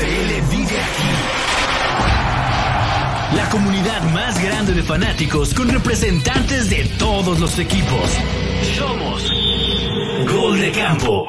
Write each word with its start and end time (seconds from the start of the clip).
NFL 0.00 0.40
vive 0.50 0.80
aquí. 0.80 1.10
La 3.36 3.48
comunidad 3.50 4.02
más 4.14 4.42
grande 4.42 4.72
de 4.72 4.82
fanáticos 4.82 5.52
con 5.52 5.68
representantes 5.68 6.70
de 6.70 6.86
todos 6.98 7.38
los 7.38 7.58
equipos. 7.58 8.10
Somos 8.76 9.30
Gol 10.32 10.58
de 10.58 10.72
Campo. 10.72 11.28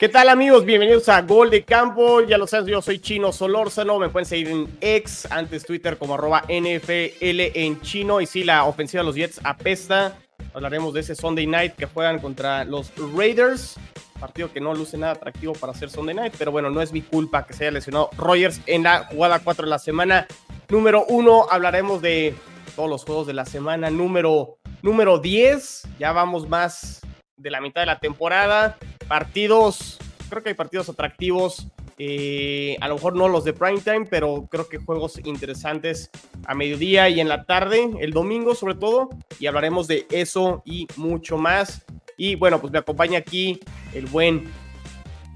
¿Qué 0.00 0.08
tal 0.08 0.28
amigos? 0.28 0.64
Bienvenidos 0.64 1.08
a 1.08 1.22
Gol 1.22 1.50
de 1.50 1.62
Campo. 1.62 2.22
Ya 2.22 2.36
lo 2.36 2.48
sabes, 2.48 2.66
yo 2.66 2.82
soy 2.82 2.98
Chino 2.98 3.32
Solórzano. 3.32 4.00
Me 4.00 4.08
pueden 4.08 4.26
seguir 4.26 4.48
en 4.48 4.66
X, 4.80 5.28
antes 5.30 5.64
Twitter 5.64 5.96
como 5.96 6.14
arroba 6.14 6.42
NFL 6.48 7.52
en 7.54 7.80
chino. 7.82 8.20
Y 8.20 8.26
sí, 8.26 8.42
la 8.42 8.64
ofensiva 8.64 9.02
de 9.02 9.06
los 9.06 9.14
Jets 9.14 9.40
apesta. 9.44 10.16
Hablaremos 10.56 10.94
de 10.94 11.00
ese 11.00 11.14
Sunday 11.14 11.46
Night 11.46 11.74
que 11.74 11.84
juegan 11.84 12.18
contra 12.18 12.64
los 12.64 12.90
Raiders. 13.14 13.76
Partido 14.18 14.50
que 14.50 14.58
no 14.58 14.72
luce 14.72 14.96
nada 14.96 15.12
atractivo 15.12 15.52
para 15.52 15.72
hacer 15.72 15.90
Sunday 15.90 16.14
Night. 16.14 16.34
Pero 16.38 16.50
bueno, 16.50 16.70
no 16.70 16.80
es 16.80 16.94
mi 16.94 17.02
culpa 17.02 17.46
que 17.46 17.52
se 17.52 17.64
haya 17.64 17.72
lesionado 17.72 18.08
Rogers 18.16 18.62
en 18.64 18.84
la 18.84 19.04
jugada 19.04 19.40
4 19.40 19.66
de 19.66 19.70
la 19.70 19.78
semana. 19.78 20.26
Número 20.70 21.04
1, 21.10 21.48
hablaremos 21.50 22.00
de 22.00 22.34
todos 22.74 22.88
los 22.88 23.04
juegos 23.04 23.26
de 23.26 23.34
la 23.34 23.44
semana. 23.44 23.90
Número, 23.90 24.56
número 24.80 25.18
10, 25.18 25.88
ya 25.98 26.12
vamos 26.12 26.48
más 26.48 27.02
de 27.36 27.50
la 27.50 27.60
mitad 27.60 27.82
de 27.82 27.88
la 27.88 27.98
temporada. 27.98 28.78
Partidos, 29.08 29.98
creo 30.30 30.42
que 30.42 30.48
hay 30.48 30.54
partidos 30.54 30.88
atractivos. 30.88 31.66
Eh, 31.98 32.76
a 32.80 32.88
lo 32.88 32.94
mejor 32.94 33.16
no 33.16 33.28
los 33.28 33.44
de 33.44 33.52
prime 33.52 33.80
time, 33.80 34.06
pero 34.08 34.46
creo 34.50 34.68
que 34.68 34.78
juegos 34.78 35.18
interesantes 35.24 36.10
a 36.46 36.54
mediodía 36.54 37.08
y 37.08 37.20
en 37.20 37.28
la 37.28 37.44
tarde, 37.44 37.90
el 38.00 38.12
domingo 38.12 38.54
sobre 38.54 38.74
todo. 38.74 39.08
Y 39.38 39.46
hablaremos 39.46 39.86
de 39.86 40.06
eso 40.10 40.62
y 40.64 40.86
mucho 40.96 41.38
más. 41.38 41.84
Y 42.16 42.34
bueno, 42.34 42.60
pues 42.60 42.72
me 42.72 42.78
acompaña 42.78 43.18
aquí 43.18 43.60
el 43.94 44.06
buen 44.06 44.50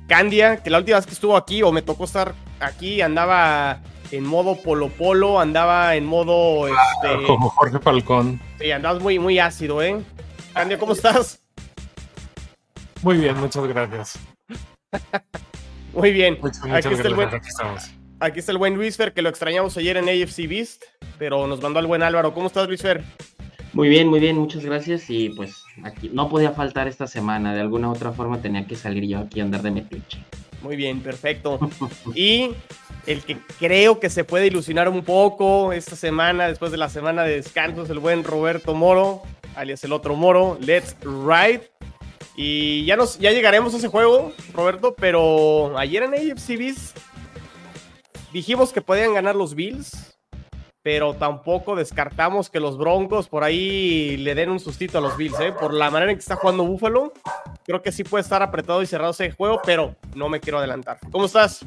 Candia, 0.08 0.62
que 0.62 0.70
la 0.70 0.78
última 0.78 0.98
vez 0.98 1.06
que 1.06 1.12
estuvo 1.12 1.36
aquí 1.36 1.62
o 1.62 1.70
me 1.70 1.82
tocó 1.82 2.04
estar 2.04 2.34
aquí 2.58 3.00
andaba 3.00 3.80
en 4.10 4.24
modo 4.24 4.56
polo 4.56 4.88
polo, 4.88 5.38
andaba 5.38 5.94
en 5.94 6.04
modo... 6.04 6.66
Este, 6.66 7.26
Como 7.26 7.48
Jorge 7.50 7.78
Falcón. 7.78 8.40
Sí, 8.58 8.72
andabas 8.72 9.00
muy, 9.00 9.18
muy 9.18 9.38
ácido, 9.38 9.82
¿eh? 9.82 10.02
Candia, 10.52 10.78
¿cómo 10.78 10.92
estás? 10.92 11.40
Muy 13.02 13.18
bien, 13.18 13.38
muchas 13.38 13.66
gracias. 13.66 14.18
Muy 15.92 16.12
bien. 16.12 16.38
Muchas, 16.40 16.62
muchas 16.62 16.86
aquí, 16.86 16.94
está 16.94 17.08
el 17.08 17.14
buen, 17.14 17.28
Aquí 17.28 17.48
estamos. 17.48 17.90
aquí 18.20 18.38
está 18.38 18.52
el 18.52 18.58
buen 18.58 18.74
Luisfer, 18.74 19.12
que 19.12 19.22
lo 19.22 19.28
extrañamos 19.28 19.76
ayer 19.76 19.96
en 19.96 20.08
AFC 20.08 20.48
Beast, 20.48 20.84
pero 21.18 21.46
nos 21.46 21.60
mandó 21.60 21.80
el 21.80 21.86
buen 21.86 22.02
Álvaro. 22.02 22.32
¿Cómo 22.32 22.46
estás, 22.46 22.66
Luisfer? 22.68 23.02
Muy 23.72 23.88
bien, 23.88 24.08
muy 24.08 24.20
bien, 24.20 24.36
muchas 24.36 24.64
gracias. 24.64 25.08
Y 25.10 25.30
pues 25.30 25.62
aquí 25.84 26.10
no 26.12 26.28
podía 26.28 26.52
faltar 26.52 26.88
esta 26.88 27.06
semana. 27.06 27.54
De 27.54 27.60
alguna 27.60 27.88
u 27.88 27.92
otra 27.92 28.12
forma 28.12 28.40
tenía 28.40 28.66
que 28.66 28.76
salir 28.76 29.04
yo 29.06 29.18
aquí 29.18 29.40
a 29.40 29.44
andar 29.44 29.62
de 29.62 29.70
metiche. 29.70 30.18
Muy 30.62 30.76
bien, 30.76 31.00
perfecto. 31.00 31.58
Y 32.14 32.50
el 33.06 33.22
que 33.22 33.38
creo 33.58 33.98
que 33.98 34.10
se 34.10 34.24
puede 34.24 34.46
ilusionar 34.48 34.88
un 34.88 35.02
poco 35.02 35.72
esta 35.72 35.96
semana, 35.96 36.48
después 36.48 36.70
de 36.70 36.78
la 36.78 36.88
semana 36.88 37.22
de 37.22 37.36
descanso, 37.36 37.82
es 37.84 37.90
el 37.90 37.98
buen 37.98 38.24
Roberto 38.24 38.74
Moro, 38.74 39.22
alias 39.56 39.82
el 39.84 39.92
otro 39.92 40.16
Moro. 40.16 40.58
Let's 40.60 40.96
ride. 41.02 41.70
Y 42.36 42.84
ya, 42.84 42.96
nos, 42.96 43.18
ya 43.18 43.32
llegaremos 43.32 43.74
a 43.74 43.78
ese 43.78 43.88
juego, 43.88 44.32
Roberto, 44.54 44.94
pero 44.94 45.76
ayer 45.76 46.02
en 46.04 46.14
AFC 46.14 46.58
dijimos 48.32 48.72
que 48.72 48.80
podían 48.80 49.14
ganar 49.14 49.34
los 49.34 49.54
Bills, 49.54 50.16
pero 50.82 51.14
tampoco 51.14 51.76
descartamos 51.76 52.48
que 52.48 52.60
los 52.60 52.78
Broncos 52.78 53.28
por 53.28 53.44
ahí 53.44 54.16
le 54.16 54.34
den 54.34 54.50
un 54.50 54.60
sustito 54.60 54.98
a 54.98 55.00
los 55.00 55.16
Bills, 55.16 55.38
¿eh? 55.40 55.52
Por 55.52 55.74
la 55.74 55.90
manera 55.90 56.12
en 56.12 56.16
que 56.16 56.22
está 56.22 56.36
jugando 56.36 56.64
Buffalo, 56.64 57.12
creo 57.64 57.82
que 57.82 57.92
sí 57.92 58.04
puede 58.04 58.22
estar 58.22 58.42
apretado 58.42 58.80
y 58.82 58.86
cerrado 58.86 59.10
ese 59.10 59.32
juego, 59.32 59.60
pero 59.64 59.96
no 60.14 60.28
me 60.28 60.40
quiero 60.40 60.58
adelantar. 60.58 60.98
¿Cómo 61.10 61.26
estás? 61.26 61.60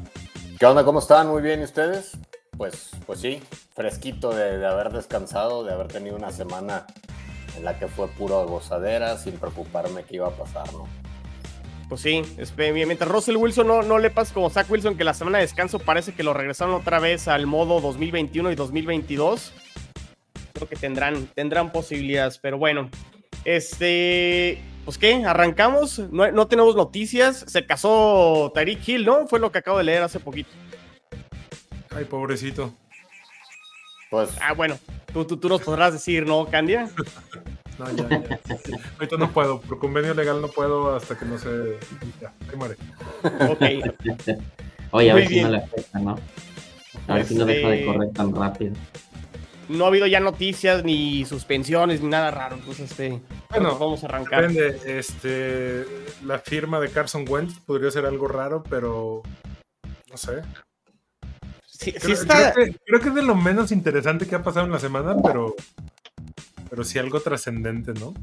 ¿Qué 0.58 0.66
onda? 0.66 0.84
¿Cómo 0.84 0.98
están? 0.98 1.28
Muy 1.28 1.42
bien, 1.42 1.60
¿y 1.60 1.64
ustedes? 1.64 2.12
Pues, 2.56 2.90
pues 3.06 3.20
sí, 3.20 3.42
fresquito 3.74 4.30
de 4.30 4.64
haber 4.66 4.90
descansado, 4.90 5.64
de 5.64 5.72
haber 5.72 5.88
tenido 5.88 6.16
una 6.16 6.30
semana 6.30 6.86
en 7.56 7.64
la 7.64 7.78
que 7.78 7.88
fue 7.88 8.08
puro 8.08 8.46
gozadera, 8.46 9.16
sin 9.18 9.34
preocuparme 9.34 10.04
qué 10.04 10.16
iba 10.16 10.28
a 10.28 10.32
pasar, 10.32 10.70
¿no? 10.72 10.86
Pues 11.88 12.00
sí, 12.00 12.22
espe- 12.38 12.72
mientras 12.72 13.10
Russell 13.10 13.36
Wilson 13.36 13.66
no, 13.66 13.82
no 13.82 13.98
le 13.98 14.10
pasa 14.10 14.32
como 14.32 14.48
Zach 14.50 14.70
Wilson, 14.70 14.96
que 14.96 15.04
la 15.04 15.12
semana 15.14 15.38
de 15.38 15.44
descanso 15.44 15.78
parece 15.78 16.14
que 16.14 16.22
lo 16.22 16.32
regresaron 16.32 16.74
otra 16.74 16.98
vez 16.98 17.28
al 17.28 17.46
modo 17.46 17.80
2021 17.80 18.50
y 18.50 18.54
2022. 18.54 19.52
Creo 20.54 20.68
que 20.68 20.76
tendrán, 20.76 21.26
tendrán 21.34 21.72
posibilidades, 21.72 22.38
pero 22.38 22.56
bueno. 22.58 22.88
Este, 23.44 24.62
pues 24.84 24.96
qué, 24.98 25.24
arrancamos. 25.24 25.98
No, 26.10 26.30
no 26.32 26.46
tenemos 26.48 26.74
noticias. 26.76 27.44
Se 27.48 27.66
casó 27.66 28.50
Tyreek 28.54 28.88
Hill, 28.88 29.04
¿no? 29.04 29.26
Fue 29.26 29.38
lo 29.38 29.52
que 29.52 29.58
acabo 29.58 29.78
de 29.78 29.84
leer 29.84 30.02
hace 30.02 30.20
poquito. 30.20 30.50
Ay, 31.94 32.04
pobrecito. 32.06 32.72
Pues, 34.14 34.30
Ah, 34.40 34.52
bueno, 34.52 34.78
tú, 35.12 35.24
tú, 35.24 35.36
tú 35.38 35.48
nos 35.48 35.60
podrás 35.62 35.92
decir, 35.92 36.24
¿no, 36.26 36.46
Candia? 36.46 36.88
No, 37.76 37.90
ya, 37.90 38.08
ya. 38.08 38.38
Ahorita 39.00 39.16
no 39.16 39.32
puedo. 39.32 39.60
Por 39.60 39.80
convenio 39.80 40.14
legal 40.14 40.40
no 40.40 40.46
puedo 40.46 40.94
hasta 40.94 41.18
que 41.18 41.24
no 41.24 41.36
se. 41.38 41.76
Ya, 42.20 42.32
ahí 42.48 42.56
muere. 42.56 42.76
Ok. 43.50 43.60
Oye, 44.92 45.10
a 45.10 45.14
Muy 45.14 45.22
ver 45.22 45.28
si 45.28 45.40
no 45.42 45.48
le 45.50 45.56
afecta, 45.58 45.98
¿no? 45.98 46.16
A 47.08 47.14
ver 47.16 47.26
si 47.26 47.34
no 47.34 47.44
deja 47.44 47.68
de 47.68 47.74
Este- 47.80 47.86
correr 47.92 48.12
tan 48.12 48.32
rápido. 48.32 48.74
No 49.68 49.86
ha 49.86 49.88
habido 49.88 50.06
ya 50.06 50.20
noticias, 50.20 50.84
ni 50.84 51.24
suspensiones, 51.24 52.00
ni 52.00 52.06
nada 52.10 52.30
raro. 52.30 52.54
Entonces, 52.54 52.92
este, 52.92 53.20
Bueno, 53.50 53.76
vamos 53.76 54.04
a 54.04 54.06
arrancar. 54.06 54.46
Depende. 54.52 54.98
Este, 54.98 55.84
la 56.24 56.38
firma 56.38 56.78
de 56.78 56.90
Carson 56.90 57.24
Wentz 57.28 57.58
podría 57.58 57.90
ser 57.90 58.06
algo 58.06 58.28
raro, 58.28 58.62
pero. 58.70 59.22
No 60.12 60.16
sé. 60.16 60.42
Sí, 61.78 61.90
sí 61.90 61.98
Creo, 62.00 62.14
está, 62.14 62.52
creo 62.52 62.66
que, 62.66 62.78
creo 62.86 63.00
que 63.00 63.08
es 63.08 63.14
de 63.14 63.22
lo 63.22 63.34
menos 63.34 63.72
interesante 63.72 64.26
que 64.26 64.34
ha 64.34 64.42
pasado 64.42 64.66
en 64.66 64.72
la 64.72 64.78
semana, 64.78 65.16
pero. 65.22 65.54
Pero 66.70 66.84
sí 66.84 66.98
algo 66.98 67.20
trascendente, 67.20 67.92
¿no? 67.94 68.14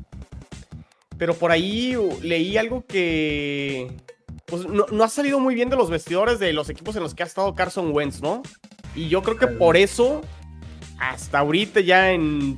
pero 1.21 1.35
por 1.35 1.51
ahí 1.51 1.95
leí 2.23 2.57
algo 2.57 2.83
que 2.87 3.95
pues, 4.47 4.65
no, 4.65 4.87
no 4.91 5.03
ha 5.03 5.07
salido 5.07 5.39
muy 5.39 5.53
bien 5.53 5.69
de 5.69 5.75
los 5.75 5.91
vestidores 5.91 6.39
de 6.39 6.51
los 6.51 6.67
equipos 6.71 6.95
en 6.95 7.03
los 7.03 7.13
que 7.13 7.21
ha 7.21 7.27
estado 7.27 7.53
Carson 7.53 7.91
Wentz, 7.93 8.23
¿no? 8.23 8.41
Y 8.95 9.07
yo 9.07 9.21
creo 9.21 9.37
que 9.37 9.45
por 9.45 9.77
eso, 9.77 10.21
hasta 10.97 11.37
ahorita 11.37 11.79
ya 11.79 12.11
en 12.11 12.57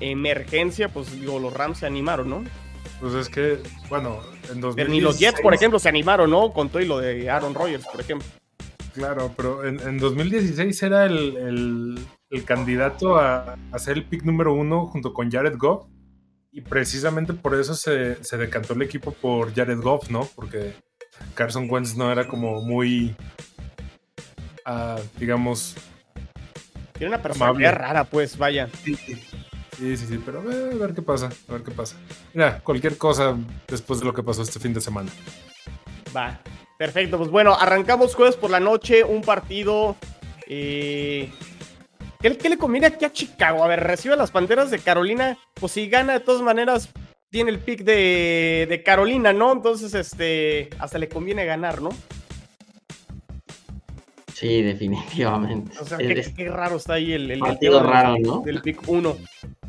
emergencia, 0.00 0.88
pues 0.88 1.12
digo, 1.12 1.38
los 1.38 1.52
Rams 1.52 1.78
se 1.78 1.86
animaron, 1.86 2.28
¿no? 2.28 2.44
Pues 3.00 3.14
es 3.14 3.28
que, 3.28 3.60
bueno, 3.88 4.18
en 4.52 4.60
2016... 4.60 4.74
Pero 4.74 4.88
ni 4.88 5.00
los 5.00 5.20
Jets, 5.20 5.40
por 5.40 5.54
ejemplo, 5.54 5.78
se 5.78 5.88
animaron, 5.88 6.28
¿no? 6.28 6.52
Con 6.52 6.70
todo 6.70 6.82
y 6.82 6.86
lo 6.86 6.98
de 6.98 7.30
Aaron 7.30 7.54
Rodgers, 7.54 7.86
por 7.86 8.00
ejemplo. 8.00 8.26
Claro, 8.94 9.32
pero 9.36 9.64
en, 9.64 9.78
en 9.80 9.98
2016 9.98 10.82
era 10.82 11.06
el, 11.06 11.36
el- 11.36 12.06
el 12.30 12.44
candidato 12.44 13.16
a, 13.16 13.56
a 13.72 13.78
ser 13.80 13.96
el 13.96 14.04
pick 14.04 14.22
número 14.24 14.54
uno 14.54 14.86
junto 14.86 15.12
con 15.12 15.30
Jared 15.30 15.56
Goff. 15.56 15.86
Y 16.52 16.60
precisamente 16.62 17.32
por 17.32 17.54
eso 17.54 17.74
se, 17.74 18.22
se 18.24 18.36
decantó 18.36 18.72
el 18.74 18.82
equipo 18.82 19.12
por 19.12 19.54
Jared 19.54 19.78
Goff, 19.80 20.10
¿no? 20.10 20.28
Porque 20.34 20.74
Carson 21.34 21.68
Wentz 21.70 21.96
no 21.96 22.10
era 22.10 22.26
como 22.26 22.60
muy, 22.62 23.14
ah, 24.64 24.98
digamos... 25.18 25.76
Tiene 26.94 27.14
una 27.14 27.22
personalidad 27.22 27.70
Amable. 27.72 27.86
rara, 27.88 28.04
pues, 28.04 28.36
vaya. 28.36 28.68
Sí, 28.84 28.94
sí, 28.96 29.16
sí, 29.78 29.96
sí, 29.96 30.20
pero 30.24 30.40
a 30.40 30.42
ver 30.44 30.92
qué 30.94 31.02
pasa, 31.02 31.30
a 31.48 31.52
ver 31.52 31.62
qué 31.62 31.70
pasa. 31.70 31.96
Mira, 32.34 32.60
cualquier 32.60 32.98
cosa 32.98 33.36
después 33.68 34.00
de 34.00 34.06
lo 34.06 34.12
que 34.12 34.22
pasó 34.22 34.42
este 34.42 34.58
fin 34.60 34.74
de 34.74 34.80
semana. 34.80 35.10
Va. 36.14 36.38
Perfecto, 36.80 37.18
pues 37.18 37.28
bueno, 37.28 37.54
arrancamos 37.60 38.14
jueves 38.14 38.36
por 38.36 38.48
la 38.48 38.58
noche, 38.58 39.04
un 39.04 39.20
partido. 39.20 39.96
eh, 40.46 41.30
¿qué, 42.20 42.38
qué 42.38 42.48
le 42.48 42.56
conviene 42.56 42.86
aquí 42.86 43.04
a 43.04 43.12
Chicago? 43.12 43.62
A 43.62 43.68
ver, 43.68 43.80
recibe 43.80 44.16
las 44.16 44.30
Panteras 44.30 44.70
de 44.70 44.78
Carolina. 44.78 45.36
Pues 45.52 45.72
si 45.72 45.90
gana, 45.90 46.14
de 46.14 46.20
todas 46.20 46.40
maneras, 46.40 46.88
tiene 47.28 47.50
el 47.50 47.58
pick 47.58 47.82
de, 47.82 48.66
de 48.66 48.82
Carolina, 48.82 49.34
¿no? 49.34 49.52
Entonces, 49.52 49.92
este, 49.92 50.70
hasta 50.78 50.96
le 50.96 51.10
conviene 51.10 51.44
ganar, 51.44 51.82
¿no? 51.82 51.90
Sí, 54.40 54.62
definitivamente. 54.62 55.76
O 55.78 55.84
sea, 55.84 55.98
qué, 55.98 56.12
es 56.12 56.30
qué 56.30 56.48
raro 56.48 56.76
está 56.76 56.94
ahí 56.94 57.12
el, 57.12 57.30
el 57.30 57.38
partido 57.40 57.74
del- 57.80 57.86
raro, 57.90 58.16
¿no? 58.18 58.40
del 58.40 58.62
pick 58.62 58.80
1. 58.88 59.16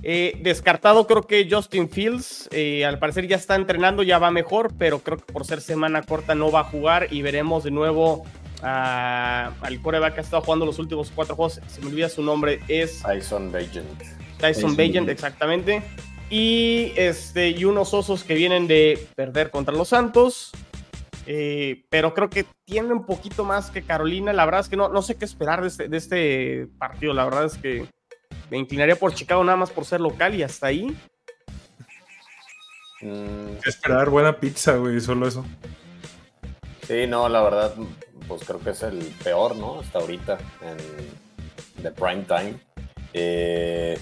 descartado 0.02 1.06
creo 1.08 1.24
que 1.24 1.48
Justin 1.50 1.90
Fields, 1.90 2.48
eh, 2.52 2.86
al 2.86 2.98
parecer 2.98 3.28
ya 3.28 3.36
está 3.36 3.56
entrenando, 3.56 4.02
ya 4.04 4.18
va 4.18 4.32
mejor, 4.32 4.74
pero 4.78 5.00
creo 5.00 5.18
que 5.18 5.32
por 5.34 5.46
ser 5.46 5.60
semana 5.62 6.02
corta 6.04 6.36
no 6.36 6.52
va 6.52 6.62
a 6.62 6.64
jugar 6.64 7.08
y 7.12 7.22
veremos 7.22 7.64
de 7.66 7.72
nuevo 7.72 8.24
a- 8.64 9.52
al 9.62 9.82
coreback 9.82 10.14
que 10.14 10.20
ha 10.22 10.24
estado 10.24 10.42
jugando 10.42 10.66
los 10.66 10.80
últimos 10.80 11.12
cuatro 11.14 11.36
juegos, 11.36 11.60
se 11.68 11.82
me 11.82 11.88
olvida 11.88 12.08
su 12.10 12.24
nombre, 12.24 12.60
es 12.68 13.02
Tyson 13.04 13.52
Bagent. 13.52 14.02
Tyson 14.40 14.76
Bagent. 14.78 15.10
exactamente. 15.10 15.84
Y, 16.30 16.94
este, 16.96 17.50
y 17.50 17.66
unos 17.66 17.94
osos 17.94 18.24
que 18.24 18.36
vienen 18.36 18.66
de 18.68 19.06
perder 19.16 19.52
contra 19.52 19.74
los 19.76 19.90
Santos. 19.90 20.52
Eh, 21.28 21.86
pero 21.90 22.14
creo 22.14 22.30
que 22.30 22.46
tiene 22.66 22.92
un 22.94 23.06
poquito 23.06 23.44
más 23.46 23.70
que 23.72 23.84
Carolina. 23.84 24.34
La 24.34 24.46
verdad 24.46 24.62
es 24.62 24.70
que 24.70 24.76
no, 24.78 24.90
no 24.90 25.02
sé 25.02 25.16
qué 25.16 25.26
esperar 25.26 25.62
de 25.62 25.68
este, 25.68 25.88
de 25.88 25.98
este 25.98 26.68
partido. 26.80 27.14
La 27.14 27.26
verdad 27.26 27.46
es 27.46 27.58
que 27.58 27.86
me 28.50 28.58
inclinaría 28.58 28.96
por 28.96 29.14
Chicago 29.14 29.44
nada 29.44 29.58
más 29.58 29.70
por 29.72 29.86
ser 29.86 30.02
local 30.02 30.34
y 30.36 30.44
hasta 30.44 30.68
ahí. 30.68 30.96
Mm, 33.02 33.58
Esperar 33.66 34.10
buena 34.10 34.40
pizza, 34.40 34.76
güey, 34.76 35.00
solo 35.02 35.28
eso. 35.28 35.46
sí, 36.88 37.08
no, 37.08 37.28
la 37.30 37.42
verdad, 37.42 37.74
pues 38.28 38.44
creo 38.46 38.60
que 38.60 38.72
es 38.72 38.84
el 38.84 39.00
peor, 39.24 39.56
¿no? 39.56 39.80
Hasta 39.80 40.00
ahorita, 40.00 40.38
en 40.62 41.84
de 41.84 41.92
prime 41.92 42.24
time. 42.28 42.54
Eh, 43.14 43.98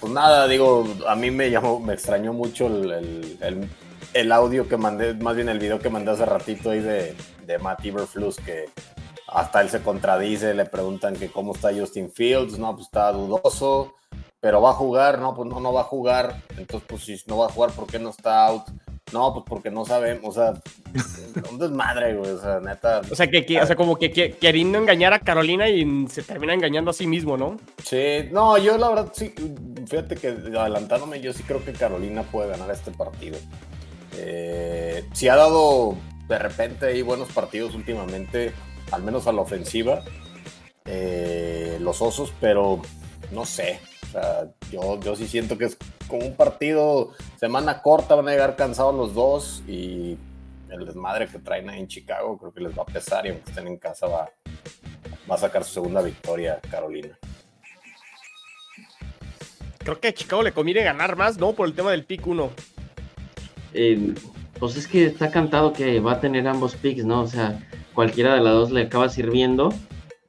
pues 0.00 0.12
nada, 0.12 0.48
digo, 0.48 0.86
a 1.06 1.14
mí 1.14 1.30
me 1.30 1.50
llamó, 1.50 1.78
me 1.78 1.92
extrañó 1.94 2.32
mucho 2.32 2.66
el, 2.68 2.90
el- 2.90 3.38
el- 3.42 3.68
el 4.14 4.32
audio 4.32 4.68
que 4.68 4.76
mandé, 4.76 5.14
más 5.14 5.36
bien 5.36 5.48
el 5.48 5.58
video 5.58 5.78
que 5.78 5.90
mandé 5.90 6.10
hace 6.10 6.26
ratito 6.26 6.70
ahí 6.70 6.80
de, 6.80 7.14
de 7.46 7.58
Matt 7.58 7.84
Eberflus, 7.84 8.36
que 8.36 8.66
hasta 9.26 9.60
él 9.62 9.70
se 9.70 9.80
contradice, 9.82 10.52
le 10.54 10.66
preguntan 10.66 11.14
que 11.16 11.28
cómo 11.30 11.54
está 11.54 11.72
Justin 11.72 12.10
Fields, 12.10 12.58
no, 12.58 12.74
pues 12.74 12.86
está 12.86 13.10
dudoso, 13.12 13.94
pero 14.40 14.60
va 14.60 14.70
a 14.70 14.74
jugar, 14.74 15.18
no, 15.18 15.34
pues 15.34 15.48
no, 15.48 15.60
no 15.60 15.72
va 15.72 15.82
a 15.82 15.84
jugar, 15.84 16.36
entonces 16.58 16.86
pues 16.88 17.02
si 17.04 17.16
no 17.26 17.38
va 17.38 17.46
a 17.46 17.50
jugar, 17.50 17.70
¿por 17.72 17.86
qué 17.86 17.98
no 17.98 18.10
está 18.10 18.46
out? 18.48 18.64
No, 19.12 19.32
pues 19.34 19.44
porque 19.46 19.70
no 19.70 19.84
sabemos, 19.84 20.36
o 20.36 20.40
sea, 20.40 20.54
un 21.50 21.58
desmadre, 21.58 22.14
güey, 22.14 22.30
o 22.30 22.38
sea, 22.40 22.60
neta. 22.60 23.02
O 23.10 23.14
sea, 23.14 23.26
que, 23.26 23.44
que- 23.44 23.60
o 23.60 23.66
sea 23.66 23.76
como 23.76 23.96
que, 23.96 24.10
que- 24.10 24.32
queriendo 24.32 24.78
engañar 24.78 25.12
a 25.12 25.18
Carolina 25.20 25.68
y 25.68 26.06
se 26.08 26.22
termina 26.22 26.54
engañando 26.54 26.90
a 26.90 26.94
sí 26.94 27.06
mismo, 27.06 27.36
¿no? 27.36 27.56
Sí, 27.84 28.28
no, 28.30 28.56
yo 28.58 28.76
la 28.78 28.88
verdad 28.88 29.12
sí, 29.14 29.34
fíjate 29.86 30.16
que 30.16 30.28
adelantándome, 30.28 31.20
yo 31.20 31.32
sí 31.32 31.42
creo 31.42 31.64
que 31.64 31.72
Carolina 31.72 32.22
puede 32.22 32.50
ganar 32.50 32.70
este 32.70 32.90
partido. 32.90 33.38
Eh, 34.16 35.08
sí 35.12 35.28
ha 35.28 35.36
dado 35.36 35.96
de 36.28 36.38
repente 36.38 36.86
ahí 36.86 37.02
buenos 37.02 37.28
partidos 37.30 37.74
últimamente, 37.74 38.52
al 38.90 39.02
menos 39.02 39.26
a 39.26 39.32
la 39.32 39.42
ofensiva, 39.42 40.02
eh, 40.84 41.78
los 41.80 42.00
osos, 42.02 42.32
pero 42.40 42.80
no 43.30 43.44
sé. 43.44 43.80
O 44.08 44.12
sea, 44.12 44.48
yo, 44.70 45.00
yo 45.00 45.16
sí 45.16 45.26
siento 45.26 45.56
que 45.56 45.66
es 45.66 45.78
como 46.08 46.26
un 46.26 46.36
partido, 46.36 47.12
semana 47.38 47.80
corta, 47.80 48.14
van 48.14 48.28
a 48.28 48.32
llegar 48.32 48.56
cansados 48.56 48.94
los 48.94 49.14
dos 49.14 49.62
y 49.66 50.18
el 50.68 50.86
desmadre 50.86 51.28
que 51.28 51.38
traen 51.38 51.68
ahí 51.68 51.80
en 51.80 51.88
Chicago 51.88 52.38
creo 52.38 52.52
que 52.52 52.60
les 52.60 52.76
va 52.76 52.82
a 52.82 52.86
pesar 52.86 53.26
y 53.26 53.30
aunque 53.30 53.50
estén 53.50 53.66
en 53.66 53.76
casa 53.76 54.06
va, 54.06 54.30
va 55.30 55.34
a 55.34 55.38
sacar 55.38 55.64
su 55.64 55.74
segunda 55.74 56.02
victoria 56.02 56.60
Carolina. 56.70 57.18
Creo 59.78 60.00
que 60.00 60.08
a 60.08 60.14
Chicago 60.14 60.42
le 60.42 60.52
conviene 60.52 60.82
ganar 60.82 61.16
más, 61.16 61.38
¿no? 61.38 61.54
Por 61.54 61.66
el 61.66 61.74
tema 61.74 61.90
del 61.90 62.04
pick 62.04 62.26
1. 62.26 62.50
Eh, 63.74 64.14
pues 64.58 64.76
es 64.76 64.86
que 64.86 65.06
está 65.06 65.30
cantado 65.30 65.72
que 65.72 66.00
va 66.00 66.12
a 66.12 66.20
tener 66.20 66.46
ambos 66.46 66.76
picks, 66.76 67.04
¿no? 67.04 67.22
O 67.22 67.26
sea, 67.26 67.58
cualquiera 67.94 68.34
de 68.34 68.40
las 68.42 68.52
dos 68.52 68.70
le 68.70 68.82
acaba 68.82 69.08
sirviendo. 69.08 69.72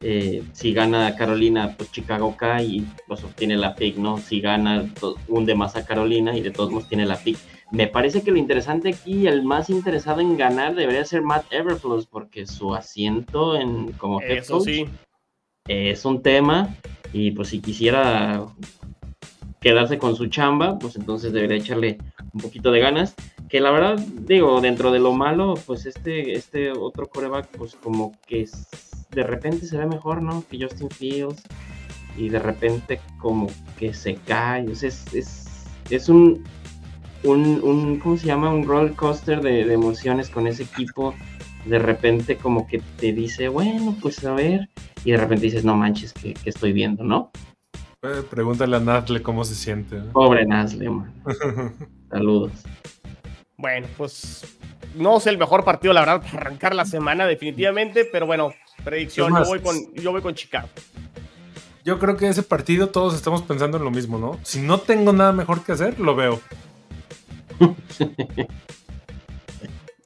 Eh, 0.05 0.43
si 0.51 0.73
gana 0.73 1.15
Carolina, 1.15 1.75
pues 1.77 1.91
Chicago 1.91 2.35
cae 2.37 2.65
y 2.65 2.87
pues 3.07 3.23
obtiene 3.23 3.55
la 3.55 3.73
pick, 3.75 3.95
¿no? 3.97 4.17
Si 4.17 4.41
gana, 4.41 4.85
to- 4.99 5.15
hunde 5.29 5.55
más 5.55 5.75
a 5.77 5.85
Carolina 5.85 6.35
y 6.35 6.41
de 6.41 6.51
todos 6.51 6.71
modos 6.71 6.89
tiene 6.89 7.05
la 7.05 7.15
pick. 7.17 7.37
Me 7.71 7.87
parece 7.87 8.21
que 8.21 8.31
lo 8.31 8.37
interesante 8.37 8.89
aquí, 8.89 9.27
el 9.27 9.43
más 9.43 9.69
interesado 9.69 10.19
en 10.19 10.35
ganar 10.37 10.75
debería 10.75 11.05
ser 11.05 11.21
Matt 11.21 11.45
Everfluss, 11.51 12.05
porque 12.05 12.45
su 12.45 12.75
asiento 12.75 13.55
en 13.55 13.93
como 13.93 14.19
head 14.21 14.39
Eso 14.39 14.57
coach 14.57 14.65
sí. 14.65 14.85
es 15.67 16.03
un 16.05 16.21
tema 16.21 16.75
y 17.13 17.31
pues 17.31 17.47
si 17.49 17.61
quisiera 17.61 18.45
quedarse 19.61 19.97
con 19.97 20.15
su 20.15 20.27
chamba, 20.27 20.77
pues 20.79 20.97
entonces 20.97 21.31
debería 21.31 21.57
echarle 21.57 21.97
un 22.33 22.41
poquito 22.41 22.71
de 22.71 22.79
ganas. 22.81 23.15
Que 23.49 23.59
la 23.59 23.71
verdad, 23.71 23.97
digo, 23.97 24.61
dentro 24.61 24.91
de 24.91 24.99
lo 24.99 25.13
malo, 25.13 25.53
pues 25.65 25.85
este, 25.85 26.33
este 26.33 26.71
otro 26.71 27.07
coreback, 27.07 27.47
pues 27.49 27.75
como 27.75 28.13
que 28.25 28.47
de 29.11 29.23
repente 29.23 29.65
se 29.65 29.77
ve 29.77 29.85
mejor, 29.85 30.21
¿no? 30.21 30.43
Que 30.49 30.63
Justin 30.63 30.89
Fields 30.89 31.43
y 32.17 32.29
de 32.29 32.39
repente 32.39 32.99
como 33.17 33.47
que 33.77 33.93
se 33.93 34.15
cae. 34.15 34.67
O 34.69 34.75
sea, 34.75 34.89
es, 34.89 35.13
es, 35.13 35.67
es 35.89 36.09
un, 36.09 36.43
un, 37.23 37.61
un, 37.63 37.99
¿cómo 37.99 38.17
se 38.17 38.27
llama? 38.27 38.51
Un 38.51 38.65
roller 38.65 38.93
coaster 38.93 39.41
de, 39.41 39.65
de 39.65 39.73
emociones 39.73 40.29
con 40.29 40.47
ese 40.47 40.63
equipo. 40.63 41.13
De 41.65 41.79
repente 41.79 42.37
como 42.37 42.67
que 42.67 42.81
te 42.97 43.13
dice, 43.13 43.47
bueno, 43.47 43.95
pues 44.01 44.23
a 44.25 44.33
ver. 44.33 44.69
Y 45.05 45.11
de 45.11 45.17
repente 45.17 45.45
dices, 45.45 45.65
no 45.65 45.75
manches, 45.75 46.13
que, 46.13 46.35
estoy 46.45 46.71
viendo, 46.73 47.03
¿no? 47.03 47.31
Eh, 48.03 48.21
pregúntale 48.29 48.75
a 48.75 48.79
Natle 48.79 49.21
cómo 49.21 49.43
se 49.43 49.55
siente. 49.55 49.97
¿eh? 49.97 50.03
Pobre 50.13 50.45
Nasle, 50.45 50.89
man. 50.89 51.13
Saludos. 52.09 52.51
Bueno, 53.63 53.87
pues 53.95 54.43
no 54.95 55.21
sé 55.21 55.29
el 55.29 55.37
mejor 55.37 55.63
partido, 55.63 55.93
la 55.93 56.01
verdad, 56.01 56.21
para 56.21 56.35
arrancar 56.47 56.75
la 56.75 56.83
semana, 56.83 57.25
definitivamente. 57.25 58.03
Pero 58.03 58.25
bueno, 58.25 58.53
predicción, 58.83 59.31
Es 59.37 59.43
yo 59.43 59.45
voy, 59.45 59.59
con, 59.61 59.93
yo 59.93 60.11
voy 60.11 60.21
con 60.21 60.35
Chicago. 60.35 60.67
Yo 61.85 61.97
creo 61.97 62.17
que 62.17 62.27
ese 62.27 62.43
partido 62.43 62.89
todos 62.89 63.15
estamos 63.15 63.41
pensando 63.43 63.77
en 63.77 63.85
lo 63.85 63.89
mismo, 63.91 64.17
¿no? 64.17 64.37
Si 64.43 64.59
no 64.59 64.79
tengo 64.81 65.13
nada 65.13 65.31
mejor 65.31 65.63
que 65.63 65.71
hacer, 65.71 65.97
lo 65.97 66.13
veo. 66.13 66.41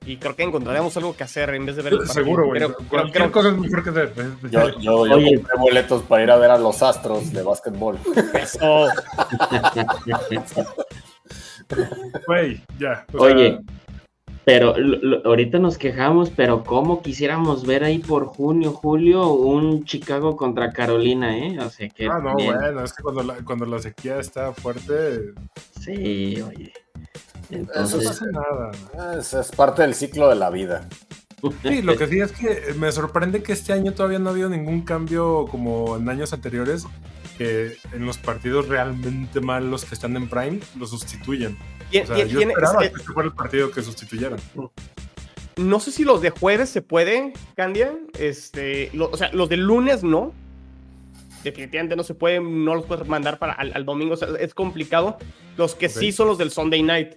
Y 0.05 0.17
creo 0.17 0.35
que 0.35 0.43
encontraremos 0.43 0.95
algo 0.97 1.15
que 1.17 1.23
hacer 1.23 1.49
en 1.55 1.65
vez 1.65 1.75
de 1.77 1.81
ver 1.81 1.93
el 1.93 1.99
partido. 1.99 2.13
Seguro, 2.23 2.45
güey. 2.45 2.59
Pero- 2.61 2.77
pero 2.77 2.89
Cualquier 2.89 3.13
creo- 3.23 3.31
cosa 3.31 3.49
es 3.49 3.57
mejor 3.57 3.83
que 3.83 3.89
hacer. 3.89 4.13
Yo, 4.51 4.69
yo, 4.79 5.07
yo 5.07 5.15
Oye. 5.15 5.35
compré 5.35 5.57
boletos 5.57 6.03
para 6.03 6.23
ir 6.23 6.29
a 6.29 6.37
ver 6.37 6.51
a 6.51 6.59
los 6.59 6.83
Astros 6.83 7.33
de 7.33 7.41
básquetbol. 7.41 7.97
Eso. 8.35 8.87
Güey, 12.27 12.61
ya. 12.79 13.05
o 13.13 13.17
sea, 13.17 13.35
Oye, 13.35 13.59
pero 14.45 14.77
lo- 14.77 14.97
lo- 15.01 15.25
ahorita 15.25 15.59
nos 15.59 15.77
quejamos, 15.77 16.29
pero 16.29 16.63
¿cómo 16.63 17.01
quisiéramos 17.01 17.65
ver 17.65 17.83
ahí 17.83 17.99
por 17.99 18.25
junio, 18.25 18.71
julio 18.71 19.29
un 19.33 19.83
Chicago 19.83 20.37
contra 20.37 20.71
Carolina, 20.71 21.37
eh? 21.37 21.59
O 21.59 21.69
sea 21.69 21.89
que... 21.89 22.07
Ah, 22.07 22.19
no, 22.23 22.35
bien. 22.35 22.55
bueno, 22.55 22.83
es 22.83 22.93
que 22.93 23.03
cuando 23.03 23.23
la, 23.23 23.35
cuando 23.43 23.65
la 23.65 23.79
sequía 23.79 24.19
está 24.19 24.53
fuerte, 24.53 25.33
Sí, 25.81 26.41
oye. 26.41 26.71
no 27.49 27.57
Entonces, 27.57 28.05
pasa 28.07 28.25
nada. 28.31 28.71
Es, 29.19 29.33
es 29.33 29.51
parte 29.51 29.81
del 29.81 29.93
ciclo 29.93 30.29
de 30.29 30.35
la 30.35 30.49
vida. 30.49 30.87
Sí, 31.61 31.81
lo 31.83 31.95
que 31.97 32.07
sí 32.07 32.19
es 32.19 32.31
que 32.31 32.73
me 32.79 32.91
sorprende 32.91 33.43
que 33.43 33.51
este 33.53 33.71
año 33.71 33.93
todavía 33.93 34.17
no 34.17 34.29
ha 34.29 34.31
habido 34.31 34.49
ningún 34.49 34.81
cambio 34.81 35.45
como 35.51 35.95
en 35.97 36.09
años 36.09 36.33
anteriores, 36.33 36.85
que 37.37 37.77
en 37.93 38.05
los 38.05 38.17
partidos 38.17 38.67
realmente 38.67 39.39
malos 39.41 39.85
que 39.85 39.93
están 39.95 40.15
en 40.15 40.27
Prime 40.27 40.59
lo 40.77 40.85
sustituyen. 40.87 41.57
O 41.89 41.91
sea, 42.05 42.25
yo 42.25 42.39
esperaba 42.41 42.83
es 42.83 42.89
que 42.89 42.95
que 42.95 43.01
este 43.01 43.13
fuera 43.13 43.27
el 43.29 43.35
partido 43.35 43.71
que 43.71 43.81
sustituyeran. 43.81 44.39
no 45.57 45.79
sé 45.79 45.91
si 45.91 46.03
los 46.03 46.21
de 46.21 46.29
jueves 46.31 46.69
se 46.69 46.81
puede, 46.81 47.33
Candia. 47.55 47.93
Este, 48.19 48.89
lo- 48.93 49.09
o 49.09 49.17
sea, 49.17 49.31
los 49.33 49.49
de 49.49 49.57
lunes 49.57 50.03
no. 50.03 50.33
Definitivamente 51.43 51.95
no 51.95 52.03
se 52.03 52.13
pueden, 52.13 52.65
no 52.65 52.75
los 52.75 52.85
puedes 52.85 53.07
mandar 53.07 53.37
para 53.39 53.53
al, 53.53 53.71
al 53.73 53.85
domingo, 53.85 54.15
o 54.15 54.17
sea, 54.17 54.27
es 54.39 54.53
complicado. 54.53 55.17
Los 55.55 55.75
que 55.75 55.87
sí 55.87 56.11
son 56.11 56.27
los 56.27 56.37
del 56.37 56.51
Sunday 56.51 56.83
night. 56.83 57.13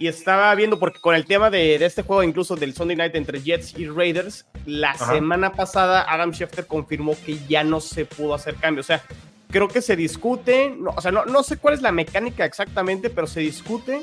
Y 0.00 0.06
estaba 0.06 0.54
viendo, 0.54 0.78
porque 0.78 1.00
con 1.00 1.16
el 1.16 1.24
tema 1.24 1.50
de, 1.50 1.76
de 1.76 1.84
este 1.84 2.02
juego, 2.02 2.22
incluso 2.22 2.54
del 2.54 2.72
Sunday 2.72 2.96
night 2.96 3.16
entre 3.16 3.42
Jets 3.42 3.76
y 3.76 3.88
Raiders, 3.88 4.46
la 4.64 4.92
Ajá. 4.92 5.12
semana 5.12 5.52
pasada 5.52 6.06
Adam 6.08 6.32
Schefter 6.32 6.66
confirmó 6.68 7.16
que 7.26 7.36
ya 7.48 7.64
no 7.64 7.80
se 7.80 8.04
pudo 8.04 8.34
hacer 8.34 8.54
cambio. 8.54 8.80
O 8.80 8.84
sea, 8.84 9.02
creo 9.48 9.68
que 9.68 9.82
se 9.82 9.96
discute, 9.96 10.70
no, 10.78 10.90
o 10.96 11.00
sea, 11.00 11.10
no, 11.12 11.24
no 11.24 11.42
sé 11.42 11.56
cuál 11.56 11.74
es 11.74 11.82
la 11.82 11.92
mecánica 11.92 12.44
exactamente, 12.44 13.10
pero 13.10 13.26
se 13.26 13.40
discute. 13.40 14.02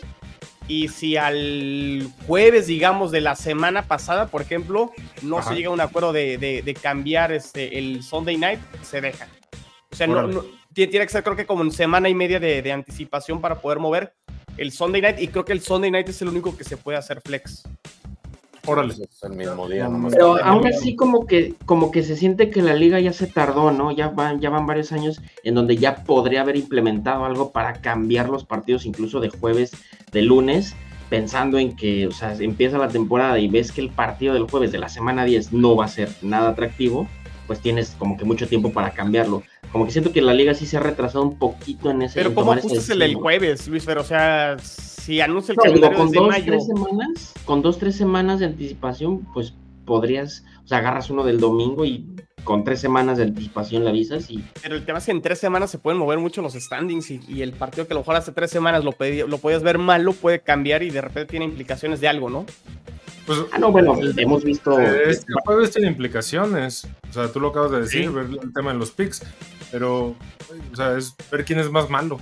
Y 0.67 0.87
si 0.87 1.15
al 1.15 2.07
jueves, 2.25 2.65
digamos, 2.65 3.11
de 3.11 3.21
la 3.21 3.35
semana 3.35 3.83
pasada, 3.87 4.27
por 4.27 4.41
ejemplo, 4.41 4.91
no 5.21 5.37
Ajá. 5.37 5.49
se 5.49 5.55
llega 5.55 5.67
a 5.69 5.71
un 5.71 5.79
acuerdo 5.81 6.11
de, 6.11 6.39
de- 6.39 6.63
de 6.63 6.73
cambiar 6.73 7.31
este, 7.31 7.77
el 7.77 8.01
Sunday 8.01 8.35
night, 8.37 8.59
se 8.81 8.99
deja. 8.99 9.27
O 9.91 9.95
sea, 9.95 10.07
no, 10.07 10.27
tiene, 10.73 10.89
tiene 10.91 11.05
que 11.05 11.11
ser 11.11 11.23
creo 11.23 11.35
que 11.35 11.45
como 11.45 11.63
en 11.63 11.71
semana 11.71 12.09
y 12.09 12.15
media 12.15 12.39
de, 12.39 12.63
de 12.63 12.71
anticipación 12.71 13.39
para 13.41 13.61
poder 13.61 13.77
mover 13.77 14.13
el 14.57 14.71
Sunday 14.71 15.01
night. 15.03 15.19
Y 15.19 15.27
creo 15.27 15.45
que 15.45 15.53
el 15.53 15.61
Sunday 15.61 15.91
night 15.91 16.09
es 16.09 16.19
el 16.23 16.29
único 16.29 16.57
que 16.57 16.63
se 16.63 16.77
puede 16.77 16.97
hacer 16.97 17.21
flex. 17.23 17.63
Órale. 18.65 18.93
Es 18.93 19.23
el 19.23 19.33
mismo 19.33 19.67
día. 19.67 19.87
nomás 19.87 20.13
Pero 20.13 20.43
aún 20.43 20.67
así 20.67 20.95
como 20.95 21.25
que, 21.25 21.55
como 21.65 21.91
que 21.91 22.03
se 22.03 22.15
siente 22.15 22.49
que 22.49 22.61
la 22.61 22.73
liga 22.73 22.99
ya 22.99 23.13
se 23.13 23.27
tardó, 23.27 23.71
¿no? 23.71 23.91
Ya 23.91 24.09
van, 24.09 24.39
ya 24.39 24.49
van 24.49 24.65
varios 24.65 24.91
años 24.91 25.21
en 25.43 25.55
donde 25.55 25.77
ya 25.77 26.03
podría 26.03 26.41
haber 26.41 26.55
implementado 26.55 27.25
algo 27.25 27.51
para 27.51 27.73
cambiar 27.81 28.29
los 28.29 28.45
partidos 28.45 28.85
incluso 28.85 29.19
de 29.19 29.29
jueves, 29.29 29.71
de 30.11 30.21
lunes, 30.21 30.75
pensando 31.09 31.59
en 31.59 31.75
que, 31.75 32.07
o 32.07 32.11
sea, 32.11 32.33
empieza 32.33 32.77
la 32.77 32.87
temporada 32.87 33.39
y 33.39 33.47
ves 33.47 33.71
que 33.71 33.81
el 33.81 33.89
partido 33.89 34.33
del 34.33 34.49
jueves 34.49 34.71
de 34.71 34.79
la 34.79 34.89
semana 34.89 35.25
10 35.25 35.53
no 35.53 35.75
va 35.75 35.85
a 35.85 35.89
ser 35.89 36.09
nada 36.21 36.49
atractivo, 36.49 37.07
pues 37.47 37.59
tienes 37.59 37.95
como 37.99 38.17
que 38.17 38.25
mucho 38.25 38.47
tiempo 38.47 38.71
para 38.71 38.91
cambiarlo. 38.91 39.43
Como 39.71 39.85
que 39.85 39.91
siento 39.91 40.11
que 40.11 40.21
la 40.21 40.33
liga 40.33 40.53
sí 40.53 40.65
se 40.65 40.77
ha 40.77 40.79
retrasado 40.79 41.23
un 41.23 41.37
poquito 41.37 41.91
en 41.91 42.01
ese 42.03 42.15
Pero 42.15 42.29
en 42.29 42.35
¿cómo 42.35 42.53
ese 42.53 42.67
ajustas 42.67 42.89
el 42.89 43.15
jueves, 43.15 43.67
Luis? 43.67 43.83
Pero, 43.85 44.01
o 44.01 44.05
sea, 44.05 44.57
si 44.59 45.21
anuncia 45.21 45.51
el 45.51 45.57
No, 45.57 45.63
digo, 45.63 45.73
calendario 45.81 45.97
con 45.97 46.07
desde 46.07 46.19
dos, 46.19 46.29
mayo. 46.29 46.45
tres 46.45 46.65
semanas, 46.67 47.33
con 47.45 47.61
dos, 47.61 47.77
tres 47.79 47.95
semanas 47.95 48.39
de 48.39 48.45
anticipación, 48.47 49.25
pues 49.33 49.53
podrías, 49.85 50.43
o 50.63 50.67
sea, 50.67 50.79
agarras 50.79 51.09
uno 51.09 51.23
del 51.23 51.39
domingo 51.39 51.85
y 51.85 52.07
con 52.43 52.63
tres 52.63 52.79
semanas 52.79 53.17
de 53.17 53.23
anticipación 53.23 53.83
le 53.83 53.89
avisas 53.89 54.29
y 54.29 54.43
Pero 54.61 54.75
el 54.75 54.85
tema 54.85 54.99
es 54.99 55.05
que 55.05 55.11
en 55.11 55.21
tres 55.21 55.39
semanas 55.39 55.69
se 55.71 55.79
pueden 55.79 55.99
mover 55.99 56.19
mucho 56.19 56.41
los 56.43 56.53
standings 56.53 57.09
y, 57.11 57.19
y 57.27 57.41
el 57.41 57.53
partido 57.53 57.87
que 57.87 57.93
a 57.93 57.95
lo 57.95 58.01
mejor 58.01 58.15
hace 58.15 58.31
tres 58.31 58.51
semanas 58.51 58.83
lo, 58.83 58.91
pedí- 58.93 59.27
lo 59.27 59.37
podías 59.39 59.63
ver 59.63 59.77
malo 59.79 60.13
puede 60.13 60.39
cambiar 60.41 60.83
y 60.83 60.89
de 60.91 61.01
repente 61.01 61.31
tiene 61.31 61.45
implicaciones 61.45 62.01
de 62.01 62.07
algo, 62.07 62.29
¿no? 62.29 62.45
Pues 63.25 63.39
Ah, 63.51 63.57
no, 63.57 63.71
bueno, 63.71 63.97
hemos 64.17 64.43
visto. 64.43 64.79
este 64.79 65.33
jueves 65.45 65.71
tiene 65.71 65.87
implicaciones. 65.87 66.87
O 67.09 67.13
sea, 67.13 67.31
tú 67.31 67.39
lo 67.39 67.47
acabas 67.49 67.71
de 67.71 67.81
decir, 67.81 68.03
Sí. 68.03 68.07
ver 68.09 68.25
el 68.43 68.53
tema 68.53 68.71
de 68.73 68.79
los 68.79 68.91
picks. 68.91 69.23
Pero, 69.71 70.15
o 70.71 70.75
sea, 70.75 70.95
es 70.97 71.15
ver 71.31 71.43
quién 71.43 71.59
es 71.59 71.69
más 71.71 71.89
malo. 71.89 72.19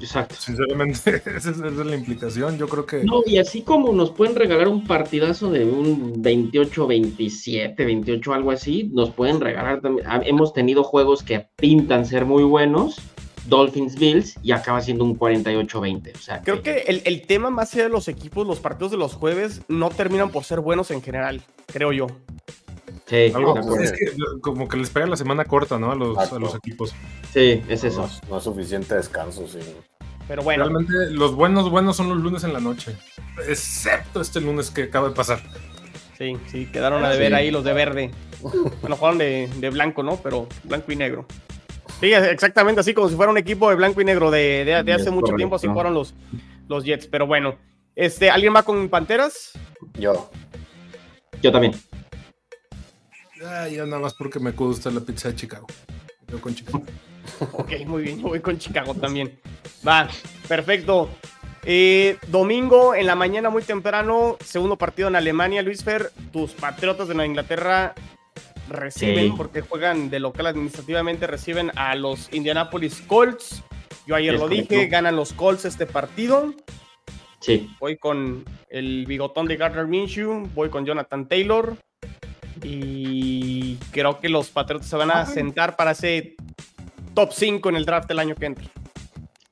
Exacto. 0.00 0.34
Sinceramente, 0.38 0.94
esa 1.26 1.36
es, 1.36 1.46
esa 1.56 1.66
es 1.66 1.72
la 1.74 1.96
implicación. 1.96 2.58
Yo 2.58 2.68
creo 2.68 2.86
que. 2.86 3.02
No, 3.04 3.22
y 3.26 3.38
así 3.38 3.62
como 3.62 3.92
nos 3.92 4.10
pueden 4.10 4.36
regalar 4.36 4.68
un 4.68 4.84
partidazo 4.84 5.50
de 5.50 5.64
un 5.64 6.20
28, 6.22 6.86
27, 6.86 7.84
28, 7.84 8.34
algo 8.34 8.50
así, 8.50 8.90
nos 8.92 9.10
pueden 9.10 9.40
regalar 9.40 9.80
también. 9.80 10.06
ah, 10.08 10.20
Hemos 10.24 10.52
tenido 10.52 10.84
juegos 10.84 11.22
que 11.22 11.48
pintan 11.56 12.04
ser 12.06 12.24
muy 12.26 12.44
buenos, 12.44 12.96
Dolphins 13.48 13.94
Bills, 13.98 14.34
y 14.42 14.52
acaba 14.52 14.80
siendo 14.80 15.04
un 15.04 15.18
48-20. 15.18 16.14
O 16.14 16.18
sea, 16.18 16.42
Creo 16.42 16.62
que 16.62 16.78
el, 16.86 17.02
el 17.04 17.22
tema 17.26 17.50
más 17.50 17.72
allá 17.74 17.84
de 17.84 17.88
los 17.90 18.08
equipos, 18.08 18.46
los 18.46 18.60
partidos 18.60 18.92
de 18.92 18.98
los 18.98 19.14
jueves 19.14 19.62
no 19.68 19.88
terminan 19.90 20.30
por 20.30 20.44
ser 20.44 20.60
buenos 20.60 20.90
en 20.90 21.02
general, 21.02 21.42
creo 21.66 21.92
yo. 21.92 22.06
Sí, 23.06 23.32
Algo, 23.34 23.56
acuerdo. 23.58 23.82
es 23.82 23.92
que 23.92 24.06
como 24.42 24.68
que 24.68 24.76
les 24.76 24.90
pega 24.90 25.06
la 25.06 25.16
semana 25.16 25.44
corta, 25.46 25.78
¿no? 25.78 25.90
A 25.90 25.94
los, 25.94 26.18
a 26.18 26.38
los 26.38 26.54
equipos. 26.54 26.94
Sí, 27.32 27.62
es 27.68 27.82
No, 27.84 27.88
eso. 27.88 28.04
es- 28.04 28.20
no 28.28 28.36
es 28.38 28.44
suficiente 28.44 28.94
descanso, 28.94 29.48
sí. 29.48 29.58
Pero 30.28 30.42
bueno, 30.42 30.64
Realmente 30.64 30.92
los 31.12 31.34
buenos, 31.34 31.70
buenos 31.70 31.96
son 31.96 32.10
los 32.10 32.18
lunes 32.18 32.44
en 32.44 32.52
la 32.52 32.60
noche. 32.60 32.94
Excepto 33.48 34.20
este 34.20 34.40
lunes 34.42 34.70
que 34.70 34.82
acaba 34.84 35.08
de 35.08 35.14
pasar. 35.14 35.40
sí, 36.18 36.36
sí, 36.50 36.66
quedaron 36.66 37.02
a 37.04 37.08
deber 37.10 37.28
Sí. 37.28 37.34
ahí 37.34 37.50
los 37.50 37.64
de 37.64 37.72
verde. 37.72 38.10
Bueno, 38.82 38.96
jugaron 38.96 39.16
de, 39.18 39.48
de 39.58 39.70
blanco, 39.70 40.02
¿no? 40.02 40.16
Pero 40.16 40.46
blanco 40.64 40.92
y 40.92 40.96
negro. 40.96 41.24
Sí, 42.00 42.12
exactamente 42.12 42.80
así 42.80 42.94
como 42.94 43.08
si 43.08 43.16
fuera 43.16 43.30
un 43.32 43.38
equipo 43.38 43.68
de 43.70 43.76
blanco 43.76 44.00
y 44.00 44.04
negro 44.04 44.30
de, 44.30 44.64
de- 44.64 44.82
de 44.82 44.92
hace 44.92 45.10
mucho 45.10 45.34
tiempo, 45.34 45.56
así 45.56 45.68
fueron 45.68 45.94
los, 45.94 46.14
los 46.68 46.84
Jets. 46.84 47.06
Pero 47.06 47.26
bueno, 47.26 47.56
este, 47.96 48.30
¿alguien 48.30 48.54
va 48.54 48.62
con 48.62 48.88
Panteras? 48.88 49.52
Yo. 49.94 50.30
Yo 51.42 51.50
también. 51.52 51.74
Ah, 53.44 53.68
yo 53.68 53.86
nada 53.86 54.00
más 54.02 54.14
porque 54.14 54.38
me 54.40 54.50
gusta 54.52 54.90
la 54.90 55.00
pizza 55.00 55.28
de 55.28 55.36
Chicago. 55.36 55.66
Yo 56.28 56.40
con 56.40 56.54
Chicago. 56.54 56.82
Ok, 57.52 57.72
muy 57.86 58.02
bien, 58.04 58.18
yo 58.22 58.28
voy 58.28 58.40
con 58.40 58.58
Chicago 58.58 58.94
también. 58.94 59.38
Va, 59.86 60.08
perfecto. 60.48 61.10
Eh, 61.62 62.16
domingo 62.28 62.94
en 62.94 63.06
la 63.06 63.14
mañana 63.16 63.50
muy 63.50 63.62
temprano, 63.62 64.38
segundo 64.42 64.76
partido 64.76 65.08
en 65.08 65.16
Alemania, 65.16 65.60
Luis 65.62 65.84
Fer, 65.84 66.10
tus 66.32 66.52
Patriotas 66.52 67.06
de 67.06 67.14
Nueva 67.14 67.26
Inglaterra 67.28 67.94
reciben, 68.68 69.26
Sí. 69.30 69.34
porque 69.36 69.60
juegan 69.60 70.10
de 70.10 70.20
local 70.20 70.46
administrativamente, 70.46 71.26
reciben 71.26 71.70
a 71.76 71.94
los 71.94 72.32
Indianapolis 72.32 73.02
Colts. 73.06 73.62
Yo 74.06 74.14
ayer 74.14 74.34
Es 74.34 74.40
lo 74.40 74.48
dije, 74.48 74.86
ganan 74.86 75.16
los 75.16 75.32
Colts 75.32 75.64
este 75.64 75.86
partido. 75.86 76.54
Sí. 77.40 77.70
Voy 77.78 77.96
con 77.96 78.44
el 78.70 79.06
bigotón 79.06 79.46
de 79.46 79.56
Gardner 79.56 79.86
Minshew, 79.86 80.48
voy 80.54 80.70
con 80.70 80.84
Jonathan 80.84 81.28
Taylor. 81.28 81.76
Y 82.64 83.76
creo 83.92 84.18
que 84.18 84.28
los 84.28 84.50
Patriotas 84.50 84.88
se 84.88 84.96
van 84.96 85.10
a 85.10 85.24
sentar 85.26 85.76
para 85.76 85.92
ese 85.92 86.34
top 87.14 87.32
5 87.32 87.68
en 87.68 87.76
el 87.76 87.84
draft 87.84 88.08
del 88.08 88.18
año 88.18 88.34
que 88.34 88.46
entra. 88.46 88.64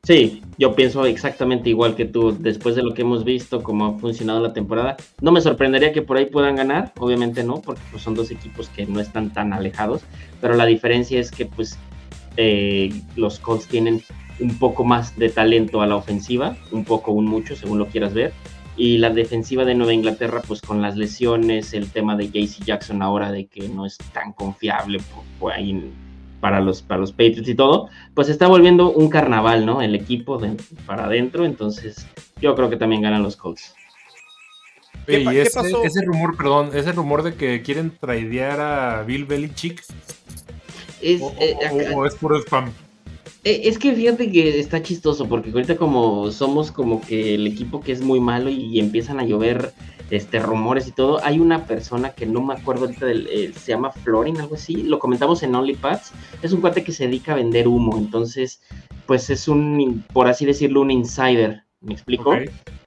Sí, 0.07 0.41
yo 0.57 0.77
pienso 0.77 1.05
exactamente 1.05 1.69
igual 1.69 1.97
que 1.97 2.05
tú. 2.05 2.31
Después 2.39 2.77
de 2.77 2.85
lo 2.85 2.95
que 2.95 3.03
hemos 3.03 3.25
visto, 3.25 3.65
cómo 3.65 3.87
ha 3.87 3.99
funcionado 3.99 4.39
la 4.39 4.53
temporada, 4.53 4.97
no 5.21 5.33
me 5.33 5.41
sorprendería 5.41 5.93
que 5.93 6.01
por 6.01 6.17
ahí 6.17 6.27
puedan 6.27 6.55
ganar. 6.55 6.93
Obviamente 7.01 7.43
no, 7.43 7.61
porque 7.61 7.83
pues, 7.91 8.05
son 8.05 8.15
dos 8.15 8.31
equipos 8.31 8.69
que 8.69 8.87
no 8.87 9.01
están 9.01 9.33
tan 9.33 9.53
alejados. 9.53 10.05
Pero 10.41 10.55
la 10.55 10.65
diferencia 10.65 11.19
es 11.19 11.33
que 11.33 11.47
pues 11.47 11.77
eh, 12.37 13.03
los 13.17 13.41
Colts 13.41 13.67
tienen 13.67 14.01
un 14.39 14.57
poco 14.61 14.85
más 14.85 15.19
de 15.19 15.29
talento 15.29 15.83
a 15.83 15.89
la 15.89 15.97
ofensiva, 15.97 16.57
un 16.71 16.85
poco, 16.85 17.11
un 17.11 17.27
mucho, 17.27 17.57
según 17.57 17.81
lo 17.81 17.87
quieras 17.89 18.15
ver. 18.15 18.33
Y 18.77 18.99
la 18.99 19.11
defensiva 19.11 19.65
de 19.65 19.75
Nueva 19.75 19.93
Inglaterra, 19.93 20.41
pues 20.47 20.61
con 20.61 20.83
las 20.83 20.97
lesiones, 20.97 21.75
el 21.75 21.91
tema 21.91 22.15
de 22.15 22.29
JC 22.29 22.65
Jackson 22.65 23.03
ahora 23.03 23.33
de 23.33 23.47
que 23.49 23.69
no 23.69 23.85
es 23.85 23.99
tan 24.13 24.33
confiable 24.35 25.01
por, 25.01 25.25
por 25.41 25.53
ahí 25.53 25.91
para 26.47 26.61
los, 26.61 26.81
para 26.81 27.01
los 27.01 27.11
Patriots 27.11 27.49
y 27.49 27.57
todo, 27.57 27.89
pues 28.15 28.29
está 28.29 28.47
volviendo 28.47 28.93
un 28.93 29.09
carnaval, 29.09 29.67
¿no? 29.67 29.83
El 29.83 29.97
equipo 29.97 30.39
de, 30.39 30.57
para 30.87 31.07
adentro, 31.07 31.45
entonces 31.45 32.07
yo 32.41 32.55
creo 32.55 32.71
que 32.71 32.77
también 32.77 33.03
ganan 33.03 33.25
los 33.25 33.35
Colts. 33.37 33.75
¿Qué 35.09 35.19
y 35.19 35.25
qué 35.25 35.43
ese, 35.43 35.51
pasó? 35.59 35.83
ese 35.83 36.03
rumor, 36.05 36.37
perdón, 36.37 36.71
ese 36.73 36.93
rumor 36.93 37.25
de 37.25 37.35
que 37.35 37.63
quieren 37.63 37.91
tradear 37.99 38.61
a 38.61 39.03
Bill 39.03 39.25
Belichick 39.25 39.83
Es, 41.03 41.21
o, 41.21 41.35
eh, 41.41 41.57
o- 41.61 41.67
acá- 41.67 41.97
o 41.97 42.07
es 42.07 42.15
puro 42.15 42.39
spam. 42.39 42.71
eh, 43.43 43.63
es 43.65 43.77
que 43.81 43.93
fíjate 43.93 44.31
que 44.31 44.61
está 44.61 44.81
chistoso, 44.81 45.27
porque 45.29 45.51
ahorita 45.51 45.77
como 45.77 46.31
somos 46.31 46.71
como 46.71 47.01
que 47.01 47.35
el 47.35 47.49
equipo 47.49 47.81
que 47.81 47.91
es 47.91 48.03
muy 48.03 48.21
malo 48.21 48.51
y, 48.51 48.79
empiezan 48.79 49.19
a 49.19 49.25
llover 49.25 49.73
este 50.11 50.39
rumores 50.39 50.87
y 50.87 50.93
todo, 50.93 51.25
hay 51.25 51.39
una 51.41 51.65
persona 51.67 52.11
que 52.11 52.27
no 52.27 52.43
me 52.43 52.55
acuerdo 52.55 52.87
ahorita 52.87 53.07
del, 53.07 53.27
eh, 53.29 53.53
se 53.55 53.73
llama 53.73 53.91
Florin, 53.91 54.41
algo 54.41 54.55
así, 54.55 54.83
lo 54.83 54.99
comentamos 54.99 55.43
en 55.43 55.55
OnlyPads, 55.55 56.13
es 56.43 56.53
un 56.53 56.61
cuate 56.61 56.85
que 56.85 56.93
se 56.93 57.07
dedica 57.07 57.33
a 57.33 57.37
vender 57.37 57.67
humo, 57.67 57.97
entonces 57.97 58.63
pues 59.07 59.31
es 59.31 59.49
un, 59.49 60.05
por 60.13 60.29
así 60.29 60.45
decirlo, 60.45 60.81
un 60.81 60.91
insider, 60.91 61.65
¿me 61.81 61.95
explico? 61.95 62.35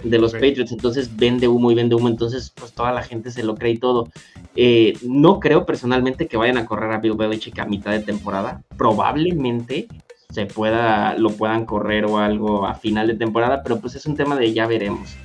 De 0.04 0.18
los. 0.18 0.34
Patriots, 0.34 0.72
entonces 0.72 1.16
vende 1.16 1.48
humo 1.48 1.72
y 1.72 1.76
vende 1.76 1.96
humo, 1.96 2.08
entonces 2.08 2.54
pues 2.56 2.74
toda 2.74 2.92
la 2.92 3.04
gente 3.04 3.32
se 3.32 3.44
lo 3.44 3.56
cree 3.56 3.74
y 3.74 3.78
todo. 3.78 4.10
Eh, 4.56 4.94
no 5.04 5.40
creo 5.40 5.66
personalmente 5.66 6.28
que 6.28 6.38
vayan 6.38 6.58
a 6.58 6.66
correr 6.66 6.92
a 6.92 7.00
Bill 7.00 7.16
Belichick 7.16 7.60
a 7.60 7.66
mitad 7.66 7.92
de 7.92 8.00
temporada, 8.00 8.62
probablemente 8.78 9.88
se 10.30 10.46
pueda, 10.46 11.16
lo 11.18 11.32
puedan 11.32 11.66
correr 11.66 12.06
o 12.06 12.20
algo 12.20 12.66
a 12.66 12.76
final 12.76 13.08
de 13.08 13.16
temporada, 13.16 13.64
pero 13.64 13.80
pues 13.80 13.96
es 13.96 14.06
un 14.06 14.16
tema 14.16 14.36
de 14.36 14.54
ya 14.54 14.68
veremos. 14.68 15.16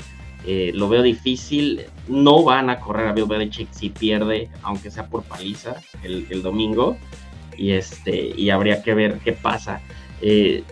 Eh, 0.46 0.72
lo 0.74 0.88
veo 0.90 1.02
difícil, 1.02 1.82
no 2.06 2.42
van 2.44 2.68
a 2.68 2.78
correr 2.80 3.08
a 3.08 3.12
Bill 3.12 3.24
Belichick 3.26 3.72
si 3.72 3.88
pierde, 3.88 4.50
aunque 4.62 4.90
sea 4.90 5.06
por 5.06 5.22
paliza 5.22 5.76
el, 6.02 6.26
el 6.28 6.42
domingo, 6.42 6.96
y, 7.56 7.70
este, 7.70 8.34
y 8.36 8.50
habría 8.50 8.82
que 8.82 8.92
ver 8.94 9.18
qué 9.24 9.32
pasa. 9.32 9.80
Eh, 10.20 10.62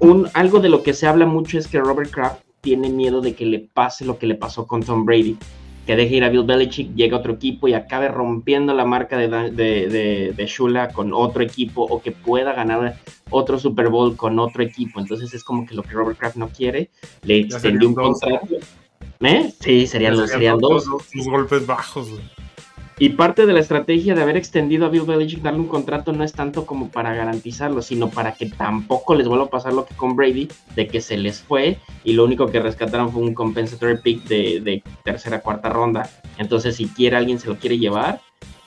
un- 0.00 0.28
algo 0.34 0.60
de 0.60 0.68
lo 0.68 0.82
que 0.82 0.92
se 0.94 1.06
habla 1.06 1.26
mucho 1.26 1.58
es 1.58 1.66
que 1.66 1.80
Robert 1.80 2.10
Kraft 2.10 2.42
tiene 2.60 2.88
miedo 2.90 3.20
de 3.20 3.34
que 3.34 3.44
le 3.44 3.58
pase 3.58 4.04
lo 4.04 4.18
que 4.18 4.26
le 4.26 4.36
pasó 4.36 4.66
con 4.68 4.82
Tom 4.84 5.04
Brady, 5.04 5.36
que 5.84 5.96
deje 5.96 6.16
ir 6.16 6.24
a 6.24 6.28
Bill 6.28 6.44
Belichick, 6.44 6.94
llegue 6.94 7.14
a 7.16 7.18
otro 7.18 7.32
equipo 7.32 7.66
y 7.66 7.74
acabe 7.74 8.06
rompiendo 8.06 8.72
la 8.72 8.84
marca 8.84 9.16
de, 9.18 9.26
de, 9.26 9.50
de- 9.88 10.32
de 10.36 10.46
Shula 10.46 10.90
con 10.92 11.12
otro 11.12 11.42
equipo 11.42 11.82
o 11.82 12.00
que 12.00 12.12
pueda 12.12 12.52
ganar 12.52 12.94
otro 13.30 13.58
Super 13.58 13.88
Bowl 13.88 14.14
con 14.16 14.38
otro 14.38 14.62
equipo. 14.62 15.00
Entonces 15.00 15.34
es 15.34 15.42
como 15.42 15.66
que 15.66 15.74
lo 15.74 15.82
que 15.82 15.90
Robert 15.90 16.18
Kraft 16.18 16.36
no 16.36 16.48
quiere, 16.50 16.90
le 17.24 17.40
extendió 17.40 17.88
un 17.88 17.94
serían 18.14 18.40
dos. 18.48 18.60
¿Eh? 19.20 19.52
Sí, 19.60 19.86
serían, 19.86 20.16
los, 20.16 20.30
serían 20.30 20.58
dos. 20.58 20.86
Golpes 21.26 21.66
bajos. 21.66 22.10
güey. 22.10 22.22
Y 22.98 23.08
parte 23.10 23.46
de 23.46 23.52
la 23.52 23.58
estrategia 23.60 24.14
de 24.14 24.22
haber 24.22 24.36
extendido 24.36 24.86
a 24.86 24.88
Bill 24.88 25.02
Belichick 25.02 25.42
darle 25.42 25.58
un 25.60 25.66
contrato 25.66 26.12
no 26.12 26.22
es 26.22 26.32
tanto 26.32 26.66
como 26.66 26.88
para 26.90 27.12
garantizarlo, 27.14 27.82
sino 27.82 28.10
para 28.10 28.34
que 28.34 28.46
tampoco 28.46 29.14
les 29.14 29.26
vuelva 29.26 29.46
a 29.46 29.50
pasar 29.50 29.72
lo 29.72 29.86
que 29.86 29.96
con 29.96 30.14
Brady, 30.14 30.48
de 30.76 30.86
que 30.86 31.00
se 31.00 31.16
les 31.16 31.40
fue 31.40 31.78
y 32.04 32.12
lo 32.12 32.24
único 32.24 32.46
que 32.46 32.60
rescataron 32.60 33.10
fue 33.10 33.22
un 33.22 33.34
compensatory 33.34 33.96
pick 33.96 34.24
de, 34.24 34.60
de 34.60 34.84
tercera 35.04 35.40
cuarta 35.40 35.68
ronda. 35.68 36.08
Entonces, 36.38 36.76
si 36.76 36.86
quiere 36.86 37.16
alguien 37.16 37.40
se 37.40 37.48
lo 37.48 37.56
quiere 37.56 37.78
llevar, 37.78 38.20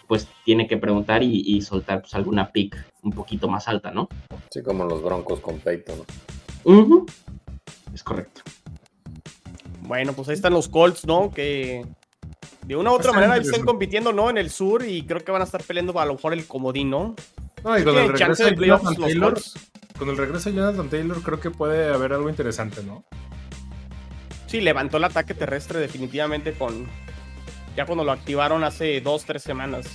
pues 0.08 0.28
tiene 0.44 0.68
que 0.68 0.76
preguntar 0.78 1.24
y, 1.24 1.42
y 1.46 1.62
soltar 1.62 2.02
pues, 2.02 2.14
alguna 2.16 2.52
pick 2.52 2.76
un 3.04 3.12
poquito 3.12 3.48
más 3.48 3.68
alta, 3.70 3.92
¿no? 3.92 4.10
Sí, 4.50 4.62
como 4.64 4.84
los 4.84 5.02
Broncos 5.02 5.40
con 5.40 5.60
Peyton. 5.60 6.00
Ujú. 6.66 7.06
Es 7.94 8.04
correcto. 8.04 8.42
Bueno, 9.86 10.14
pues 10.14 10.28
ahí 10.30 10.36
están 10.36 10.54
los 10.54 10.68
Colts, 10.68 11.06
¿no? 11.06 11.32
Que 11.32 11.86
de 12.64 12.76
una 12.76 12.92
u 12.92 12.96
otra 12.96 13.12
manera 13.12 13.38
están 13.38 13.64
compitiendo, 13.64 14.12
¿no? 14.12 14.30
En 14.30 14.38
el 14.38 14.50
sur 14.50 14.84
y 14.84 15.04
creo 15.04 15.24
que 15.24 15.32
van 15.32 15.42
a 15.42 15.46
estar 15.46 15.64
peleando 15.64 16.00
a 16.00 16.06
lo 16.06 16.14
mejor 16.14 16.34
el 16.34 16.48
comodín, 16.48 16.90
¿no? 16.90 17.16
No, 17.64 17.78
y 17.78 17.84
con 17.84 17.98
el 17.98 18.10
regreso 18.10 18.46
de 18.46 18.54
playoffs 18.54 18.84
los 18.84 18.98
Taylor, 18.98 19.42
con 19.98 20.10
el 20.10 20.18
regreso 20.18 20.50
de 20.50 20.56
Jonathan 20.56 20.90
Taylor, 20.90 21.22
creo 21.22 21.40
que 21.40 21.52
puede 21.52 21.94
haber 21.94 22.14
algo 22.14 22.30
interesante, 22.30 22.84
¿no? 22.84 23.04
Sí, 24.48 24.62
levantó 24.62 24.98
el 24.98 25.04
ataque 25.04 25.34
terrestre 25.34 25.80
definitivamente 25.80 26.54
con... 26.54 26.88
Ya 27.76 27.86
cuando 27.86 28.04
lo 28.04 28.12
activaron 28.12 28.64
hace 28.64 29.02
dos, 29.02 29.26
tres 29.26 29.44
semanas. 29.44 29.86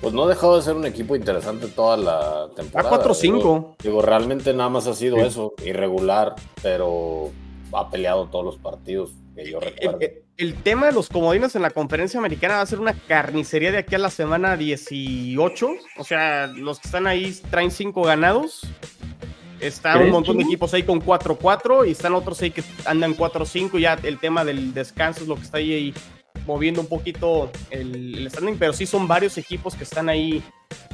Pues 0.00 0.12
no 0.12 0.24
ha 0.24 0.28
dejado 0.28 0.56
de 0.56 0.62
ser 0.62 0.74
un 0.74 0.84
equipo 0.84 1.14
interesante 1.14 1.68
toda 1.68 1.96
la 1.96 2.44
A 2.44 2.48
temporada. 2.54 3.04
4-5. 3.04 3.20
Digo, 3.20 3.76
digo, 3.82 4.02
realmente 4.02 4.52
nada 4.52 4.68
más 4.68 4.86
ha 4.86 4.94
sido 4.94 5.18
eso, 5.18 5.54
irregular, 5.64 6.34
pero 6.62 7.30
ha 7.76 7.90
peleado 7.90 8.26
todos 8.26 8.44
los 8.44 8.56
partidos 8.58 9.10
que 9.34 9.50
yo 9.50 9.58
El, 9.60 9.64
recuerdo. 9.72 9.98
el- 10.00 10.22
el 10.36 10.54
tema 10.62 10.86
de 10.86 10.92
los 10.92 11.08
comodines 11.08 11.54
en 11.54 11.62
la 11.62 11.70
conferencia 11.70 12.18
americana 12.18 12.56
va 12.56 12.62
a 12.62 12.66
ser 12.66 12.80
una 12.80 12.92
carnicería 12.92 13.70
de 13.70 13.78
aquí 13.78 13.94
a 13.94 13.98
la 13.98 14.10
semana 14.10 14.56
18. 14.56 15.68
O 15.96 16.02
sea, 16.04 16.48
los 16.48 16.80
que 16.80 16.88
están 16.88 17.06
ahí 17.06 17.32
traen 17.50 17.70
5 17.70 18.02
ganados. 18.02 18.66
Está 19.60 19.92
un 19.92 19.98
¿Crees, 20.00 20.12
montón 20.12 20.36
de 20.38 20.42
equipos 20.44 20.74
ahí 20.74 20.82
con 20.82 21.00
4-4 21.00 21.86
y 21.86 21.92
están 21.92 22.14
otros 22.14 22.42
ahí 22.42 22.50
que 22.50 22.64
andan 22.84 23.14
4-5. 23.14 23.78
Ya 23.78 23.96
el 24.02 24.18
tema 24.18 24.44
del 24.44 24.74
descanso 24.74 25.22
es 25.22 25.28
lo 25.28 25.36
que 25.36 25.42
está 25.42 25.58
ahí, 25.58 25.72
ahí 25.72 25.94
moviendo 26.46 26.80
un 26.80 26.88
poquito 26.88 27.50
el, 27.70 28.18
el 28.18 28.30
standing, 28.30 28.58
pero 28.58 28.72
sí 28.72 28.86
son 28.86 29.08
varios 29.08 29.38
equipos 29.38 29.74
que 29.74 29.84
están 29.84 30.08
ahí 30.08 30.42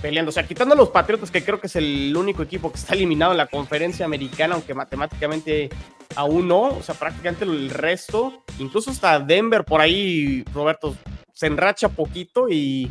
peleando. 0.00 0.30
O 0.30 0.32
sea, 0.32 0.46
quitando 0.46 0.74
a 0.74 0.76
los 0.76 0.90
Patriotas, 0.90 1.30
que 1.30 1.44
creo 1.44 1.60
que 1.60 1.66
es 1.66 1.76
el 1.76 2.14
único 2.16 2.42
equipo 2.42 2.70
que 2.70 2.78
está 2.78 2.94
eliminado 2.94 3.32
en 3.32 3.38
la 3.38 3.46
conferencia 3.46 4.04
americana, 4.04 4.54
aunque 4.54 4.74
matemáticamente 4.74 5.70
aún 6.16 6.48
no. 6.48 6.62
O 6.62 6.82
sea, 6.82 6.94
prácticamente 6.94 7.44
el 7.44 7.70
resto, 7.70 8.42
incluso 8.58 8.90
hasta 8.90 9.18
Denver 9.18 9.64
por 9.64 9.80
ahí, 9.80 10.44
Roberto, 10.54 10.96
se 11.32 11.46
enracha 11.46 11.88
poquito 11.88 12.48
y, 12.48 12.90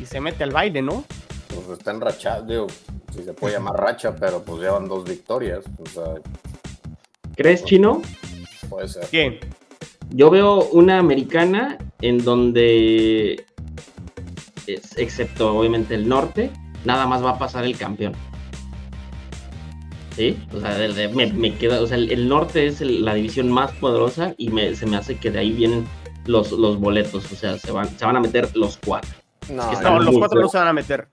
y 0.00 0.06
se 0.06 0.20
mete 0.20 0.44
al 0.44 0.50
baile, 0.50 0.82
¿no? 0.82 1.04
Pues 1.48 1.78
está 1.78 1.90
enrachado, 1.90 2.44
digo, 2.44 2.66
si 3.14 3.22
se 3.22 3.32
puede 3.32 3.54
llamar 3.54 3.76
racha, 3.76 4.14
pero 4.14 4.42
pues 4.42 4.60
llevan 4.60 4.88
dos 4.88 5.04
victorias. 5.04 5.64
O 5.78 5.86
sea, 5.86 6.14
¿Crees, 7.36 7.64
Chino? 7.64 8.02
Puede 8.68 8.88
ser. 8.88 9.06
¿Qué? 9.06 9.38
Yo 10.10 10.30
veo 10.30 10.64
una 10.70 10.98
americana 10.98 11.78
en 12.00 12.24
donde, 12.24 13.44
es- 14.66 14.96
excepto 14.96 15.56
obviamente 15.56 15.94
el 15.94 16.08
norte, 16.08 16.50
nada 16.84 17.06
más 17.06 17.22
va 17.24 17.30
a 17.30 17.38
pasar 17.38 17.64
el 17.64 17.76
campeón. 17.76 18.12
¿Sí? 20.16 20.36
O 20.52 20.60
sea, 20.60 20.74
de- 20.76 21.08
me, 21.08 21.26
me 21.32 21.54
queda, 21.54 21.80
o 21.80 21.86
sea, 21.86 21.96
el, 21.96 22.10
el 22.10 22.28
norte 22.28 22.66
es 22.66 22.80
el- 22.80 23.04
la 23.04 23.14
división 23.14 23.50
más 23.52 23.70
poderosa 23.72 24.34
y 24.36 24.48
me- 24.48 24.74
se 24.74 24.84
me 24.86 24.96
hace 24.96 25.16
que 25.16 25.30
de 25.30 25.38
ahí 25.38 25.52
vienen 25.52 25.86
los, 26.26 26.50
los 26.52 26.78
boletos. 26.80 27.30
O 27.30 27.36
sea, 27.36 27.56
se 27.58 27.70
van, 27.70 27.88
se 27.96 28.04
van 28.04 28.16
a 28.16 28.20
meter 28.20 28.54
los 28.56 28.78
cuatro. 28.84 29.10
No, 29.42 29.46
que 29.48 29.54
No, 29.54 29.72
Está 29.72 29.98
los 29.98 30.18
cuatro 30.18 30.40
no 30.40 30.48
se 30.48 30.58
van 30.58 30.68
a 30.68 30.72
meter. 30.72 31.08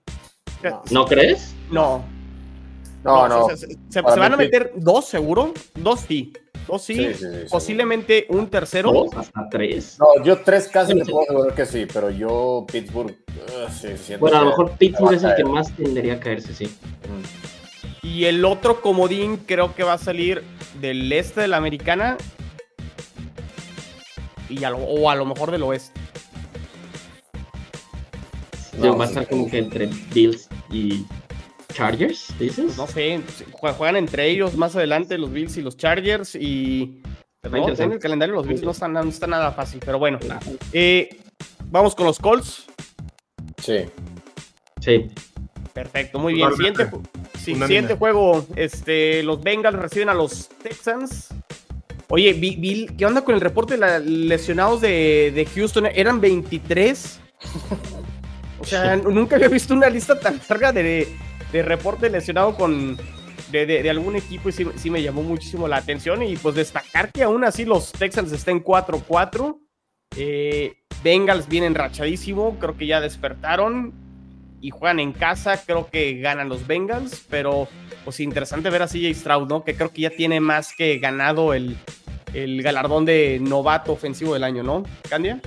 no. 0.64 0.82
¿No 0.90 1.06
crees? 1.06 1.54
No. 1.70 2.04
No, 3.04 3.28
no. 3.28 3.46
o 3.46 3.48
sea, 3.50 3.58
se, 3.58 3.68
se- 3.90 4.02
Para 4.02 4.16
se 4.16 4.20
van 4.20 4.34
a 4.34 4.38
meter 4.38 4.72
dos, 4.78 5.06
seguro. 5.06 5.54
Dos 5.76 6.00
sí. 6.08 6.34
Dos 6.68 6.82
sí. 6.82 6.96
Sí, 6.96 7.14
sí, 7.14 7.20
sí, 7.20 7.46
posiblemente 7.50 8.26
un 8.30 8.48
tercero. 8.50 8.92
Dos, 8.92 9.14
hasta 9.16 9.48
tres. 9.50 9.98
No, 10.00 10.24
yo 10.24 10.40
tres 10.42 10.68
casi 10.68 10.94
te 10.98 11.06
puedo 11.06 11.22
asegurar 11.22 11.54
que 11.56 11.66
sí, 11.66 11.86
pero 11.92 12.10
yo 12.10 12.66
Pittsburgh, 12.72 13.12
uh, 13.12 13.72
sí, 13.72 13.90
siento 13.98 14.22
Bueno, 14.22 14.38
a 14.38 14.42
lo 14.42 14.48
mejor 14.48 14.72
Pittsburgh 14.78 15.14
es 15.14 15.24
el 15.24 15.36
que 15.36 15.44
más 15.44 15.72
tendría 15.76 16.14
a 16.16 16.20
caerse, 16.20 16.54
sí. 16.56 16.76
Y 18.02 18.26
el 18.26 18.44
otro 18.46 18.82
comodín 18.82 19.38
creo 19.38 19.76
que 19.76 19.84
va 19.84 19.94
a 19.94 19.98
salir 19.98 20.44
del 20.82 21.12
este 21.12 21.42
de 21.42 21.48
la 21.48 21.58
americana. 21.58 22.18
Y 24.50 24.64
a 24.64 24.70
lo- 24.70 24.78
o 24.78 25.10
a 25.10 25.16
lo 25.16 25.26
mejor 25.26 25.52
del 25.52 25.64
oeste. 25.64 26.00
No, 28.78 28.98
va 28.98 29.06
a 29.06 29.08
estar 29.08 29.28
como 29.28 29.50
que 29.50 29.58
entre 29.60 29.88
Bills 30.14 30.50
y 30.72 31.06
Chargers, 31.74 32.28
dices. 32.40 32.66
Pues 32.66 32.78
no 32.78 32.88
sé, 32.88 33.20
jue- 33.52 33.74
juegan 33.74 33.96
entre 33.98 34.30
ellos 34.30 34.56
más 34.56 34.76
adelante 34.76 35.18
los 35.18 35.32
Bills 35.32 35.58
y 35.58 35.62
los 35.62 35.76
Chargers 35.78 36.36
y 36.36 37.02
interesante. 37.44 37.84
en 37.84 37.92
el 37.94 38.00
calendario 38.00 38.36
los 38.36 38.48
Bills 38.48 38.64
no 38.64 38.72
están, 38.72 38.94
no 38.94 39.02
está 39.04 39.28
nada 39.28 39.52
fácil, 39.52 39.80
pero 39.86 40.00
bueno. 40.00 40.20
Eh, 40.74 41.10
vamos 41.70 41.94
con 41.96 42.06
los 42.06 42.20
Colts. 42.20 42.66
Sí. 43.62 43.86
Sí, 44.82 45.08
Perfecto, 45.74 46.20
muy 46.20 46.34
bien. 46.36 46.54
Siguiente, 46.56 46.90
sí, 47.38 47.56
siguiente 47.56 47.96
juego, 47.96 48.46
este, 48.56 49.24
los 49.24 49.42
Bengals 49.44 49.78
reciben 49.78 50.08
a 50.10 50.14
los 50.14 50.48
Texans. 50.64 51.30
Oye, 52.08 52.32
vi- 52.34 52.86
¿qué 52.98 53.06
onda 53.06 53.24
con 53.26 53.36
el 53.36 53.42
reporte 53.42 53.74
de 53.74 53.80
la- 53.82 54.00
lesionados 54.00 54.80
de, 54.80 55.32
de 55.36 55.46
Houston? 55.48 55.88
Eran 55.88 56.22
23. 56.22 57.20
O 58.58 58.64
sea, 58.68 58.96
nunca 58.96 59.36
había 59.36 59.50
visto 59.50 59.74
una 59.76 59.90
lista 59.90 60.20
tan 60.20 60.40
larga 60.50 60.72
de, 60.72 61.08
de 61.56 61.64
reporte 61.64 62.10
lesionado 62.10 62.56
con 62.56 62.98
de, 63.52 63.66
de- 63.66 63.90
algún 63.90 64.16
equipo 64.18 64.50
y 64.50 64.52
sí, 64.52 64.68
sí 64.76 64.90
me 64.90 65.02
llamó 65.02 65.24
muchísimo 65.24 65.68
la 65.68 65.78
atención. 65.78 66.22
Y 66.24 66.36
pues 66.36 66.56
destacar 66.56 67.12
que 67.12 67.24
aún 67.24 67.44
así 67.46 67.64
los 67.64 67.92
Texans 67.94 68.32
estén 68.34 68.62
4-4. 68.64 69.58
Eh, 70.18 70.74
Bengals 71.04 71.48
vienen 71.48 71.74
rachadísimo, 71.76 72.58
creo 72.60 72.76
que 72.76 72.88
ya 72.88 73.00
despertaron 73.00 73.94
y 74.62 74.70
juegan 74.72 75.00
en 75.00 75.12
casa, 75.14 75.62
creo 75.66 75.88
que 75.90 76.20
ganan 76.20 76.50
los 76.50 76.66
Bengals, 76.68 77.24
pero 77.30 77.68
pues 78.04 78.20
interesante 78.20 78.70
ver 78.70 78.82
a 78.82 78.88
CJ 78.88 79.14
Stroud, 79.14 79.48
¿no? 79.48 79.64
Que 79.64 79.76
creo 79.76 79.92
que 79.92 80.02
ya 80.02 80.10
tiene 80.10 80.40
más 80.40 80.74
que 80.76 80.98
ganado 80.98 81.54
el, 81.54 81.78
el 82.34 82.62
galardón 82.64 83.06
de 83.06 83.40
novato 83.42 83.92
ofensivo 83.94 84.34
del 84.34 84.44
año, 84.44 84.64
¿no? 84.64 84.84
Candia. 85.10 85.40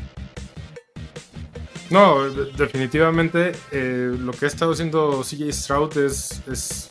No, 1.90 2.28
de- 2.28 2.52
definitivamente 2.52 3.52
eh, 3.72 4.14
lo 4.18 4.32
que 4.32 4.44
ha 4.44 4.48
estado 4.48 4.72
haciendo 4.72 5.22
CJ 5.22 5.52
Stroud 5.52 5.96
es, 5.98 6.42
es 6.46 6.88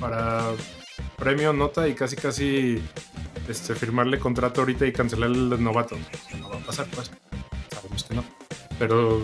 para 0.00 0.50
premio, 1.16 1.52
nota 1.52 1.86
y 1.88 1.94
casi 1.94 2.16
casi 2.16 2.82
este, 3.48 3.74
firmarle 3.74 4.18
contrato 4.18 4.60
ahorita 4.62 4.86
y 4.86 4.92
cancelar 4.92 5.30
el 5.30 5.62
novato. 5.62 5.96
No 6.40 6.50
va 6.50 6.56
a 6.56 6.60
pasar, 6.60 6.86
pues. 6.94 7.10
Sabemos 7.72 8.04
que 8.04 8.14
no. 8.14 8.24
Pero 8.78 9.20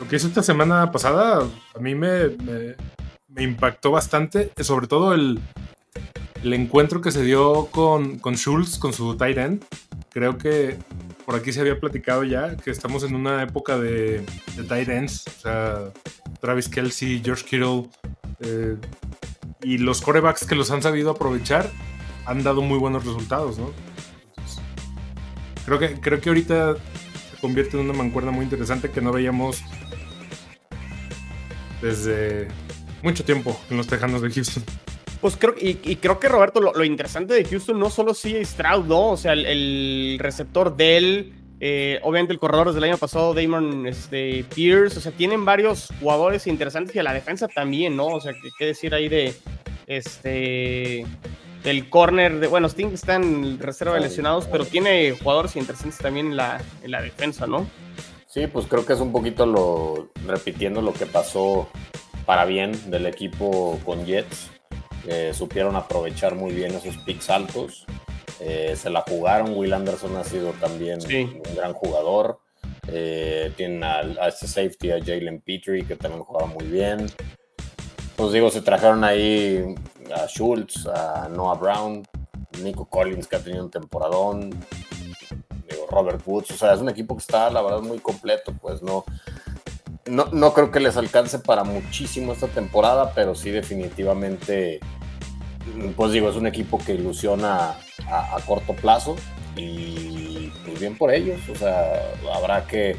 lo 0.00 0.08
que 0.08 0.16
hizo 0.16 0.28
esta 0.28 0.42
semana 0.42 0.90
pasada 0.92 1.44
a 1.74 1.78
mí 1.80 1.94
me, 1.94 2.28
me- 2.28 2.76
me 3.28 3.42
impactó 3.42 3.90
bastante, 3.92 4.50
sobre 4.60 4.86
todo 4.88 5.14
el, 5.14 5.40
el 6.42 6.52
encuentro 6.52 7.00
que 7.00 7.12
se 7.12 7.22
dio 7.22 7.66
con, 7.66 8.18
con 8.18 8.34
Schultz, 8.36 8.78
con 8.78 8.92
su 8.92 9.16
tight 9.16 9.38
end. 9.38 9.64
Creo 10.10 10.36
que 10.38 10.76
por 11.30 11.38
aquí 11.38 11.52
se 11.52 11.60
había 11.60 11.78
platicado 11.78 12.24
ya 12.24 12.56
que 12.56 12.72
estamos 12.72 13.04
en 13.04 13.14
una 13.14 13.44
época 13.44 13.78
de, 13.78 14.26
tight 14.68 14.88
ends. 14.88 15.24
O 15.28 15.40
sea, 15.42 15.92
Travis 16.40 16.68
Kelsey, 16.68 17.22
George 17.24 17.44
Kittle. 17.44 17.88
eh, 18.40 18.76
y 19.62 19.78
los 19.78 20.00
corebacks 20.00 20.44
que 20.44 20.56
los 20.56 20.72
han 20.72 20.82
sabido 20.82 21.12
aprovechar 21.12 21.70
han 22.26 22.42
dado 22.42 22.62
muy 22.62 22.78
buenos 22.78 23.04
resultados, 23.04 23.58
¿no? 23.58 23.70
Creo, 25.66 25.78
que, 25.78 26.00
creo 26.00 26.20
que 26.20 26.30
ahorita 26.30 26.74
se 26.74 27.40
convierte 27.40 27.78
en 27.78 27.84
una 27.84 27.92
mancuerna 27.92 28.32
muy 28.32 28.42
interesante 28.42 28.90
que 28.90 29.00
no 29.00 29.12
veíamos 29.12 29.62
desde 31.80 32.48
mucho 33.04 33.24
tiempo 33.24 33.56
en 33.70 33.76
los 33.76 33.86
Tejanos 33.86 34.20
de 34.20 34.32
Houston. 34.32 34.64
Pues 35.20 35.36
creo, 35.36 35.54
y, 35.60 35.78
y 35.82 35.96
creo 35.96 36.18
que 36.18 36.28
Roberto, 36.28 36.60
lo, 36.60 36.72
lo 36.72 36.84
interesante 36.84 37.34
de 37.34 37.44
Houston 37.44 37.78
no 37.78 37.90
solo 37.90 38.14
CJ 38.14 38.44
Stroud, 38.44 38.86
¿no? 38.86 39.10
O 39.10 39.16
sea, 39.16 39.34
el, 39.34 39.44
el 39.44 40.16
receptor 40.18 40.76
de 40.76 40.96
él, 40.96 41.32
eh, 41.60 42.00
obviamente 42.02 42.32
el 42.32 42.38
corredor 42.38 42.72
del 42.72 42.84
año 42.84 42.96
pasado, 42.96 43.34
Damon 43.34 43.86
este, 43.86 44.44
Pierce, 44.54 44.96
o 44.96 45.00
sea, 45.00 45.12
tienen 45.12 45.44
varios 45.44 45.88
jugadores 46.00 46.46
interesantes 46.46 46.96
y 46.96 47.00
a 47.00 47.02
la 47.02 47.12
defensa 47.12 47.48
también, 47.48 47.96
¿no? 47.96 48.06
O 48.06 48.20
sea, 48.20 48.32
qué 48.32 48.48
qué 48.58 48.66
decir 48.66 48.94
ahí 48.94 49.10
de 49.10 49.34
este 49.86 51.04
del 51.62 51.90
corner 51.90 52.40
de, 52.40 52.46
bueno, 52.46 52.68
Sting 52.68 52.88
está 52.94 53.16
en 53.16 53.58
reserva 53.58 53.94
de 53.94 54.00
lesionados, 54.00 54.46
pero 54.46 54.64
tiene 54.64 55.12
jugadores 55.12 55.56
interesantes 55.56 55.98
también 55.98 56.28
en 56.28 56.36
la, 56.36 56.62
en 56.82 56.90
la 56.90 57.02
defensa, 57.02 57.46
¿no? 57.46 57.68
Sí, 58.26 58.46
pues 58.46 58.66
creo 58.66 58.86
que 58.86 58.94
es 58.94 59.00
un 59.00 59.12
poquito 59.12 59.44
lo 59.44 60.08
repitiendo 60.26 60.80
lo 60.80 60.94
que 60.94 61.04
pasó 61.04 61.68
para 62.24 62.44
bien 62.44 62.90
del 62.90 63.06
equipo 63.06 63.78
con 63.84 64.06
Jets. 64.06 64.50
Eh, 65.06 65.32
supieron 65.34 65.76
aprovechar 65.76 66.34
muy 66.34 66.52
bien 66.52 66.74
esos 66.74 66.96
picks 66.98 67.30
altos. 67.30 67.86
Eh, 68.40 68.74
se 68.76 68.90
la 68.90 69.02
jugaron. 69.02 69.54
Will 69.56 69.72
Anderson 69.72 70.16
ha 70.16 70.24
sido 70.24 70.52
también 70.52 71.00
Sí. 71.00 71.40
un 71.46 71.54
gran 71.56 71.72
jugador. 71.72 72.40
Eh, 72.88 73.52
tienen 73.56 73.84
a, 73.84 73.98
a 73.98 74.28
este 74.28 74.46
safety, 74.46 74.90
a 74.90 74.98
Jalen 74.98 75.40
Petrie, 75.40 75.86
que 75.86 75.96
también 75.96 76.22
juega 76.24 76.46
muy 76.46 76.64
bien. 76.66 77.06
Pues 78.16 78.32
digo, 78.32 78.50
se 78.50 78.60
trajeron 78.62 79.04
ahí 79.04 79.74
a 80.14 80.26
Schultz, 80.26 80.86
a 80.86 81.28
Noah 81.28 81.54
Brown, 81.54 82.06
Nico 82.62 82.84
Collins, 82.86 83.26
que 83.26 83.36
ha 83.36 83.40
tenido 83.40 83.64
un 83.64 83.70
temporadón 83.70 84.50
digo, 85.70 85.86
Robert 85.88 86.20
Woods, 86.26 86.50
o 86.50 86.56
sea, 86.56 86.74
es 86.74 86.80
un 86.80 86.88
equipo 86.88 87.14
que 87.16 87.20
está, 87.20 87.48
la 87.50 87.62
verdad, 87.62 87.80
muy 87.80 87.98
completo, 88.00 88.52
pues 88.60 88.82
no, 88.82 89.04
no, 90.06 90.26
no 90.32 90.52
creo 90.52 90.70
que 90.70 90.80
les 90.80 90.96
alcance 90.96 91.38
para 91.38 91.64
muchísimo 91.64 92.32
esta 92.32 92.48
temporada, 92.48 93.12
pero 93.14 93.34
sí 93.34 93.50
definitivamente, 93.50 94.80
pues 95.96 96.12
digo, 96.12 96.28
es 96.28 96.36
un 96.36 96.46
equipo 96.46 96.78
que 96.78 96.94
ilusiona 96.94 97.76
a, 98.08 98.38
corto 98.46 98.74
plazo 98.74 99.16
y 99.56 100.50
pues 100.64 100.80
bien 100.80 100.96
por 100.96 101.12
ellos, 101.12 101.40
o 101.48 101.54
sea, 101.54 102.12
habrá 102.32 102.66
que, 102.66 102.96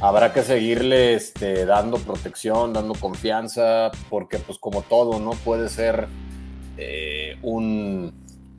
habrá 0.00 0.32
que 0.32 0.42
seguirle 0.42 1.14
este, 1.14 1.66
dando 1.66 1.98
protección, 1.98 2.72
dando 2.72 2.94
confianza, 2.94 3.90
porque 4.10 4.38
pues 4.38 4.58
como 4.58 4.82
todo, 4.82 5.18
¿no? 5.20 5.30
Puede 5.30 5.68
ser 5.68 6.08
eh, 6.76 7.36
un, 7.42 8.12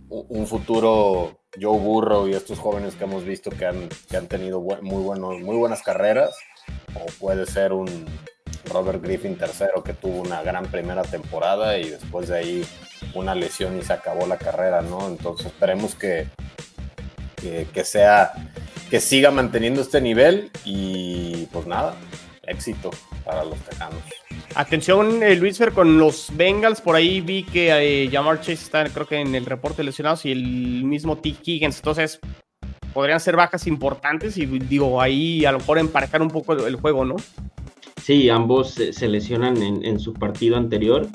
un 0.10 0.48
futuro 0.48 1.40
Joe 1.60 1.80
Burrow 1.80 2.28
y 2.28 2.34
estos 2.34 2.60
jóvenes 2.60 2.96
que 2.96 3.04
hemos 3.06 3.24
visto 3.24 3.50
que 3.50 3.66
han, 3.66 3.90
que 4.10 4.18
han 4.18 4.28
tenido 4.28 4.62
muy, 4.62 5.04
buenos, 5.04 5.40
muy 5.40 5.56
buenas 5.56 5.82
carreras, 5.82 6.36
o 6.96 7.06
puede 7.20 7.46
ser 7.46 7.74
un 7.74 8.06
Robert 8.72 9.02
Griffin 9.02 9.38
tercero 9.38 9.84
que 9.84 9.94
tuvo 9.94 10.22
una 10.22 10.42
gran 10.42 10.66
primera 10.66 11.04
temporada 11.04 11.78
y 11.78 11.90
después 11.90 12.30
de 12.30 12.38
ahí 12.38 12.66
una 13.14 13.36
lesión 13.36 13.78
y 13.78 13.84
se 13.84 13.94
acabó 13.94 14.26
la 14.28 14.38
carrera, 14.38 14.82
¿no? 14.82 15.08
Entonces 15.08 15.48
esperemos 15.48 15.96
que, 15.96 16.28
que, 17.36 17.68
que 17.74 17.84
sea, 17.84 18.32
que 18.90 19.00
siga 19.00 19.32
manteniendo 19.32 19.82
este 19.82 20.02
nivel 20.02 20.52
y 20.64 21.48
pues 21.52 21.68
nada, 21.68 21.96
éxito 22.44 22.92
para 23.24 23.44
los 23.44 23.60
Tejanos. 23.60 24.02
Atención, 24.56 25.22
eh, 25.22 25.36
Luis 25.36 25.58
Fer, 25.58 25.74
con 25.74 25.98
los 25.98 26.30
Bengals, 26.34 26.80
por 26.80 26.96
ahí 26.96 27.20
vi 27.20 27.44
que 27.44 27.72
eh, 28.06 28.10
Jamar 28.10 28.40
Chase 28.40 28.54
está, 28.54 28.88
creo 28.90 29.08
que 29.08 29.20
en 29.20 29.36
el 29.36 29.46
reporte 29.46 29.78
de 29.78 29.86
lesionados 29.86 30.26
y 30.26 30.32
el 30.32 30.84
mismo 30.84 31.18
T. 31.18 31.36
Higgins, 31.44 31.78
entonces 31.78 32.20
podrían 32.96 33.20
ser 33.20 33.36
bajas 33.36 33.68
importantes 33.68 34.38
y 34.38 34.46
digo, 34.46 35.02
ahí 35.02 35.44
a 35.44 35.52
lo 35.52 35.60
mejor 35.60 35.78
emparejar 35.80 36.22
un 36.22 36.30
poco 36.30 36.54
el, 36.54 36.78
juego, 36.78 37.04
¿no? 37.04 37.18
Sí, 38.02 38.30
ambos 38.30 38.72
se 38.72 39.08
lesionan 39.10 39.62
en, 39.62 39.84
en 39.84 40.00
su 40.00 40.14
partido 40.14 40.56
anterior. 40.56 41.08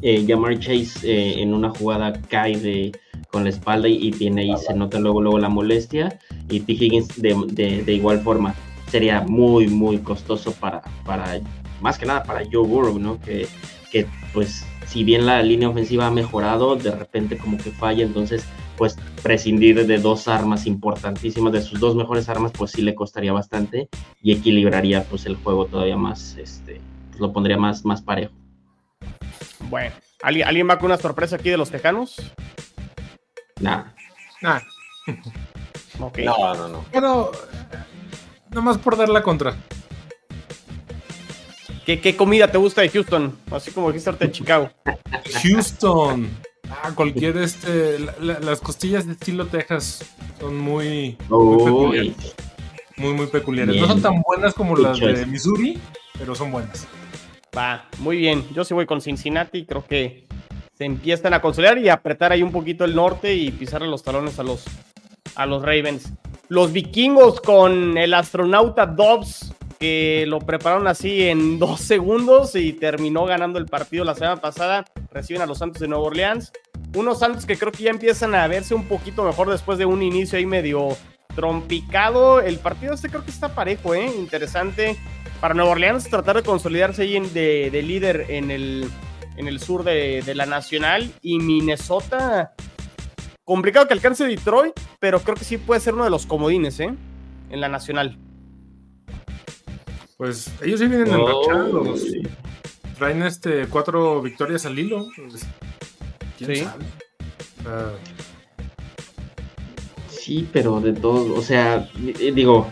Eh, 0.00 0.24
Jamar 0.28 0.60
Chase 0.60 1.00
eh, 1.02 1.42
en 1.42 1.52
una 1.52 1.70
jugada 1.70 2.12
cae 2.28 2.56
de, 2.56 2.92
con 3.32 3.42
la 3.42 3.50
espalda 3.50 3.88
y, 3.88 3.96
y 4.06 4.10
tiene 4.12 4.42
ahí, 4.42 4.56
se 4.64 4.74
nota 4.74 5.00
luego, 5.00 5.20
luego 5.20 5.40
la 5.40 5.48
molestia. 5.48 6.20
Y 6.48 6.60
T. 6.60 6.72
Higgins 6.74 7.20
de, 7.20 7.34
de- 7.48 7.82
de 7.82 7.92
igual 7.92 8.20
forma 8.20 8.54
sería 8.88 9.22
muy, 9.22 9.66
muy 9.66 9.98
costoso 9.98 10.52
para, 10.52 10.82
para 11.04 11.40
más 11.80 11.98
que 11.98 12.06
nada 12.06 12.22
para 12.22 12.44
Joe 12.44 12.64
Burrow, 12.64 12.98
¿no? 13.00 13.20
Que, 13.20 13.48
que 13.90 14.06
pues 14.32 14.64
si 14.86 15.02
bien 15.02 15.26
la 15.26 15.42
línea 15.42 15.68
ofensiva 15.68 16.06
ha 16.06 16.10
mejorado, 16.12 16.76
de 16.76 16.92
repente 16.92 17.36
como 17.36 17.58
que 17.58 17.72
falla, 17.72 18.04
entonces 18.04 18.44
pues 18.78 18.96
prescindir 19.22 19.86
de 19.86 19.98
dos 19.98 20.28
armas 20.28 20.66
importantísimas, 20.66 21.52
de 21.52 21.60
sus 21.60 21.80
dos 21.80 21.96
mejores 21.96 22.28
armas, 22.28 22.52
pues 22.56 22.70
sí 22.70 22.80
le 22.80 22.94
costaría 22.94 23.32
bastante 23.32 23.88
y 24.22 24.32
equilibraría 24.32 25.02
pues 25.04 25.26
el 25.26 25.36
juego 25.36 25.66
todavía 25.66 25.96
más, 25.96 26.36
este, 26.38 26.80
pues 27.10 27.20
lo 27.20 27.32
pondría 27.32 27.58
más, 27.58 27.84
más 27.84 28.00
parejo. 28.00 28.32
Bueno, 29.68 29.94
¿alguien, 30.22 30.46
¿alguien 30.46 30.68
va 30.70 30.78
con 30.78 30.86
una 30.86 30.96
sorpresa 30.96 31.36
aquí 31.36 31.50
de 31.50 31.58
los 31.58 31.70
Tejanos? 31.70 32.16
Nada. 33.60 33.94
Nah. 34.40 34.60
Ok. 36.00 36.18
No, 36.18 36.54
no, 36.54 36.68
no. 36.68 36.84
Bueno, 36.92 37.30
nomás 38.50 38.78
por 38.78 38.96
dar 38.96 39.08
la 39.08 39.22
contra. 39.22 39.56
¿Qué, 41.84 42.00
qué 42.00 42.16
comida 42.16 42.52
te 42.52 42.58
gusta 42.58 42.82
de 42.82 42.90
Houston? 42.90 43.36
Así 43.50 43.72
como 43.72 43.90
dijiste 43.90 44.12
de 44.12 44.30
Chicago. 44.30 44.70
Houston. 45.42 46.30
Ah, 46.70 46.92
cualquier 46.94 47.36
este. 47.38 47.98
la- 47.98 48.14
la- 48.20 48.40
las 48.40 48.60
costillas 48.60 49.06
de 49.06 49.12
estilo 49.12 49.46
Texas 49.46 50.04
son 50.40 50.56
muy, 50.58 51.16
muy 51.28 51.56
Uy, 51.56 51.64
peculiares. 51.64 52.34
Muy, 52.96 53.14
muy 53.14 53.26
peculiares. 53.26 53.76
No 53.80 53.86
son 53.86 54.02
tan 54.02 54.22
buenas 54.22 54.54
como 54.54 54.76
las 54.76 54.98
de. 54.98 55.24
Missouri, 55.26 55.78
pero 56.18 56.34
son 56.34 56.50
buenas. 56.50 56.86
Va, 57.56 57.86
muy 57.98 58.16
bien. 58.18 58.44
Yo 58.54 58.64
sí 58.64 58.74
voy 58.74 58.86
con 58.86 59.00
Cincinnati. 59.00 59.64
Creo 59.64 59.84
que 59.86 60.26
se 60.76 60.84
empiezan 60.84 61.32
a 61.34 61.40
consolidar 61.40 61.78
y 61.78 61.88
a 61.88 61.94
apretar 61.94 62.32
ahí 62.32 62.42
un 62.42 62.52
poquito 62.52 62.84
el 62.84 62.94
norte 62.94 63.34
y 63.34 63.50
pisarle 63.50 63.88
los 63.88 64.02
talones 64.02 64.38
a 64.38 64.42
los, 64.42 64.64
a 65.36 65.46
los 65.46 65.62
Ravens. 65.62 66.12
Los 66.48 66.72
vikingos 66.72 67.40
con 67.40 67.96
el 67.98 68.14
astronauta 68.14 68.86
Dobbs, 68.86 69.54
que 69.78 70.24
lo 70.28 70.38
prepararon 70.40 70.86
así 70.86 71.22
en 71.28 71.58
dos 71.58 71.80
segundos 71.80 72.54
y 72.56 72.72
terminó 72.74 73.24
ganando 73.26 73.58
el 73.58 73.66
partido 73.66 74.04
la 74.04 74.14
semana 74.14 74.36
pasada. 74.36 74.84
Reciben 75.10 75.42
a 75.42 75.46
los 75.46 75.58
Santos 75.58 75.80
de 75.80 75.88
Nueva 75.88 76.04
Orleans. 76.04 76.52
Unos 76.94 77.18
Santos 77.20 77.44
que 77.46 77.56
creo 77.56 77.72
que 77.72 77.84
ya 77.84 77.90
empiezan 77.90 78.34
a 78.34 78.46
verse 78.46 78.74
un 78.74 78.84
poquito 78.86 79.22
mejor 79.24 79.50
después 79.50 79.78
de 79.78 79.84
un 79.86 80.02
inicio 80.02 80.38
ahí 80.38 80.46
medio 80.46 80.88
trompicado. 81.34 82.40
El 82.40 82.58
partido 82.58 82.94
este 82.94 83.08
creo 83.08 83.24
que 83.24 83.30
está 83.30 83.54
parejo, 83.54 83.94
¿eh? 83.94 84.06
Interesante 84.06 84.96
para 85.40 85.54
Nueva 85.54 85.70
Orleans 85.72 86.08
tratar 86.08 86.36
de 86.36 86.42
consolidarse 86.42 87.02
ahí 87.02 87.16
en- 87.16 87.32
de, 87.32 87.70
de 87.70 87.82
líder 87.82 88.26
en 88.28 88.50
el, 88.50 88.88
en 89.36 89.46
el 89.48 89.60
sur 89.60 89.84
de, 89.84 90.22
de 90.24 90.34
la 90.34 90.46
Nacional 90.46 91.12
y 91.22 91.38
Minnesota. 91.38 92.52
Complicado 93.44 93.86
que 93.86 93.94
alcance 93.94 94.24
Detroit, 94.26 94.74
pero 94.98 95.20
creo 95.20 95.36
que 95.36 95.44
sí 95.44 95.56
puede 95.58 95.80
ser 95.80 95.94
uno 95.94 96.04
de 96.04 96.10
los 96.10 96.26
comodines, 96.26 96.80
¿eh? 96.80 96.94
En 97.50 97.60
la 97.60 97.68
Nacional. 97.68 98.18
Pues 100.16 100.50
ellos 100.62 100.80
sí 100.80 100.86
vienen 100.88 101.08
Oh, 101.14 101.44
enrachados. 101.50 102.00
sí. 102.00 102.22
Traen 102.98 103.22
este 103.22 103.66
cuatro 103.68 104.20
victorias 104.20 104.66
al 104.66 104.78
hilo. 104.78 105.06
Pues, 105.16 105.46
¿Quién 106.36 106.54
Sí. 106.56 106.64
sabe? 106.64 106.84
Sí, 110.08 110.48
pero 110.52 110.80
de 110.80 110.92
todos, 110.92 111.30
o 111.38 111.42
sea, 111.42 111.88
eh, 112.20 112.32
digo, 112.34 112.70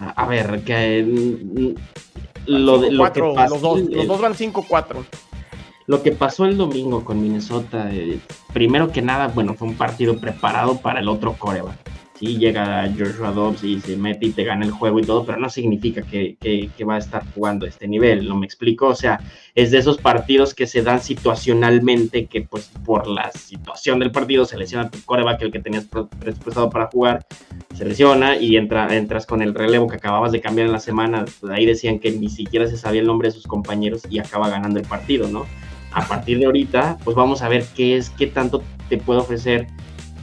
a, 0.00 0.10
a 0.10 0.26
ver, 0.26 0.62
que 0.64 1.02
mm, 1.04 1.74
lo, 2.46 2.78
de, 2.78 2.90
lo, 2.90 3.12
que 3.12 3.20
5-4, 3.20 3.34
pasó, 3.34 3.54
los, 3.54 3.62
dos, 3.62 3.78
el- 3.80 3.90
los 3.92 4.06
dos 4.08 4.20
van 4.20 4.34
5-4. 4.34 5.04
lo 5.86 6.02
que 6.02 6.12
pasó 6.12 6.44
el 6.44 6.56
domingo 6.56 7.04
con 7.04 7.20
Minnesota, 7.22 7.88
eh, 7.92 8.18
primero 8.52 8.90
que 8.92 9.02
nada, 9.02 9.28
bueno, 9.28 9.54
fue 9.54 9.68
un 9.68 9.74
partido 9.76 10.18
preparado 10.18 10.80
para 10.80 11.00
el 11.00 11.08
otro 11.08 11.34
coreback. 11.34 11.76
Sí, 12.24 12.38
llega 12.38 12.88
Joshua 12.96 13.32
Dobbs 13.32 13.64
y 13.64 13.80
se 13.80 13.96
mete 13.96 14.26
y 14.26 14.30
te 14.30 14.44
gana 14.44 14.64
el 14.64 14.70
juego 14.70 15.00
y 15.00 15.02
todo, 15.02 15.24
pero 15.26 15.38
no 15.38 15.50
significa 15.50 16.02
que, 16.02 16.36
que- 16.40 16.70
que 16.76 16.84
va 16.84 16.94
a 16.94 16.98
estar 16.98 17.24
jugando 17.34 17.66
a 17.66 17.68
este 17.68 17.88
nivel, 17.88 18.28
¿no 18.28 18.36
me 18.36 18.46
explico? 18.46 18.86
O 18.86 18.94
sea, 18.94 19.18
es 19.56 19.72
de 19.72 19.78
esos 19.78 19.98
partidos 19.98 20.54
que 20.54 20.68
se 20.68 20.82
dan 20.82 21.00
situacionalmente, 21.02 22.26
que 22.26 22.42
pues 22.42 22.70
por 22.84 23.08
la 23.08 23.32
situación 23.32 23.98
del 23.98 24.12
partido 24.12 24.44
se 24.44 24.56
lesiona 24.56 24.88
tu 24.88 25.02
coreback, 25.04 25.42
el 25.42 25.50
que 25.50 25.58
tenías 25.58 25.88
presupuestado 26.20 26.70
para 26.70 26.86
jugar, 26.86 27.26
se 27.74 27.84
lesiona 27.84 28.36
y 28.36 28.56
entra, 28.56 28.96
entras 28.96 29.26
con 29.26 29.42
el 29.42 29.52
relevo 29.52 29.88
que 29.88 29.96
acababas 29.96 30.30
de 30.30 30.40
cambiar 30.40 30.68
en 30.68 30.72
la 30.72 30.78
semana. 30.78 31.24
Pues 31.40 31.52
ahí 31.52 31.66
decían 31.66 31.98
que 31.98 32.12
ni 32.12 32.28
siquiera 32.28 32.68
se 32.68 32.76
sabía 32.76 33.00
el 33.00 33.08
nombre 33.08 33.30
de 33.30 33.32
sus 33.32 33.48
compañeros 33.48 34.02
y 34.08 34.20
acaba 34.20 34.48
ganando 34.48 34.78
el 34.78 34.86
partido, 34.86 35.26
¿no? 35.26 35.44
A 35.90 36.06
partir 36.06 36.38
de 36.38 36.46
ahorita, 36.46 36.98
pues 37.02 37.16
vamos 37.16 37.42
a 37.42 37.48
ver 37.48 37.64
qué 37.74 37.96
es, 37.96 38.10
qué 38.10 38.28
tanto 38.28 38.62
te 38.88 38.96
puede 38.96 39.18
ofrecer 39.18 39.66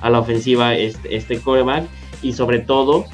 a 0.01 0.09
la 0.09 0.19
ofensiva 0.19 0.75
este, 0.75 1.15
este 1.15 1.39
coreback 1.39 1.85
y 2.21 2.33
sobre 2.33 2.59
todo, 2.59 3.05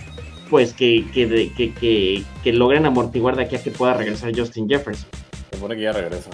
pues 0.49 0.73
que, 0.73 1.05
que, 1.13 1.51
que, 1.55 1.73
que, 1.73 2.23
que 2.43 2.53
logren 2.53 2.85
amortiguar 2.85 3.35
de 3.35 3.43
aquí 3.43 3.55
a 3.55 3.63
que 3.63 3.71
pueda 3.71 3.93
regresar 3.93 4.31
Justin 4.37 4.67
Jefferson. 4.69 5.07
Se 5.51 5.57
supone 5.57 5.75
que 5.75 5.81
ya 5.83 5.91
regresa. 5.93 6.29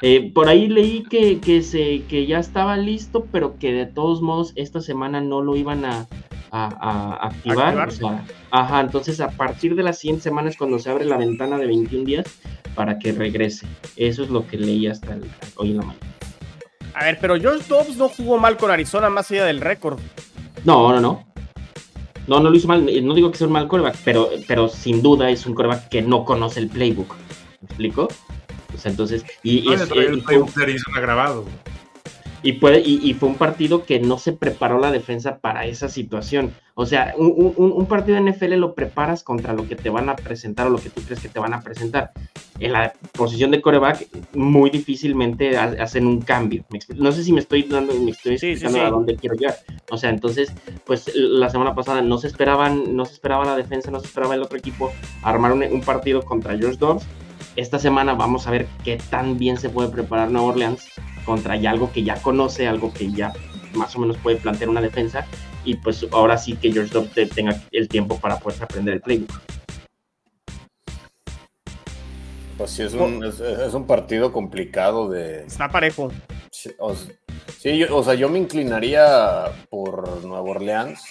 Eh, 0.00 0.30
por 0.32 0.48
ahí 0.48 0.68
leí 0.68 1.02
que, 1.02 1.40
que, 1.40 1.62
se, 1.62 2.02
que 2.08 2.26
ya 2.26 2.38
estaba 2.38 2.76
listo, 2.76 3.26
pero 3.32 3.58
que 3.58 3.72
de 3.72 3.86
todos 3.86 4.22
modos 4.22 4.52
esta 4.54 4.80
semana 4.80 5.20
no 5.20 5.40
lo 5.42 5.56
iban 5.56 5.84
a, 5.84 6.06
a- 6.52 6.68
a 7.20 7.26
activar. 7.26 7.76
¿Activar? 7.76 7.88
o 7.88 7.90
sea, 7.90 8.24
ajá, 8.52 8.80
entonces 8.80 9.20
a 9.20 9.30
partir 9.30 9.74
de 9.74 9.82
las 9.82 9.98
100 9.98 10.20
semanas 10.20 10.56
cuando 10.56 10.78
se 10.78 10.88
abre 10.90 11.04
la 11.04 11.16
ventana 11.16 11.58
de 11.58 11.66
21 11.66 12.04
días 12.04 12.26
para 12.76 13.00
que 13.00 13.10
regrese. 13.10 13.66
Eso 13.96 14.22
es 14.22 14.30
lo 14.30 14.46
que 14.46 14.56
leí 14.56 14.86
hasta 14.86 15.14
el- 15.14 15.24
hoy 15.56 15.70
en 15.72 15.76
la 15.78 15.82
mañana. 15.82 16.06
A 16.98 17.04
ver, 17.04 17.18
pero 17.20 17.34
Josh 17.40 17.66
Dobbs 17.68 17.96
no 17.96 18.08
jugó 18.08 18.38
mal 18.38 18.56
con 18.56 18.70
Arizona 18.70 19.08
más 19.08 19.30
allá 19.30 19.44
del 19.44 19.60
récord. 19.60 19.98
No, 20.64 20.92
no, 20.92 21.00
no. 21.00 21.24
No, 22.26 22.40
no 22.40 22.50
lo 22.50 22.56
hizo 22.56 22.66
mal. 22.68 22.84
No 23.06 23.14
digo 23.14 23.30
que 23.30 23.38
sea 23.38 23.46
un 23.46 23.52
mal 23.52 23.68
coreback, 23.68 23.96
pero, 24.04 24.30
pero 24.46 24.68
sin 24.68 25.00
duda 25.02 25.30
es 25.30 25.46
un 25.46 25.54
coreback 25.54 25.88
que 25.88 26.02
no 26.02 26.24
conoce 26.24 26.60
el 26.60 26.68
playbook. 26.68 27.14
¿Me 27.60 27.66
explico? 27.66 28.08
O 28.74 28.78
sea, 28.78 28.90
entonces, 28.90 29.24
y, 29.42 29.58
y 29.60 29.62
no, 29.66 29.72
es- 29.74 29.80
el 29.82 30.22
playbook 30.22 30.52
de 30.54 30.62
Arizona 30.64 31.00
grabado. 31.00 31.44
Y, 32.42 32.52
puede, 32.54 32.80
y, 32.80 33.00
y 33.02 33.14
fue 33.14 33.28
un 33.28 33.34
partido 33.34 33.84
que 33.84 33.98
no 33.98 34.16
se 34.18 34.32
preparó 34.32 34.78
la 34.78 34.92
defensa 34.92 35.38
para 35.38 35.66
esa 35.66 35.88
situación. 35.88 36.52
O 36.74 36.86
sea, 36.86 37.14
un, 37.18 37.32
un- 37.56 37.72
un 37.72 37.86
partido 37.86 38.22
de 38.22 38.30
NFL 38.30 38.54
lo 38.54 38.74
preparas 38.76 39.24
contra 39.24 39.52
lo 39.52 39.66
que 39.66 39.74
te 39.74 39.90
van 39.90 40.08
a 40.08 40.14
presentar 40.14 40.68
o 40.68 40.70
lo 40.70 40.78
que 40.78 40.90
tú 40.90 41.00
crees 41.02 41.18
que 41.20 41.28
te 41.28 41.40
van 41.40 41.52
a 41.52 41.60
presentar. 41.62 42.12
En 42.60 42.72
la 42.72 42.92
posición 43.12 43.50
de 43.50 43.60
coreback, 43.60 44.06
muy 44.34 44.70
difícilmente 44.70 45.56
ha- 45.56 45.74
hacen 45.80 46.06
un 46.06 46.20
cambio. 46.20 46.64
No 46.94 47.10
sé 47.10 47.24
si 47.24 47.32
me 47.32 47.40
estoy 47.40 47.64
dando, 47.64 47.92
me 47.94 48.12
estoy 48.12 48.38
Sí, 48.38 48.46
sí, 48.46 48.50
explicando 48.52 48.78
sí. 48.78 48.84
a 48.86 48.90
dónde 48.90 49.16
quiero 49.16 49.34
llegar. 49.34 49.56
O 49.90 49.96
sea, 49.98 50.10
entonces, 50.10 50.52
pues 50.86 51.10
la 51.16 51.50
semana 51.50 51.74
pasada 51.74 52.02
no 52.02 52.18
se 52.18 52.28
esperaban, 52.28 52.94
no 52.94 53.04
se 53.04 53.14
esperaba 53.14 53.44
la 53.44 53.56
defensa, 53.56 53.90
no 53.90 53.98
se 53.98 54.06
esperaba 54.06 54.36
el 54.36 54.42
otro 54.42 54.56
equipo 54.56 54.92
armar 55.22 55.52
un, 55.52 55.64
un 55.64 55.80
partido 55.80 56.22
contra 56.22 56.56
George 56.56 56.76
Dobbs. 56.78 57.04
Esta 57.58 57.80
semana 57.80 58.14
vamos 58.14 58.46
a 58.46 58.52
ver 58.52 58.68
qué 58.84 58.98
tan 59.10 59.36
bien 59.36 59.56
se 59.56 59.68
puede 59.68 59.88
preparar 59.88 60.30
Nueva 60.30 60.46
Orleans 60.46 60.86
contra 61.24 61.56
ya 61.56 61.72
algo 61.72 61.90
que 61.92 62.04
ya 62.04 62.14
conoce, 62.22 62.68
algo 62.68 62.92
que 62.92 63.10
ya 63.10 63.32
más 63.74 63.96
o 63.96 63.98
menos 63.98 64.16
puede 64.18 64.36
plantear 64.36 64.70
una 64.70 64.80
defensa 64.80 65.26
y 65.64 65.74
pues 65.74 66.06
ahora 66.12 66.38
sí 66.38 66.54
que 66.54 66.70
George 66.72 66.92
Dobbs 66.94 67.10
te- 67.14 67.26
tenga 67.26 67.60
el 67.72 67.88
tiempo 67.88 68.16
para 68.20 68.38
poder 68.38 68.62
aprender 68.62 68.94
el 68.94 69.00
playbook. 69.00 69.40
Pues 72.56 72.70
sí, 72.70 72.82
es 72.84 72.94
un, 72.94 73.24
es, 73.24 73.40
es 73.40 73.74
un 73.74 73.88
partido 73.88 74.32
complicado 74.32 75.08
de... 75.08 75.42
Está 75.44 75.68
parejo. 75.68 76.12
Sí, 76.52 76.70
o, 76.78 76.92
s- 76.92 77.18
sí, 77.58 77.76
yo- 77.76 77.96
o 77.96 78.04
sea, 78.04 78.14
yo 78.14 78.28
me 78.28 78.38
inclinaría 78.38 79.46
por 79.68 80.22
Nueva 80.24 80.48
Orleans, 80.48 81.02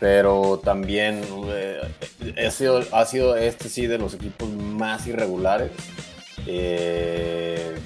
pero 0.00 0.60
también 0.62 1.22
eh, 1.48 1.80
ha, 2.46 3.04
sido, 3.04 3.36
este 3.36 3.68
sí 3.68 3.86
de 3.86 3.98
los 3.98 4.14
equipos 4.14 4.48
más 4.50 5.06
irregulares. 5.06 5.72
Eh, 6.46 7.76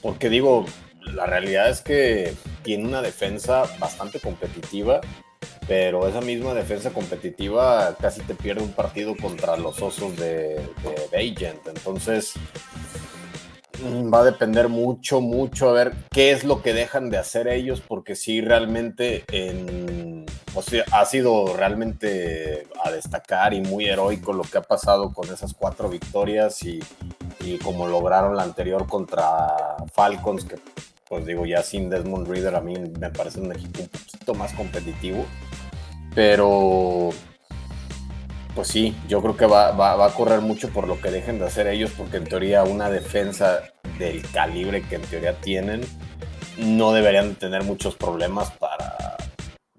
porque 0.00 0.28
digo, 0.28 0.64
la 1.02 1.26
realidad 1.26 1.68
es 1.70 1.80
que 1.80 2.34
tiene 2.62 2.86
una 2.86 3.02
defensa 3.02 3.64
bastante 3.78 4.20
competitiva, 4.20 5.00
pero 5.66 6.08
esa 6.08 6.20
misma 6.20 6.54
defensa 6.54 6.90
competitiva 6.90 7.96
casi 8.00 8.22
te 8.22 8.34
pierde 8.34 8.62
un 8.62 8.72
partido 8.72 9.14
contra 9.16 9.56
los 9.56 9.82
osos 9.82 10.16
de, 10.16 10.60
de. 11.12 11.54
Entonces, 11.66 12.34
Mm, 13.82 14.12
Va 14.12 14.20
a 14.20 14.24
depender 14.24 14.68
mucho, 14.68 15.20
mucho 15.20 15.70
a 15.70 15.72
ver 15.72 15.92
qué 16.10 16.32
es 16.32 16.44
lo 16.44 16.62
que 16.62 16.74
dejan 16.74 17.10
de 17.10 17.18
hacer 17.18 17.48
ellos, 17.48 17.82
porque 17.86 18.14
sí, 18.14 18.40
realmente 18.40 19.24
en, 19.32 20.26
o 20.54 20.62
sea, 20.62 20.84
ha 20.92 21.04
sido 21.04 21.54
realmente 21.56 22.66
a 22.84 22.90
destacar 22.90 23.54
y 23.54 23.60
muy 23.60 23.86
heroico 23.86 24.32
lo 24.32 24.42
que 24.42 24.58
ha 24.58 24.62
pasado 24.62 25.12
con 25.12 25.32
esas 25.32 25.54
cuatro 25.54 25.88
victorias 25.88 26.62
y, 26.64 26.80
como 27.62 27.86
lograron 27.86 28.36
la 28.36 28.42
anterior 28.42 28.86
contra 28.86 29.76
Falcons, 29.92 30.44
que 30.44 30.56
pues 31.08 31.26
digo, 31.26 31.44
ya 31.44 31.62
sin 31.62 31.90
Desmond 31.90 32.28
Reader 32.28 32.54
a 32.54 32.60
mí 32.60 32.74
me 32.76 33.10
parece 33.10 33.40
un 33.40 33.50
equipo 33.52 33.82
un 33.82 33.88
poquito 33.88 34.34
más 34.34 34.52
competitivo, 34.52 35.24
pero 36.14 37.10
pues 38.54 38.68
sí, 38.68 38.96
yo 39.08 39.20
creo 39.20 39.36
que 39.36 39.46
va, 39.46 39.72
va, 39.72 40.04
a 40.04 40.14
correr 40.14 40.40
mucho 40.40 40.68
por 40.68 40.86
lo 40.86 41.00
que 41.00 41.10
dejen 41.10 41.38
de 41.38 41.46
hacer 41.46 41.66
ellos, 41.66 41.90
porque 41.96 42.18
en 42.18 42.24
teoría 42.24 42.62
una 42.62 42.90
defensa 42.90 43.62
del 43.98 44.22
calibre 44.30 44.82
que 44.82 44.96
en 44.96 45.02
teoría 45.02 45.40
tienen, 45.40 45.80
no 46.58 46.92
deberían 46.92 47.34
tener 47.34 47.64
muchos 47.64 47.96
problemas 47.96 48.50
para 48.52 49.16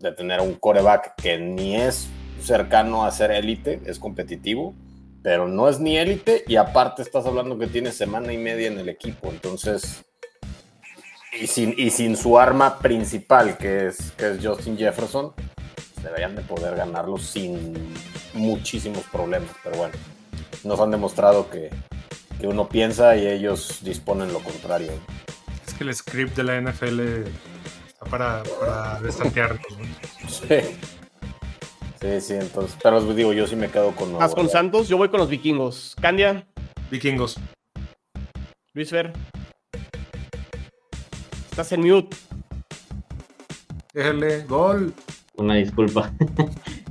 detener 0.02 0.40
a 0.40 0.44
un 0.44 0.56
coreback 0.56 1.16
que 1.16 1.38
ni 1.38 1.76
es 1.76 2.08
cercano 2.42 3.06
a 3.06 3.12
ser 3.12 3.32
élite, 3.32 3.82
es 3.86 4.00
competitivo, 4.00 4.74
pero 5.24 5.48
no 5.48 5.70
es 5.70 5.80
ni 5.80 5.98
élite 5.98 6.44
y 6.48 6.56
aparte 6.56 7.02
estás 7.02 7.26
hablando 7.26 7.58
que 7.58 7.68
tiene 7.68 7.92
semana 7.92 8.34
y 8.34 8.38
media 8.38 8.68
en 8.68 8.80
el 8.80 8.90
equipo, 8.90 9.30
entonces 9.30 10.04
y, 11.40 11.48
sin, 11.48 11.74
y 11.78 11.90
sin 11.90 12.18
su 12.18 12.38
arma 12.38 12.80
principal, 12.80 13.58
que 13.58 13.88
es, 13.88 14.12
que 14.12 14.32
es 14.32 14.46
Justin 14.46 14.78
Jefferson, 14.78 15.34
deberían 16.04 16.36
de 16.36 16.42
poder 16.42 16.76
ganarlo 16.76 17.18
sin 17.18 17.94
muchísimos 18.34 19.04
problemas. 19.12 19.50
Pero 19.64 19.78
bueno, 19.78 19.94
nos 20.64 20.80
han 20.80 20.92
demostrado 20.92 21.50
que, 21.50 21.70
que 22.40 22.48
uno 22.48 22.68
piensa 22.68 23.16
y 23.16 23.28
ellos 23.28 23.80
disponen 23.82 24.34
lo 24.34 24.40
contrario. 24.40 24.92
Es 25.66 25.74
que 25.74 25.84
el 25.84 25.94
script 25.96 26.36
de 26.36 26.44
la 26.44 26.60
NFL 26.60 27.02
para, 28.10 28.44
para. 28.60 29.00
Sí. 30.28 30.56
Sí, 32.02 32.22
sí, 32.22 32.34
entonces, 32.34 32.78
pero 32.82 33.02
digo, 33.14 33.32
yo 33.32 33.46
sí 33.46 33.56
me 33.56 33.70
quedo 33.70 33.92
con 33.92 34.14
Más 34.14 34.34
con 34.34 34.50
Santos, 34.50 34.88
yo 34.88 34.98
voy 34.98 35.10
con 35.10 35.20
los 35.20 35.30
vikingos. 35.30 35.96
Candia, 36.02 36.48
Vikingos. 36.90 37.40
Luis 38.74 38.90
Fer. 38.90 39.14
Estás 41.52 41.72
en 41.74 41.82
mute. 41.82 42.18
Déjale, 43.94 44.44
gol. 44.44 44.94
Una 45.36 45.56
disculpa. 45.56 46.12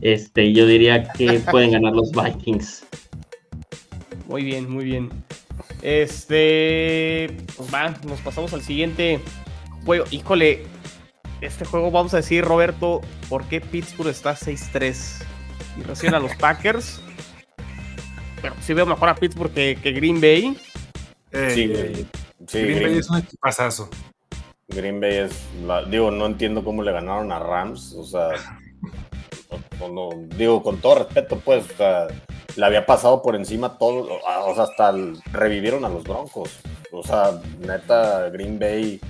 Este, 0.02 0.54
yo 0.54 0.64
diría 0.64 1.12
que 1.12 1.40
pueden 1.50 1.72
ganar 1.72 1.92
los 1.92 2.10
Vikings. 2.12 2.86
Muy 4.26 4.44
bien, 4.44 4.70
muy 4.70 4.84
bien. 4.84 5.10
Este. 5.82 7.36
Pues 7.54 7.74
va, 7.74 7.94
nos 8.06 8.18
pasamos 8.20 8.54
al 8.54 8.62
siguiente 8.62 9.20
juego. 9.84 10.06
Híjole, 10.10 10.64
este 11.40 11.64
juego 11.64 11.90
vamos 11.90 12.12
a 12.14 12.18
decir, 12.18 12.44
Roberto, 12.44 13.00
¿por 13.28 13.44
qué 13.44 13.60
Pittsburgh 13.60 14.08
está 14.10 14.34
6-3? 14.36 15.22
Y 15.78 15.82
recién 15.82 16.14
a 16.14 16.18
los 16.20 16.34
Packers. 16.36 17.00
Pero 18.42 18.54
sí 18.60 18.72
veo 18.74 18.86
mejor 18.86 19.08
a 19.08 19.14
Pittsburgh 19.14 19.52
que, 19.52 19.78
que 19.82 19.92
Green 19.92 20.20
Bay. 20.20 20.56
Eh, 21.32 21.50
Sí, 21.54 21.70
eh, 21.74 22.06
sí, 22.46 22.58
Green 22.62 22.76
Green, 22.78 22.90
Bay 22.90 22.98
es 22.98 23.10
un 23.10 23.18
equipazazo. 23.18 23.88
Green 24.68 25.00
Bay 25.00 25.16
es. 25.16 25.32
la- 25.66 25.84
digo, 25.84 26.10
no 26.10 26.26
entiendo 26.26 26.64
cómo 26.64 26.82
le 26.82 26.92
ganaron 26.92 27.30
a 27.32 27.38
Rams. 27.38 27.94
O 27.94 28.04
sea, 28.04 28.28
no- 29.80 29.88
no- 29.88 30.26
digo, 30.36 30.62
con 30.62 30.78
todo 30.80 30.96
respeto, 31.04 31.38
pues, 31.40 31.64
o 31.70 31.76
sea, 31.76 32.06
le 32.56 32.66
había 32.66 32.86
pasado 32.86 33.20
por 33.22 33.36
encima 33.36 33.78
todo. 33.78 34.08
O 34.46 34.54
sea, 34.54 34.64
hasta 34.64 34.90
el- 34.90 35.20
revivieron 35.32 35.84
a 35.84 35.88
los 35.88 36.04
Broncos. 36.04 36.50
O 36.92 37.02
sea, 37.02 37.40
neta, 37.60 38.28
Green 38.30 38.58
Bay 38.58 39.00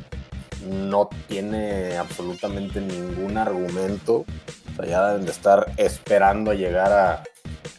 no 0.67 1.09
tiene 1.29 1.97
absolutamente 1.97 2.81
ningún 2.81 3.39
argumento. 3.39 4.25
O 4.79 4.85
ya 4.85 5.19
de 5.19 5.31
estar 5.31 5.73
esperando 5.77 6.55
llegar 6.55 6.93
a, 6.93 7.23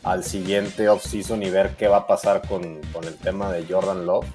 al 0.03 0.23
siguiente 0.23 0.89
offseason 0.89 1.41
y 1.43 1.49
ver 1.49 1.75
qué 1.75 1.87
va 1.87 1.97
a 1.97 2.07
pasar 2.07 2.47
con, 2.47 2.81
con 2.93 3.03
el 3.05 3.15
tema 3.15 3.51
de 3.51 3.65
Jordan 3.65 4.05
Love. 4.05 4.27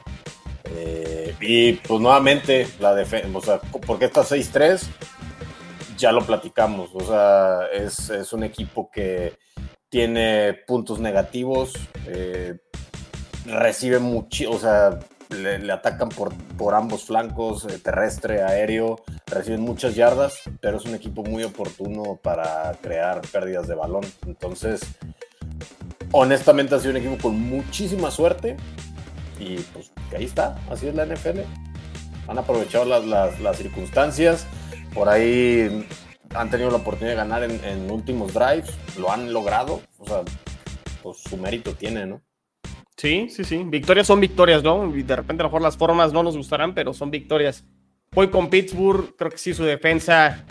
Eh, 0.70 1.35
y 1.40 1.74
pues 1.74 2.00
nuevamente, 2.00 2.66
la 2.80 2.94
defensa, 2.94 3.28
o 3.38 3.40
sea, 3.40 3.59
¿por 3.59 3.98
qué 3.98 4.06
está 4.06 4.22
6-3? 4.22 4.82
Ya 5.96 6.12
lo 6.12 6.26
platicamos, 6.26 6.90
o 6.92 7.00
sea, 7.00 7.66
es, 7.72 8.11
es 8.11 8.32
un 8.32 8.44
equipo 8.44 8.90
que 8.90 9.35
tiene 9.88 10.54
puntos 10.66 10.98
negativos, 10.98 11.72
eh, 12.06 12.59
recibe 13.46 13.98
mucho, 13.98 14.50
o 14.50 14.59
sea, 14.59 14.98
le, 15.30 15.72
atacan 15.72 16.08
por, 16.08 16.32
por 16.56 16.74
ambos 16.74 17.04
flancos, 17.04 17.64
eh, 17.66 17.78
terrestre, 17.78 18.42
aéreo, 18.42 19.00
reciben 19.26 19.60
muchas 19.60 19.94
yardas, 19.94 20.40
pero 20.60 20.78
es 20.78 20.84
un 20.84 20.94
equipo 20.94 21.22
muy 21.24 21.42
oportuno 21.44 22.16
para 22.22 22.72
crear 22.80 23.20
pérdidas 23.32 23.66
de 23.68 23.74
balón. 23.74 24.04
Entonces, 24.26 24.80
honestamente 26.12 26.74
ha 26.74 26.78
sido 26.78 26.92
un 26.92 26.96
equipo 26.98 27.16
con 27.18 27.38
muchísima 27.40 28.10
suerte 28.10 28.56
y 29.38 29.56
pues 29.56 29.90
ahí 30.16 30.24
está, 30.24 30.58
así 30.70 30.88
es 30.88 30.94
la 30.94 31.04
NFL. 31.06 31.40
Han 32.28 32.38
aprovechado 32.38 32.84
las, 32.84 33.04
las- 33.04 33.40
las 33.40 33.56
circunstancias, 33.56 34.46
por 34.94 35.08
ahí 35.08 35.86
han 36.34 36.50
tenido 36.50 36.70
la 36.70 36.78
oportunidad 36.78 37.10
de 37.12 37.16
ganar 37.16 37.42
en, 37.44 37.64
en 37.64 37.90
últimos 37.90 38.34
drives, 38.34 38.70
lo 38.98 39.10
han 39.12 39.32
logrado, 39.32 39.80
o 39.98 40.06
sea, 40.06 40.22
pues 41.02 41.18
su 41.18 41.36
mérito 41.36 41.74
tiene, 41.74 42.04
¿no? 42.06 42.20
Sí, 42.96 43.28
sí, 43.28 43.44
sí. 43.44 43.62
Victorias 43.66 44.06
son 44.06 44.20
victorias, 44.20 44.62
¿no? 44.62 44.94
Y 44.96 45.02
de 45.02 45.16
repente 45.16 45.42
a 45.42 45.44
lo 45.44 45.50
mejor 45.50 45.62
las 45.62 45.76
formas 45.76 46.12
no 46.12 46.22
nos 46.22 46.37
gustarán, 46.37 46.74
pero 46.74 46.94
son 46.94 47.11
victorias. 47.11 47.64
Voy 48.12 48.28
con 48.28 48.48
Pittsburgh, 48.48 49.14
creo 49.16 49.30
que 49.30 49.38
sí, 49.38 49.52
su 49.52 49.64
defensa 49.64 50.44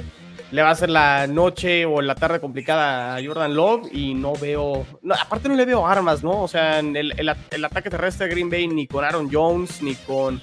le 0.51 0.62
va 0.62 0.69
a 0.69 0.71
hacer 0.73 0.89
la 0.91 1.25
noche 1.25 1.86
o 1.86 2.01
la 2.01 2.13
tarde 2.13 2.39
complicada 2.39 3.15
a 3.15 3.23
Jordan 3.25 3.55
Love 3.55 3.89
y 3.91 4.13
no 4.13 4.34
veo, 4.36 4.86
no, 5.01 5.15
aparte 5.15 5.49
no 5.49 5.55
le 5.55 5.65
veo 5.65 5.88
armas, 5.88 6.23
¿no? 6.23 6.43
O 6.43 6.47
sea, 6.47 6.79
el- 6.79 7.13
el 7.51 7.65
ataque 7.65 7.89
terrestre 7.89 8.27
de 8.27 8.34
Green 8.34 8.49
Bay 8.51 8.67
ni 8.67 8.86
con 8.86 9.03
Aaron 9.03 9.27
Jones 9.31 9.81
ni 9.81 9.95
con 9.95 10.39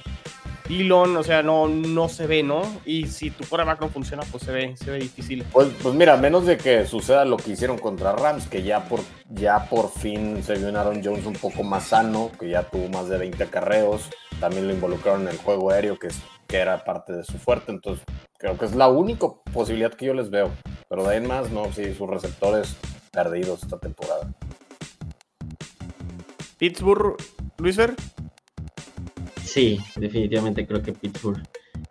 Dillon, 0.73 1.15
o 1.19 1.23
sea, 1.23 1.43
no, 1.43 1.69
no 1.69 2.09
se 2.09 2.27
ve, 2.27 2.43
¿no? 2.43 2.63
Y 2.87 3.07
si 3.07 3.31
tu 3.31 3.45
quarterback 3.45 3.83
no 3.83 3.91
funciona, 3.91 4.23
pues 4.31 4.43
se 4.43 4.53
ve, 4.53 4.75
se 4.77 4.91
ve 4.91 5.01
difícil. 5.01 5.45
Pues, 5.53 5.69
pues 5.83 5.95
mira, 5.95 6.17
menos 6.17 6.47
de 6.47 6.57
que 6.57 6.87
suceda 6.87 7.27
lo 7.27 7.37
que 7.37 7.51
hicieron 7.51 7.77
contra 7.77 8.13
Rams, 8.13 8.49
que 8.49 8.63
ya 8.63 8.89
por, 8.89 9.01
ya 9.29 9.69
por 9.69 9.91
fin 9.91 10.43
se 10.43 10.55
vio 10.55 10.71
un 10.71 10.77
Aaron 10.77 11.03
Jones 11.05 11.27
un 11.27 11.35
poco 11.35 11.63
más 11.63 11.89
sano, 11.89 12.31
que 12.41 12.49
ya 12.49 12.63
tuvo 12.63 12.89
más 12.89 13.11
de 13.11 13.19
20 13.19 13.45
acarreos, 13.45 14.09
también 14.41 14.67
lo 14.67 14.73
involucraron 14.73 15.23
en 15.23 15.29
el 15.29 15.37
juego 15.37 15.71
aéreo, 15.71 15.99
que, 15.99 16.07
es, 16.07 16.23
que 16.47 16.57
era 16.57 16.83
parte 16.85 17.13
de 17.13 17.25
su 17.25 17.37
fuerte, 17.37 17.71
entonces 17.71 18.03
creo 18.39 18.57
que 18.57 18.65
es 18.65 18.75
la 18.75 18.89
única 18.89 19.27
posibilidad 19.53 19.93
que 19.93 20.07
yo 20.07 20.15
les 20.15 20.31
veo. 20.31 20.51
Pero 20.89 21.05
de 21.05 21.11
ahí 21.11 21.17
en 21.19 21.29
más, 21.29 21.51
no, 21.51 21.71
sí, 21.71 21.93
sus 21.95 22.09
receptores 22.09 22.77
perdidos 23.11 23.63
esta 23.63 23.79
temporada. 23.79 24.33
Pittsburgh, 26.57 27.17
Luis 27.59 27.77
Fer. 27.77 27.95
Sí, 29.53 29.79
definitivamente 29.97 30.67
creo 30.67 30.83
que 30.83 30.95
Pittsburgh. 30.95 31.43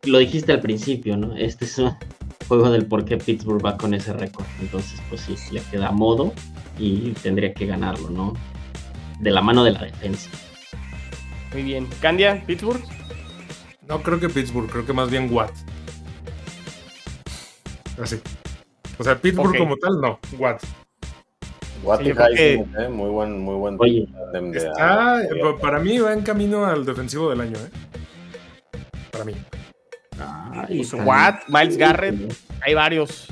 Lo 0.06 0.18
dijiste 0.18 0.52
al 0.52 0.62
principio, 0.62 1.16
¿no? 1.16 1.38
Este 1.38 1.66
es 1.66 1.78
un 1.78 1.96
juego 2.48 2.72
del 2.72 2.88
por 2.88 3.06
qué 3.06 3.18
Pittsburgh 3.18 3.64
va 3.64 3.78
con 3.78 3.94
ese 3.94 4.14
récord. 4.14 4.48
Entonces, 4.60 5.00
pues 5.10 5.22
sí, 5.22 5.36
le 5.52 5.62
queda 5.70 5.90
a 5.90 5.92
modo 5.92 6.34
y 6.80 7.12
tendría 7.22 7.54
que 7.54 7.68
ganarlo, 7.68 8.10
¿no? 8.10 8.34
De 9.20 9.30
la 9.30 9.44
mano 9.44 9.64
de 9.64 9.74
la 9.74 9.84
defensa. 9.84 10.32
Muy 11.54 11.62
bien. 11.62 11.88
Candia, 12.02 12.44
Pittsburgh. 12.48 12.82
No 13.88 14.02
creo 14.02 14.20
que 14.20 14.30
Pittsburgh, 14.30 14.68
creo 14.68 14.84
que 14.88 14.94
más 14.94 15.12
bien 15.12 15.32
Watt. 15.32 15.52
Así. 18.02 18.20
O 18.98 19.04
sea, 19.04 19.22
Pittsburgh 19.22 19.56
como 19.56 19.78
tal, 19.78 20.02
no. 20.02 20.20
Watt. 20.40 20.64
Watt 21.84 22.02
Sí, 22.04 22.12
creo 22.12 22.28
que- 22.36 22.54
Heisman, 22.54 22.84
eh, 22.84 22.90
muy 22.90 23.10
buen, 23.10 23.40
muy 23.40 23.56
buen 23.56 23.76
Oye, 23.80 24.08
de- 24.34 24.58
Está, 24.58 25.18
de- 25.18 25.36
pa- 25.40 25.58
para 25.60 25.80
mí 25.80 25.98
va 26.00 26.14
en 26.14 26.22
camino 26.22 26.66
al 26.66 26.86
defensivo 26.86 27.30
del 27.30 27.42
año, 27.42 27.58
¿eh? 27.58 28.78
Para 29.12 29.26
mí. 29.26 29.34
ay, 30.20 30.78
Pues, 30.78 30.94
Watt, 31.06 31.44
Miles 31.48 31.78
Garrett. 31.78 32.16
Hay 32.62 32.74
varios. 32.74 33.28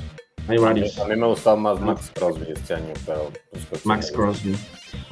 Hay 0.48 0.58
varios. 0.58 0.98
A 0.98 1.06
mí 1.06 1.14
me 1.16 1.24
ha 1.24 1.28
gustado 1.28 1.56
más 1.56 1.78
Max 1.80 2.10
Crosby 2.14 2.46
este 2.52 2.74
año, 2.74 2.92
pero 3.06 3.30
pues, 3.70 3.86
Max 3.86 4.10
Crosby. 4.10 4.56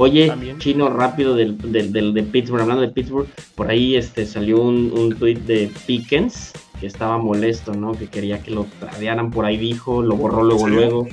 Oye, 0.00 0.28
También. 0.28 0.58
chino 0.58 0.88
rápido 0.90 1.34
del, 1.34 1.58
del, 1.72 1.92
del- 1.92 2.14
de 2.14 2.22
Pittsburgh, 2.22 2.62
hablando 2.62 2.82
de 2.82 2.88
Pittsburgh, 2.88 3.26
por 3.56 3.68
ahí 3.68 3.96
este 3.96 4.26
salió 4.26 4.60
un, 4.60 4.92
un 4.96 5.16
tweet 5.18 5.38
de 5.40 5.70
Pickens 5.86 6.52
que 6.80 6.86
estaba 6.86 7.18
molesto, 7.18 7.72
¿no? 7.74 7.92
Que 7.92 8.06
quería 8.06 8.40
que 8.40 8.52
lo 8.52 8.64
tradearan 8.78 9.32
por 9.32 9.44
ahí, 9.44 9.56
dijo, 9.56 10.00
lo 10.00 10.14
borró 10.16 10.44
luego, 10.44 10.66
¿Sí? 10.68 10.70
luego. 10.72 11.06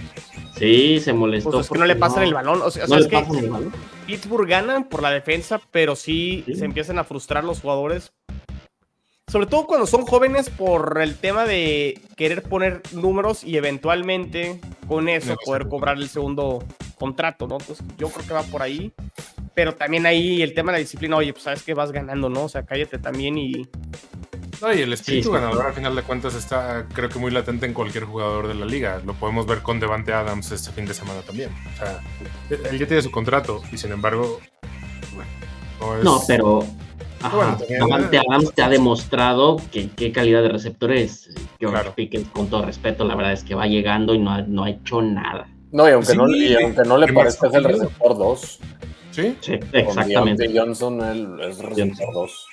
Sí, 0.55 0.99
se 0.99 1.13
molestó. 1.13 1.49
Pues 1.49 1.65
es 1.65 1.69
que 1.69 1.73
no 1.73 1.79
porque 1.79 1.93
le 1.95 1.99
pasan 1.99 2.23
el 2.23 2.33
balón. 2.35 2.61
O 2.61 2.69
sea, 2.69 2.85
o 2.85 2.87
No 2.87 2.89
sea, 2.89 2.97
le 2.99 3.03
es 3.05 3.09
que 3.09 3.17
pasan 3.17 3.43
el 3.43 3.49
balón. 3.49 3.71
Pittsburgh 4.05 4.47
gana 4.47 4.87
por 4.87 5.01
la 5.01 5.09
defensa, 5.09 5.59
pero 5.71 5.95
sí, 5.95 6.43
Sí. 6.45 6.53
se 6.53 6.65
empiezan 6.65 6.99
a 6.99 7.03
frustrar 7.03 7.43
los 7.43 7.61
jugadores. 7.61 8.13
Sobre 9.27 9.47
todo 9.47 9.65
cuando 9.65 9.87
son 9.87 10.05
jóvenes 10.05 10.51
por 10.51 10.99
el 11.01 11.15
tema 11.17 11.45
de 11.45 11.99
querer 12.15 12.43
poner 12.43 12.83
números 12.93 13.43
y 13.43 13.57
eventualmente 13.57 14.61
con 14.87 15.09
eso 15.09 15.35
poder 15.43 15.67
cobrar 15.67 15.97
el 15.97 16.07
segundo 16.07 16.63
contrato, 16.95 17.47
¿no? 17.47 17.57
Entonces 17.59 17.85
yo 17.97 18.09
creo 18.09 18.25
que 18.27 18.33
va 18.33 18.43
por 18.43 18.61
ahí. 18.61 18.91
Pero 19.53 19.73
también 19.75 20.05
ahí 20.05 20.41
el 20.41 20.53
tema 20.53 20.71
de 20.71 20.77
la 20.77 20.79
disciplina, 20.79 21.15
oye, 21.15 21.31
pues 21.31 21.43
sabes 21.43 21.63
que 21.63 21.73
vas 21.73 21.91
ganando, 21.91 22.29
¿no? 22.29 22.43
O 22.43 22.49
sea, 22.49 22.65
cállate 22.65 22.97
también 22.97 23.37
y 23.37 23.65
No, 24.61 24.73
y 24.73 24.81
el 24.81 24.91
espíritu 24.93 25.29
sí. 25.29 25.33
ganador, 25.33 25.65
al 25.67 25.73
final 25.73 25.95
de 25.95 26.01
cuentas, 26.01 26.35
está 26.35 26.87
creo 26.93 27.07
que 27.09 27.19
muy 27.19 27.31
latente 27.31 27.65
en 27.65 27.73
cualquier 27.73 28.03
jugador 28.05 28.47
de 28.47 28.55
la 28.55 28.65
liga. 28.65 29.01
Lo 29.05 29.13
podemos 29.13 29.45
ver 29.45 29.61
con 29.61 29.79
Devante 29.79 30.11
Adams 30.13 30.51
este 30.51 30.71
fin 30.71 30.85
de 30.85 30.93
semana 30.93 31.21
también. 31.21 31.51
O 31.73 31.77
sea, 31.77 31.99
él 32.69 32.77
ya 32.79 32.85
tiene 32.87 33.01
su 33.01 33.11
contrato 33.11 33.61
y 33.71 33.77
sin 33.77 33.91
embargo, 33.93 34.39
bueno, 35.13 35.29
no 35.79 35.97
es. 35.97 36.03
No, 36.03 36.21
pero. 36.27 36.65
Ajá, 37.21 37.57
Davante 37.79 38.19
Adams 38.19 38.53
te 38.53 38.61
ha 38.61 38.69
demostrado 38.69 39.57
que 39.71 39.89
qué 39.89 40.11
calidad 40.11 40.43
de 40.43 40.49
receptor 40.49 40.91
es. 40.91 41.29
George 41.59 41.75
Claro. 41.79 41.95
Pickens, 41.95 42.27
con 42.29 42.49
todo 42.49 42.65
respeto, 42.65 43.03
la 43.05 43.15
verdad 43.15 43.31
es 43.33 43.43
que 43.43 43.55
va 43.55 43.65
llegando 43.67 44.13
y 44.13 44.19
no 44.19 44.31
ha, 44.31 44.41
no 44.41 44.65
ha 44.65 44.69
hecho 44.69 45.01
nada. 45.01 45.47
No, 45.75 45.89
y 45.89 45.91
aunque, 45.91 46.11
Sí, 46.13 46.17
no, 46.17 46.29
y 46.29 46.55
aunque 46.55 46.83
no 46.83 46.97
le 46.97 47.11
parezca, 47.11 47.47
es 47.49 47.53
el 47.53 47.63
receptor 47.65 48.17
2. 48.17 48.59
Sí. 49.11 49.35
Sí, 49.41 49.59
Con 49.59 49.79
exactamente. 49.79 50.43
Deontay 50.43 50.57
Johnson, 50.57 51.01
él 51.03 51.37
es 51.41 51.59
receptor 51.59 52.13
2. 52.13 52.45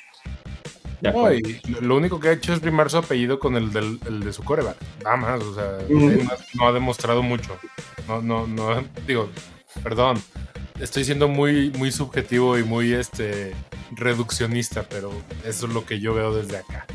De 1.02 1.12
No, 1.12 1.32
y 1.32 1.60
lo- 1.80 1.96
único 1.96 2.18
que 2.18 2.28
ha 2.30 2.32
hecho 2.32 2.52
es 2.52 2.60
rimar 2.62 2.90
su 2.90 2.96
apellido 2.96 3.38
con 3.38 3.54
el, 3.56 3.72
del, 3.72 4.00
el 4.08 4.20
de 4.24 4.32
su 4.32 4.42
coreback. 4.42 4.76
Nada 5.04 5.16
más, 5.16 5.40
o 5.42 5.54
sea, 5.54 5.78
no, 5.88 6.10
no 6.54 6.66
ha 6.66 6.72
demostrado 6.72 7.22
mucho. 7.22 7.56
No, 8.08 8.20
no, 8.22 8.48
no, 8.48 8.82
digo, 9.06 9.28
perdón, 9.84 10.20
estoy 10.80 11.04
siendo 11.04 11.28
muy, 11.28 11.70
muy 11.78 11.92
subjetivo 11.92 12.58
y 12.58 12.64
muy 12.64 12.92
este 12.92 13.54
reduccionista, 13.92 14.84
pero 14.88 15.12
eso 15.44 15.66
es 15.66 15.72
lo 15.72 15.84
que 15.86 16.00
yo 16.00 16.12
veo 16.14 16.34
desde 16.34 16.56
acá. 16.58 16.86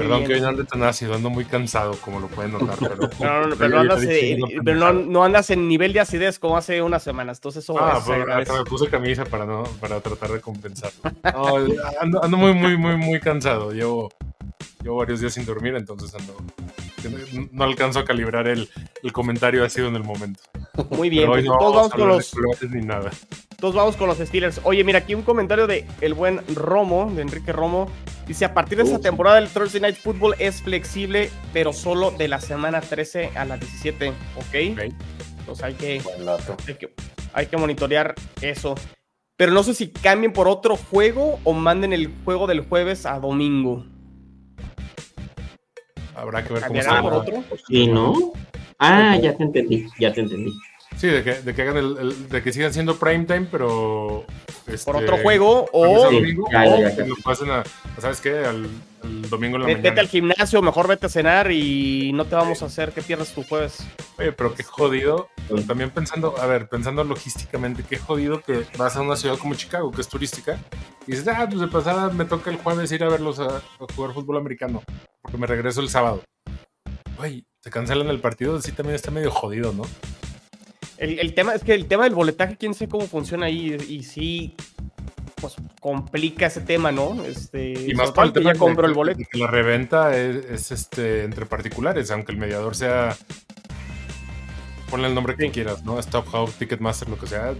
Perdón 0.00 0.24
que 0.24 0.34
hoy 0.34 0.40
no 0.40 0.48
ande 0.48 0.64
tan 0.64 0.82
ácido, 0.82 1.14
ando 1.14 1.30
muy 1.30 1.44
cansado, 1.44 1.92
como 2.00 2.20
lo 2.20 2.28
pueden 2.28 2.52
notar. 2.52 2.76
Pero, 2.80 2.96
no, 3.20 3.46
no, 3.48 3.56
pero, 3.56 3.80
andas, 3.80 4.00
pero 4.64 4.78
no, 4.78 4.92
no, 4.92 5.24
andas, 5.24 5.50
en 5.50 5.68
nivel 5.68 5.92
de 5.92 6.00
acidez 6.00 6.38
como 6.38 6.56
hace 6.56 6.80
unas 6.80 7.02
semanas. 7.02 7.38
Entonces, 7.38 7.62
eso 7.64 7.76
ah, 7.78 8.00
pues, 8.04 8.50
me 8.50 8.64
puse 8.64 8.88
camisa 8.88 9.24
para, 9.24 9.44
no, 9.44 9.64
para 9.80 10.00
tratar 10.00 10.30
de 10.30 10.40
compensar. 10.40 10.90
ando, 12.00 12.22
ando, 12.24 12.36
muy, 12.36 12.54
muy, 12.54 12.76
muy, 12.76 12.96
muy 12.96 13.20
cansado. 13.20 13.72
Llevo, 13.72 14.10
llevo 14.82 14.96
varios 14.96 15.20
días 15.20 15.34
sin 15.34 15.44
dormir, 15.44 15.74
entonces 15.76 16.14
ando. 16.14 16.36
No 17.52 17.64
alcanzo 17.64 18.00
a 18.00 18.04
calibrar 18.04 18.48
el, 18.48 18.68
el 19.02 19.12
comentario 19.12 19.64
ácido 19.64 19.88
en 19.88 19.96
el 19.96 20.04
momento. 20.04 20.40
Muy 20.90 21.10
bien, 21.10 21.26
pues, 21.26 21.44
todos 21.44 21.74
vamos 21.74 21.92
con 21.92 22.08
los. 22.08 22.32
Ni 22.70 22.82
nada. 22.82 23.10
Todos 23.58 23.74
vamos 23.74 23.96
con 23.96 24.08
los 24.08 24.18
Steelers. 24.18 24.60
Oye, 24.64 24.82
mira, 24.84 25.00
aquí 25.00 25.14
un 25.14 25.22
comentario 25.22 25.66
de 25.66 25.86
el 26.00 26.14
buen 26.14 26.40
Romo, 26.54 27.12
de 27.14 27.22
Enrique 27.22 27.52
Romo. 27.52 27.88
Dice, 28.26 28.46
a 28.46 28.54
partir 28.54 28.78
de 28.78 28.84
esta 28.84 29.00
temporada 29.00 29.38
el 29.38 29.48
Thursday 29.48 29.80
Night 29.82 29.96
Football 29.96 30.34
es 30.38 30.62
flexible, 30.62 31.30
pero 31.52 31.72
solo 31.72 32.10
de 32.10 32.28
la 32.28 32.40
semana 32.40 32.80
13 32.80 33.32
a 33.34 33.44
la 33.44 33.58
17, 33.58 34.08
¿ok? 34.08 34.54
Entonces 35.40 35.64
hay 35.64 35.74
que, 35.74 36.00
hay 36.66 36.74
que, 36.74 36.94
hay 37.34 37.46
que 37.46 37.56
monitorear 37.56 38.14
eso. 38.40 38.76
Pero 39.36 39.52
no 39.52 39.62
sé 39.62 39.74
si 39.74 39.88
cambien 39.88 40.32
por 40.32 40.48
otro 40.48 40.76
juego 40.76 41.38
o 41.44 41.52
manden 41.52 41.92
el 41.92 42.10
juego 42.24 42.46
del 42.46 42.60
jueves 42.60 43.04
a 43.04 43.18
domingo. 43.18 43.84
Habrá 46.14 46.44
que 46.44 46.52
ver 46.54 46.66
cómo 46.66 46.82
se 46.82 46.88
por 46.88 47.12
otro? 47.12 47.44
Sí, 47.66 47.86
¿no? 47.86 48.32
Ah, 48.78 49.16
ya 49.16 49.36
te 49.36 49.42
entendí, 49.42 49.86
ya 49.98 50.12
te 50.12 50.20
entendí. 50.20 50.52
Sí, 50.96 51.06
de 51.06 51.24
que, 51.24 51.34
de 51.40 51.54
que 51.54 51.62
hagan 51.62 51.76
el, 51.78 52.28
de 52.28 52.42
que 52.42 52.52
sigan 52.52 52.72
siendo 52.72 52.98
prime 52.98 53.24
time, 53.24 53.46
pero 53.50 54.26
este, 54.66 54.84
por 54.84 55.02
otro 55.02 55.18
juego 55.18 55.66
o, 55.72 56.10
que 56.10 57.04
lo 57.06 57.16
pasen 57.24 57.50
a, 57.50 57.64
¿sabes 57.98 58.20
qué? 58.20 58.44
Al, 58.44 58.68
domingo 59.30 59.56
en 59.56 59.62
la 59.62 59.66
vete, 59.66 59.78
mañana. 59.78 59.90
Vete 59.90 60.00
al 60.00 60.08
gimnasio, 60.08 60.60
mejor 60.60 60.86
vete 60.86 61.06
a 61.06 61.08
cenar 61.08 61.50
y 61.50 62.12
no 62.12 62.26
te 62.26 62.34
vamos 62.34 62.62
a 62.62 62.66
hacer 62.66 62.92
que 62.92 63.00
pierdas 63.00 63.32
tu 63.32 63.42
jueves. 63.42 63.78
Oye, 64.18 64.32
pero 64.32 64.54
qué 64.54 64.62
jodido. 64.62 65.28
También 65.66 65.90
pensando, 65.90 66.38
a 66.38 66.46
ver, 66.46 66.68
pensando 66.68 67.02
logísticamente, 67.02 67.82
qué 67.82 67.96
jodido 67.96 68.42
que 68.42 68.66
vas 68.76 68.96
a 68.96 69.00
una 69.00 69.16
ciudad 69.16 69.38
como 69.38 69.54
Chicago, 69.54 69.90
que 69.90 70.02
es 70.02 70.08
turística, 70.08 70.58
y 71.06 71.12
dices, 71.12 71.26
ah, 71.28 71.46
pues 71.48 71.60
de 71.60 71.68
pasada 71.68 72.10
me 72.10 72.24
toca 72.24 72.50
el 72.50 72.56
jueves 72.56 72.92
ir 72.92 73.02
a 73.02 73.08
verlos 73.08 73.40
a, 73.40 73.62
jugar 73.96 74.12
fútbol 74.12 74.36
americano, 74.36 74.82
porque 75.22 75.38
me 75.38 75.46
regreso 75.46 75.80
el 75.80 75.88
sábado. 75.88 76.22
Oye, 77.18 77.44
se 77.60 77.70
cancelan 77.70 78.08
el 78.08 78.20
partido, 78.20 78.60
sí 78.60 78.72
también 78.72 78.94
está 78.94 79.10
medio 79.10 79.30
jodido, 79.30 79.72
¿no? 79.72 79.82
El, 81.00 81.32
tema 81.32 81.54
es 81.54 81.64
que 81.64 81.72
el 81.72 81.86
tema 81.86 82.04
del 82.04 82.14
boletaje, 82.14 82.58
quién 82.58 82.74
sé 82.74 82.86
cómo 82.86 83.06
funciona 83.06 83.46
ahí, 83.46 83.74
y 83.88 84.02
sí, 84.02 84.54
pues 85.40 85.54
complica 85.80 86.46
ese 86.46 86.60
tema, 86.60 86.92
¿no? 86.92 87.24
Este, 87.24 87.72
y 87.72 87.94
más 87.94 88.12
para 88.12 88.26
el 88.26 88.34
tema 88.34 88.52
ya 88.52 88.58
compro 88.58 88.86
el 88.86 88.92
boleto. 88.92 89.18
la 89.32 89.46
reventa 89.46 90.14
es, 90.14 90.70
este 90.70 91.24
entre 91.24 91.46
particulares, 91.46 92.10
aunque 92.10 92.32
el 92.32 92.38
mediador 92.38 92.76
sea. 92.76 93.16
Ponle 94.90 95.08
el 95.08 95.14
nombre 95.14 95.36
que 95.36 95.50
quieras, 95.50 95.84
¿no? 95.84 95.98
Stop 96.00 96.26
House, 96.32 96.52
Ticketmaster, 96.58 97.08
lo 97.08 97.16
que 97.16 97.28
sea. 97.28 97.54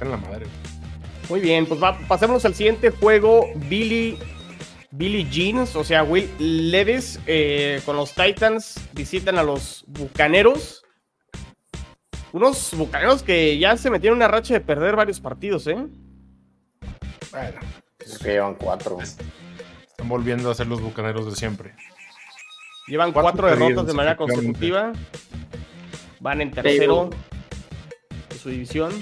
En 0.00 0.10
la 0.10 0.16
madre. 0.16 0.46
Muy 1.28 1.40
bien, 1.40 1.66
pues 1.66 1.82
va, 1.82 1.98
pasemos 2.08 2.46
al 2.46 2.54
siguiente 2.54 2.88
juego. 2.88 3.46
Billy. 3.68 4.18
Billy 4.92 5.28
Jeans, 5.30 5.76
o 5.76 5.84
sea, 5.84 6.02
Will 6.02 6.28
Levis 6.38 7.20
eh, 7.26 7.80
con 7.84 7.96
los 7.96 8.12
Titans 8.12 8.74
visitan 8.92 9.38
a 9.38 9.42
los 9.44 9.84
Bucaneros. 9.86 10.79
Unos 12.32 12.74
bucaneros 12.76 13.22
que 13.22 13.58
ya 13.58 13.76
se 13.76 13.90
metieron 13.90 14.16
en 14.18 14.24
una 14.24 14.28
racha 14.28 14.54
de 14.54 14.60
perder 14.60 14.94
varios 14.94 15.20
partidos, 15.20 15.66
¿eh? 15.66 15.86
Bueno, 17.32 17.60
es 17.98 18.18
que 18.18 18.32
llevan 18.32 18.54
cuatro. 18.54 18.98
Están 19.00 20.08
volviendo 20.08 20.50
a 20.50 20.54
ser 20.54 20.66
los 20.66 20.80
bucaneros 20.80 21.26
de 21.26 21.36
siempre. 21.36 21.74
Llevan 22.86 23.12
cuatro, 23.12 23.46
derrotas 23.46 23.86
de 23.86 23.92
manera 23.92 24.16
consecutiva. 24.16 24.92
Van 26.20 26.40
en 26.40 26.50
tercero 26.50 27.10
de 28.28 28.36
su 28.36 28.50
división. 28.50 28.92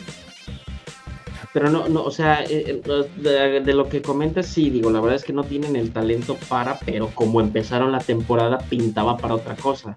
Pero 1.53 1.71
no, 1.71 1.89
no, 1.89 2.05
o 2.05 2.11
sea, 2.11 2.45
eh, 2.45 2.83
eh, 2.85 3.61
de, 3.65 3.75
lo 3.75 3.89
que 3.89 4.03
comentas, 4.03 4.47
sí, 4.47 4.69
digo, 4.71 4.91
la 4.91 5.01
verdad 5.01 5.17
es 5.17 5.25
que 5.25 5.33
no 5.33 5.45
tienen 5.45 5.77
el 5.77 5.93
talento 5.93 6.37
para, 6.49 6.79
pero 6.81 7.09
como 7.15 7.41
empezaron 7.41 7.91
la 7.91 8.01
temporada, 8.01 8.59
pintaba 8.59 9.17
para 9.17 9.35
otra 9.35 9.57
cosa. 9.57 9.97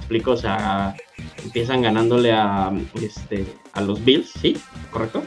¿Me 0.00 0.04
explico? 0.16 0.30
O 0.30 0.36
sea, 0.36 0.96
empiezan 1.44 1.82
ganándole 1.82 2.32
a, 2.32 2.72
este, 3.02 3.46
a 3.74 3.82
los 3.82 4.02
Bills, 4.02 4.30
¿sí? 4.30 4.56
¿Correcto? 4.90 5.22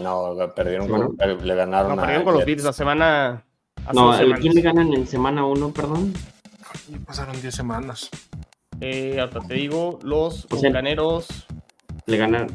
No, 0.00 0.34
perdieron 0.56 0.88
con, 0.88 1.16
le 1.42 1.54
ganaron 1.54 1.96
no, 1.96 2.00
perdieron 2.00 2.24
con 2.24 2.34
los 2.34 2.44
Bills 2.46 2.64
la 2.64 2.72
semana. 2.72 3.44
No, 3.92 4.14
¿quién 4.40 4.54
le 4.54 4.62
ganan 4.62 4.94
en 4.94 5.06
semana 5.06 5.44
1, 5.44 5.72
perdón? 5.72 6.14
pasaron 7.06 7.38
10 7.40 7.54
semanas. 7.54 8.08
Eh, 8.80 9.20
hasta 9.20 9.40
te 9.40 9.54
digo, 9.54 9.98
los 10.02 10.48
bucaneros. 10.48 11.46
Le 12.06 12.16
ganaron. 12.16 12.48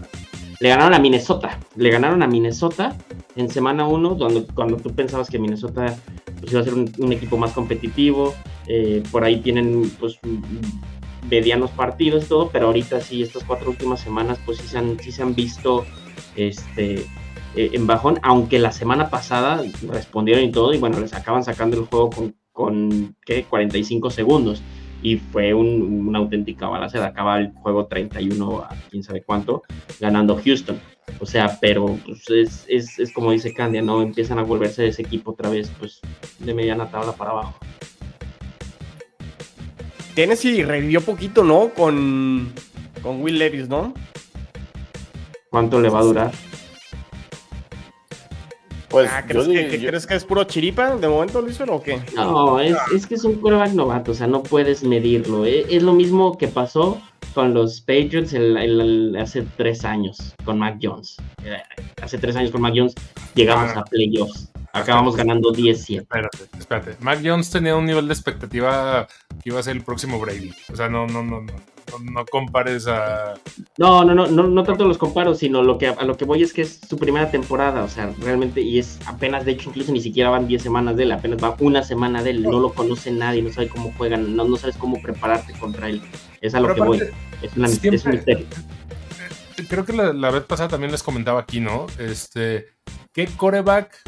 Le 0.60 0.70
ganaron 0.70 0.96
a 0.96 1.00
Minnesota. 1.00 1.60
Le 1.76 1.92
ganaron 1.92 2.24
a 2.24 2.28
Minnesota 2.28 2.96
en 3.36 3.50
semana 3.50 3.88
1, 3.88 4.18
cuando, 4.18 4.48
cuando 4.48 4.78
tú 4.78 4.92
pensabas 4.94 5.30
que 5.30 5.38
Minnesota 5.38 5.96
pues, 6.40 6.52
iba 6.52 6.62
a 6.62 6.64
ser 6.64 6.74
un, 6.74 7.14
equipo 7.14 7.38
más 7.38 7.52
competitivo. 7.52 8.34
Eh, 8.67 9.04
por 9.12 9.23
ahí 9.23 9.41
tienen 9.41 9.91
pues 9.99 10.19
medianos 11.30 11.71
partidos 11.71 12.28
todo, 12.28 12.49
pero 12.49 12.67
ahorita 12.67 13.02
sí, 13.02 13.21
estas 13.21 13.43
cuatro 13.43 13.69
últimas 13.69 13.99
semanas, 13.99 14.39
pues 14.45 14.58
sí 14.60 14.67
se 14.67 14.78
han, 14.78 14.99
sí 14.99 15.12
se 15.12 15.21
han 15.21 15.36
visto 15.36 15.86
este, 16.36 17.06
eh, 17.56 17.69
en 17.73 17.88
bajón, 17.88 18.19
aunque 18.23 18.60
la 18.60 18.71
semana 18.71 19.10
pasada 19.10 19.63
respondieron 19.88 20.43
y 20.43 20.52
todo, 20.52 20.73
y 20.73 20.80
bueno, 20.80 20.99
les 20.99 21.13
acaban 21.13 21.43
sacando 21.43 21.78
el 21.78 21.86
juego 21.86 22.10
con, 22.10 22.36
con 22.52 23.15
¿qué? 23.26 23.43
45 23.43 24.10
segundos. 24.10 24.62
Y 25.02 25.17
fue 25.17 25.54
una 25.54 26.19
auténtica 26.19 26.69
balacera. 26.69 27.08
Acaba 27.08 27.38
el 27.38 27.52
juego 27.52 27.88
31 27.88 28.60
a 28.60 28.69
quién 28.89 29.04
sabe 29.04 29.21
cuánto, 29.21 29.63
ganando 29.99 30.39
Houston. 30.41 30.80
O 31.19 31.26
sea, 31.26 31.58
pero 31.60 31.97
pues, 32.06 32.30
es, 32.30 32.65
es, 32.69 32.99
es, 32.99 33.12
como 33.12 33.32
dice 33.32 33.54
Candia, 33.54 33.82
¿no? 33.82 34.02
Empiezan 34.02 34.39
a 34.39 34.43
volverse 34.43 34.88
ese 34.88 35.02
equipo 35.02 35.32
otra 35.32 35.49
vez, 35.49 35.69
pues, 35.78 35.99
de 36.39 36.54
mediana 36.54 36.89
tabla 36.89 37.12
para 37.12 37.32
abajo. 37.32 37.56
Tennessee 40.15 40.63
revivió 40.63 41.02
poquito, 41.02 41.43
¿no? 41.43 41.69
Con, 41.69 42.54
con 43.02 43.21
Will 43.21 43.38
Levis, 43.39 43.67
¿no? 43.67 43.93
¿Cuánto 45.49 45.80
le 45.80 45.89
va 45.89 45.99
a 45.99 46.04
durar? 46.04 46.32
Pues, 48.89 49.10
ah, 49.12 49.26
¿crees, 49.26 49.47
que, 50.06 50.15
es 50.15 50.23
puro 50.23 50.43
chiripa 50.43 50.95
de 50.95 51.08
momento, 51.08 51.41
Luis, 51.41 51.60
o 51.62 51.82
qué? 51.82 51.99
No, 52.15 52.60
es, 52.60 52.78
es 52.95 53.08
que 53.08 53.15
es 53.15 53.23
un 53.23 53.36
quarterback 53.36 53.73
novato, 53.73 54.12
o 54.12 54.13
sea, 54.13 54.28
no 54.28 54.43
puedes 54.43 54.84
medirlo. 54.84 55.47
¿eh? 55.47 55.65
Es 55.67 55.82
lo 55.82 55.93
mismo 55.93 56.38
que 56.38 56.47
pasó 56.47 57.02
con 57.34 57.56
los 57.56 57.82
Patriots 57.82 58.36
hace 59.19 59.47
tres 59.58 59.84
años 59.84 60.36
con 60.45 60.60
Mac 60.60 60.78
Jones. 60.80 61.17
Eh, 61.43 61.58
hace 62.04 62.19
tres 62.19 62.36
años 62.36 62.52
con 62.52 62.62
Mac 62.62 62.73
Jones 62.76 62.93
llegamos 63.34 63.71
ah. 63.76 63.80
a 63.80 63.84
playoffs. 63.84 64.53
Acabamos 64.74 65.16
ganando 65.16 65.54
10-7. 65.54 66.02
Espérate, 66.02 66.38
espérate. 66.58 66.96
Mac 67.00 67.20
Jones 67.24 67.52
tenía 67.52 67.76
un 67.76 67.86
nivel 67.86 68.08
de 68.08 68.14
expectativa 68.16 69.08
que 69.44 69.50
iba 69.50 69.60
a 69.60 69.64
ser 69.64 69.76
el 69.76 69.84
próximo 69.84 70.20
Brady. 70.20 70.52
O 70.72 70.76
sea, 70.76 70.90
no, 70.90 71.06
no, 71.06 71.24
no, 71.24 71.42
no, 71.42 71.54
no 72.02 72.26
compares 72.26 72.88
a. 72.88 73.36
No, 73.78 74.04
no, 74.04 74.16
no, 74.16 74.26
no, 74.26 74.48
no 74.48 74.64
tanto 74.64 74.88
los 74.88 74.98
comparo, 74.98 75.36
sino 75.36 75.62
lo 75.62 75.78
que 75.78 75.90
a 75.90 76.04
lo 76.04 76.18
que 76.18 76.26
voy 76.26 76.42
es 76.42 76.54
que 76.54 76.64
es 76.64 76.80
su 76.90 76.98
primera 76.98 77.30
temporada. 77.30 77.84
O 77.84 77.88
sea, 77.88 78.12
realmente, 78.20 78.62
y 78.62 78.80
es 78.80 79.00
apenas, 79.06 79.46
de 79.46 79.52
hecho, 79.52 79.70
incluso 79.70 79.92
ni 79.92 80.02
siquiera 80.02 80.32
van 80.32 80.48
10 80.48 80.64
semanas 80.64 80.96
de 80.98 81.04
él, 81.04 81.12
apenas 81.12 81.44
va 81.44 81.56
una 81.60 81.84
semana 81.84 82.24
de 82.24 82.32
él. 82.32 82.42
No 82.42 82.60
lo 82.60 82.74
conoce 82.74 83.12
nadie, 83.12 83.44
no 83.44 83.54
sabe 83.54 83.68
cómo 83.70 83.94
juegan, 83.96 84.36
no, 84.36 84.44
no 84.44 84.58
sabes 84.58 84.76
cómo 84.78 85.00
prepararte 85.04 85.54
contra 85.54 85.88
él. 85.88 86.02
Es 86.42 86.56
a 86.56 86.60
lo 86.60 86.74
que 86.74 86.82
voy. 86.82 87.00
Es, 87.44 87.56
una, 87.56 87.68
es 87.68 88.06
un 88.06 88.12
misterio 88.12 88.48
creo 89.70 89.86
que 89.86 89.94
la, 89.94 90.14
la, 90.14 90.32
vez 90.32 90.44
pasada 90.44 90.70
también 90.70 90.92
les 90.92 91.04
comentaba 91.04 91.40
aquí, 91.40 91.60
¿no? 91.60 91.86
Este, 92.00 92.74
¿qué 93.14 93.28
coreback 93.28 94.02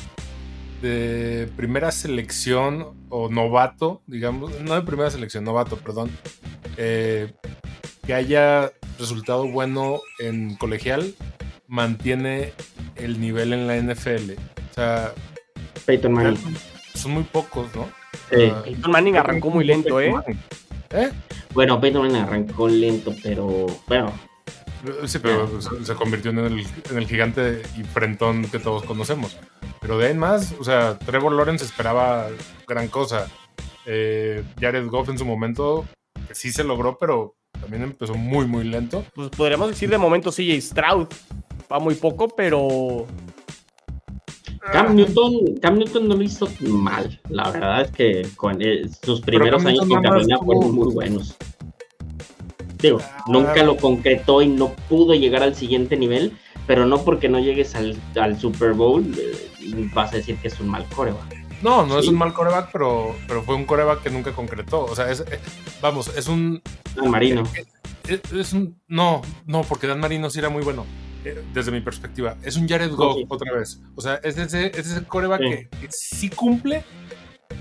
de 0.85 1.47
primera 1.55 1.91
selección 1.91 2.93
o 3.09 3.29
novato, 3.29 4.03
digamos, 4.05 4.61
no 4.61 4.75
de 4.75 4.81
primera 4.83 5.09
selección, 5.09 5.43
novato, 5.43 5.77
perdón, 5.77 6.11
eh, 6.77 7.33
que 8.05 8.13
haya 8.13 8.71
resultado 8.99 9.47
bueno 9.47 9.99
en 10.19 10.55
colegial, 10.55 11.15
mantiene 11.67 12.53
el 12.95 13.19
nivel 13.19 13.53
en 13.53 13.67
la 13.67 13.77
NFL. 13.77 14.33
O 14.33 14.73
sea, 14.73 15.13
Peyton 15.86 16.13
Manning. 16.13 16.38
Son 16.93 17.11
muy 17.11 17.23
pocos, 17.23 17.67
¿no? 17.75 17.89
Peyton 18.29 18.91
Manning 18.91 19.17
arrancó 19.17 19.49
muy 19.49 19.65
lento, 19.65 19.99
¿eh? 19.99 20.13
¿eh? 20.91 21.09
Bueno, 21.53 21.81
Peyton 21.81 22.03
Manning 22.03 22.21
arrancó 22.21 22.67
lento, 22.67 23.11
pero 23.23 23.65
bueno, 23.88 24.13
Sí, 25.05 25.19
pero 25.19 25.61
se 25.61 25.95
convirtió 25.95 26.31
en 26.31 26.39
el, 26.39 26.67
en 26.89 26.97
el, 26.97 27.07
gigante 27.07 27.61
y 27.77 27.83
frentón 27.83 28.45
que 28.45 28.59
todos 28.59 28.83
conocemos. 28.83 29.38
Pero 29.81 29.97
de 29.97 30.07
ahí 30.07 30.11
en 30.11 30.19
más, 30.19 30.53
o 30.59 30.63
sea, 30.63 30.97
Trevor 30.99 31.33
Lawrence 31.33 31.65
esperaba 31.65 32.27
gran 32.67 32.88
cosa. 32.88 33.27
Eh, 33.86 34.43
Jared 34.59 34.88
Goff 34.88 35.09
en 35.09 35.17
su 35.17 35.25
momento 35.25 35.86
sí 36.31 36.51
se 36.51 36.63
logró, 36.63 36.97
pero 36.99 37.36
también 37.59 37.83
empezó 37.83 38.15
muy, 38.15 38.45
muy 38.45 38.63
lento. 38.63 39.03
Pues 39.13 39.29
podríamos 39.29 39.69
decir 39.69 39.89
de 39.89 39.97
momento 39.97 40.31
CJ 40.31 40.61
Stroud. 40.61 41.07
Va 41.71 41.79
muy 41.79 41.95
poco, 41.95 42.27
pero. 42.27 43.05
Cam 44.71 44.95
Newton, 44.95 45.57
Cam 45.61 45.77
Newton 45.77 46.07
no 46.07 46.15
lo 46.15 46.23
hizo 46.23 46.49
mal. 46.61 47.19
La 47.29 47.51
verdad 47.51 47.81
es 47.81 47.91
que 47.91 48.27
con 48.36 48.61
eh, 48.61 48.83
sus 49.03 49.21
primeros 49.21 49.63
años 49.63 49.88
con 49.88 50.01
Carolina 50.01 50.38
fueron 50.39 50.73
muy 50.73 50.93
buenos. 50.93 51.38
Digo, 52.86 52.99
Ah. 53.01 53.23
nunca 53.27 53.63
lo 53.63 53.77
concretó 53.77 54.41
y 54.41 54.47
no 54.47 54.69
pudo 54.89 55.13
llegar 55.13 55.43
al 55.43 55.55
siguiente 55.55 55.97
nivel, 55.97 56.38
pero 56.67 56.86
no 56.86 57.03
porque 57.03 57.29
no 57.29 57.39
llegues 57.39 57.75
al, 57.75 57.95
al 58.19 58.39
Super 58.39 58.73
Bowl 58.73 59.05
eh, 59.17 59.89
vas 59.93 60.13
a 60.13 60.17
decir 60.17 60.38
que 60.38 60.47
es 60.47 60.59
un 60.59 60.67
mal 60.69 60.86
coreback. 60.95 61.36
No, 61.61 61.86
no 61.86 61.97
es 61.97 62.07
un 62.07 62.15
mal 62.15 62.33
coreback, 62.33 62.69
pero, 62.71 63.15
pero 63.27 63.41
fue 63.41 63.55
un 63.55 63.65
coreback 63.65 64.03
que 64.03 64.09
nunca 64.09 64.33
concretó. 64.33 64.83
O 64.86 64.95
sea, 64.95 65.09
es, 65.09 65.21
eh, 65.21 65.39
vamos, 65.81 66.15
es 66.15 66.27
un, 66.27 66.61
Dan 66.95 67.09
Marino. 67.09 67.43
es, 68.07 68.21
es 68.31 68.53
un. 68.53 68.79
No, 68.88 69.21
no, 69.47 69.61
porque 69.63 69.88
Dan 69.88 69.99
Marino 69.99 70.29
sí 70.29 70.39
era 70.39 70.49
muy 70.49 70.63
bueno. 70.63 70.86
eh, 71.23 71.41
Desde 71.53 71.71
mi 71.71 71.81
perspectiva, 71.81 72.36
es 72.43 72.55
un 72.55 72.67
Jared 72.67 72.91
Goff 72.91 73.17
Sí. 73.17 73.25
otra 73.29 73.53
vez. 73.53 73.81
O 73.95 74.01
sea, 74.01 74.15
es 74.23 74.38
ese, 74.38 74.67
es 74.67 74.91
ese 74.91 75.03
coreback 75.05 75.41
Sí. 75.41 75.49
que, 75.49 75.69
que 75.81 75.88
sí 75.89 76.29
cumple, 76.29 76.83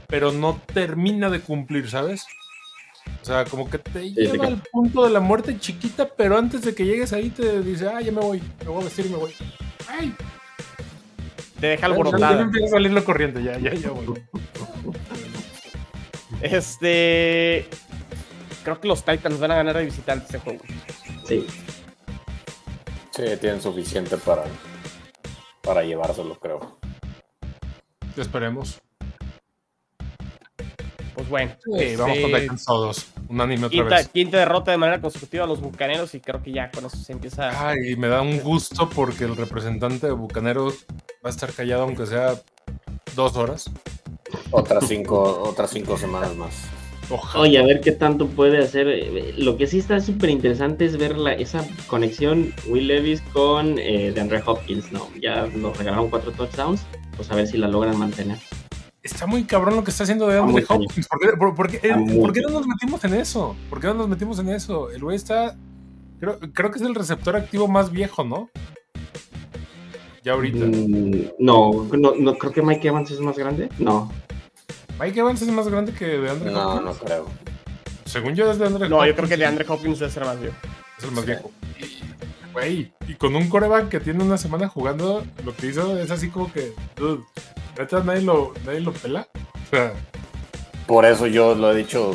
pero 0.08 0.32
no 0.32 0.60
termina 0.74 1.30
de 1.30 1.40
cumplir, 1.40 1.88
¿sabes? 1.88 2.26
O 3.22 3.24
sea, 3.24 3.44
como 3.46 3.70
que 3.70 3.78
te 3.78 4.00
sí, 4.02 4.14
lleva 4.14 4.46
al 4.46 4.60
punto 4.70 5.04
de 5.04 5.10
la 5.10 5.20
muerte 5.20 5.58
chiquita, 5.58 6.08
pero 6.14 6.36
antes 6.36 6.62
de 6.62 6.74
que 6.74 6.84
llegues 6.84 7.12
ahí 7.14 7.30
te 7.30 7.62
dice, 7.62 7.88
ah, 7.88 8.00
ya 8.00 8.12
me 8.12 8.20
voy, 8.20 8.42
me 8.60 8.66
voy 8.68 8.82
a 8.82 8.84
vestir 8.84 9.06
y 9.06 9.08
me 9.10 9.16
voy. 9.16 9.32
¡Ay! 9.88 10.14
Te 11.58 11.68
deja 11.68 11.82
Ya, 11.82 11.88
ya 11.88 11.94
alborotada. 11.94 12.42
empieza 12.42 12.66
a 12.66 12.70
salir 12.70 12.92
la 12.92 13.02
corriente, 13.02 13.42
ya, 13.42 13.58
ya, 13.58 13.72
ya 13.72 13.90
voy. 13.90 14.22
Este. 16.42 17.66
Creo 18.62 18.80
que 18.80 18.88
los 18.88 19.04
Titans 19.04 19.38
van 19.40 19.50
a 19.52 19.56
ganar 19.56 19.76
de 19.76 19.84
visitante 19.84 20.24
este 20.26 20.38
juego. 20.38 20.62
Sí. 21.26 21.46
Sí, 23.10 23.22
tienen 23.40 23.60
suficiente 23.62 24.16
para, 24.18 24.44
para 25.62 25.82
llevárselo, 25.84 26.38
creo. 26.38 26.78
Esperemos. 28.16 28.80
Pues 31.14 31.28
bueno. 31.28 31.52
Sí, 31.78 31.96
vamos 31.96 32.18
con 32.18 32.32
Titans 32.32 32.64
todos. 32.64 33.06
Unánime 33.28 33.66
otra 33.66 33.78
Quinta, 33.78 33.96
vez. 33.96 34.08
quinta 34.08 34.38
derrota 34.38 34.70
de 34.72 34.78
manera 34.78 35.00
consecutiva 35.00 35.44
a 35.44 35.46
los 35.46 35.60
bucaneros 35.60 36.14
y 36.14 36.20
creo 36.20 36.42
que 36.42 36.52
ya 36.52 36.70
con 36.70 36.84
eso 36.86 36.96
se 36.96 37.12
empieza. 37.12 37.68
Ay, 37.68 37.94
me 37.96 38.08
da 38.08 38.20
un 38.20 38.40
gusto 38.40 38.88
porque 38.90 39.24
el 39.24 39.36
representante 39.36 40.06
de 40.08 40.12
Bucaneros 40.12 40.84
va 41.24 41.28
a 41.28 41.30
estar 41.30 41.52
callado 41.52 41.84
aunque 41.84 42.06
sea 42.06 42.34
dos 43.14 43.36
horas. 43.36 43.70
Otras 44.50 44.88
cinco, 44.88 45.42
otras 45.48 45.70
cinco 45.70 45.96
semanas 45.96 46.34
más. 46.34 46.54
Ojalá. 47.10 47.42
Oye, 47.44 47.58
a 47.58 47.62
ver 47.62 47.80
qué 47.80 47.92
tanto 47.92 48.26
puede 48.26 48.58
hacer. 48.58 48.88
eh, 48.88 49.34
Lo 49.36 49.56
que 49.56 49.66
sí 49.66 49.78
está 49.78 50.00
súper 50.00 50.30
interesante 50.30 50.84
es 50.86 50.96
ver 50.96 51.16
la, 51.18 51.34
esa 51.34 51.64
conexión 51.86 52.52
Will 52.66 52.88
Levis 52.88 53.20
con 53.32 53.78
eh, 53.78 54.10
DeAndre 54.12 54.42
Hopkins, 54.44 54.90
¿no? 54.90 55.08
Ya 55.20 55.46
nos 55.54 55.76
regalaron 55.76 56.08
cuatro 56.10 56.32
touchdowns, 56.32 56.80
pues 57.16 57.30
a 57.30 57.36
ver 57.36 57.46
si 57.46 57.58
la 57.58 57.68
logran 57.68 57.98
mantener. 57.98 58.38
Está 59.04 59.26
muy 59.26 59.44
cabrón 59.44 59.76
lo 59.76 59.84
que 59.84 59.90
está 59.90 60.02
haciendo 60.04 60.26
de 60.26 60.38
Andre 60.38 60.64
Hopkins. 60.66 61.06
¿Por 61.06 61.20
qué, 61.20 61.36
por- 61.36 61.54
por 61.54 61.68
qué- 61.70 61.78
por 61.78 62.42
no 62.42 62.48
nos 62.58 62.66
metimos 62.66 63.04
en 63.04 63.14
eso? 63.14 63.54
¿Por 63.68 63.78
qué 63.78 63.86
no 63.88 63.94
nos 63.94 64.08
metimos 64.08 64.38
en 64.38 64.48
eso? 64.48 64.90
El 64.90 65.02
güey 65.02 65.14
está. 65.16 65.56
Creo, 66.20 66.38
creo 66.54 66.70
que 66.70 66.78
es 66.78 66.84
el 66.84 66.94
receptor 66.94 67.36
activo 67.36 67.68
más 67.68 67.90
viejo, 67.90 68.24
¿no? 68.24 68.48
Ya 70.22 70.32
ahorita. 70.32 70.64
Mm, 70.64 71.32
no, 71.38 71.86
no, 71.92 72.14
no, 72.18 72.34
creo 72.38 72.52
que 72.52 72.62
Mike 72.62 72.88
Evans 72.88 73.10
es 73.10 73.20
más 73.20 73.36
grande. 73.36 73.68
No, 73.78 74.10
Mike 74.98 75.20
Evans 75.20 75.42
es 75.42 75.48
más 75.48 75.68
grande 75.68 75.92
que 75.92 76.06
de 76.06 76.30
Andre 76.30 76.50
No, 76.50 76.72
Hopkins. 76.72 76.84
no 76.86 76.94
creo. 77.06 77.26
Según 78.06 78.34
yo, 78.34 78.50
es 78.50 78.58
de 78.58 78.66
Andre 78.66 78.88
No, 78.88 79.04
yo 79.06 79.14
creo 79.14 79.28
que 79.28 79.36
de 79.36 79.44
Andre 79.44 79.66
Hopkins 79.68 79.98
debe 79.98 80.10
ser 80.10 80.24
más 80.24 80.40
viejo. 80.40 80.56
Es 80.96 81.04
el 81.04 81.10
más 81.12 81.26
viejo. 81.26 81.50
Y, 82.54 82.56
Güey, 82.56 82.92
y 83.08 83.14
con 83.14 83.34
un 83.36 83.48
coreback 83.48 83.88
que 83.88 84.00
tiene 84.00 84.22
una 84.22 84.38
semana 84.38 84.68
jugando, 84.68 85.24
lo 85.44 85.54
que 85.56 85.66
hizo 85.66 85.98
es 85.98 86.10
así 86.10 86.28
como 86.30 86.52
que, 86.52 86.72
dude, 86.96 87.24
neta, 87.78 88.02
nadie 88.04 88.22
lo, 88.22 88.52
nadie 88.64 88.80
lo 88.80 88.92
pela. 88.92 89.26
O 89.34 89.70
sea, 89.70 89.92
Por 90.86 91.04
eso 91.04 91.26
yo 91.26 91.54
lo 91.56 91.72
he 91.72 91.76
dicho 91.76 92.14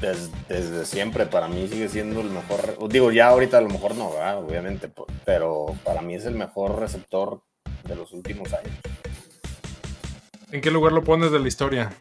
des- 0.00 0.30
desde 0.48 0.84
siempre. 0.86 1.26
Para 1.26 1.48
mí 1.48 1.68
sigue 1.68 1.88
siendo 1.88 2.20
el 2.20 2.30
mejor. 2.30 2.88
Digo, 2.88 3.12
ya 3.12 3.28
ahorita 3.28 3.58
a 3.58 3.60
lo 3.60 3.68
mejor 3.68 3.94
no, 3.96 4.10
¿verdad? 4.12 4.38
obviamente. 4.38 4.90
Pero 5.24 5.66
para 5.84 6.00
mí 6.02 6.14
es 6.14 6.24
el 6.24 6.34
mejor 6.36 6.78
receptor 6.78 7.42
de 7.84 7.96
los 7.96 8.12
últimos 8.12 8.52
años. 8.54 8.72
¿en 10.52 10.60
qué 10.62 10.70
lugar 10.70 10.92
lo 10.92 11.02
pones 11.04 11.32
de 11.32 11.40
la 11.40 11.48
historia? 11.48 11.92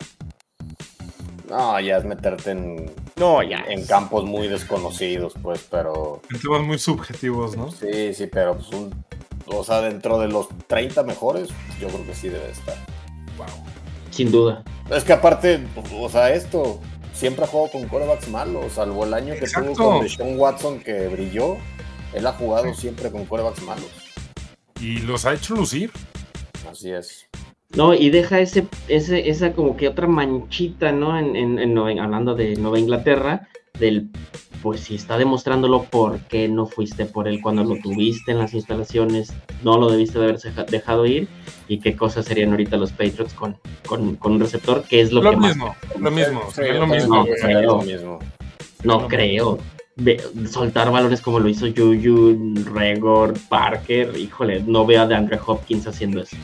No, 1.50 1.78
ya 1.80 1.98
es 1.98 2.06
meterte 2.06 2.52
en, 2.52 2.92
No, 3.18 3.42
ya. 3.44 3.64
en 3.68 3.86
campos 3.86 4.26
muy 4.26 4.48
desconocidos, 4.48 5.34
pues, 5.42 5.66
pero. 5.70 6.22
En 6.32 6.40
temas 6.40 6.62
muy 6.62 6.78
subjetivos, 6.78 7.56
¿no? 7.56 7.72
Sí, 7.72 8.14
sí, 8.14 8.28
pero 8.28 8.56
pues 8.56 8.70
un. 8.70 8.94
O 9.48 9.64
sea, 9.64 9.82
dentro 9.82 10.20
de 10.20 10.28
los 10.28 10.48
30 10.68 11.04
mejores, 11.04 11.50
yo 11.80 11.88
creo 11.88 12.06
que 12.06 12.16
sí 12.16 12.30
debe 12.30 12.50
estar. 12.52 12.76
Wow. 13.38 13.48
sin 14.12 14.32
duda. 14.32 14.64
Es 14.90 15.04
que 15.04 15.14
aparte, 15.14 15.62
o 15.94 16.10
sea, 16.10 16.34
esto 16.34 16.80
siempre 17.14 17.44
ha 17.46 17.48
jugado 17.48 17.72
con 17.72 17.88
corebacks 17.88 18.28
malos, 18.30 18.74
salvo 18.74 19.04
el 19.04 19.14
año 19.14 19.34
que 19.34 19.40
Exacto. 19.40 19.74
tuvo 19.74 19.90
con 19.92 20.02
Deshaun 20.04 20.40
Watson 20.40 20.80
que 20.80 21.08
brilló. 21.08 21.58
Él 22.14 22.26
ha 22.28 22.32
jugado 22.34 22.74
siempre 22.74 23.12
con 23.12 23.26
corebacks 23.26 23.62
malos. 23.64 23.90
Y 24.80 25.00
los 25.00 25.26
ha 25.26 25.34
hecho 25.34 25.54
lucir. 25.56 25.92
Así 26.70 26.92
es. 26.92 27.28
No, 27.74 27.94
y 27.94 28.10
deja 28.10 28.40
ese, 28.40 28.68
ese, 28.88 29.30
esa 29.30 29.54
como 29.54 29.76
que 29.76 29.88
otra 29.88 30.08
manchita, 30.08 30.92
¿no? 30.92 31.18
En, 31.18 31.36
en, 31.36 31.60
en 31.60 31.74
Nueva- 31.74 32.04
hablando 32.04 32.36
de 32.36 32.56
Nueva 32.56 32.80
Inglaterra, 32.80 33.48
del, 33.80 34.08
pues 34.62 34.80
si 34.82 34.96
está 34.96 35.18
demostrándolo, 35.18 35.84
¿por 35.84 36.20
qué 36.22 36.48
no 36.48 36.68
fuiste 36.68 37.06
por 37.06 37.28
él 37.28 37.42
cuando 37.42 37.64
lo 37.66 37.76
tuviste 37.82 38.32
en 38.32 38.40
las 38.40 38.54
instalaciones? 38.54 39.34
No 39.64 39.78
lo 39.78 39.92
debiste 39.92 40.20
de 40.20 40.26
haber 40.26 40.40
deja- 40.40 40.64
dejado 40.64 41.06
ir. 41.06 41.28
¿Y 41.68 41.80
qué 41.80 41.96
cosas 41.98 42.26
serían 42.26 42.52
ahorita 42.52 42.78
los 42.78 42.92
Patriots 42.92 43.34
con, 43.34 43.58
con, 43.88 44.16
con 44.16 44.34
un 44.34 44.40
receptor? 44.40 44.84
que 44.84 45.02
es 45.02 45.12
lo, 45.12 45.22
Lo, 45.22 45.32
que 45.32 45.38
más? 45.38 45.50
mismo, 45.56 45.76
lo 46.00 46.12
mismo. 46.12 46.42
Sí, 46.56 46.62
lo 46.72 46.88
mismo. 46.88 47.16
No, 47.18 47.26
creo. 47.26 47.62
lo 47.62 47.82
mismo. 47.82 48.20
No 48.84 49.08
creo. 49.08 49.58
Ve- 49.98 50.22
soltar 50.50 50.92
balones 50.92 51.22
como 51.22 51.40
lo 51.40 51.50
hizo 51.50 51.66
Juju, 51.68 52.54
Regor, 52.74 53.34
Parker, 53.50 54.16
híjole, 54.18 54.62
no 54.66 54.86
veo 54.86 55.02
a 55.02 55.08
DeAndre 55.08 55.40
Hopkins 55.46 55.88
haciendo 55.88 56.22
eso. 56.22 56.38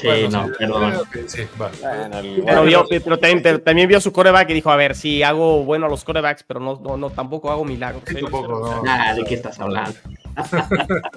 Sí, 0.00 0.06
Bueno, 0.06 0.28
no, 0.30 0.46
sí, 0.46 0.52
perdón. 0.58 0.94
sí. 1.26 1.42
Bueno, 1.56 1.72
Pero, 1.80 2.42
bueno, 2.42 2.62
vio, 2.64 2.86
pero 2.88 3.18
también, 3.18 3.62
también 3.62 3.88
vio 3.88 4.00
su 4.00 4.12
coreback 4.12 4.50
y 4.50 4.54
dijo, 4.54 4.70
a 4.70 4.76
ver, 4.76 4.94
sí, 4.94 5.22
hago 5.22 5.62
bueno 5.64 5.86
a 5.86 5.88
los 5.88 6.04
corebacks, 6.04 6.42
pero 6.44 6.60
no, 6.60 6.80
no, 6.82 6.96
no 6.96 7.10
tampoco 7.10 7.50
hago 7.50 7.64
milagros. 7.64 8.02
Sí, 8.06 8.14
tampoco, 8.14 8.60
O 8.60 8.66
sea, 8.66 8.76
no. 8.76 8.82
Nada, 8.84 9.14
¿de 9.14 9.24
qué 9.24 9.34
estás 9.34 9.58
hablando? 9.60 9.92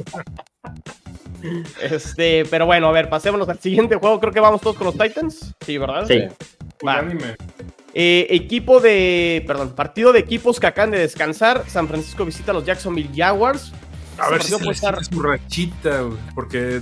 Este, 1.81 2.45
pero 2.49 2.65
bueno, 2.65 2.87
a 2.87 2.91
ver, 2.91 3.09
pasémonos 3.09 3.49
al 3.49 3.59
siguiente 3.59 3.95
juego. 3.95 4.19
Creo 4.19 4.31
que 4.31 4.39
vamos 4.39 4.61
todos 4.61 4.77
con 4.77 4.85
los 4.87 4.97
Titans. 4.97 5.53
Sí, 5.65 5.77
¿verdad? 5.77 6.05
Sí. 6.07 6.19
Va. 6.85 7.01
Unánime. 7.01 7.35
Eh, 7.93 8.27
equipo 8.29 8.79
de. 8.79 9.43
Perdón, 9.45 9.73
partido 9.75 10.13
de 10.13 10.19
equipos 10.19 10.59
que 10.59 10.67
acaban 10.67 10.91
de 10.91 10.99
descansar. 10.99 11.63
San 11.67 11.87
Francisco 11.87 12.23
visita 12.25 12.51
a 12.51 12.55
los 12.55 12.65
Jacksonville 12.65 13.09
Jaguars. 13.13 13.73
A 14.17 14.29
ver 14.29 14.41
si 14.41 14.49
se 14.51 14.57
puede 14.57 14.69
les 14.69 14.77
estar- 14.83 15.03
su 15.03 15.21
rachita, 15.21 16.03
porque 16.35 16.81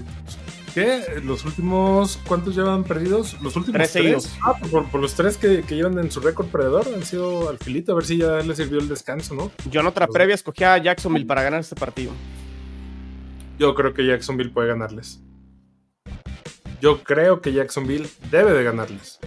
¿qué? 0.73 1.21
Los 1.23 1.45
últimos 1.45 2.19
¿cuántos 2.27 2.55
llevan 2.55 2.83
perdidos? 2.83 3.39
Los 3.41 3.55
últimos 3.55 3.91
Tres. 3.91 4.37
Ah, 4.43 4.53
por, 4.71 4.89
por 4.89 5.01
los 5.01 5.13
tres 5.13 5.37
que, 5.37 5.63
que 5.63 5.75
llevan 5.75 5.97
en 5.99 6.11
su 6.11 6.19
récord 6.19 6.47
perdedor 6.47 6.87
han 6.93 7.03
sido 7.03 7.49
al 7.49 7.57
filito, 7.57 7.91
a 7.91 7.95
ver 7.95 8.05
si 8.05 8.17
ya 8.17 8.39
les 8.41 8.57
sirvió 8.57 8.79
el 8.79 8.87
descanso, 8.87 9.35
¿no? 9.35 9.51
Yo 9.69 9.81
en 9.81 9.87
otra 9.87 10.07
previa 10.07 10.35
escogí 10.35 10.63
a 10.63 10.77
Jacksonville 10.77 11.25
para 11.25 11.43
ganar 11.43 11.59
este 11.59 11.75
partido. 11.75 12.11
Yo 13.59 13.75
creo 13.75 13.93
que 13.93 14.05
Jacksonville 14.05 14.51
puede 14.51 14.69
ganarles. 14.69 15.21
Yo 16.81 17.03
creo 17.03 17.41
que 17.41 17.53
Jacksonville 17.53 18.07
debe 18.31 18.53
de 18.53 18.63
ganarles. 18.63 19.19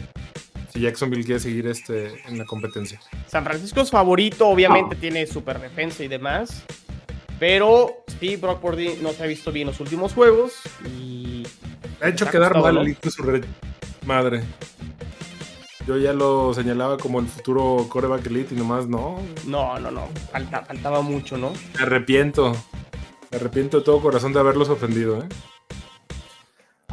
Si 0.72 0.80
Jacksonville 0.80 1.24
quiere 1.24 1.38
seguir 1.38 1.68
este 1.68 2.20
en 2.26 2.36
la 2.36 2.44
competencia. 2.44 3.00
San 3.28 3.44
Francisco 3.44 3.80
es 3.80 3.92
favorito, 3.92 4.48
obviamente 4.48 4.96
tiene 4.96 5.24
super 5.26 5.60
defensa 5.60 6.02
y 6.02 6.08
demás. 6.08 6.64
Pero 7.38 8.04
sí, 8.20 8.36
Brock 8.36 8.60
Purdy 8.60 8.98
no 9.02 9.12
se 9.12 9.22
ha 9.24 9.26
visto 9.26 9.50
bien 9.52 9.66
los 9.66 9.80
últimos 9.80 10.12
juegos. 10.14 10.52
Y. 10.86 11.46
Ha 12.00 12.08
hecho 12.08 12.26
quedar 12.30 12.52
costado, 12.52 12.64
mal 12.74 12.74
¿no? 12.74 12.80
el 13.02 13.10
su 13.10 13.22
re- 13.22 13.42
madre. 14.06 14.42
Yo 15.86 15.98
ya 15.98 16.12
lo 16.14 16.54
señalaba 16.54 16.96
como 16.96 17.20
el 17.20 17.26
futuro 17.26 17.86
coreback 17.90 18.26
elite 18.26 18.54
y 18.54 18.58
nomás 18.58 18.86
no. 18.86 19.20
No, 19.46 19.78
no, 19.78 19.90
no. 19.90 20.08
Falta, 20.32 20.62
faltaba 20.64 21.02
mucho, 21.02 21.36
¿no? 21.36 21.52
Me 21.76 21.82
arrepiento. 21.82 22.52
Me 23.30 23.36
arrepiento 23.36 23.78
de 23.78 23.84
todo 23.84 24.00
corazón 24.00 24.32
de 24.32 24.40
haberlos 24.40 24.68
ofendido, 24.70 25.18
¿eh? 25.22 25.28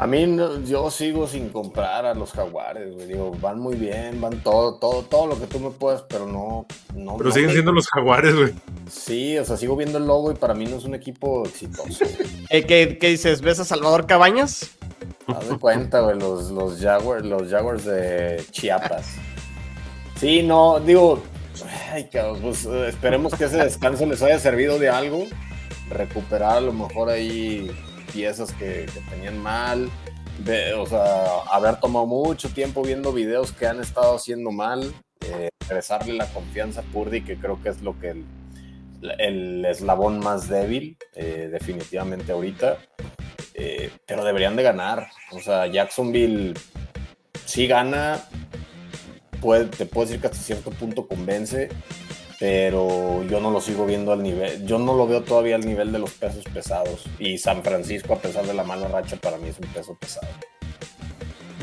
A 0.01 0.07
mí 0.07 0.25
no- 0.25 0.59
yo 0.63 0.89
sigo 0.89 1.27
sin 1.27 1.49
comprar 1.49 2.07
a 2.07 2.15
los 2.15 2.31
jaguares, 2.31 2.91
güey. 2.95 3.05
Digo, 3.05 3.31
van 3.39 3.59
muy 3.59 3.75
bien, 3.75 4.19
van 4.19 4.41
todo, 4.41 4.73
todo, 4.79 5.03
todo 5.03 5.27
lo 5.27 5.39
que 5.39 5.45
tú 5.45 5.59
me 5.59 5.69
puedas, 5.69 6.01
pero 6.09 6.25
no, 6.25 6.65
no. 6.95 7.17
Pero 7.17 7.29
no 7.29 7.31
siguen 7.35 7.47
me- 7.49 7.53
siendo 7.53 7.71
los 7.71 7.87
jaguares, 7.87 8.35
güey. 8.35 8.51
Sí, 8.89 9.37
o 9.37 9.45
sea, 9.45 9.57
sigo 9.57 9.75
viendo 9.75 9.99
el 9.99 10.07
logo 10.07 10.31
y 10.31 10.35
para 10.35 10.55
mí 10.55 10.65
no 10.65 10.77
es 10.77 10.85
un 10.85 10.95
equipo 10.95 11.45
exitoso. 11.45 12.03
Eh, 12.49 12.65
¿qué, 12.65 12.97
qué 12.99 13.09
dices? 13.09 13.41
¿Ves 13.41 13.59
a 13.59 13.63
Salvador 13.65 14.07
Cabañas? 14.07 14.71
Haz 15.27 15.47
de 15.47 15.57
cuenta, 15.57 16.01
güey, 16.01 16.19
los, 16.19 16.49
los, 16.51 16.81
Jaguars, 16.81 17.23
los 17.23 17.49
Jaguars 17.49 17.85
de 17.85 18.43
Chiapas. 18.51 19.05
Sí, 20.19 20.43
no, 20.43 20.79
digo, 20.81 21.21
ay, 21.93 22.09
cabrón, 22.11 22.39
pues 22.41 22.65
eh, 22.65 22.87
esperemos 22.89 23.35
que 23.35 23.45
ese 23.45 23.57
descanso 23.57 24.05
les 24.07 24.21
haya 24.23 24.37
servido 24.39 24.79
de 24.79 24.89
algo. 24.89 25.27
Recuperar 25.89 26.57
a 26.57 26.61
lo 26.61 26.73
mejor 26.73 27.09
ahí 27.09 27.69
piezas 28.13 28.51
que, 28.53 28.87
tenían 29.09 29.37
mal. 29.37 29.89
O 30.77 30.85
sea, 30.87 31.41
haber 31.51 31.79
tomado 31.79 32.05
mucho 32.05 32.49
tiempo 32.49 32.81
viendo 32.81 33.13
videos 33.13 33.51
que 33.51 33.67
han 33.67 33.79
estado 33.79 34.15
haciendo 34.15 34.51
mal. 34.51 34.93
Eh, 35.25 35.49
regresarle 35.67 36.13
la 36.13 36.25
confianza 36.27 36.81
a 36.81 36.83
Purdy, 36.83 37.21
que 37.21 37.37
creo 37.37 37.61
que 37.61 37.69
es 37.69 37.81
lo 37.81 37.99
que 37.99 38.23
el, 39.19 39.65
eslabón 39.65 40.19
más 40.19 40.49
débil, 40.49 40.97
eh, 41.15 41.49
definitivamente 41.51 42.31
ahorita. 42.31 42.77
Eh, 43.53 43.91
pero 44.07 44.23
deberían 44.23 44.55
de 44.55 44.63
ganar. 44.63 45.09
O 45.31 45.39
sea, 45.39 45.67
Jacksonville 45.67 46.53
sí 47.45 47.67
gana. 47.67 48.19
Puede, 49.41 49.65
te 49.65 49.85
puedo 49.85 50.05
decir 50.05 50.21
que 50.21 50.27
hasta 50.27 50.39
cierto 50.39 50.71
punto 50.71 51.07
convence, 51.07 51.69
pero 52.41 53.23
yo 53.29 53.39
no 53.39 53.51
lo 53.51 53.61
sigo 53.61 53.85
viendo 53.85 54.11
al 54.11 54.23
nivel, 54.23 54.65
yo 54.65 54.79
no 54.79 54.95
lo 54.95 55.05
veo 55.05 55.21
todavía 55.21 55.55
al 55.57 55.61
nivel 55.63 55.91
de 55.91 55.99
los 55.99 56.09
pesos 56.13 56.43
pesados. 56.51 57.03
Y 57.19 57.37
San 57.37 57.61
Francisco, 57.63 58.15
a 58.15 58.17
pesar 58.19 58.47
de 58.47 58.55
la 58.55 58.63
mala 58.63 58.87
racha, 58.87 59.15
para 59.17 59.37
mí 59.37 59.49
es 59.49 59.59
un 59.59 59.67
peso 59.71 59.95
pesado. 59.99 60.27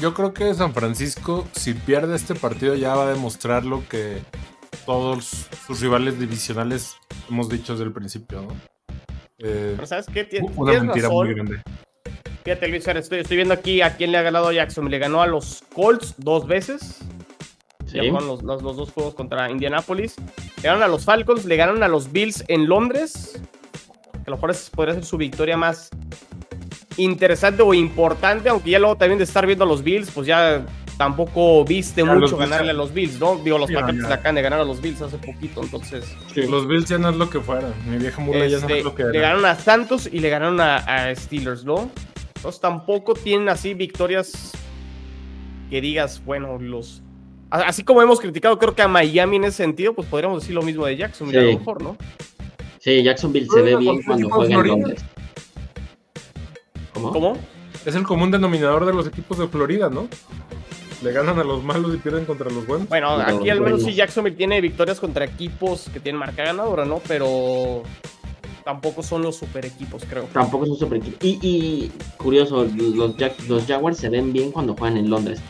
Yo 0.01 0.15
creo 0.15 0.33
que 0.33 0.55
San 0.55 0.73
Francisco, 0.73 1.49
si 1.51 1.75
pierde 1.75 2.15
este 2.15 2.37
partido, 2.37 2.77
ya 2.77 2.95
va 2.95 3.09
a 3.09 3.11
demostrar 3.11 3.65
lo 3.65 3.89
que 3.89 4.19
todos 4.87 5.49
sus 5.67 5.81
rivales 5.81 6.21
divisionales 6.21 6.95
hemos 7.29 7.49
dicho 7.49 7.73
desde 7.73 7.85
el 7.87 7.93
principio, 7.93 8.43
¿no? 8.43 8.49
Eh, 9.41 9.73
Pero 9.75 9.87
¿sabes 9.89 10.07
qué? 10.07 10.29
Tien- 10.31 10.45
una 10.55 10.71
Tienes 10.71 10.87
mentira 10.87 11.09
razón. 11.09 11.27
muy 11.27 11.35
grande. 11.35 11.63
Fíjate, 12.45 12.69
Luis, 12.69 12.87
ahora 12.87 13.01
estoy, 13.01 13.19
estoy 13.19 13.37
viendo 13.37 13.53
aquí 13.55 13.83
a 13.83 13.97
quién 13.97 14.13
le 14.13 14.19
ha 14.19 14.23
ganado 14.23 14.47
a 14.47 14.53
Jackson. 14.53 14.89
Le 14.89 14.99
ganó 15.01 15.21
a 15.23 15.27
los 15.27 15.65
Colts 15.75 16.15
dos 16.19 16.47
veces. 16.47 17.01
Ya 17.93 18.03
Sí. 18.03 18.11
fueron 18.11 18.29
los, 18.29 18.43
los- 18.43 18.63
los 18.63 18.77
dos 18.77 18.93
juegos 18.93 19.15
contra 19.15 19.51
Indianapolis. 19.51 20.17
Le 20.57 20.63
ganaron 20.63 20.83
a 20.83 20.89
los 20.89 21.05
Falcons, 21.05 21.45
le 21.45 21.57
ganaron 21.57 21.83
a 21.83 21.89
los 21.89 22.13
Bills 22.13 22.45
en 22.49 22.69
Londres. 22.69 23.41
Que 24.13 24.19
a 24.27 24.31
lo 24.31 24.37
mejor 24.37 24.51
es- 24.51 24.71
podría 24.71 24.95
ser 24.95 25.05
su 25.05 25.17
victoria 25.17 25.57
más 25.57 25.91
interesante 26.97 27.63
o 27.63 27.73
importante. 27.75 28.49
Aunque 28.49 28.71
ya 28.71 28.79
luego 28.79 28.97
también 28.97 29.19
de 29.19 29.25
estar 29.25 29.47
viendo 29.47 29.65
a 29.65 29.69
los 29.69 29.83
Bills, 29.83 30.11
pues 30.11 30.27
ya 30.27 30.65
tampoco 30.99 31.65
viste 31.65 32.03
Ya 32.05 32.13
mucho 32.13 32.37
ganarle 32.37 32.67
ya- 32.67 32.73
a 32.73 32.75
los 32.75 32.93
Bills, 32.93 33.21
¿no? 33.21 33.37
Digo, 33.37 33.57
los 33.57 33.71
Ya, 33.71 33.81
paquetes 33.81 34.03
ya. 34.03 34.09
le 34.09 34.15
acaban 34.15 34.35
de 34.35 34.43
ganar 34.43 34.61
a 34.61 34.65
los 34.65 34.81
Bills 34.81 35.01
hace 35.01 35.17
poquito, 35.17 35.63
entonces. 35.63 36.05
Sí. 36.35 36.43
Los 36.43 36.67
Bills 36.67 36.87
ya 36.89 36.99
no 36.99 37.09
es 37.11 37.17
lo 37.17 37.31
que 37.31 37.39
fueran. 37.41 37.73
Mi 37.89 37.99
vieja 37.99 38.21
mula 38.21 38.41
ya 38.49 38.57
no 38.59 38.63
Este, 38.67 38.79
es 38.79 38.85
lo 38.85 38.95
que 38.97 39.05
le 39.05 39.11
era. 39.11 39.21
ganaron 39.29 39.45
a 39.47 39.55
Santos 39.55 40.09
y 40.13 40.19
le 40.19 40.29
ganaron 40.29 40.61
a, 40.61 40.77
a 40.79 41.15
Steelers, 41.15 41.65
¿no? 41.65 41.89
Entonces 42.35 42.61
tampoco 42.61 43.15
tienen 43.15 43.49
así 43.49 43.75
victorias 43.75 44.53
que 45.71 45.81
digas, 45.81 46.23
bueno, 46.25 46.59
los... 46.59 47.03
Así 47.51 47.83
como 47.83 48.03
hemos 48.03 48.21
criticado, 48.21 48.59
creo 48.59 48.75
que 48.75 48.83
a 48.83 48.89
Miami 48.89 49.37
en 49.37 49.45
ese 49.45 49.59
sentido, 49.59 49.95
pues 49.95 50.07
podríamos 50.09 50.43
decir 50.43 50.55
lo 50.55 50.63
mismo 50.63 50.85
de 50.87 50.97
Jackson, 50.97 51.31
Sí. 51.31 51.37
a 51.37 51.41
lo 51.43 51.59
mejor, 51.59 51.83
¿no? 51.83 51.97
Sí, 52.79 53.03
Jacksonville 53.03 53.47
se 53.53 53.63
ve 53.63 53.77
bien 53.77 54.03
cuando 54.03 54.27
equipos 54.27 54.47
juega 54.47 54.61
en. 54.61 54.67
Londres. 54.69 55.05
¿Cómo? 56.93 57.13
¿Cómo? 57.13 57.39
Es 57.87 57.95
el 57.95 58.03
común 58.05 58.31
denominador 58.31 58.85
de 58.87 58.93
los 58.93 59.07
equipos 59.07 59.39
de 59.39 59.49
Florida, 59.49 59.89
¿no? 59.89 60.09
Le 61.03 61.13
ganan 61.13 61.39
a 61.39 61.45
los 61.45 61.63
malos 61.63 61.95
y 61.95 61.99
pierden 61.99 62.25
contra 62.25 62.51
los 62.51 62.67
buenos. 62.67 62.89
Bueno, 62.89 63.11
aquí 63.13 63.49
al 63.51 63.61
menos 63.61 63.83
sí. 63.85 63.95
Jacksonville 63.95 64.37
tiene 64.37 64.61
victorias 64.61 64.99
contra 64.99 65.25
equipos 65.25 65.89
que 65.93 66.01
tienen 66.01 66.19
marca 66.19 66.43
ganadora, 66.43 66.85
¿no? 66.85 67.01
Pero 67.07 67.85
tampoco 68.65 69.03
son 69.03 69.23
los 69.23 69.37
super 69.37 69.65
equipos, 69.65 70.03
creo. 70.09 70.25
Tampoco 70.33 70.65
es 70.65 70.71
un 70.71 70.77
super 70.79 70.99
equipo. 70.99 71.17
Y, 71.25 71.39
y 71.41 71.93
curioso, 72.17 72.67
los, 72.75 73.15
los 73.49 73.67
Jaguars 73.67 73.97
se 73.97 74.09
ven 74.09 74.33
bien 74.33 74.51
cuando 74.51 74.75
juegan 74.75 74.99
en 74.99 75.09
Londres. 75.09 75.41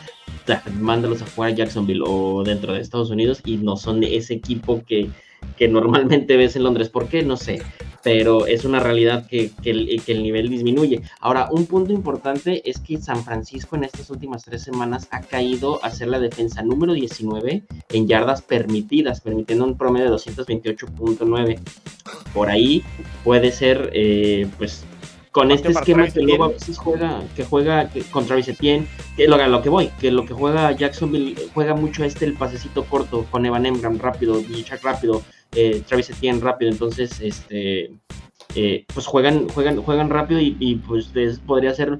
Mándalos 0.79 1.21
a 1.21 1.25
jugar 1.27 1.51
a 1.51 1.55
Jacksonville 1.55 2.03
o 2.05 2.43
dentro 2.43 2.73
de 2.73 2.81
Estados 2.81 3.09
Unidos 3.09 3.41
y 3.45 3.57
no 3.57 3.77
son 3.77 4.03
ese 4.03 4.33
equipo 4.33 4.83
que, 4.85 5.09
que 5.57 5.67
normalmente 5.67 6.37
ves 6.37 6.55
en 6.55 6.63
Londres. 6.63 6.89
¿Por 6.89 7.07
qué? 7.07 7.23
No 7.23 7.37
sé. 7.37 7.61
Pero 8.01 8.47
es 8.47 8.63
una 8.63 8.79
realidad 8.79 9.27
que, 9.27 9.51
que 9.61 9.71
el 10.07 10.23
nivel 10.23 10.49
disminuye. 10.49 11.01
Ahora, 11.19 11.49
un 11.51 11.65
punto 11.65 11.91
importante 11.91 12.61
es 12.69 12.79
que 12.79 12.97
San 12.97 13.25
Francisco 13.25 13.75
en 13.75 13.83
estas 13.83 14.09
últimas 14.09 14.45
tres 14.45 14.63
semanas 14.63 15.09
ha 15.11 15.19
caído 15.19 15.83
a 15.83 15.91
ser 15.91 16.07
la 16.07 16.19
defensa 16.19 16.61
número 16.61 16.93
19 16.93 17.63
en 17.89 18.07
yardas 18.07 18.41
permitidas, 18.41 19.19
permitiendo 19.19 19.65
un 19.65 19.77
promedio 19.77 20.11
de 20.11 20.15
228.9. 20.15 21.59
Por 22.33 22.49
ahí 22.49 22.83
puede 23.25 23.51
ser, 23.51 23.89
eh, 23.93 24.47
pues, 24.57 24.85
con 25.39 25.51
este 25.51 25.67
esquema 25.81 26.03
que 26.13 26.19
luego 26.27 26.43
a 26.43 26.47
veces 26.49 26.77
juega, 26.77 27.23
que 27.35 27.43
juega 27.43 27.89
que- 27.89 28.01
con 28.03 28.25
Travis 28.25 28.47
Etienne, 28.47 28.87
que 29.15 29.27
lo, 29.27 29.35
a 29.35 29.47
lo 29.47 29.61
que 29.61 29.69
voy, 29.69 29.89
que 29.99 30.11
lo 30.11 30.25
que 30.25 30.33
juega 30.33 30.71
Jacksonville 30.71 31.35
juega 31.53 31.75
mucho 31.75 32.03
este 32.03 32.25
el 32.25 32.33
pasecito 32.33 32.83
corto 32.85 33.25
con 33.31 33.45
Evan 33.45 33.65
Engram 33.65 33.97
rápido, 33.99 34.41
Chuck 34.41 34.83
rápido, 34.83 35.21
eh, 35.55 35.81
Travis 35.87 36.09
Etienne 36.09 36.41
rápido, 36.41 36.71
entonces 36.71 37.19
este 37.21 37.91
eh, 38.55 38.85
pues 38.93 39.05
juegan, 39.05 39.47
juegan, 39.49 39.81
juegan 39.81 40.09
rápido 40.09 40.39
y, 40.39 40.55
y, 40.59 40.75
pues 40.75 41.11
es- 41.15 41.39
podría 41.39 41.73
ser 41.73 41.99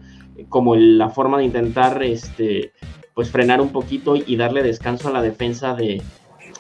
como 0.50 0.76
la 0.76 1.10
forma 1.10 1.38
de 1.38 1.44
intentar 1.46 2.02
este 2.04 2.72
pues 3.14 3.30
frenar 3.30 3.60
un 3.62 3.70
poquito 3.70 4.16
y 4.16 4.36
darle 4.38 4.64
descanso 4.64 5.10
a 5.10 5.12
la 5.12 5.22
defensa 5.22 5.74
de, 5.74 6.02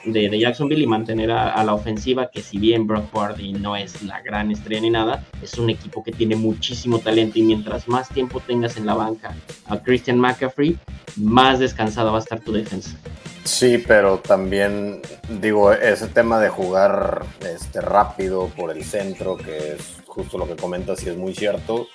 de, 0.06 0.39
Jacksonville 0.39 0.84
y 0.84 0.88
mantener 0.88 1.32
a, 1.32 1.54
a 1.54 1.64
la 1.64 1.74
ofensiva, 1.74 2.30
que 2.30 2.41
si 2.41 2.58
bien 2.58 2.88
Brock 2.88 3.10
Purdy 3.10 3.54
no 3.54 3.76
es 3.76 4.02
la 4.04 4.22
gran 4.22 4.52
estrella 4.52 4.82
ni 4.82 4.89
nada, 4.89 5.26
es 5.41 5.56
un 5.56 5.70
equipo 5.70 6.04
que 6.04 6.12
tiene 6.12 6.36
muchísimo 6.36 7.00
talento 7.00 7.39
y 7.39 7.43
mientras 7.43 7.88
más 7.88 8.10
tiempo 8.10 8.39
tengas 8.39 8.78
en 8.78 8.86
la 8.86 8.93
banca 8.93 9.36
a 9.68 9.78
Christian 9.80 10.20
McCaffrey, 10.20 10.78
más 11.16 11.60
descansada 11.60 12.12
va 12.12 12.18
a 12.18 12.22
estar 12.22 12.39
tu 12.39 12.52
defensa. 12.54 12.97
Sí, 13.43 13.84
pero 13.86 14.20
también 14.20 15.02
digo, 15.41 15.72
ese 15.72 16.08
tema 16.08 16.39
de 16.39 16.50
jugar 16.50 17.26
este, 17.41 17.82
rápido 17.82 18.50
por 18.56 18.72
el 18.72 18.84
centro, 18.84 19.38
que 19.38 19.74
es 19.74 20.02
justo 20.06 20.38
lo 20.38 20.47
que 20.47 20.56
comentas 20.56 21.04
y 21.04 21.10
es 21.10 21.18
muy 21.18 21.34
cierto, 21.34 21.88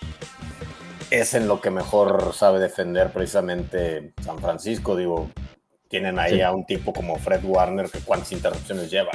es 1.11 1.35
en 1.35 1.47
lo 1.47 1.61
que 1.61 1.71
mejor 1.71 2.33
sabe 2.35 2.59
defender 2.59 3.13
precisamente 3.13 4.13
San 4.23 4.39
Francisco. 4.39 4.97
Digo, 4.97 5.31
tienen 5.95 6.19
ahí 6.19 6.33
Sí. 6.35 6.41
a 6.41 6.51
un 6.51 6.67
tipo 6.67 6.93
como 6.93 7.17
Fred 7.21 7.45
Warner 7.45 7.89
que 7.89 8.01
cuántas 8.01 8.33
interrupciones 8.33 8.91
lleva. 8.91 9.13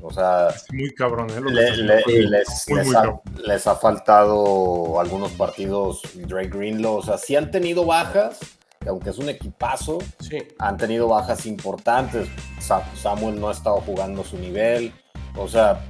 O 0.00 0.10
sea, 0.10 0.48
Es 0.48 0.64
muy 0.72 0.90
cabrón, 0.94 1.28
¿eh? 1.28 1.34
Le- 1.50 1.76
le- 1.76 1.96
les, 1.96 2.06
Muy, 2.06 2.78
les 2.78 2.86
muy 2.86 2.96
ha, 2.96 3.00
cabrón. 3.02 3.20
les 3.44 3.66
ha 3.66 3.74
faltado 3.76 4.98
algunos 4.98 5.32
partidos 5.32 6.00
Drake 6.14 6.48
Greenlow. 6.48 6.96
O 6.96 7.02
sea, 7.02 7.18
sí 7.18 7.36
han 7.36 7.50
tenido 7.50 7.84
bajas, 7.84 8.38
que 8.80 8.88
aunque 8.88 9.10
es 9.10 9.18
un 9.18 9.28
equipazo, 9.28 9.98
Sí. 10.20 10.38
han 10.58 10.78
tenido 10.78 11.08
bajas 11.08 11.44
importantes. 11.44 12.26
Sa- 12.58 12.88
Samuel 12.96 13.38
no 13.38 13.50
ha 13.50 13.52
estado 13.52 13.76
jugando 13.82 14.24
su 14.24 14.38
nivel. 14.38 14.94
O 15.36 15.46
sea, 15.46 15.84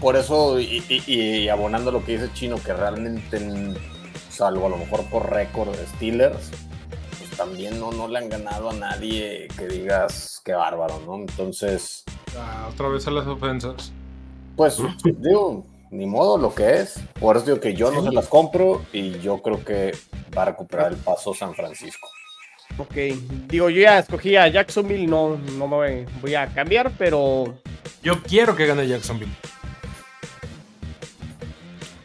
por 0.00 0.16
eso, 0.16 0.58
y, 0.58 0.82
y- 0.88 1.04
y 1.14 1.48
abonando 1.48 1.92
lo 1.92 2.04
que 2.04 2.18
dice 2.18 2.32
Chino, 2.34 2.56
que 2.62 2.72
realmente, 2.74 3.38
salvo 4.28 4.66
a 4.66 4.70
lo 4.70 4.76
mejor 4.76 5.04
por 5.08 5.30
récord 5.30 5.72
Steelers, 5.94 6.50
también 7.38 7.80
no, 7.80 7.90
no 7.92 8.06
le 8.08 8.18
han 8.18 8.28
ganado 8.28 8.68
a 8.68 8.74
nadie 8.74 9.48
que 9.56 9.66
digas 9.68 10.42
qué 10.44 10.52
bárbaro, 10.52 11.00
¿no? 11.06 11.14
Entonces, 11.16 12.04
Ah, 12.38 12.68
otra 12.70 12.88
vez 12.88 13.06
a 13.06 13.10
las 13.10 13.26
ofensas. 13.26 13.90
pues 14.54 14.76
digo, 15.04 15.64
ni 15.90 16.04
modo 16.04 16.36
lo 16.36 16.54
que 16.54 16.80
es. 16.80 17.00
Por 17.18 17.36
eso 17.36 17.46
digo 17.46 17.60
que 17.60 17.72
yo 17.74 17.90
no 17.90 18.02
se 18.04 18.12
las 18.12 18.26
compro 18.28 18.82
y 18.92 19.18
yo 19.20 19.40
creo 19.40 19.64
que 19.64 19.96
va 20.36 20.42
a 20.42 20.46
recuperar 20.46 20.92
el 20.92 20.98
paso 20.98 21.32
San 21.32 21.54
Francisco. 21.54 22.06
Ok, 22.76 22.94
digo, 23.48 23.70
yo 23.70 23.80
ya 23.80 23.98
escogí 23.98 24.36
a 24.36 24.46
Jacksonville, 24.48 25.06
no, 25.06 25.36
no 25.56 25.66
me 25.66 25.76
voy, 25.76 26.06
voy 26.20 26.34
a 26.34 26.46
cambiar, 26.48 26.92
pero 26.98 27.58
Yo 28.02 28.22
quiero 28.22 28.54
que 28.54 28.66
gane 28.66 28.86
Jacksonville. 28.86 29.32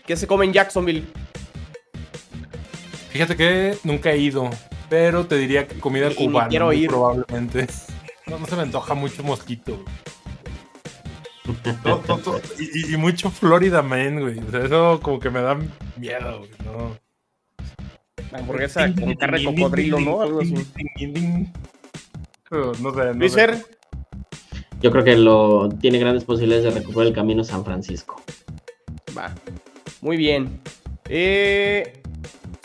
¿qué 0.05 0.15
se 0.15 0.25
come 0.27 0.45
en 0.45 0.53
Jacksonville? 0.53 1.05
Fíjate 3.09 3.35
que 3.35 3.77
nunca 3.83 4.11
he 4.11 4.17
ido, 4.17 4.49
pero 4.93 5.25
te 5.25 5.37
diría 5.37 5.67
que 5.67 5.79
comida 5.79 6.07
Y- 6.09 6.11
y 6.11 6.27
cubana, 6.27 6.49
quiero 6.49 6.71
ir. 6.71 6.87
probablemente. 6.87 7.65
No, 8.27 8.37
no 8.39 8.45
se 8.45 8.55
me 8.55 8.61
antoja 8.61 8.93
mucho 8.93 9.21
mosquito. 9.23 9.83
y, 12.89 12.95
mucho 12.95 13.29
Florida 13.31 13.81
Man, 13.81 14.21
güey. 14.21 14.39
O 14.39 14.49
sea, 14.51 14.61
eso 14.63 14.99
como 15.01 15.19
que 15.19 15.29
me 15.29 15.41
da 15.41 15.57
miedo, 15.97 16.37
güey. 16.39 16.51
No. 16.63 16.97
La 18.31 18.37
hamburguesa 18.39 18.93
con 18.93 19.13
carne 19.15 19.39
de 19.39 19.45
cocodrilo, 19.45 19.99
¿no? 19.99 20.21
Algo 20.21 20.39
así. 20.41 20.53
No 22.51 22.93
sé, 22.93 23.13
no 23.13 23.29
sé. 23.29 23.63
Yo 24.81 24.91
creo 24.91 25.03
que 25.03 25.17
lo 25.17 25.67
tiene 25.81 25.97
grandes 25.99 26.23
posibilidades 26.23 26.63
de 26.73 26.79
recuperar 26.79 27.07
el 27.07 27.13
camino 27.13 27.43
San 27.43 27.65
Francisco. 27.65 28.21
va. 29.17 29.33
Muy 30.01 30.15
bien. 30.17 30.61
Eh, 31.09 32.02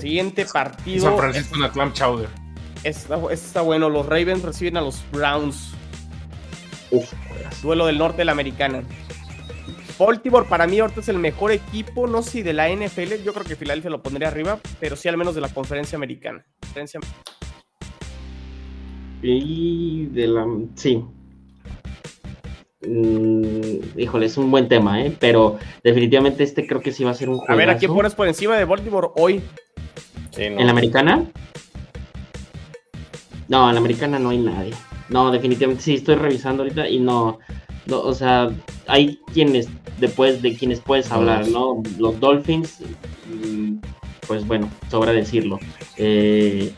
siguiente 0.03 0.47
partido. 0.47 1.05
San 1.07 1.19
Francisco 1.19 1.57
en 1.57 1.61
la 1.63 1.73
clam 1.73 1.93
chowder. 1.93 2.29
Está, 2.85 3.17
este 3.17 3.35
está 3.35 3.61
bueno. 3.63 3.89
Los 3.91 4.07
Ravens 4.07 4.43
reciben 4.43 4.77
a 4.77 4.81
los 4.81 5.03
Browns. 5.13 5.73
Uf, 6.91 7.13
Duelo 7.63 7.87
del 7.87 7.99
norte 7.99 8.19
de 8.19 8.25
la 8.25 8.33
americana. 8.33 8.83
Baltimore 9.99 10.47
para 10.49 10.69
mí 10.69 10.79
ahorita 10.79 11.01
es 11.01 11.09
el 11.09 11.19
mejor 11.19 11.51
equipo, 11.51 12.07
no 12.07 12.23
sé 12.23 12.31
si 12.31 12.43
de 12.43 12.53
la 12.53 12.69
NFL, 12.71 13.15
yo 13.25 13.35
creo 13.35 13.45
que 13.45 13.57
Filadelfia 13.57 13.91
lo 13.91 14.01
pondría 14.01 14.29
arriba, 14.29 14.61
pero 14.79 14.95
sí 14.95 15.09
al 15.09 15.17
menos 15.17 15.35
de 15.35 15.41
la 15.41 15.49
conferencia 15.49 15.97
americana. 15.97 16.45
Conferencia- 16.61 17.01
Y 19.21 20.07
de 20.07 20.27
la. 20.29 20.47
Sí. 20.77 21.05
mm, 22.87 23.99
híjole, 23.99 24.27
es 24.27 24.37
un 24.39 24.53
buen 24.53 24.69
tema, 24.69 25.03
¿eh? 25.05 25.13
Pero 25.19 25.59
definitivamente 25.83 26.45
este 26.45 26.65
creo 26.65 26.81
que 26.81 26.93
sí 26.93 27.03
va 27.03 27.11
a 27.11 27.15
ser 27.15 27.29
un 27.29 27.39
juego. 27.39 27.53
A 27.53 27.57
ver, 27.57 27.69
¿a 27.71 27.77
quién 27.77 27.93
pones 27.93 28.15
por 28.15 28.29
encima 28.29 28.57
de 28.57 28.65
Baltimore 28.65 29.09
hoy? 29.17 29.43
Sí, 30.39 30.49
no. 30.51 30.61
¿En 30.61 30.67
la 30.67 30.71
americana? 30.71 31.25
No, 33.49 33.69
en 33.69 33.75
la 33.75 33.81
americana 33.81 34.21
no 34.21 34.31
hay 34.31 34.39
nadie. 34.39 34.73
No, 35.09 35.33
definitivamente 35.33 35.83
sí, 35.83 35.95
estoy 35.95 36.15
revisando 36.15 36.63
ahorita 36.63 36.89
y 36.89 37.01
no, 37.01 37.41
no, 37.87 38.01
o 38.01 38.15
sea, 38.15 38.51
hay 38.87 39.19
quienes 39.33 39.69
después 39.99 40.41
de 40.43 40.55
quienes 40.55 40.81
puedes 40.81 41.11
hablar, 41.11 41.49
¿no? 41.49 41.83
Los 41.99 42.21
Dolphins, 42.21 42.79
mm, 43.27 43.79
pues 44.29 44.47
bueno, 44.47 44.71
sobra 44.89 45.13
decirlo. 45.13 45.59
Eh, 45.97 46.73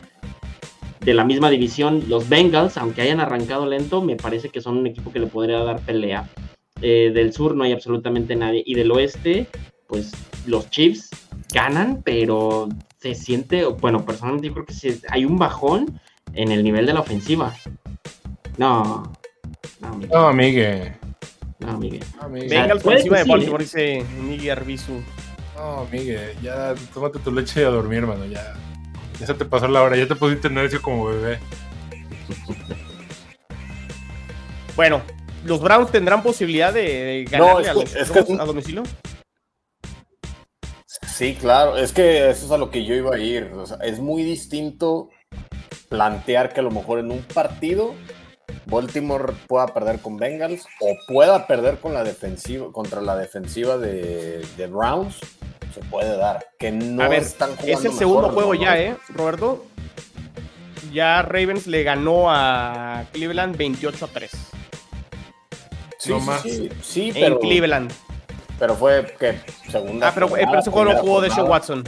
de 1.01 1.13
la 1.13 1.23
misma 1.23 1.51
división, 1.51 2.03
los 2.07 2.29
Bengals, 2.29 2.77
aunque 2.77 3.01
hayan 3.03 3.19
arrancado 3.19 3.67
lento, 3.67 4.01
me 4.01 4.15
parece 4.15 4.49
que 4.49 4.61
son 4.61 4.77
un 4.77 4.87
equipo 4.87 5.11
que 5.11 5.19
le 5.19 5.27
podría 5.27 5.59
dar 5.59 5.81
pelea. 5.81 6.27
Eh, 6.81 7.11
del 7.13 7.31
sur 7.31 7.55
no 7.55 7.63
hay 7.63 7.73
absolutamente 7.73 8.35
nadie. 8.35 8.63
Y 8.65 8.73
del 8.73 8.91
oeste, 8.91 9.47
pues 9.87 10.11
los 10.47 10.67
Chiefs 10.71 11.11
ganan, 11.53 12.01
pero 12.03 12.69
se 13.01 13.15
siente, 13.15 13.65
bueno, 13.65 14.05
personalmente 14.05 14.47
yo 14.47 14.53
creo 14.53 14.65
que 14.65 14.73
sí, 14.73 15.01
hay 15.09 15.25
un 15.25 15.37
bajón 15.37 15.99
en 16.33 16.51
el 16.51 16.63
nivel 16.63 16.85
de 16.85 16.93
la 16.93 16.99
ofensiva. 16.99 17.53
No, 18.57 19.11
no, 19.79 19.93
Miguel. 19.95 20.09
No, 20.11 20.33
Miguel. 20.33 20.93
No, 21.59 21.77
Miguel. 21.77 22.03
No, 22.21 22.29
Miguel. 22.29 22.79
Puede 22.81 22.97
encima 22.97 23.17
que 23.17 23.23
de 23.23 23.29
Baltimore, 23.29 23.63
dice 23.63 24.05
Miguel 24.21 24.51
Arbizu. 24.51 25.01
No, 25.55 25.87
Miguel. 25.91 26.35
Ya 26.43 26.75
tómate 26.93 27.19
tu 27.19 27.31
leche 27.31 27.61
y 27.61 27.63
a 27.63 27.69
dormir, 27.69 27.99
hermano. 27.99 28.25
Ya, 28.25 28.53
ya 29.19 29.25
se 29.27 29.33
te 29.33 29.45
pasó 29.45 29.67
la 29.67 29.81
hora. 29.81 29.97
Ya 29.97 30.07
te 30.07 30.15
pusiste 30.15 30.49
necio 30.49 30.81
como 30.81 31.05
bebé. 31.05 31.39
Bueno, 34.75 35.01
¿los 35.45 35.61
Browns 35.61 35.91
tendrán 35.91 36.23
posibilidad 36.23 36.73
de, 36.73 36.81
de 37.29 37.37
No, 37.37 37.47
ganarle 37.57 37.69
a 37.69 37.73
los 37.73 37.95
es 37.95 38.11
que- 38.11 38.19
a 38.19 38.45
domicilio? 38.45 38.83
Sí, 41.21 41.35
claro, 41.35 41.77
es 41.77 41.93
que 41.93 42.31
eso 42.31 42.47
es 42.47 42.51
a 42.51 42.57
lo 42.57 42.71
que 42.71 42.83
yo 42.83 42.95
iba 42.95 43.13
a 43.13 43.19
ir. 43.19 43.51
O 43.55 43.67
sea, 43.67 43.77
es 43.83 43.99
muy 43.99 44.23
distinto 44.23 45.09
plantear 45.87 46.51
que 46.51 46.61
a 46.61 46.63
lo 46.63 46.71
mejor 46.71 46.97
en 46.97 47.11
un 47.11 47.21
partido 47.21 47.93
Baltimore 48.65 49.31
pueda 49.45 49.67
perder 49.67 49.99
con 49.99 50.17
Bengals 50.17 50.65
o 50.79 50.97
pueda 51.07 51.45
perder 51.45 51.77
con 51.77 51.93
la 51.93 52.03
defensiva 52.03 52.71
contra 52.71 53.01
la 53.01 53.15
defensiva 53.15 53.77
de, 53.77 54.43
de 54.57 54.65
Browns. 54.65 55.19
Se 55.75 55.81
puede 55.91 56.17
dar. 56.17 56.43
Que 56.57 56.71
no 56.71 57.03
a 57.03 57.07
ver, 57.07 57.21
están 57.21 57.55
jugando 57.55 57.77
es 57.77 57.85
el 57.85 57.93
segundo 57.93 58.29
juego 58.29 58.55
¿no? 58.55 58.59
ya, 58.59 58.79
¿eh, 58.79 58.97
Roberto? 59.09 59.63
Ya 60.91 61.21
Ravens 61.21 61.67
le 61.67 61.83
ganó 61.83 62.31
a 62.31 63.05
Cleveland 63.11 63.55
28 63.57 64.05
a 64.05 64.07
3. 64.07 64.31
Sí, 65.99 66.09
No 66.09 66.19
sí, 66.19 66.25
más. 66.25 66.41
sí, 66.41 66.69
sí, 66.81 67.07
En 67.09 67.13
pero, 67.13 67.39
Cleveland. 67.39 67.91
Pero 68.61 68.75
fue 68.75 69.03
que 69.19 69.39
segunda. 69.71 70.09
Ah, 70.09 70.11
pero, 70.13 70.27
eh, 70.27 70.29
pero 70.33 70.45
jornada, 70.45 70.59
ese 70.59 70.69
juego 70.69 70.91
lo 70.91 70.97
jugó 70.99 71.21
Deshaun 71.21 71.47
jornada. 71.47 71.51
Watson. 71.57 71.83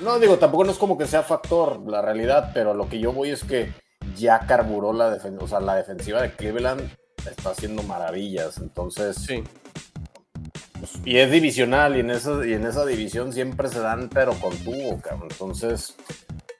No, 0.00 0.20
digo, 0.20 0.38
tampoco 0.38 0.62
no 0.62 0.70
es 0.70 0.78
como 0.78 0.96
que 0.96 1.08
sea 1.08 1.24
factor 1.24 1.80
la 1.84 2.00
realidad, 2.00 2.52
pero 2.54 2.74
lo 2.74 2.88
que 2.88 3.00
yo 3.00 3.12
voy 3.12 3.30
es 3.30 3.42
que 3.42 3.72
ya 4.14 4.38
carburó 4.46 4.92
la 4.92 5.10
defensa, 5.10 5.44
o 5.44 5.48
sea, 5.48 5.58
la 5.58 5.74
defensiva 5.74 6.22
de 6.22 6.30
Cleveland 6.30 6.88
está 7.28 7.50
haciendo 7.50 7.82
maravillas, 7.82 8.58
entonces, 8.58 9.16
Sí. 9.16 9.42
pues, 10.78 10.92
y 11.04 11.16
es 11.16 11.28
divisional, 11.32 11.96
y 11.96 12.00
en, 12.00 12.10
esa, 12.10 12.46
y 12.46 12.52
en 12.52 12.64
esa 12.64 12.86
división 12.86 13.32
siempre 13.32 13.68
se 13.68 13.80
dan, 13.80 14.10
pero 14.10 14.34
con 14.34 14.56
tubo, 14.58 15.00
cabrón, 15.00 15.26
entonces, 15.28 15.96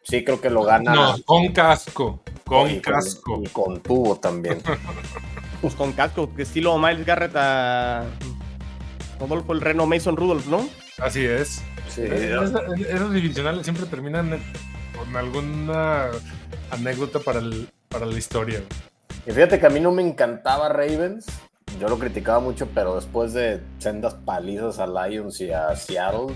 sí 0.02 0.24
creo 0.24 0.40
que 0.40 0.50
lo 0.50 0.64
gana. 0.64 0.92
No, 0.92 1.14
con 1.24 1.52
casco. 1.52 2.20
Con 2.44 2.68
y 2.68 2.80
casco. 2.80 3.40
y 3.44 3.48
con 3.48 3.80
tubo 3.80 4.16
también. 4.16 4.60
Pues 5.60 5.76
con 5.76 5.92
casco, 5.92 6.34
que 6.34 6.42
estilo 6.42 6.76
Miles 6.76 7.06
Garrett 7.06 7.36
a 7.36 8.02
Rodolfo 9.22 9.52
el 9.52 9.60
Reno 9.60 9.86
Mason 9.86 10.16
Rudolph, 10.16 10.46
¿no? 10.46 10.68
Así 10.98 11.24
es. 11.24 11.62
Sí, 11.88 12.02
Esa- 12.02 12.62
esos 12.88 13.12
divisionales 13.12 13.64
siempre 13.64 13.86
terminan 13.86 14.38
con 14.96 15.16
alguna 15.16 16.06
anécdota 16.70 17.18
para, 17.20 17.38
el- 17.40 17.68
para 17.88 18.06
la 18.06 18.16
historia. 18.18 18.62
Y 19.26 19.30
fíjate 19.32 19.58
que 19.60 19.66
a 19.66 19.70
mí 19.70 19.80
no 19.80 19.92
me 19.92 20.02
encantaba 20.02 20.68
Ravens. 20.68 21.26
Yo 21.80 21.88
lo 21.88 21.98
criticaba 21.98 22.40
mucho, 22.40 22.68
pero 22.74 22.96
después 22.96 23.32
de 23.32 23.60
sendas 23.78 24.14
palizas 24.14 24.78
a 24.78 24.86
Lions 24.86 25.40
y 25.40 25.50
a 25.52 25.74
Seattle, 25.76 26.34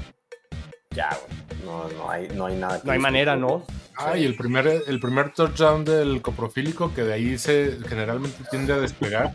ya, 0.90 1.08
güey. 1.10 1.64
No, 1.64 1.88
no, 1.98 2.10
hay, 2.10 2.28
no 2.28 2.46
hay 2.46 2.56
nada. 2.56 2.80
que 2.80 2.86
No 2.86 2.92
hay 2.92 2.98
manera, 2.98 3.34
¿no? 3.36 3.64
Ah, 3.98 4.16
y 4.16 4.24
el 4.24 4.36
primer, 4.36 4.66
el 4.86 5.00
primer 5.00 5.32
touchdown 5.32 5.84
del 5.84 6.20
coprofílico, 6.22 6.92
que 6.94 7.02
de 7.02 7.14
ahí 7.14 7.38
se 7.38 7.78
generalmente 7.88 8.44
tiende 8.50 8.72
a 8.74 8.76
despegar. 8.78 9.34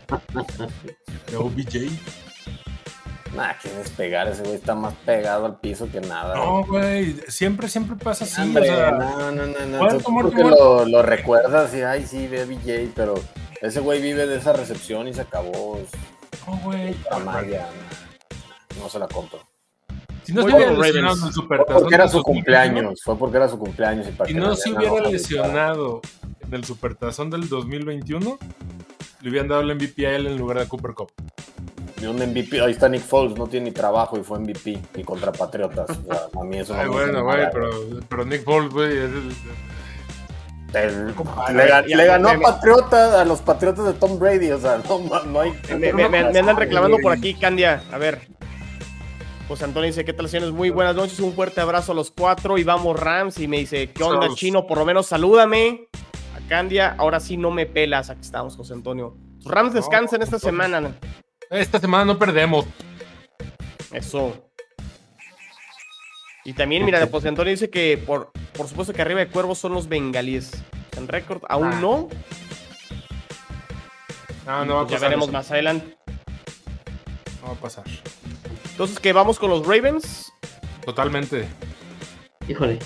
De 1.30 1.36
OBJ. 1.36 1.90
Nada, 3.34 3.56
que 3.62 3.70
despegar. 3.70 4.28
Ese 4.28 4.42
güey 4.42 4.56
está 4.56 4.74
más 4.74 4.94
pegado 5.06 5.46
al 5.46 5.58
piso 5.58 5.90
que 5.90 6.00
nada. 6.00 6.34
No, 6.34 6.64
güey, 6.66 7.16
siempre, 7.28 7.68
siempre 7.68 7.96
pasa 7.96 8.24
así. 8.24 8.42
Hombre, 8.42 8.70
o 8.70 8.74
sea, 8.74 8.90
no, 8.90 9.32
no, 9.32 9.46
no, 9.46 9.66
no. 9.66 9.98
Tú 9.98 10.10
muerto, 10.10 10.32
porque. 10.32 10.42
Lo, 10.42 10.84
lo 10.84 11.02
recuerdas 11.02 11.74
y, 11.74 11.82
ay, 11.82 12.06
sí, 12.06 12.26
ve 12.26 12.44
BJ, 12.44 12.92
pero 12.94 13.14
ese 13.62 13.80
güey 13.80 14.02
vive 14.02 14.26
de 14.26 14.36
esa 14.36 14.52
recepción 14.52 15.08
y 15.08 15.14
se 15.14 15.22
acabó. 15.22 15.80
No, 16.46 16.58
güey. 16.58 16.94
la 17.10 17.18
magia. 17.20 17.66
No 18.78 18.88
se 18.88 18.98
la 18.98 19.08
compro. 19.08 19.40
Si 20.24 20.32
no 20.32 20.42
se 20.42 20.54
hubiera 20.54 20.72
lesionado 20.72 21.16
en 21.16 21.24
el 21.24 21.32
Fue 21.32 21.32
supertazón 21.32 21.80
porque 21.80 21.94
era 21.94 22.04
del 22.04 22.10
su 22.10 22.16
2021, 22.18 22.24
cumpleaños. 22.24 23.00
Fue 23.02 23.16
porque 23.16 23.36
era 23.36 23.48
su 23.48 23.58
cumpleaños. 23.58 24.08
Y, 24.08 24.12
para 24.12 24.28
Si 24.28 24.34
que 24.34 24.40
no 24.40 24.50
le 24.50 24.56
se 24.56 24.72
hubiera 24.72 25.08
lesionado 25.08 26.00
en 26.40 26.54
el 26.54 26.64
supertazón 26.64 27.30
del 27.30 27.48
2021, 27.48 28.38
le 29.20 29.30
hubieran 29.30 29.48
dado 29.48 29.62
el 29.62 29.74
MVP 29.74 30.06
a 30.06 30.16
él 30.16 30.26
en 30.26 30.36
lugar 30.36 30.58
de 30.58 30.68
Cooper 30.68 30.92
Cup. 30.92 31.12
Y 32.02 32.06
un 32.06 32.16
MVP, 32.16 32.60
ahí 32.60 32.72
está 32.72 32.88
Nick 32.88 33.02
Foles, 33.02 33.38
no 33.38 33.46
tiene 33.46 33.66
ni 33.66 33.72
trabajo 33.72 34.18
y 34.18 34.24
fue 34.24 34.40
MVP 34.40 34.76
y 34.96 35.04
contra 35.04 35.30
Patriotas. 35.30 35.88
O 35.90 36.04
sea, 36.04 36.40
a 36.40 36.44
mí 36.44 36.58
eso 36.58 36.74
no 36.74 36.80
Ay, 36.80 36.86
me 36.88 36.92
bueno, 36.92 37.22
gusta 37.24 37.36
güey, 37.36 37.48
pero, 37.52 37.70
pero 38.08 38.24
Nick 38.24 38.42
Foles, 38.44 38.70
güey, 38.72 38.88
es 38.90 39.04
el- 39.04 39.28
le, 40.72 41.68
ga- 41.68 41.86
ya, 41.86 41.96
le 41.96 42.06
ganó 42.06 42.28
me- 42.30 42.34
a 42.34 42.40
Patriotas, 42.40 43.14
a 43.14 43.24
los 43.24 43.40
Patriotas 43.40 43.84
de 43.84 43.92
Tom 43.92 44.18
Brady, 44.18 44.50
o 44.50 44.58
sea, 44.58 44.80
no, 44.88 45.22
no 45.24 45.40
hay... 45.40 45.52
Me, 45.78 45.92
me- 45.92 46.08
me- 46.08 46.24
me 46.30 46.38
andan 46.38 46.56
reclamando 46.56 46.96
por 47.02 47.12
aquí, 47.12 47.34
Candia. 47.34 47.82
A 47.92 47.98
ver. 47.98 48.26
José 49.48 49.64
Antonio 49.64 49.86
dice, 49.88 50.04
¿qué 50.04 50.12
tal, 50.14 50.28
señores? 50.28 50.52
Muy 50.54 50.70
buenas 50.70 50.96
noches, 50.96 51.20
un 51.20 51.34
fuerte 51.34 51.60
abrazo 51.60 51.92
a 51.92 51.94
los 51.94 52.10
cuatro 52.10 52.56
y 52.56 52.64
vamos 52.64 52.98
Rams. 52.98 53.38
Y 53.38 53.48
me 53.48 53.58
dice, 53.58 53.90
¿qué 53.90 54.02
onda, 54.02 54.20
Saludos. 54.22 54.38
chino? 54.38 54.66
Por 54.66 54.78
lo 54.78 54.86
menos 54.86 55.06
salúdame. 55.06 55.88
A 56.34 56.48
Candia, 56.48 56.94
ahora 56.96 57.20
sí 57.20 57.36
no 57.36 57.50
me 57.50 57.66
pelas. 57.66 58.08
Aquí 58.08 58.22
estamos, 58.22 58.56
José 58.56 58.72
Antonio. 58.72 59.14
Los 59.44 59.52
Rams 59.52 59.74
descansan 59.74 60.20
No, 60.20 60.24
esta 60.24 60.36
Antonio. 60.36 60.62
semana. 60.64 60.94
Esta 61.52 61.78
semana 61.78 62.04
no 62.04 62.18
perdemos. 62.18 62.64
Eso. 63.92 64.48
Y 66.44 66.54
también, 66.54 66.84
mira, 66.84 66.98
de 66.98 67.08
José 67.10 67.28
Antonio 67.28 67.50
dice 67.52 67.70
que 67.70 67.98
por, 68.04 68.32
por 68.56 68.66
supuesto 68.66 68.92
que 68.92 69.02
arriba 69.02 69.20
de 69.20 69.28
Cuervos 69.28 69.58
son 69.58 69.74
los 69.74 69.88
bengalíes. 69.88 70.50
En 70.96 71.06
récord 71.08 71.42
aún 71.48 71.68
Ah, 71.72 71.78
no. 71.80 72.08
No, 74.46 74.64
no 74.64 74.74
va 74.76 74.80
a 74.80 74.84
ya 74.86 74.94
pasar. 74.94 75.00
veremos 75.08 75.26
eso. 75.28 75.32
más 75.32 75.50
adelante. 75.50 75.96
No 77.42 77.48
va 77.48 77.52
a 77.52 77.56
pasar. 77.60 77.84
Entonces, 78.72 78.98
¿qué 78.98 79.12
vamos 79.12 79.38
con 79.38 79.50
los 79.50 79.64
Ravens? 79.66 80.32
Totalmente. 80.84 81.46
Híjole. 82.48 82.78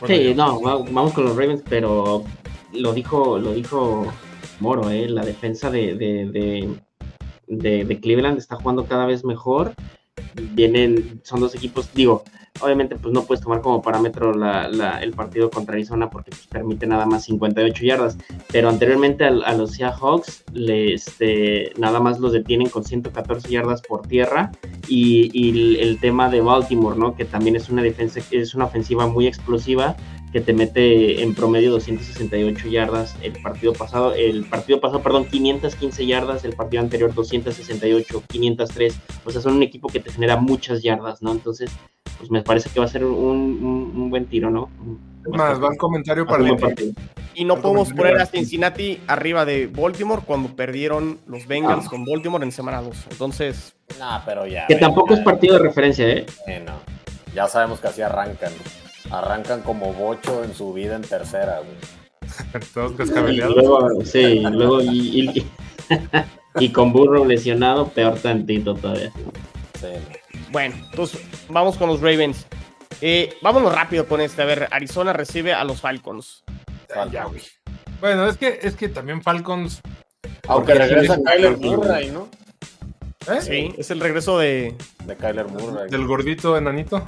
Bueno, 0.00 0.14
Sí, 0.16 0.24
yo- 0.24 0.34
no, 0.34 0.60
va- 0.60 0.78
vamos 0.78 1.12
con 1.12 1.24
los 1.24 1.36
Ravens, 1.36 1.62
pero 1.68 2.24
lo 2.72 2.92
dijo, 2.94 3.38
lo 3.38 3.52
dijo 3.52 4.12
Moro, 4.58 4.90
¿eh? 4.90 5.08
la 5.08 5.24
defensa 5.24 5.70
de, 5.70 5.94
de, 5.94 6.26
de, 6.26 6.68
de- 7.50 7.84
Cleveland 8.00 8.38
está 8.38 8.56
jugando 8.56 8.86
cada 8.86 9.06
vez 9.06 9.24
mejor. 9.24 9.74
Vienen, 10.34 11.20
son 11.24 11.40
dos 11.40 11.54
equipos, 11.54 11.92
digo, 11.94 12.24
obviamente 12.60 12.96
pues 12.96 13.12
no 13.14 13.22
puedes 13.24 13.42
tomar 13.42 13.60
como 13.60 13.82
parámetro 13.82 14.32
la- 14.34 15.00
el 15.02 15.12
partido 15.12 15.50
contra 15.50 15.74
Arizona 15.74 16.10
porque 16.10 16.30
pues, 16.30 16.46
permite 16.46 16.86
nada 16.86 17.06
más 17.06 17.24
58 17.24 17.84
yardas, 17.84 18.16
pero 18.52 18.68
anteriormente 18.68 19.24
a, 19.24 19.30
los 19.54 19.72
Seahawks 19.72 20.44
este, 20.54 21.72
nada 21.78 22.00
más 22.00 22.18
los 22.20 22.32
detienen 22.32 22.68
con 22.68 22.84
114 22.84 23.48
yardas 23.50 23.82
por 23.82 24.06
tierra 24.06 24.52
y, 24.88 25.30
y 25.32 25.50
el, 25.50 25.76
el 25.76 26.00
tema 26.00 26.28
de 26.28 26.40
Baltimore, 26.40 26.98
¿no? 26.98 27.14
Que 27.14 27.24
también 27.24 27.56
es 27.56 27.68
una 27.68 27.82
defensa, 27.82 28.20
es 28.30 28.54
una 28.54 28.66
ofensiva 28.66 29.06
muy 29.06 29.26
explosiva 29.26 29.96
que 30.32 30.40
te 30.40 30.52
mete 30.52 31.22
en 31.22 31.34
promedio 31.34 31.72
268 31.72 32.68
yardas 32.68 33.16
el 33.22 33.32
partido 33.42 33.72
pasado, 33.72 34.14
el 34.14 34.44
partido 34.44 34.80
pasado, 34.80 35.02
perdón, 35.02 35.24
515 35.26 36.06
yardas, 36.06 36.44
el 36.44 36.54
partido 36.54 36.82
anterior 36.82 37.12
268, 37.12 38.22
503, 38.28 38.94
o 39.24 39.30
sea, 39.30 39.40
son 39.40 39.54
un 39.54 39.62
equipo 39.64 39.88
que 39.88 39.98
te 39.98 40.12
genera 40.12 40.36
muchas 40.36 40.82
yardas, 40.82 41.20
¿no? 41.20 41.32
Entonces, 41.32 41.70
pues 42.20 42.30
me 42.30 42.42
parece 42.42 42.70
que 42.70 42.78
va 42.78 42.86
a 42.86 42.88
ser 42.88 43.04
un, 43.04 43.12
un- 43.14 43.92
un 43.96 44.10
buen 44.10 44.26
tiro, 44.26 44.50
¿no? 44.50 44.68
Es 45.24 45.30
más, 45.32 45.60
va 45.62 45.68
el 45.72 45.76
comentario 45.78 46.22
Un 46.24 46.28
para 46.28 46.46
el 46.48 46.56
partido. 46.56 46.92
Y 47.34 47.44
no 47.44 47.56
podemos 47.60 47.92
poner 47.92 48.20
a. 48.20 48.26
Cincinnati 48.26 49.00
arriba 49.06 49.44
de 49.44 49.66
Baltimore 49.66 50.22
cuando 50.24 50.54
perdieron 50.54 51.18
los 51.26 51.46
Bengals 51.46 51.88
con 51.88 52.04
Baltimore 52.04 52.44
en 52.44 52.52
semana 52.52 52.82
2. 52.82 53.06
Entonces, 53.10 53.74
Nah, 53.98 54.20
pero 54.24 54.46
ya. 54.46 54.66
Que 54.66 54.76
tampoco 54.76 55.14
ya, 55.14 55.16
es 55.16 55.24
partido 55.24 55.54
de 55.54 55.62
referencia, 55.64 56.08
¿eh? 56.08 56.26
eh, 56.46 56.62
no. 56.64 56.74
Ya 57.34 57.48
sabemos 57.48 57.80
que 57.80 57.88
así 57.88 58.02
arrancan. 58.02 58.52
Arrancan 59.10 59.62
como 59.62 59.92
bocho 59.92 60.44
en 60.44 60.54
su 60.54 60.72
vida 60.72 60.96
en 60.96 61.02
tercera, 61.02 61.60
güey. 61.60 62.62
Todos 62.74 62.92
Y 63.30 63.36
luego, 63.36 63.88
sí, 64.04 64.40
luego 64.40 64.82
y, 64.82 65.30
y- 65.34 65.46
Y 66.58 66.70
con 66.72 66.92
Burrow 66.92 67.24
lesionado, 67.24 67.88
peor 67.88 68.18
tantito 68.18 68.74
todavía. 68.74 69.12
Sí. 69.80 69.86
Bueno, 70.50 70.74
entonces 70.90 71.20
vamos 71.48 71.76
con 71.76 71.88
los 71.88 72.00
Ravens. 72.00 72.46
Eh, 73.00 73.34
vámonos 73.40 73.74
rápido 73.74 74.06
con 74.06 74.20
este. 74.20 74.42
A 74.42 74.44
ver, 74.44 74.68
Arizona 74.70 75.12
recibe 75.12 75.52
a 75.52 75.64
los 75.64 75.80
Falcons. 75.80 76.44
Ya, 77.12 77.24
güey. 77.24 77.42
Bueno, 78.00 78.26
es 78.26 78.36
que, 78.36 78.58
es 78.62 78.74
que 78.74 78.88
también 78.88 79.22
Falcons. 79.22 79.80
Aunque 80.48 80.74
regresa 80.74 81.18
Kyler. 81.22 81.56
Murray, 81.58 82.10
¿no? 82.10 82.28
¿eh? 83.32 83.40
Sí, 83.40 83.74
es 83.78 83.90
el 83.90 84.00
regreso 84.00 84.38
de. 84.38 84.74
De 85.04 85.16
Kyler 85.16 85.46
Murray. 85.46 85.88
Del 85.88 86.06
gordito 86.06 86.56
enanito. 86.56 87.02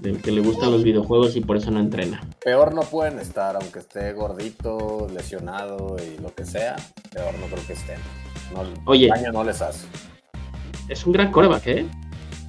Del 0.00 0.20
que 0.20 0.30
le 0.30 0.40
gustan 0.40 0.70
los 0.70 0.82
videojuegos 0.82 1.36
y 1.36 1.40
por 1.40 1.56
eso 1.56 1.70
no 1.70 1.80
entrena. 1.80 2.20
Peor 2.44 2.74
no 2.74 2.82
pueden 2.82 3.18
estar, 3.18 3.56
aunque 3.56 3.80
esté 3.80 4.12
gordito, 4.12 5.08
lesionado 5.12 5.96
y 5.98 6.20
lo 6.20 6.34
que 6.34 6.44
sea. 6.44 6.76
Peor 7.12 7.34
no 7.38 7.46
creo 7.46 7.66
que 7.66 7.72
estén. 7.72 7.98
No, 8.52 8.62
Oye. 8.86 9.08
daño 9.08 9.32
no 9.32 9.44
les 9.44 9.60
hace. 9.60 9.86
Es 10.88 11.04
un 11.04 11.12
gran 11.12 11.30
coreback, 11.32 11.66
¿eh? 11.66 11.86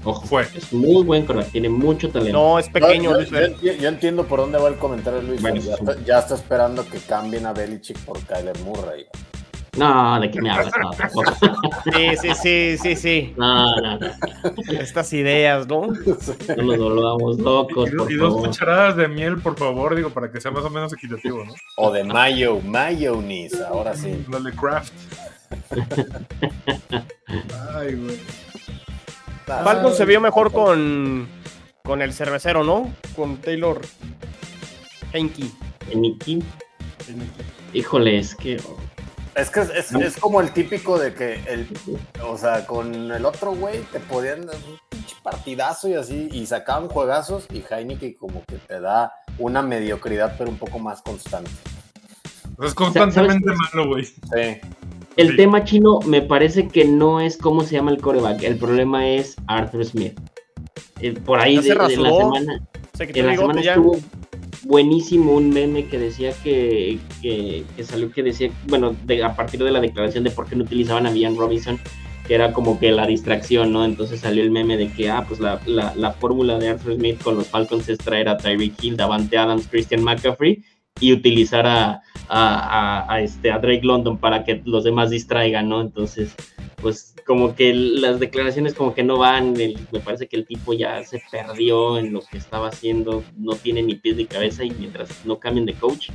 Ojo, 0.04 0.26
Fue. 0.26 0.44
es 0.56 0.72
muy 0.72 1.04
buen 1.04 1.26
coreback, 1.26 1.52
tiene 1.52 1.68
mucho 1.70 2.10
talento. 2.10 2.38
No, 2.38 2.58
es 2.60 2.70
pequeño, 2.70 3.12
yo, 3.12 3.18
Luis 3.18 3.30
yo- 3.30 3.38
Fer. 3.38 3.56
yo- 3.62 3.74
yo 3.74 3.90
entiendo 3.90 4.26
por 4.26 4.40
dónde 4.40 4.58
va 4.58 4.70
el 4.70 4.76
comentario 4.76 5.20
de 5.20 5.28
Luis. 5.28 5.42
Bueno, 5.42 5.60
ya, 5.62 5.74
está, 5.76 5.96
ya 6.06 6.20
está 6.20 6.36
esperando 6.36 6.86
que 6.88 7.00
cambien 7.00 7.46
a 7.46 7.52
Belichick 7.54 7.98
por 8.06 8.18
Kyler 8.22 8.58
Murray. 8.60 9.06
No, 9.78 10.20
¿de 10.20 10.32
qué 10.32 10.42
me 10.42 10.50
hablas? 10.50 10.74
No, 10.82 10.90
tampoco. 10.92 11.32
Sí, 11.94 12.18
sí, 12.20 12.30
sí, 12.42 12.78
sí, 12.82 12.96
sí. 12.96 13.34
No, 13.38 13.76
no, 13.80 14.00
no. 14.00 14.08
Estas 14.80 15.14
ideas, 15.14 15.68
¿no? 15.68 15.88
No 15.88 16.64
nos 16.64 16.78
volvamos 16.80 17.38
locos, 17.40 17.90
Y, 17.92 17.96
por 17.96 18.12
y 18.12 18.16
dos 18.16 18.34
favor. 18.34 18.48
cucharadas 18.50 18.96
de 18.98 19.08
miel, 19.08 19.38
por 19.42 19.58
favor, 19.58 19.96
digo, 19.96 20.10
para 20.10 20.32
que 20.32 20.42
sea 20.42 20.50
más 20.52 20.64
o 20.66 20.70
menos 20.70 20.92
equitativo, 20.92 21.44
¿no? 21.46 21.54
O 21.78 21.92
de 21.92 22.04
Mayo, 22.04 22.60
Mayonnaise, 22.62 23.64
ahora 23.64 23.94
sí. 23.96 24.26
Dale 24.28 24.52
craft. 24.54 24.92
Ay, 27.76 27.96
güey. 27.96 28.20
Falcons 29.64 29.98
se 29.98 30.06
vio 30.06 30.22
mejor 30.22 30.52
con, 30.52 31.28
con 31.84 32.02
el 32.02 32.14
cervecero, 32.14 32.64
¿no? 32.64 32.94
Con 33.16 33.38
Taylor 33.38 33.82
Henke. 35.14 35.50
Nicky. 35.96 36.44
Híjole, 37.74 38.20
es 38.20 38.36
que. 38.36 38.62
Es 39.36 39.50
que 39.50 39.62
es, 39.62 39.70
es- 39.70 39.92
es 39.94 40.18
como 40.18 40.42
el 40.42 40.52
típico 40.52 41.00
de 41.00 41.14
que 41.14 41.36
el, 41.48 41.68
o 42.24 42.38
sea, 42.38 42.66
con 42.66 43.12
el 43.12 43.26
otro 43.26 43.54
güey 43.54 43.80
te 43.92 44.00
podían 44.00 44.46
dar 44.46 44.56
un 44.56 44.78
pinche 44.90 45.16
partidazo 45.24 45.88
y 45.88 45.94
así, 45.94 46.28
y 46.32 46.46
sacaban 46.46 46.90
juegazos, 46.90 47.46
y 47.52 47.64
Heineken 47.70 48.14
como 48.16 48.44
que 48.46 48.56
te 48.58 48.80
da 48.82 49.14
una 49.38 49.62
mediocridad, 49.62 50.36
pero 50.38 50.50
un 50.50 50.58
poco 50.58 50.80
más 50.80 51.02
constante. 51.02 51.52
Es 52.62 52.74
constantemente 52.74 53.52
malo, 53.74 53.88
güey. 53.88 54.04
Sí. 54.06 54.60
El 55.16 55.32
Sí. 55.32 55.36
tema 55.38 55.64
chino 55.64 56.00
me 56.06 56.22
parece 56.22 56.68
que 56.68 56.86
no 56.86 57.20
es 57.20 57.38
cómo 57.38 57.64
se 57.64 57.76
llama 57.76 57.92
el 57.92 57.98
coreback. 58.00 58.44
El 58.44 58.58
problema 58.58 59.08
es 59.08 59.36
Arthur 59.48 59.84
Smith. 59.86 60.14
Eh, 61.02 61.14
por 61.26 61.40
ahí 61.40 61.58
de, 61.58 61.62
de 61.70 61.76
la 61.76 61.90
semana. 61.90 62.68
En 63.00 63.26
la 63.26 63.36
semana 63.36 63.62
estuvo 63.62 63.98
buenísimo 64.64 65.34
un 65.34 65.50
meme 65.50 65.86
que 65.86 65.98
decía 65.98 66.32
que, 66.44 67.00
que, 67.22 67.64
que 67.76 67.84
salió 67.84 68.12
que 68.12 68.24
decía, 68.24 68.50
bueno, 68.68 68.96
de- 69.06 69.24
a 69.24 69.36
partir 69.36 69.64
de 69.64 69.72
la 69.72 69.80
declaración 69.80 70.24
de 70.24 70.32
por 70.32 70.48
qué 70.48 70.56
no 70.56 70.64
utilizaban 70.64 71.06
a 71.06 71.12
Ian 71.16 71.36
Robinson, 71.38 71.80
que 72.28 72.36
era 72.36 72.52
como 72.54 72.78
que 72.80 72.92
la 72.92 73.08
distracción, 73.08 73.72
¿no? 73.72 73.86
Entonces 73.86 74.20
salió 74.20 74.44
el 74.44 74.52
meme 74.52 74.76
de 74.78 74.90
que, 74.90 75.10
ah, 75.10 75.26
pues 75.28 75.40
la, 75.40 75.60
la, 75.66 75.94
la 75.96 76.12
fórmula 76.12 76.60
de 76.60 76.70
Arthur 76.70 76.96
Smith 76.96 77.22
con 77.24 77.36
los 77.38 77.48
Falcons 77.48 77.88
es 77.90 77.98
traer 77.98 78.28
a 78.30 78.38
Tyreek 78.38 78.74
Hill, 78.84 78.98
Davante 78.98 79.38
Adams, 79.38 79.68
Christian 79.68 80.04
McCaffrey 80.04 80.62
y 81.00 81.14
utilizar 81.14 81.66
a, 81.68 82.02
a, 82.28 83.04
a- 83.08 83.14
a 83.14 83.22
este, 83.22 83.52
a 83.52 83.60
Drake 83.60 83.82
London 83.84 84.18
para 84.18 84.44
que 84.44 84.62
los 84.66 84.84
demás 84.84 85.10
distraigan, 85.10 85.70
¿no? 85.70 85.82
Entonces, 85.82 86.36
pues 86.82 87.14
como 87.26 87.56
que 87.56 87.74
las 87.74 88.20
declaraciones 88.20 88.74
como 88.74 88.94
que 88.94 89.04
no 89.04 89.18
van, 89.18 89.60
el- 89.60 89.78
me 89.92 90.00
parece 90.00 90.28
que 90.28 90.36
el 90.38 90.46
tipo 90.46 90.74
ya 90.74 91.04
se 91.04 91.22
perdió 91.32 91.98
en 91.98 92.12
lo 92.14 92.22
que 92.22 92.38
estaba 92.38 92.70
haciendo, 92.70 93.24
no 93.38 93.54
tiene 93.56 93.82
ni 93.84 93.96
pies 93.96 94.16
ni 94.18 94.26
cabeza 94.26 94.64
y 94.64 94.72
mientras 94.72 95.10
no 95.26 95.40
cambien 95.40 95.66
de 95.66 95.74
coach, 95.74 96.10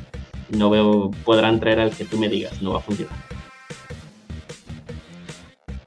no 0.50 0.70
veo, 0.70 1.10
podrán 1.24 1.60
traer 1.60 1.80
al 1.80 1.90
que 1.90 2.04
tú 2.04 2.18
me 2.18 2.28
digas, 2.28 2.60
no 2.62 2.72
va 2.72 2.78
a 2.78 2.82
funcionar. 2.82 3.14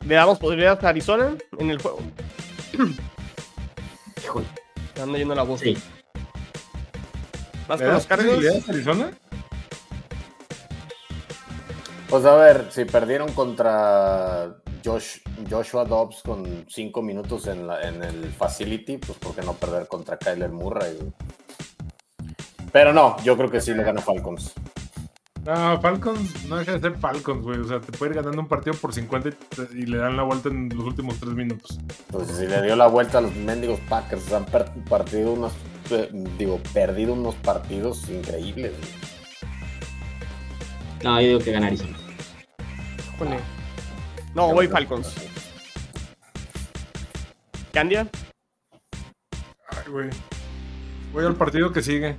Le 0.05 0.15
damos 0.15 0.39
posibilidad 0.39 0.83
a 0.83 0.89
Arizona 0.89 1.35
en 1.59 1.69
el 1.69 1.81
juego. 1.81 1.99
Híjole, 4.23 4.45
Me 4.95 5.01
anda 5.01 5.17
yendo 5.19 5.35
la 5.35 5.43
voz. 5.43 5.59
sí. 5.59 5.77
¿Vas 7.67 7.79
¿Le 7.79 7.85
con 7.85 7.95
das 7.95 8.07
los 8.25 8.65
a 8.67 8.69
Arizona? 8.71 9.11
Pues 12.09 12.23
a 12.25 12.35
ver, 12.35 12.67
si 12.71 12.85
perdieron 12.85 13.31
contra 13.33 14.55
Josh, 14.85 15.17
Joshua 15.49 15.83
Dobbs 15.83 16.21
con 16.23 16.65
cinco 16.69 17.01
minutos 17.01 17.47
en, 17.47 17.67
la- 17.67 17.81
en 17.87 18.01
el 18.01 18.31
facility, 18.31 18.97
pues 18.97 19.17
¿por 19.17 19.35
qué 19.35 19.41
no 19.41 19.53
perder 19.53 19.87
contra 19.87 20.17
Kyler 20.17 20.49
Murray? 20.51 20.97
Pero 22.71 22.93
no, 22.93 23.17
yo 23.23 23.35
creo 23.35 23.49
que 23.51 23.59
sí 23.59 23.73
le 23.73 23.83
gana 23.83 24.01
Falcons. 24.01 24.53
No, 25.43 25.79
Falcons 25.81 26.45
no 26.45 26.57
deja 26.57 26.73
de 26.73 26.79
ser 26.81 26.97
Falcons, 26.97 27.41
güey. 27.43 27.59
O 27.59 27.65
sea, 27.67 27.79
te 27.79 27.91
puede 27.97 28.11
ir 28.11 28.17
ganando 28.17 28.41
un 28.41 28.47
partido 28.47 28.75
por 28.77 28.93
50 28.93 29.29
y, 29.29 29.33
y 29.81 29.85
le 29.85 29.97
dan 29.97 30.15
la 30.17 30.23
vuelta 30.23 30.49
en 30.49 30.69
los 30.69 30.85
últimos 30.85 31.19
tres 31.19 31.33
minutos. 31.33 31.77
Pues 32.11 32.27
si 32.29 32.47
le 32.47 32.61
dio 32.61 32.75
la 32.75 32.87
vuelta 32.87 33.17
a 33.17 33.21
los 33.21 33.33
mendigos 33.35 33.79
Packers, 33.89 34.31
han 34.33 34.45
partido 34.45 35.33
unos, 35.33 35.53
digo, 36.37 36.59
perdido 36.73 37.13
unos 37.13 37.35
partidos 37.35 38.07
increíbles. 38.09 38.73
No, 41.03 41.21
yo 41.21 41.27
digo 41.27 41.39
que 41.39 41.51
gana 41.51 41.67
Arizona. 41.67 41.97
Híjole. 43.15 43.37
No, 44.33 44.53
voy 44.53 44.67
Falcons. 44.67 45.13
¿Candia? 47.71 48.07
Ay, 49.69 49.91
güey. 49.91 50.09
Voy 51.13 51.25
al 51.25 51.35
partido 51.35 51.71
que 51.71 51.81
sigue. 51.81 52.15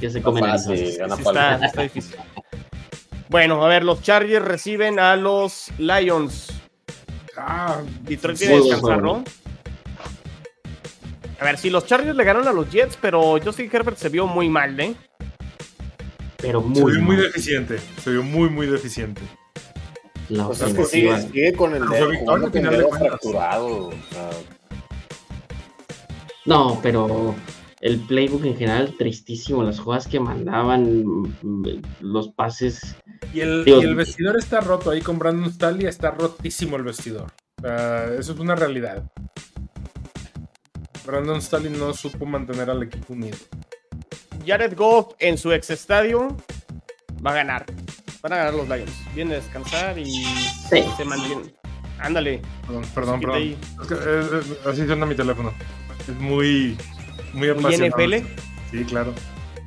Que 0.00 0.10
se 0.10 0.22
comen 0.22 0.44
gana 0.44 0.58
Sí, 0.76 0.96
Falcons. 0.98 1.20
está, 1.28 1.66
está 1.66 1.82
difícil. 1.82 2.16
Bueno, 3.28 3.64
a 3.64 3.68
ver, 3.68 3.84
los 3.84 4.02
Chargers 4.02 4.44
reciben 4.44 4.98
a 4.98 5.16
los 5.16 5.70
Lions. 5.78 6.48
Ah, 7.36 7.80
Detroit 8.02 8.38
tiene 8.38 8.54
que 8.56 8.62
descansar. 8.64 9.02
¿no? 9.02 9.24
A 11.42 11.44
ver, 11.44 11.58
si 11.58 11.70
los 11.70 11.86
Chargers 11.86 12.14
le 12.16 12.22
ganaron 12.24 12.46
a 12.46 12.52
los 12.52 12.70
Jets, 12.70 12.96
pero 13.00 13.36
Justin 13.44 13.68
Herbert 13.72 13.96
se 13.96 14.08
vio 14.08 14.26
muy 14.28 14.48
mal, 14.48 14.78
¿eh? 14.78 14.94
Pero 16.36 16.60
Se 16.60 16.66
muy, 16.68 16.92
vio 16.92 17.02
muy 17.02 17.16
mal. 17.16 17.24
deficiente. 17.26 17.78
Se 18.02 18.10
vio 18.10 18.22
muy, 18.22 18.48
muy 18.48 18.66
deficiente. 18.68 19.20
La 20.28 20.46
Pues 20.46 20.60
es 20.62 20.72
que 20.74 20.84
sigue, 20.84 21.52
con 21.54 21.74
el 21.74 21.80
Pero 21.80 21.92
dedo, 21.94 22.08
victoria, 22.10 22.48
con 22.50 22.66
el 22.66 22.86
fracturado. 22.88 23.66
o 23.88 23.92
sea, 24.12 24.30
No, 26.46 26.78
pero 26.82 27.34
el 27.80 27.98
playbook 28.00 28.44
en 28.44 28.56
general 28.56 28.94
tristísimo, 28.96 29.62
las 29.64 29.80
jugadas 29.80 30.06
que 30.06 30.20
mandaban, 30.20 31.34
los 32.00 32.28
pases. 32.30 32.94
Y 33.34 33.40
el, 33.40 33.64
Digo- 33.64 33.82
y 33.82 33.84
el 33.84 33.94
vestidor 33.96 34.36
está 34.38 34.60
roto 34.60 34.90
ahí 34.90 35.00
con 35.00 35.18
Brandon 35.18 35.52
Staley. 35.52 35.86
Está 35.86 36.12
rotísimo 36.12 36.76
el 36.76 36.82
vestidor. 36.84 37.32
Eso 38.18 38.32
es 38.32 38.38
una 38.38 38.54
realidad. 38.54 39.10
Brandon 41.04 41.40
Staley 41.42 41.70
no 41.70 41.92
supo 41.94 42.24
mantener 42.26 42.70
al 42.70 42.82
equipo 42.82 43.12
unido. 43.12 43.36
Jared 44.46 44.74
Goff 44.76 45.14
en 45.18 45.36
su 45.38 45.52
ex 45.52 45.70
estadio 45.70 46.36
va 47.24 47.32
a 47.32 47.34
ganar. 47.34 47.66
Van 48.22 48.32
a 48.32 48.36
ganar 48.36 48.54
los 48.54 48.68
Lions. 48.68 48.92
Viene 49.14 49.34
a 49.34 49.36
descansar 49.38 49.98
y 49.98 50.04
Sí. 50.24 50.84
se 50.96 51.04
mantiene. 51.04 51.54
Ándale. 51.98 52.40
Perdón, 52.66 52.84
perdón, 52.94 53.20
perdón. 53.20 53.36
ahí. 53.36 53.58
Es 53.82 53.88
que, 53.88 54.68
así 54.68 54.86
suena 54.86 55.06
mi 55.06 55.14
teléfono. 55.14 55.52
Es 56.00 56.16
muy, 56.20 56.76
muy 57.32 57.48
apasionado. 57.48 57.96
NFL. 57.96 58.26
Sí, 58.70 58.84
claro. 58.84 59.12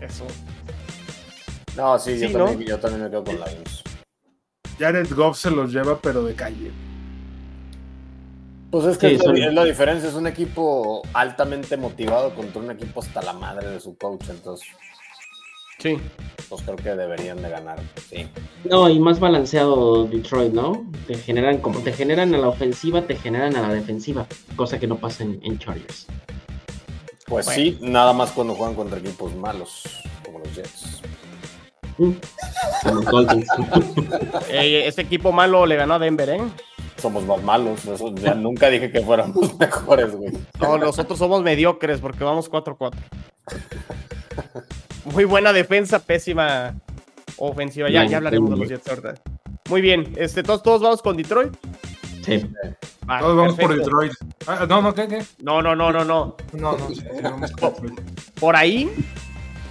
Eso. 0.02 0.26
No, 1.78 1.98
sí, 2.00 2.18
yo, 2.20 2.28
Sí, 2.28 2.34
¿no? 2.34 2.46
también, 2.46 2.70
yo 2.70 2.80
también 2.80 3.04
me 3.04 3.10
quedo 3.10 3.24
con 3.24 3.36
Lions. 3.36 3.84
Jared 4.80 5.10
Goff 5.14 5.38
se 5.38 5.52
los 5.52 5.72
lleva, 5.72 6.00
pero 6.02 6.24
de 6.24 6.34
calle. 6.36 6.72
Pues 8.72 8.86
es 8.86 8.98
que 8.98 9.10
Sí, 9.10 9.16
es, 9.16 9.26
la, 9.26 9.48
es 9.48 9.54
la 9.54 9.64
diferencia, 9.64 10.10
es 10.10 10.16
un 10.16 10.28
equipo 10.28 11.02
altamente 11.14 11.78
motivado 11.78 12.34
contra 12.36 12.62
un 12.62 12.72
equipo 12.72 13.02
hasta 13.02 13.22
la 13.22 13.34
madre 13.34 13.70
de 13.70 13.80
su 13.80 13.98
coach, 13.98 14.26
entonces 14.30 14.68
Sí. 15.80 15.98
pues 16.50 16.62
creo 16.64 16.76
que 16.78 16.90
deberían 16.96 17.42
de 17.42 17.50
ganar, 17.50 17.80
sí. 18.10 18.28
No, 18.64 18.90
y 18.90 19.00
más 19.00 19.20
balanceado 19.20 20.06
Detroit, 20.06 20.52
¿no? 20.54 20.86
Te 21.06 21.16
generan, 21.16 21.60
como 21.60 21.80
te 21.80 21.94
generan 21.94 22.34
a 22.34 22.38
la 22.40 22.48
ofensiva, 22.48 23.02
te 23.04 23.16
generan 23.16 23.56
a 23.56 23.62
la 23.68 23.74
defensiva, 23.74 24.26
cosa 24.56 24.80
que 24.80 24.88
no 24.88 24.96
pasa 24.98 25.24
en, 25.24 25.40
en 25.44 25.60
Chargers. 25.60 26.08
Pues 27.28 27.46
Bueno. 27.46 27.62
sí, 27.62 27.78
nada 27.82 28.14
más 28.14 28.32
cuando 28.32 28.56
juegan 28.56 28.76
contra 28.76 29.00
equipos 29.00 29.34
malos, 29.36 29.84
como 30.24 30.40
los 30.40 30.54
Jets. 30.56 31.02
Mm. 31.98 32.12
Como 32.84 32.96
los 33.02 33.06
Dolphins. 33.06 33.48
Eh, 34.50 34.84
este 34.86 35.02
equipo 35.04 35.32
malo 35.32 35.66
le 35.66 35.76
ganó 35.78 35.94
a 35.96 36.00
Denver, 36.00 36.30
¿eh? 36.30 36.42
Somos 36.98 37.26
más 37.26 37.44
malos, 37.44 37.86
eso, 37.86 38.14
ya 38.16 38.34
nunca 38.34 38.70
dije 38.70 38.92
que 38.92 39.02
fuéramos 39.02 39.56
mejores, 39.60 40.16
güey. 40.16 40.32
No, 40.60 40.78
nosotros 40.78 41.20
somos 41.20 41.44
mediocres 41.44 42.00
porque 42.00 42.24
vamos 42.24 42.50
4-4. 42.50 42.94
Muy 45.14 45.26
buena 45.26 45.54
defensa, 45.54 46.00
pésima 46.00 46.74
ofensiva. 47.38 47.90
Ya, 47.90 48.06
ya 48.06 48.18
hablaremos 48.18 48.50
de 48.50 48.58
los 48.58 48.70
Jets 48.70 48.88
ahorita. 48.88 49.16
Muy 49.70 49.82
bien, 49.82 50.14
este, 50.16 50.42
todos, 50.42 50.64
todos 50.64 50.82
vamos 50.82 51.02
con 51.02 51.18
Detroit. 51.18 51.54
Sí. 52.26 52.44
Todos 53.08 53.38
vamos 53.38 53.56
por. 53.56 53.76
Detroit. 53.76 54.14
Ah, 54.48 54.66
no, 54.68 54.82
no, 54.82 54.94
¿qué? 54.94 55.08
¿Qué? 55.08 55.24
No, 55.42 55.62
no, 55.62 55.76
no, 55.76 55.92
no, 55.92 56.04
no. 56.04 56.36
No, 56.54 56.78
no, 56.78 56.90
sí, 56.90 57.04
vamos. 57.22 57.52
Por 58.40 58.56
ahí, 58.56 58.92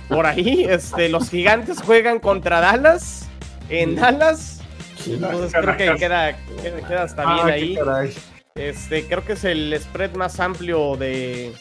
por 0.09 0.27
ahí, 0.27 0.65
este, 0.69 1.09
los 1.09 1.31
gigantes 1.31 1.83
juegan 1.83 2.21
contra 2.21 2.61
Dallas. 2.61 3.29
En 3.69 3.97
Dallas. 3.97 4.63
Entonces 5.07 5.53
creo 5.53 5.77
que 5.77 5.97
queda, 5.99 6.37
queda, 6.63 6.89
queda 6.89 7.03
hasta 7.03 7.35
bien 7.35 7.47
Ah, 7.47 7.53
ahí. 7.53 7.75
caray. 7.75 8.15
Este, 8.55 9.07
creo 9.07 9.25
que 9.25 9.33
es 9.35 9.45
el 9.45 9.77
spread 9.81 10.15
más 10.15 10.39
amplio 10.41 10.97
de, 10.97 11.53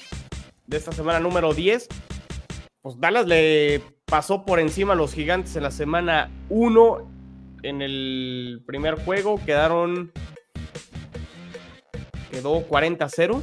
de 0.67 0.77
esta 0.77 0.91
semana 0.91 1.19
número 1.19 1.53
10. 1.53 1.87
Pues 2.81 2.99
Dallas 2.99 3.25
le 3.27 3.81
pasó 4.05 4.45
por 4.45 4.59
encima 4.59 4.93
a 4.93 4.95
los 4.95 5.13
gigantes 5.13 5.55
en 5.55 5.63
la 5.63 5.71
semana 5.71 6.29
1 6.49 7.11
en 7.63 7.81
el 7.81 8.61
primer 8.65 8.95
juego. 9.03 9.39
Quedaron. 9.43 10.11
Quedó 12.31 12.67
40-0. 12.67 13.41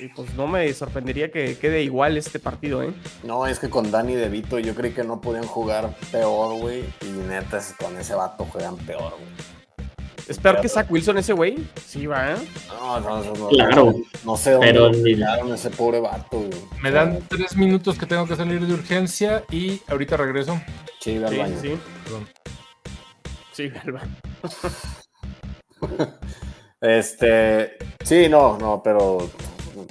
Y 0.00 0.08
pues 0.08 0.34
no 0.34 0.46
me 0.46 0.72
sorprendería 0.72 1.30
que 1.30 1.58
quede 1.58 1.82
igual 1.82 2.16
este 2.16 2.38
partido, 2.38 2.82
¿eh? 2.82 2.92
No, 3.22 3.46
es 3.46 3.58
que 3.58 3.68
con 3.68 3.90
Danny 3.90 4.14
DeVito 4.14 4.58
yo 4.58 4.74
creí 4.74 4.92
que 4.92 5.04
no 5.04 5.20
podían 5.20 5.44
jugar 5.44 5.94
peor, 6.10 6.58
güey. 6.58 6.84
Y 7.02 7.10
neta, 7.28 7.60
con 7.78 7.96
ese 7.98 8.14
vato 8.14 8.46
juegan 8.46 8.76
peor, 8.78 9.12
güey. 9.12 9.50
¿Es 10.26 10.38
peor 10.38 10.60
que 10.60 10.68
Zach 10.68 10.88
Wilson 10.90 11.18
ese 11.18 11.32
güey? 11.32 11.58
Sí, 11.84 12.06
va, 12.06 12.32
¿eh? 12.32 12.36
No, 12.68 13.00
no, 13.00 13.24
no, 13.24 13.32
no, 13.34 13.48
Claro. 13.48 13.94
No 14.24 14.36
sé 14.36 14.52
dónde 14.52 14.68
Pero 14.68 14.90
tiraron 14.92 15.52
ese 15.52 15.70
pobre 15.70 15.98
vato, 16.00 16.38
güey. 16.38 16.50
Me 16.82 16.90
dan 16.92 17.18
tres 17.28 17.56
minutos 17.56 17.98
que 17.98 18.06
tengo 18.06 18.26
que 18.26 18.36
salir 18.36 18.64
de 18.64 18.72
urgencia 18.72 19.42
y 19.50 19.82
ahorita 19.88 20.16
regreso. 20.16 20.60
Sí, 21.00 21.18
ve 21.18 21.26
al 21.26 21.32
Sí, 21.32 21.38
baño. 21.38 21.56
sí. 21.60 21.78
Perdón. 22.04 22.28
Sí, 23.52 23.72
Alba. 23.84 24.02
Este, 26.82 27.76
sí, 28.02 28.28
no, 28.30 28.56
no, 28.56 28.82
pero 28.82 29.28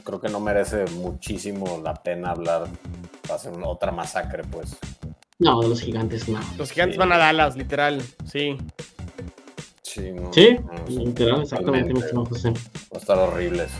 creo 0.03 0.19
que 0.21 0.29
no 0.29 0.39
merece 0.39 0.85
muchísimo 0.95 1.81
la 1.83 1.93
pena 1.95 2.31
hablar. 2.31 2.67
Va 3.29 3.35
a 3.35 3.39
ser 3.39 3.51
una- 3.53 3.67
otra 3.67 3.91
masacre, 3.91 4.43
pues. 4.43 4.77
No, 5.39 5.61
de 5.61 5.69
los 5.69 5.81
gigantes 5.81 6.27
no. 6.27 6.39
Los 6.57 6.71
gigantes 6.71 6.95
Sí. 6.95 6.99
van 6.99 7.11
a 7.13 7.17
Dallas, 7.17 7.55
literal. 7.55 8.01
Sí. 8.29 8.57
Sí, 9.83 10.11
no, 10.11 10.31
Sí, 10.33 10.57
no, 10.63 11.03
literal, 11.05 11.41
exactamente, 11.41 11.93
mi 11.93 11.99
totalmente. 12.01 12.05
estimado 12.05 12.25
José. 12.25 12.49
Va 12.93 12.97
a 12.97 12.97
estar 12.97 13.17
horrible 13.17 13.63
eso. 13.63 13.73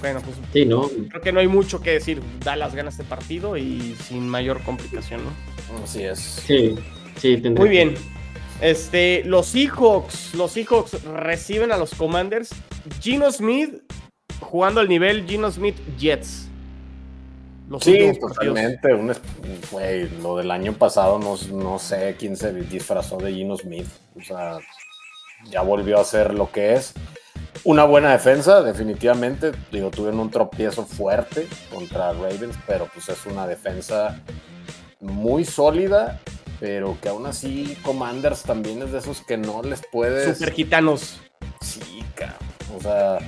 Bueno, 0.00 0.20
pues 0.22 0.36
Sí, 0.52 0.64
¿no? 0.64 0.88
creo 1.10 1.20
que 1.20 1.32
no 1.32 1.40
hay 1.40 1.48
mucho 1.48 1.80
que 1.82 1.90
decir. 1.92 2.22
Dallas 2.42 2.74
gana 2.74 2.88
este 2.88 3.04
partido 3.04 3.56
y 3.58 3.94
sin 4.08 4.26
mayor 4.28 4.62
complicación, 4.62 5.20
¿no? 5.24 5.30
Así 5.84 6.02
es. 6.02 6.18
Sí, 6.18 6.74
sí, 7.16 7.36
Muy 7.36 7.54
que- 7.54 7.64
bien. 7.68 7.94
Este, 8.62 9.22
los 9.24 9.46
Seahawks, 9.48 10.34
los 10.34 10.52
Seahawks 10.52 11.02
reciben 11.04 11.72
a 11.72 11.76
los 11.76 11.94
Commanders. 11.94 12.50
Gino 13.00 13.30
Smith 13.30 13.74
jugando 14.40 14.80
al 14.80 14.88
nivel 14.88 15.26
Gino 15.26 15.50
Smith 15.50 15.76
Jets. 15.98 16.48
Los 17.68 17.84
Sí, 17.84 18.10
totalmente. 18.20 18.92
Un, 18.94 19.12
lo 20.22 20.36
del 20.36 20.50
año 20.50 20.72
pasado 20.72 21.18
no, 21.18 21.36
no 21.52 21.78
sé 21.78 22.16
quién 22.18 22.36
se 22.36 22.52
disfrazó 22.52 23.18
de 23.18 23.32
Gino 23.32 23.56
Smith. 23.56 23.86
O 24.16 24.22
sea, 24.22 24.58
ya 25.48 25.62
volvió 25.62 26.00
a 26.00 26.04
ser 26.04 26.34
lo 26.34 26.50
que 26.50 26.74
es. 26.74 26.94
Una 27.62 27.84
buena 27.84 28.10
defensa, 28.10 28.62
definitivamente. 28.62 29.52
Digo, 29.70 29.90
tuvieron 29.90 30.18
un 30.18 30.30
tropiezo 30.30 30.84
fuerte 30.84 31.46
contra 31.72 32.12
Ravens, 32.12 32.56
pero 32.66 32.88
pues 32.92 33.08
es 33.08 33.24
una 33.26 33.46
defensa 33.46 34.20
muy 35.00 35.44
sólida, 35.44 36.20
pero 36.58 36.96
que 37.00 37.08
aún 37.08 37.26
así 37.26 37.76
Commanders 37.82 38.42
también 38.42 38.82
es 38.82 38.92
de 38.92 38.98
esos 38.98 39.22
que 39.22 39.36
no 39.36 39.62
les 39.62 39.82
puedes... 39.92 40.38
Super 40.38 40.54
gitanos. 40.54 41.20
Sí, 41.60 42.02
cabrón. 42.14 42.49
O 42.76 42.80
sea, 42.80 43.18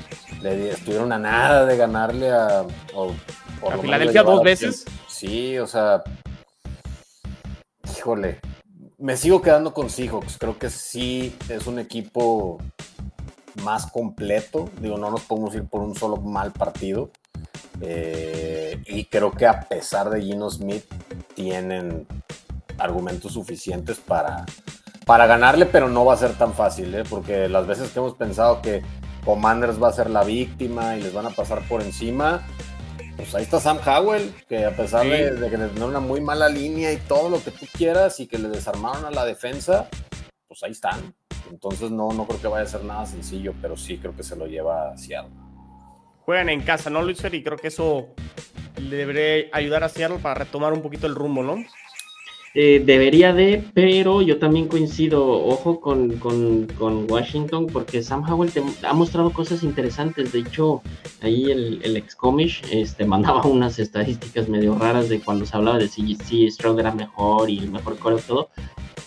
le 0.40 0.70
estuvieron 0.70 1.12
a 1.12 1.18
nada 1.18 1.66
de 1.66 1.76
ganarle 1.76 2.30
a. 2.30 2.64
o 2.94 3.12
por 3.60 3.72
¿A 3.72 3.76
lo 3.76 3.82
Filadelfia 3.82 4.22
dos 4.22 4.42
veces? 4.42 4.84
Sí, 5.08 5.58
o 5.58 5.66
sea. 5.66 6.02
Híjole. 7.96 8.40
Me 8.98 9.16
sigo 9.16 9.42
quedando 9.42 9.74
con 9.74 9.90
Seahawks. 9.90 10.38
Creo 10.38 10.58
que 10.58 10.70
sí 10.70 11.36
es 11.48 11.66
un 11.66 11.78
equipo 11.78 12.58
más 13.62 13.86
completo. 13.90 14.70
Digo, 14.80 14.96
no 14.96 15.10
nos 15.10 15.22
podemos 15.22 15.54
ir 15.54 15.64
por 15.64 15.82
un 15.82 15.94
solo 15.94 16.16
mal 16.18 16.52
partido. 16.52 17.10
Eh, 17.80 18.80
y 18.86 19.06
creo 19.06 19.32
que 19.32 19.46
a 19.46 19.60
pesar 19.62 20.08
de 20.08 20.22
Gino 20.22 20.48
Smith, 20.50 20.84
tienen 21.34 22.06
argumentos 22.78 23.32
suficientes 23.32 23.98
para, 23.98 24.44
para 25.06 25.26
ganarle, 25.26 25.66
pero 25.66 25.88
no 25.88 26.04
va 26.04 26.14
a 26.14 26.18
ser 26.18 26.34
tan 26.34 26.52
fácil, 26.52 26.94
¿eh? 26.94 27.04
porque 27.08 27.48
las 27.48 27.66
veces 27.66 27.90
que 27.90 27.98
hemos 27.98 28.14
pensado 28.14 28.62
que 28.62 28.82
Commanders 29.24 29.80
va 29.82 29.88
a 29.88 29.92
ser 29.92 30.10
la 30.10 30.24
víctima 30.24 30.96
y 30.96 31.02
les 31.02 31.12
van 31.12 31.26
a 31.26 31.30
pasar 31.30 31.62
por 31.68 31.82
encima, 31.82 32.42
pues 33.16 33.34
ahí 33.34 33.42
está 33.44 33.60
Sam 33.60 33.78
Howell, 33.86 34.34
que 34.48 34.64
a 34.64 34.76
pesar 34.76 35.02
Sí. 35.04 35.10
de, 35.10 35.30
de 35.32 35.50
que 35.50 35.56
tener 35.56 35.82
una 35.84 36.00
muy 36.00 36.20
mala 36.20 36.48
línea 36.48 36.92
y 36.92 36.96
todo 36.96 37.28
lo 37.28 37.42
que 37.42 37.50
tú 37.50 37.66
quieras 37.76 38.18
y 38.20 38.26
que 38.26 38.38
le 38.38 38.48
desarmaron 38.48 39.04
a 39.04 39.10
la 39.10 39.24
defensa, 39.24 39.88
pues 40.48 40.62
ahí 40.64 40.72
están. 40.72 41.14
Entonces 41.50 41.90
no, 41.90 42.12
no 42.12 42.26
creo 42.26 42.40
que 42.40 42.48
vaya 42.48 42.64
a 42.64 42.68
ser 42.68 42.84
nada 42.84 43.04
sencillo, 43.06 43.54
pero 43.60 43.76
sí 43.76 43.98
creo 43.98 44.16
que 44.16 44.22
se 44.22 44.34
lo 44.36 44.46
lleva 44.46 44.92
a 44.92 44.96
Seattle. 44.98 45.30
Juegan 46.24 46.48
en 46.48 46.62
casa, 46.62 46.88
¿no, 46.88 47.02
Luisfer? 47.02 47.34
Y 47.34 47.42
creo 47.42 47.58
que 47.58 47.68
eso 47.68 48.08
le 48.76 48.96
debería 48.96 49.48
ayudar 49.52 49.84
a 49.84 49.88
Seattle 49.88 50.18
para 50.18 50.34
retomar 50.36 50.72
un 50.72 50.80
poquito 50.82 51.06
el 51.06 51.14
rumbo, 51.14 51.42
¿no? 51.42 51.56
Eh, 52.54 52.82
debería 52.84 53.32
de, 53.32 53.64
pero 53.72 54.20
yo 54.20 54.38
también 54.38 54.68
coincido, 54.68 55.26
ojo 55.26 55.80
con, 55.80 56.18
con- 56.18 56.66
con 56.78 57.10
Washington, 57.10 57.66
porque 57.72 58.02
Sam 58.02 58.30
Howell 58.30 58.52
te- 58.52 58.62
ha 58.86 58.92
mostrado 58.92 59.30
cosas 59.32 59.62
interesantes. 59.62 60.32
De 60.32 60.40
hecho, 60.40 60.82
ahí 61.22 61.50
el, 61.50 61.80
el 61.82 61.96
ex 61.96 62.14
comish 62.14 62.62
este, 62.70 63.04
mandaba 63.06 63.42
unas 63.46 63.78
estadísticas 63.78 64.48
medio 64.50 64.74
raras 64.78 65.08
de 65.08 65.20
cuando 65.20 65.46
se 65.46 65.56
hablaba 65.56 65.78
de 65.78 65.88
si, 65.88 66.14
si 66.16 66.50
Stroud 66.50 66.78
era 66.78 66.92
mejor 66.94 67.48
y 67.48 67.58
el 67.58 67.70
mejor 67.70 67.98
core 67.98 68.16
todo. 68.26 68.50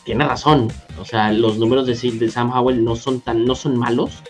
Tiene 0.05 0.25
razón, 0.25 0.67
o 0.99 1.05
sea, 1.05 1.31
los 1.31 1.57
números 1.57 1.85
de, 1.87 1.93
de 2.11 2.29
Sam 2.29 2.51
Howell 2.51 2.83
no 2.83 2.95
son 2.95 3.21
tan, 3.21 3.45
no 3.45 3.53
son 3.55 3.77
malos. 3.77 4.21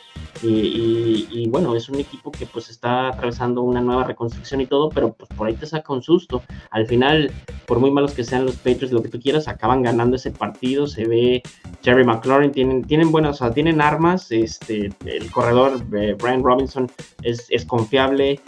Y, 0.44 0.48
y- 0.50 1.28
y 1.32 1.48
bueno, 1.50 1.76
es 1.76 1.88
un 1.90 2.00
equipo 2.00 2.32
que 2.32 2.46
pues 2.46 2.70
está 2.70 3.08
atravesando 3.08 3.62
una 3.62 3.82
nueva 3.82 4.04
reconstrucción 4.04 4.62
y 4.62 4.68
todo, 4.68 4.90
pero 4.90 5.14
pues 5.14 5.30
por 5.36 5.48
ahí 5.48 5.54
te 5.56 5.66
saca 5.66 5.94
un 5.94 6.02
susto. 6.04 6.44
Al 6.72 6.86
final, 6.88 7.32
por 7.66 7.80
muy 7.80 7.90
malos 7.92 8.12
que 8.14 8.24
sean 8.24 8.46
los 8.46 8.56
Patriots, 8.58 8.92
lo 8.92 9.02
que 9.02 9.10
tú 9.10 9.20
quieras, 9.20 9.48
acaban 9.48 9.82
ganando 9.82 10.16
ese 10.18 10.32
partido. 10.32 10.88
Se 10.88 11.06
ve 11.06 11.42
Jerry 11.84 12.04
McLaurin, 12.04 12.52
tienen, 12.52 12.84
tienen 12.84 13.12
buenas, 13.12 13.36
o 13.42 13.46
sea, 13.46 13.54
tienen 13.54 13.80
armas. 13.82 14.32
Este, 14.32 14.92
el 15.06 15.32
corredor 15.32 15.82
eh, 15.96 16.16
Brian 16.22 16.44
Robinson 16.44 16.92
es, 17.22 17.48
es 17.50 17.66
confiable. 17.66 18.40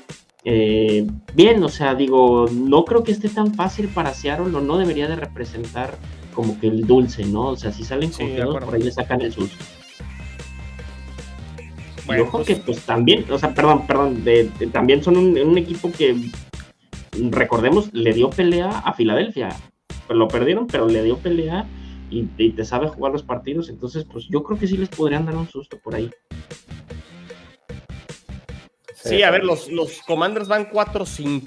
Eh, 0.44 1.06
bien, 1.34 1.64
o 1.64 1.70
sea, 1.70 1.96
digo, 1.96 2.46
no 2.52 2.86
creo 2.86 3.04
que 3.04 3.12
esté 3.12 3.28
tan 3.30 3.54
fácil 3.54 3.88
para 3.90 4.14
Seattle, 4.14 4.56
o 4.56 4.62
no 4.62 4.78
debería 4.78 5.08
de 5.08 5.16
representar 5.16 5.98
como 6.34 6.60
que 6.60 6.68
el 6.68 6.86
dulce, 6.86 7.26
¿no? 7.26 7.48
O 7.50 7.56
sea, 7.56 7.72
si 7.72 7.84
salen 7.84 8.14
Sí, 8.14 8.24
confiados, 8.24 8.64
por 8.64 8.76
ahí 8.76 8.82
le 8.84 8.92
sacan 8.92 9.22
el 9.22 9.34
susto. 9.34 9.64
Bueno, 12.08 12.24
y 12.24 12.28
ojo 12.28 12.38
pues- 12.38 12.48
que 12.48 12.56
pues 12.56 12.80
también, 12.82 13.26
o 13.30 13.38
sea, 13.38 13.54
perdón, 13.54 13.86
perdón, 13.86 14.24
de- 14.24 14.50
de- 14.58 14.68
también 14.68 15.04
son 15.04 15.18
un, 15.18 15.38
un 15.38 15.58
equipo 15.58 15.92
que, 15.92 16.16
recordemos, 17.32 17.94
le 17.94 18.14
dio 18.14 18.30
pelea 18.30 18.70
a 18.80 18.94
Filadelfia. 18.94 19.50
Pues 20.08 20.18
lo 20.18 20.28
perdieron, 20.28 20.68
pero 20.68 20.88
le 20.88 21.04
dio 21.04 21.18
pelea 21.18 21.66
y, 22.10 22.28
y 22.38 22.52
te 22.52 22.64
sabe 22.66 22.88
jugar 22.88 23.12
los 23.12 23.24
partidos. 23.24 23.70
Entonces, 23.70 24.06
pues 24.06 24.26
yo 24.30 24.42
creo 24.44 24.58
que 24.58 24.68
sí 24.68 24.78
les 24.78 24.90
podrían 24.90 25.26
dar 25.26 25.36
un 25.36 25.48
susto 25.50 25.78
por 25.84 25.96
ahí. 25.96 26.10
Sí, 28.96 29.24
a 29.24 29.32
ver, 29.32 29.44
los, 29.44 29.70
los 29.70 30.02
Commanders 30.04 30.48
van 30.48 30.70
4-5. 30.70 31.42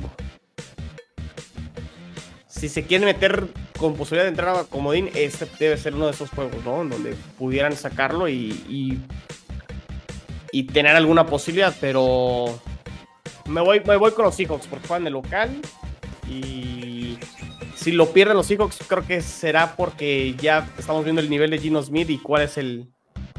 Si 2.47 2.69
se 2.69 2.85
quieren 2.85 3.07
meter 3.07 3.49
con 3.79 3.95
posibilidad 3.97 4.25
de 4.25 4.31
entrar 4.31 4.55
a 4.57 4.65
Comodín, 4.65 5.09
este 5.15 5.47
debe 5.59 5.77
ser 5.79 5.95
uno 5.95 6.07
de 6.07 6.13
esos 6.13 6.29
juegos, 6.31 6.63
¿no? 6.65 6.83
En 6.83 6.91
donde 6.91 7.15
pudieran 7.39 7.75
sacarlo 7.75 8.29
y, 8.29 8.51
y, 8.69 8.99
y 10.53 10.65
tener 10.65 10.97
alguna 10.97 11.27
posibilidad, 11.27 11.75
pero 11.81 12.61
me 13.47 13.61
voy, 13.61 13.81
me 13.81 13.97
voy 13.97 14.13
con 14.13 14.25
los 14.25 14.35
Seahawks 14.35 14.67
porque 14.67 14.87
juegan 14.89 15.05
de 15.05 15.11
local 15.11 15.51
y 16.29 17.19
si 17.77 17.93
lo 17.93 18.13
pierden 18.13 18.37
los 18.37 18.47
Seahawks 18.47 18.79
creo 18.87 19.07
que 19.07 19.21
será 19.23 19.75
porque 19.77 20.35
ya 20.35 20.69
estamos 20.79 21.05
viendo 21.05 21.21
el 21.21 21.31
nivel 21.31 21.51
de 21.51 21.59
Gino 21.59 21.83
Smith 21.83 22.11
y 22.11 22.19
cuál 22.19 22.43
es 22.43 22.59
el, 22.59 22.89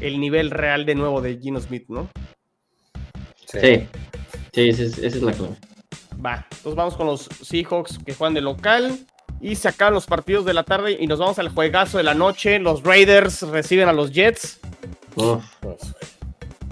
el 0.00 0.20
nivel 0.20 0.50
real 0.50 0.84
de 0.84 0.94
nuevo 0.94 1.20
de 1.20 1.38
Gino 1.38 1.60
Smith, 1.60 1.84
¿no? 1.88 2.10
Sí, 3.46 3.86
sí, 4.52 4.68
esa 4.68 4.82
es, 4.82 4.98
esa 4.98 5.16
es 5.16 5.22
la 5.22 5.32
clave. 5.32 5.56
Va, 6.24 6.46
entonces 6.50 6.74
vamos 6.74 6.96
con 6.96 7.06
los 7.06 7.28
Seahawks 7.42 7.98
que 8.04 8.14
juegan 8.14 8.34
de 8.34 8.40
local. 8.40 8.98
Y 9.40 9.56
se 9.56 9.66
acaban 9.66 9.92
los 9.92 10.06
partidos 10.06 10.44
de 10.44 10.54
la 10.54 10.62
tarde 10.62 10.96
y 11.00 11.08
nos 11.08 11.18
vamos 11.18 11.36
al 11.40 11.48
juegazo 11.48 11.98
de 11.98 12.04
la 12.04 12.14
noche. 12.14 12.60
Los 12.60 12.84
Raiders 12.84 13.42
reciben 13.42 13.88
a 13.88 13.92
los 13.92 14.12
Jets. 14.12 14.60
Uf, 15.16 15.44
Pues, 15.58 15.80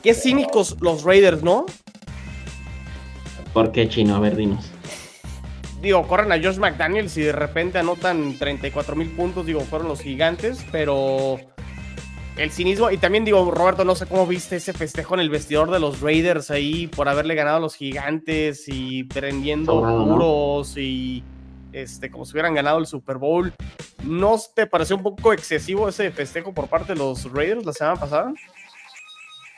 Qué 0.02 0.14
cínicos 0.14 0.76
los 0.80 1.04
Raiders, 1.04 1.42
¿no? 1.42 1.66
¿Por 3.52 3.72
qué 3.72 3.88
chino? 3.88 4.16
A 4.16 4.20
ver, 4.20 4.36
dinos. 4.36 4.70
digo, 5.82 6.06
corren 6.06 6.32
a 6.32 6.36
Josh 6.36 6.58
McDaniels 6.58 7.16
y 7.16 7.22
de 7.22 7.32
repente 7.32 7.78
anotan 7.78 8.38
34 8.38 8.96
mil 8.96 9.10
puntos, 9.10 9.46
digo, 9.46 9.60
fueron 9.60 9.88
los 9.88 10.00
gigantes, 10.00 10.64
pero 10.70 11.38
el 12.36 12.50
cinismo, 12.50 12.90
y 12.90 12.96
también 12.96 13.24
digo, 13.24 13.50
Roberto, 13.50 13.84
no 13.84 13.94
sé 13.94 14.06
cómo 14.06 14.26
viste 14.26 14.56
ese 14.56 14.72
festejo 14.72 15.14
en 15.14 15.20
el 15.20 15.30
vestidor 15.30 15.70
de 15.70 15.80
los 15.80 16.00
Raiders 16.00 16.50
ahí 16.50 16.86
por 16.86 17.08
haberle 17.08 17.34
ganado 17.34 17.58
a 17.58 17.60
los 17.60 17.74
gigantes 17.74 18.64
y 18.68 19.04
prendiendo 19.04 19.82
puros 19.82 20.76
y 20.76 21.22
este, 21.72 22.10
como 22.10 22.24
si 22.24 22.32
hubieran 22.32 22.54
ganado 22.54 22.78
el 22.78 22.86
Super 22.86 23.18
Bowl. 23.18 23.52
¿No 24.04 24.36
te 24.54 24.66
pareció 24.66 24.96
un 24.96 25.02
poco 25.02 25.32
excesivo 25.32 25.88
ese 25.88 26.10
festejo 26.10 26.54
por 26.54 26.68
parte 26.68 26.94
de 26.94 26.98
los 26.98 27.30
Raiders 27.30 27.66
la 27.66 27.72
semana 27.72 28.00
pasada? 28.00 28.32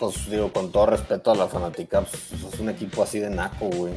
Pues 0.02 0.28
digo, 0.28 0.52
con 0.52 0.72
todo 0.72 0.86
respeto 0.86 1.30
a 1.30 1.36
la 1.36 1.46
fanática, 1.46 2.00
pues, 2.00 2.32
es 2.32 2.58
un 2.58 2.68
equipo 2.68 3.04
así 3.04 3.20
de 3.20 3.30
naco, 3.30 3.66
güey. 3.66 3.92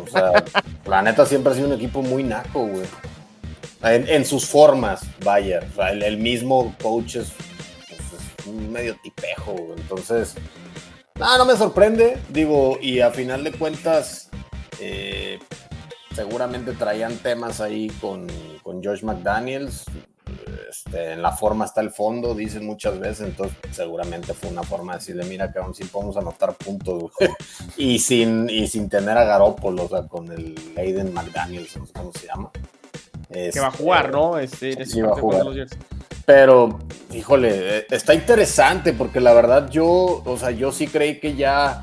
O 0.00 0.06
sea, 0.06 0.44
la 0.86 1.02
neta 1.02 1.26
siempre 1.26 1.50
ha 1.50 1.56
sido 1.56 1.66
un 1.66 1.72
equipo 1.72 2.02
muy 2.02 2.22
naco, 2.22 2.68
güey. 2.68 2.86
En, 3.82 4.24
sus 4.24 4.46
formas, 4.46 5.00
vaya. 5.24 5.66
O 5.72 5.74
sea, 5.74 5.90
el, 5.90 6.18
mismo 6.18 6.72
coach 6.80 7.16
es, 7.16 7.32
pues, 7.88 8.46
un 8.46 8.70
medio 8.70 8.96
tipejo, 9.02 9.54
güey. 9.54 9.80
Entonces, 9.80 10.36
nada, 11.16 11.38
no 11.38 11.46
me 11.46 11.56
sorprende. 11.56 12.16
Digo, 12.28 12.78
y 12.80 13.00
a 13.00 13.10
final 13.10 13.42
de 13.42 13.50
cuentas, 13.50 14.30
eh, 14.78 15.40
seguramente 16.14 16.74
traían 16.74 17.16
temas 17.16 17.60
ahí 17.60 17.88
con, 18.00 18.28
con 18.62 18.84
Josh 18.84 19.02
McDaniels. 19.02 19.84
Este, 20.68 21.12
en 21.12 21.22
la 21.22 21.32
forma 21.32 21.64
está 21.64 21.80
el 21.80 21.90
fondo, 21.90 22.34
dicen 22.34 22.66
muchas 22.66 22.98
veces, 23.00 23.28
entonces 23.28 23.56
seguramente 23.70 24.34
fue 24.34 24.50
una 24.50 24.62
forma 24.62 24.92
de 24.92 24.98
decirle, 24.98 25.24
mira 25.24 25.50
aún 25.58 25.74
sí 25.74 25.84
podemos 25.84 26.16
anotar 26.18 26.54
puntos, 26.54 27.10
y 27.78 27.98
sin, 27.98 28.50
y 28.50 28.66
sin 28.68 28.90
tener 28.90 29.16
a 29.16 29.24
Garoppolo, 29.24 29.84
o 29.84 29.88
sea, 29.88 30.02
con 30.02 30.30
el 30.30 30.54
Aiden 30.76 31.14
McDaniels, 31.14 31.74
no 31.78 31.86
sé 31.86 31.92
cómo 31.94 32.12
se 32.12 32.26
llama. 32.26 32.50
que 33.30 33.60
va 33.60 33.68
a 33.68 33.70
jugar, 33.70 34.12
¿no? 34.12 34.38
Este, 34.38 34.84
sí, 34.84 35.00
va 35.00 35.12
a 35.12 35.20
jugar. 35.20 35.46
Pero, 36.26 36.78
híjole, 37.14 37.86
está 37.90 38.12
interesante 38.12 38.92
porque 38.92 39.20
la 39.20 39.32
verdad 39.32 39.70
yo, 39.70 40.22
o 40.22 40.36
sea, 40.36 40.50
yo 40.50 40.70
sí 40.70 40.86
creí 40.86 41.18
que 41.18 41.34
ya 41.34 41.82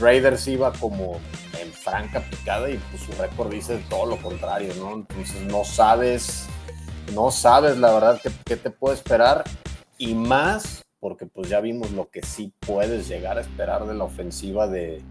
Raiders 0.00 0.48
iba 0.48 0.72
como 0.72 1.20
en 1.62 1.72
franca 1.72 2.18
picada 2.18 2.68
y 2.68 2.78
pues 2.90 3.02
su 3.04 3.12
récord 3.12 3.52
dice 3.52 3.80
todo 3.88 4.06
lo 4.06 4.16
contrario, 4.16 4.74
¿no? 4.76 4.94
Entonces 4.94 5.40
no 5.42 5.62
sabes 5.62 6.48
no 7.14 7.30
sabes 7.30 7.76
la 7.78 7.92
verdad 7.92 8.20
qué, 8.44 8.56
te 8.56 8.70
puede 8.70 8.94
esperar 8.94 9.44
y 9.98 10.14
más 10.14 10.84
porque 11.00 11.26
pues 11.26 11.48
ya 11.48 11.60
vimos 11.60 11.92
lo 11.92 12.10
que 12.10 12.22
sí 12.22 12.52
puedes 12.60 13.08
llegar 13.08 13.38
a 13.38 13.40
esperar 13.40 13.86
de 13.86 13.94
la 13.94 14.04
ofensiva 14.04 14.66
de, 14.66 15.02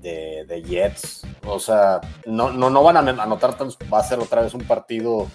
de, 0.00 0.62
Jets. 0.64 1.22
O 1.44 1.58
sea, 1.58 2.00
no, 2.24 2.52
no, 2.52 2.70
no 2.70 2.82
van 2.82 2.96
a 2.96 3.22
anotar, 3.22 3.56
va 3.92 3.98
a 3.98 4.04
ser 4.04 4.20
otra 4.20 4.42
vez 4.42 4.54
un 4.54 4.62
partido 4.62 5.26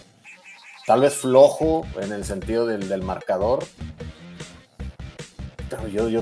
tal 0.85 1.01
vez 1.01 1.15
flojo 1.15 1.85
en 2.01 2.11
el 2.11 2.25
sentido 2.25 2.65
del, 2.65 2.87
del 2.87 3.01
marcador. 3.01 3.65
Pero 5.69 5.87
yo, 5.87 6.07
yo, 6.09 6.21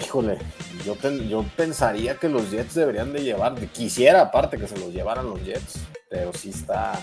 híjole, 0.00 0.38
yo, 0.84 0.96
yo 1.28 1.44
pensaría 1.56 2.16
que 2.16 2.28
los 2.28 2.50
Jets 2.50 2.74
deberían 2.74 3.12
de 3.12 3.22
llevar, 3.22 3.54
quisiera 3.68 4.22
aparte 4.22 4.58
que 4.58 4.68
se 4.68 4.78
los 4.78 4.92
llevaran 4.92 5.28
los 5.28 5.44
Jets, 5.44 5.80
pero 6.08 6.32
sí 6.32 6.50
está, 6.50 6.98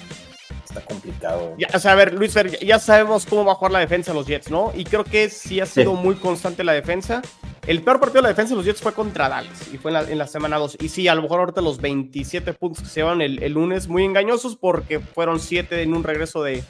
está 0.65 0.81
complicado. 0.81 1.55
Ya, 1.57 1.67
o 1.73 1.79
sea, 1.79 1.93
a 1.93 1.95
ver, 1.95 2.13
Luis 2.13 2.33
ya 2.61 2.79
sabemos 2.79 3.25
cómo 3.25 3.45
va 3.45 3.53
a 3.53 3.55
jugar 3.55 3.71
la 3.71 3.79
defensa 3.79 4.11
de 4.11 4.17
los 4.17 4.27
Jets, 4.27 4.49
¿no? 4.49 4.71
Y 4.75 4.83
creo 4.83 5.03
que 5.03 5.29
sí 5.29 5.59
ha 5.59 5.65
sido 5.65 5.93
muy 5.93 6.15
constante 6.15 6.63
la 6.63 6.73
defensa. 6.73 7.21
El 7.65 7.81
peor 7.81 7.99
partido 7.99 8.21
de 8.21 8.23
la 8.23 8.29
defensa 8.29 8.51
de 8.51 8.57
los 8.57 8.65
Jets 8.65 8.81
fue 8.81 8.93
contra 8.93 9.29
Dallas 9.29 9.73
y 9.73 9.77
fue 9.77 9.91
en 9.91 10.17
la, 10.17 10.27
semana 10.27 10.57
2. 10.57 10.77
Y 10.81 10.89
sí, 10.89 11.07
a 11.07 11.15
lo 11.15 11.21
mejor 11.21 11.39
ahorita 11.39 11.61
los 11.61 11.79
27 11.79 12.53
puntos 12.53 12.83
que 12.83 12.89
se 12.89 12.99
llevan 12.99 13.21
el, 13.21 13.53
lunes 13.53 13.87
muy 13.87 14.03
engañosos 14.03 14.57
porque 14.57 14.99
fueron 14.99 15.39
7 15.39 15.81
en 15.81 15.93
un 15.93 16.03
regreso 16.03 16.43
de, 16.43 16.63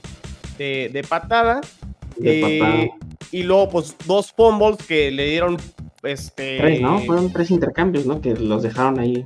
de, 0.57 1.05
patada. 1.07 1.61
Eh, 2.23 2.91
y 3.31 3.43
luego, 3.43 3.69
pues, 3.69 3.95
dos 4.05 4.31
fumbles 4.31 4.77
que 4.87 5.09
le 5.09 5.25
dieron. 5.25 5.57
Este, 6.03 6.57
tres, 6.57 6.81
¿no? 6.81 6.99
Fueron 6.99 7.31
tres 7.31 7.49
intercambios, 7.49 8.05
¿no? 8.05 8.19
Que 8.21 8.35
los 8.35 8.61
dejaron 8.61 8.99
ahí. 8.99 9.25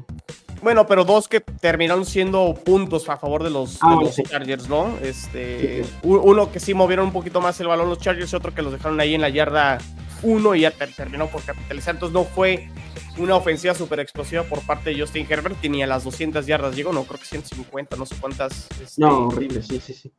Bueno, 0.61 0.87
pero 0.87 1.03
dos 1.05 1.27
que 1.27 1.39
terminaron 1.39 2.05
siendo 2.05 2.53
puntos 2.53 3.07
a 3.09 3.17
favor 3.17 3.43
de 3.43 3.49
los, 3.49 3.77
ah, 3.81 3.99
Chargers, 4.29 4.67
¿no? 4.67 4.97
Este, 5.01 5.85
Uno 6.03 6.51
que 6.51 6.59
sí 6.59 6.73
movieron 6.73 7.07
un 7.07 7.13
poquito 7.13 7.41
más 7.41 7.59
el 7.59 7.67
balón 7.67 7.89
los 7.89 7.99
Chargers 7.99 8.33
y 8.33 8.35
otro 8.35 8.53
que 8.53 8.61
los 8.61 8.73
dejaron 8.73 8.99
ahí 8.99 9.15
en 9.15 9.21
la 9.21 9.29
yarda 9.29 9.77
uno 10.23 10.55
y 10.55 10.61
ya 10.61 10.71
terminó 10.71 11.27
por 11.27 11.43
capitalizar. 11.43 11.95
Entonces 11.95 12.13
no 12.13 12.23
fue 12.23 12.69
una 13.17 13.35
ofensiva 13.35 13.73
súper 13.73 13.99
explosiva 13.99 14.43
por 14.43 14.61
parte 14.61 14.91
de 14.91 14.99
Justin 14.99 15.25
Herbert, 15.29 15.59
tenía 15.61 15.87
las 15.87 16.03
200 16.03 16.45
yardas 16.45 16.75
llegó, 16.75 16.93
no, 16.93 17.03
creo 17.03 17.19
que 17.19 17.25
150, 17.25 17.95
no 17.95 18.05
sé 18.05 18.15
cuántas. 18.19 18.67
Este, 18.81 19.01
no, 19.01 19.27
horrible, 19.27 19.61
sí, 19.63 19.79
sí, 19.79 19.93
sí. 19.93 20.11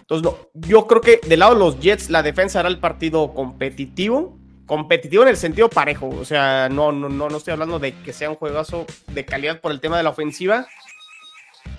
Entonces, 0.00 0.24
no, 0.24 0.36
yo 0.54 0.86
creo 0.86 1.00
que 1.00 1.20
del 1.26 1.40
lado 1.40 1.54
de 1.54 1.60
los 1.60 1.80
Jets, 1.80 2.10
la 2.10 2.22
defensa 2.22 2.60
hará 2.60 2.68
el 2.68 2.78
partido 2.78 3.32
competitivo 3.34 4.38
competitivo 4.66 5.22
en 5.22 5.30
el 5.30 5.36
sentido 5.36 5.68
parejo. 5.68 6.08
O 6.08 6.24
sea, 6.24 6.68
no, 6.68 6.92
no, 6.92 7.08
no, 7.08 7.28
no 7.28 7.36
estoy 7.36 7.52
hablando 7.52 7.78
de 7.78 7.92
que 7.92 8.12
sea 8.12 8.30
un 8.30 8.36
juegazo 8.36 8.86
de 9.08 9.24
calidad 9.24 9.60
por 9.60 9.72
el 9.72 9.80
tema 9.80 9.96
de 9.96 10.02
la 10.02 10.10
ofensiva. 10.10 10.66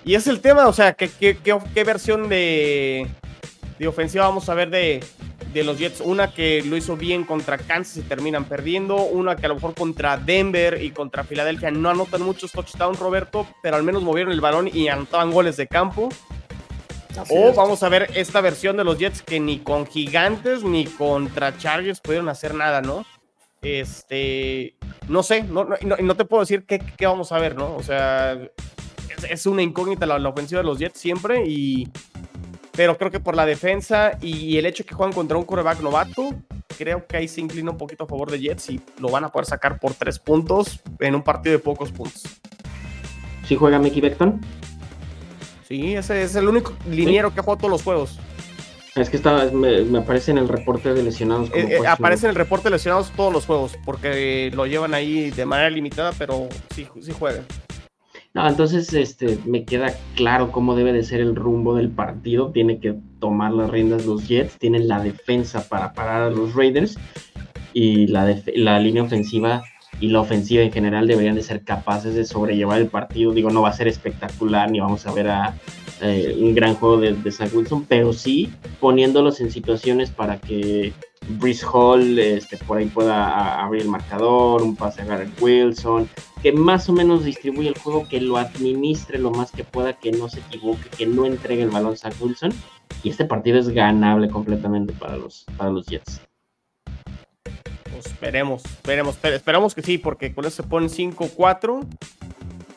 Y 0.05 0.15
es 0.15 0.27
el 0.27 0.41
tema, 0.41 0.67
o 0.67 0.73
sea, 0.73 0.93
¿qué, 0.93 1.09
versión 1.85 2.29
de, 2.29 3.07
de, 3.79 3.87
ofensiva 3.87 4.27
vamos 4.27 4.49
a 4.49 4.53
ver 4.53 4.69
de, 4.69 5.03
de, 5.53 5.63
los 5.63 5.77
Jets? 5.77 6.01
Una 6.01 6.33
que 6.33 6.61
lo 6.61 6.75
hizo 6.75 6.97
bien 6.97 7.23
contra 7.23 7.57
Kansas 7.57 7.97
y 7.97 8.01
terminan 8.01 8.45
perdiendo. 8.45 8.97
Una 8.97 9.35
que 9.35 9.45
a 9.45 9.49
lo 9.49 9.55
mejor 9.55 9.75
contra 9.75 10.17
Denver 10.17 10.81
y 10.81 10.91
contra 10.91 11.23
Filadelfia 11.23 11.71
no 11.71 11.89
anotan 11.89 12.21
muchos 12.21 12.51
touchdowns, 12.51 12.99
Roberto, 12.99 13.47
pero 13.61 13.77
al 13.77 13.83
menos 13.83 14.03
movieron 14.03 14.33
el 14.33 14.41
balón 14.41 14.69
y 14.73 14.89
anotaban 14.89 15.31
goles 15.31 15.57
de 15.57 15.67
campo 15.67 16.09
o 17.29 17.53
vamos 17.53 17.83
a 17.83 17.89
ver 17.89 18.09
esta 18.15 18.41
versión 18.41 18.77
de 18.77 18.83
los 18.83 18.97
Jets 18.97 19.21
que 19.21 19.39
ni 19.39 19.59
con 19.59 19.85
Gigantes 19.85 20.63
ni 20.63 20.85
contra 20.85 21.57
Chargers 21.57 21.99
pudieron 21.99 22.29
hacer 22.29 22.53
nada, 22.53 22.81
¿no? 22.81 23.05
Este, 23.61 24.75
no 25.07 25.23
sé, 25.23 25.43
no, 25.43 25.65
no, 25.65 26.15
te 26.15 26.25
puedo 26.25 26.41
decir 26.41 26.65
qué, 26.65 26.81
vamos 27.05 27.31
a 27.31 27.39
ver, 27.39 27.55
¿no? 27.55 27.75
O 27.75 27.83
sea, 27.83 28.37
es, 29.29 29.45
una 29.45 29.61
incógnita 29.61 30.05
la, 30.05 30.29
ofensiva 30.29 30.61
de 30.61 30.67
los 30.67 30.79
Jets 30.79 30.99
siempre 30.99 31.45
y... 31.45 31.87
Pero 32.75 32.97
creo 32.97 33.11
que 33.11 33.19
por 33.19 33.35
la 33.35 33.45
defensa 33.45 34.17
y 34.19 34.57
el 34.57 34.65
hecho 34.65 34.83
que 34.83 34.95
juegan 34.95 35.13
contra 35.13 35.37
un 35.37 35.45
coreback 35.45 35.81
novato, 35.81 36.33
creo 36.75 37.05
que 37.05 37.17
ahí 37.17 37.27
se 37.27 37.39
inclina 37.39 37.69
un 37.69 37.77
poquito 37.77 38.05
a 38.05 38.07
favor 38.07 38.31
de 38.31 38.39
Jets 38.39 38.71
y 38.71 38.81
lo 38.97 39.09
van 39.09 39.23
a 39.23 39.29
poder 39.29 39.45
sacar 39.45 39.79
por 39.79 39.93
tres 39.93 40.17
puntos 40.17 40.81
en 40.99 41.13
un 41.13 41.21
partido 41.21 41.55
de 41.55 41.59
pocos 41.59 41.91
puntos. 41.91 42.23
¿Sí 43.47 43.55
juega 43.55 43.77
Mickey 43.77 44.01
Beckton? 44.01 44.41
Sí, 45.73 45.95
ese 45.95 46.21
es 46.21 46.35
el 46.35 46.47
único 46.47 46.71
liniero 46.87 47.33
que 47.33 47.39
ha 47.39 47.43
jugado 47.43 47.57
todos 47.57 47.71
los 47.71 47.81
juegos. 47.81 48.19
Es 48.93 49.09
que 49.09 49.17
está, 49.17 49.49
me, 49.51 49.97
aparece 49.97 50.29
en 50.29 50.37
el 50.37 50.47
reporte 50.47 50.93
de 50.93 51.01
lesionados. 51.01 51.49
Eh, 51.49 51.79
eh, 51.81 51.87
aparece 51.87 52.27
en 52.27 52.29
el 52.29 52.35
reporte 52.35 52.65
de 52.65 52.75
lesionados 52.75 53.09
todos 53.15 53.33
los 53.33 53.47
juegos, 53.47 53.75
porque 53.83 54.51
lo 54.53 54.67
llevan 54.67 54.93
ahí 54.93 55.31
de 55.31 55.47
manera 55.47 55.71
limitada, 55.71 56.11
pero 56.15 56.47
sí, 56.75 56.87
sí 57.01 57.11
juegan. 57.11 57.43
No, 58.35 58.47
entonces 58.47 58.93
este, 58.93 59.39
me 59.45 59.65
queda 59.65 59.95
claro 60.15 60.51
cómo 60.51 60.75
debe 60.75 60.93
de 60.93 61.01
ser 61.01 61.21
el 61.21 61.35
rumbo 61.35 61.73
del 61.73 61.89
partido. 61.89 62.51
Tiene 62.51 62.79
que 62.79 62.93
tomar 63.19 63.51
las 63.51 63.71
riendas 63.71 64.05
los 64.05 64.27
Jets, 64.27 64.59
tienen 64.59 64.87
la 64.87 65.01
defensa 65.01 65.67
para 65.67 65.93
parar 65.93 66.21
a 66.21 66.29
los 66.29 66.53
Raiders 66.53 66.99
y 67.73 68.05
la, 68.05 68.31
la 68.53 68.79
línea 68.79 69.01
ofensiva 69.01 69.63
y 70.03 70.09
la 70.09 70.19
ofensiva 70.19 70.61
en 70.61 70.73
general 70.73 71.07
deberían 71.07 71.35
de 71.35 71.43
ser 71.43 71.63
capaces 71.63 72.13
de 72.13 72.25
sobrellevar 72.25 72.81
el 72.81 72.87
partido. 72.87 73.31
Digo, 73.31 73.49
no 73.51 73.61
va 73.61 73.69
a 73.69 73.73
ser 73.73 73.87
espectacular 73.87 74.69
ni 74.69 74.81
vamos 74.81 75.07
a 75.07 75.13
ver 75.13 75.29
a 75.29 75.57
eh, 76.01 76.37
un 76.41 76.53
gran 76.53 76.75
juego 76.75 76.97
de, 76.97 77.13
de 77.13 77.31
Zach 77.31 77.55
Wilson, 77.55 77.85
pero 77.87 78.11
sí 78.11 78.51
poniéndolos 78.81 79.39
en 79.39 79.49
situaciones 79.49 80.11
para 80.11 80.41
que 80.41 80.91
Brice 81.39 81.65
Hall 81.71 82.19
este, 82.19 82.57
por 82.57 82.79
ahí 82.79 82.87
pueda 82.87 83.63
abrir 83.63 83.83
el 83.83 83.87
marcador, 83.87 84.61
un 84.61 84.75
pase 84.75 85.03
a 85.03 85.05
Garrett 85.05 85.41
Wilson, 85.41 86.09
que 86.41 86.51
más 86.51 86.89
o 86.89 86.91
menos 86.91 87.23
distribuya 87.23 87.69
el 87.69 87.77
juego, 87.77 88.05
que 88.09 88.19
lo 88.19 88.35
administre 88.35 89.19
lo 89.19 89.31
más 89.31 89.53
que 89.53 89.63
pueda, 89.63 89.93
que 89.93 90.11
no 90.11 90.27
se 90.27 90.41
equivoque, 90.41 90.89
que 90.97 91.05
no 91.05 91.25
entregue 91.25 91.63
el 91.63 91.69
balón 91.69 91.93
a 91.93 91.95
Zach 91.95 92.15
Wilson. 92.19 92.51
Y 93.03 93.09
este 93.09 93.23
partido 93.23 93.57
es 93.57 93.69
ganable 93.69 94.27
completamente 94.27 94.91
para 94.91 95.15
los, 95.15 95.45
para 95.57 95.69
los 95.69 95.85
Jets. 95.85 96.21
Esperemos, 98.05 98.63
esperemos, 98.65 99.17
esperamos 99.23 99.75
que 99.75 99.81
sí, 99.81 99.97
porque 99.97 100.33
con 100.33 100.45
eso 100.45 100.63
se 100.63 100.63
ponen 100.63 100.89
5-4. 100.89 101.85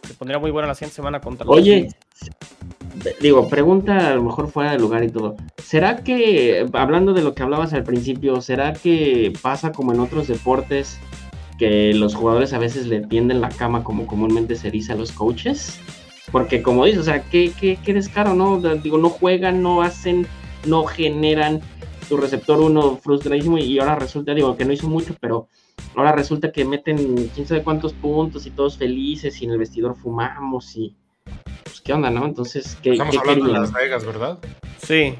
Se 0.07 0.15
pondría 0.15 0.39
muy 0.39 0.51
buena 0.51 0.69
la 0.69 0.75
siguiente 0.75 0.97
semana 0.97 1.21
contra 1.21 1.47
los 1.47 1.57
Oye, 1.57 1.89
digo, 3.21 3.49
pregunta 3.49 4.13
a 4.13 4.15
lo 4.15 4.23
mejor 4.23 4.51
fuera 4.51 4.73
de 4.73 4.79
lugar 4.79 5.05
y 5.05 5.09
todo. 5.09 5.37
¿Será 5.63 5.99
que, 5.99 6.67
hablando 6.73 7.13
de 7.13 7.23
lo 7.23 7.35
que 7.35 7.43
hablabas 7.43 7.73
al 7.73 7.85
principio, 7.85 8.41
¿será 8.41 8.73
que 8.73 9.33
pasa 9.43 9.73
como 9.73 9.93
en 9.93 10.01
otros 10.01 10.29
deportes 10.29 10.99
que 11.59 11.95
los 11.95 12.15
jugadores 12.15 12.53
a 12.53 12.59
veces 12.59 12.87
le 12.87 13.01
tienden 13.01 13.41
la 13.41 13.49
cama 13.49 13.83
como 13.83 14.07
comúnmente 14.07 14.57
se 14.57 14.71
dice 14.71 14.93
a 14.93 14.97
los 14.97 15.13
coaches? 15.13 15.79
Porque 16.33 16.63
como 16.63 16.85
dices, 16.85 17.01
o 17.01 17.05
sea, 17.05 17.23
qué, 17.23 17.53
qué, 17.59 17.79
qué 17.85 17.95
descaro, 17.95 18.35
¿no? 18.35 18.59
Digo, 18.59 18.99
no 18.99 19.09
juegan, 19.09 19.63
no 19.63 19.83
hacen, 19.83 20.27
no 20.67 20.85
generan 20.85 21.61
tu 22.09 22.17
receptor 22.17 22.61
uno 22.61 22.97
frustradísimo 22.97 23.59
y 23.59 23.79
ahora 23.79 23.97
resulta, 23.97 24.35
digo, 24.35 24.57
que 24.57 24.65
no 24.65 24.73
hizo 24.73 24.89
mucho, 24.89 25.15
pero 25.21 25.49
ahora 25.95 26.13
resulta 26.13 26.53
que 26.53 26.65
meten 26.65 27.29
quién 27.35 27.47
sabe 27.47 27.63
cuántos 27.63 27.93
puntos 27.93 28.47
y 28.47 28.51
todos 28.51 28.79
felices 28.79 29.41
y 29.41 29.45
en 29.45 29.53
el 29.53 29.59
vestidor 29.59 29.97
fumamos 29.97 30.77
y 30.77 30.97
pues 31.65 31.81
¿qué 31.81 31.93
onda, 31.93 32.11
no? 32.11 32.25
Entonces, 32.25 32.77
¿qué, 32.83 32.93
Estamos 32.93 33.13
qué 33.13 33.19
hablando 33.19 33.47
de? 33.47 33.53
Las 33.53 33.73
Vegas, 33.73 34.05
¿verdad? 34.05 34.39
Sí, 34.79 35.15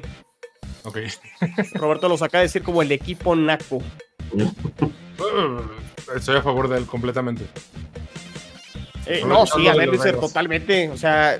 Ok. 0.87 0.99
Roberto 1.73 2.07
los 2.07 2.21
acaba 2.21 2.39
de 2.41 2.47
decir 2.47 2.63
como 2.63 2.81
el 2.81 2.91
equipo 2.93 3.35
naco. 3.35 3.81
Uh, 4.31 5.61
Estoy 6.15 6.37
a 6.37 6.41
favor 6.41 6.69
de 6.69 6.77
él 6.77 6.85
completamente. 6.85 7.45
Eh, 9.05 9.21
no, 9.25 9.45
sí, 9.45 9.67
a 9.67 9.73
de 9.73 9.79
ver, 9.79 9.91
dice 9.91 10.13
totalmente. 10.13 10.89
O 10.89 10.97
sea, 10.97 11.39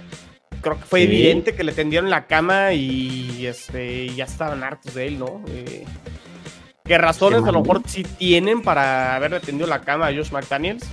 creo 0.61 0.77
que 0.77 0.85
fue 0.85 0.99
Sí. 1.01 1.05
evidente 1.05 1.55
que 1.55 1.63
le 1.63 1.71
tendieron 1.71 2.09
la 2.09 2.25
cama 2.27 2.73
y 2.73 3.45
este 3.45 4.09
ya 4.09 4.25
estaban 4.25 4.63
hartos 4.63 4.93
de 4.93 5.07
él, 5.07 5.19
¿no? 5.19 5.43
Eh, 5.49 5.85
que 6.85 6.97
razones 6.97 7.43
Sí, 7.43 7.49
a 7.49 7.51
lo 7.51 7.61
mejor 7.61 7.81
sí 7.85 8.03
tienen 8.03 8.61
para 8.61 9.15
haberle 9.15 9.39
tendido 9.41 9.67
la 9.67 9.81
cama 9.81 10.07
a 10.07 10.13
Josh 10.13 10.31
McDaniels, 10.31 10.85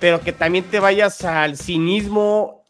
pero 0.00 0.20
que 0.20 0.32
también 0.32 0.64
te 0.64 0.80
vayas 0.80 1.24
al 1.24 1.56
cinismo 1.58 2.64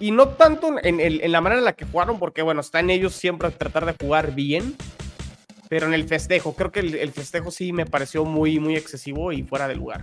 y 0.00 0.10
no 0.10 0.28
tanto 0.28 0.74
en, 0.82 1.00
el- 1.00 1.20
en 1.22 1.32
la 1.32 1.40
manera 1.40 1.58
en 1.58 1.64
la 1.64 1.72
que 1.72 1.84
jugaron, 1.84 2.18
porque 2.18 2.42
bueno, 2.42 2.60
está 2.60 2.80
en 2.80 2.90
ellos 2.90 3.14
siempre 3.14 3.50
tratar 3.50 3.86
de 3.86 3.94
jugar 4.00 4.34
bien, 4.34 4.76
pero 5.68 5.86
en 5.86 5.94
el 5.94 6.04
festejo, 6.06 6.54
creo 6.54 6.70
que 6.70 6.80
el, 6.80 6.94
el 6.94 7.10
festejo 7.10 7.50
sí 7.50 7.72
me 7.72 7.86
pareció 7.86 8.24
muy, 8.24 8.60
muy 8.60 8.76
excesivo 8.76 9.32
y 9.32 9.42
fuera 9.42 9.66
de 9.66 9.74
lugar. 9.76 10.02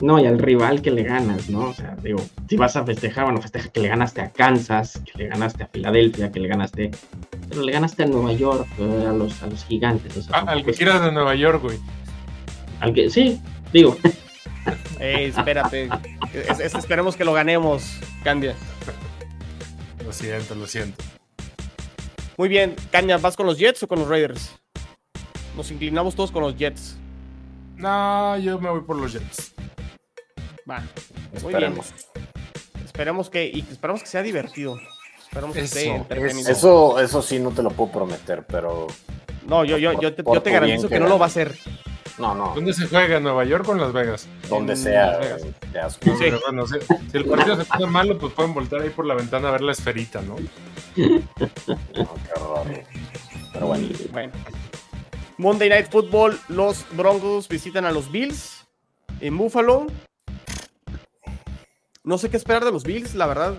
No, 0.00 0.18
y 0.18 0.26
al 0.26 0.38
rival 0.38 0.80
que 0.80 0.90
le 0.90 1.02
ganas, 1.02 1.50
¿no? 1.50 1.60
O 1.68 1.74
sea, 1.74 1.94
digo, 2.02 2.24
si 2.48 2.56
vas 2.56 2.74
a 2.76 2.84
festejar, 2.84 3.24
bueno, 3.24 3.42
festeja 3.42 3.68
que 3.68 3.80
le 3.80 3.88
ganaste 3.88 4.22
a 4.22 4.30
Kansas, 4.30 5.00
que 5.04 5.18
le 5.18 5.28
ganaste 5.28 5.62
a 5.64 5.66
Filadelfia, 5.66 6.32
que 6.32 6.40
le 6.40 6.48
ganaste, 6.48 6.90
pero 7.48 7.62
le 7.62 7.70
ganaste 7.72 8.04
a 8.04 8.06
Nueva 8.06 8.32
York, 8.32 8.66
eh, 8.78 9.06
a 9.08 9.12
los, 9.12 9.42
a 9.42 9.46
los 9.46 9.64
gigantes. 9.66 10.16
O 10.16 10.22
sea, 10.22 10.36
Ah, 10.38 10.44
al 10.48 10.64
que 10.64 10.72
quieras 10.72 11.02
de 11.02 11.12
Nueva 11.12 11.34
York, 11.34 11.62
güey. 11.62 11.78
al 12.80 12.94
que- 12.94 13.10
sí, 13.10 13.40
digo, 13.72 13.96
Eh, 15.00 15.32
espérate, 15.34 15.88
Es- 16.34 16.60
es- 16.60 16.74
esperemos 16.74 17.16
que 17.16 17.24
lo 17.24 17.32
ganemos, 17.32 17.98
Candia. 18.22 18.54
Lo 20.04 20.12
siento, 20.12 20.54
lo 20.54 20.66
siento. 20.66 21.02
Muy 22.36 22.48
bien, 22.48 22.74
Caña, 22.92 23.16
¿vas 23.18 23.36
con 23.36 23.46
los 23.46 23.58
Jets 23.58 23.82
o 23.82 23.88
con 23.88 23.98
los 23.98 24.08
Raiders? 24.08 24.54
Nos 25.56 25.70
inclinamos 25.70 26.14
todos 26.14 26.30
con 26.30 26.42
los 26.42 26.56
Jets. 26.56 26.96
No, 27.76 28.36
yo 28.38 28.58
me 28.60 28.68
voy 28.68 28.82
por 28.82 28.96
los 28.96 29.12
Jets. 29.14 29.49
Va. 30.68 30.80
Muy 30.80 30.88
Esperemos. 31.34 31.92
bien. 32.14 32.84
Esperemos 32.84 33.30
que, 33.30 33.46
y 33.46 33.60
esperemos 33.70 34.02
que 34.02 34.08
sea 34.08 34.22
divertido. 34.22 34.78
Esperemos 35.22 35.54
que 35.54 35.62
Eso, 35.62 35.78
esté 35.78 35.94
entretenido. 35.94 36.50
Eso, 36.50 37.00
eso 37.00 37.22
sí 37.22 37.38
no 37.38 37.50
te 37.50 37.62
lo 37.62 37.70
puedo 37.70 37.92
prometer, 37.92 38.44
pero 38.46 38.88
No, 39.46 39.64
yo, 39.64 39.78
yo, 39.78 39.92
yo 40.00 40.12
te, 40.14 40.22
yo 40.24 40.42
te 40.42 40.50
garantizo 40.50 40.88
que 40.88 40.94
que 40.94 41.00
no 41.00 41.08
lo 41.08 41.18
va 41.18 41.26
a 41.26 41.28
hacer. 41.28 41.56
no, 42.18 42.34
no, 42.34 42.52
¿Dónde 42.54 42.74
se 42.74 42.88
juega? 42.88 43.16
¿En 43.18 43.22
Nueva 43.22 43.44
York 43.44 43.66
o 43.68 43.72
en 43.72 43.80
Las 43.80 43.92
Vegas? 43.92 44.26
donde 44.48 44.72
en 44.72 44.78
sea, 44.78 45.16
Vegas. 45.18 45.42
Sí. 46.02 46.10
Pero 46.18 46.40
bueno, 46.44 46.66
si, 46.66 46.74
si 47.10 47.16
el 47.16 47.24
partido 47.26 47.56
se 47.56 47.64
pone 47.64 47.86
malo, 47.86 48.18
pues 48.18 48.32
pueden 48.34 48.52
voltear 48.52 48.82
ahí 48.82 48.90
por 48.90 49.06
la 49.06 49.14
ventana 49.14 49.48
a 49.48 49.52
ver 49.52 49.60
la 49.62 49.72
esferita, 49.72 50.20
¿no? 50.22 50.36
No, 50.96 51.14
qué 51.94 52.40
horror. 52.40 52.66
Pero 53.52 53.66
bueno, 53.66 53.88
Bueno. 54.12 54.32
Monday 55.38 55.68
Night 55.70 55.90
Football, 55.90 56.38
los 56.48 56.84
Broncos 56.96 57.48
visitan 57.48 57.84
a 57.86 57.92
los 57.92 58.10
Bills 58.10 58.66
en 59.20 59.38
Buffalo. 59.38 59.86
No 62.04 62.18
sé 62.18 62.30
qué 62.30 62.36
esperar 62.36 62.64
de 62.64 62.72
los 62.72 62.84
Bills, 62.84 63.14
la 63.14 63.26
verdad. 63.26 63.54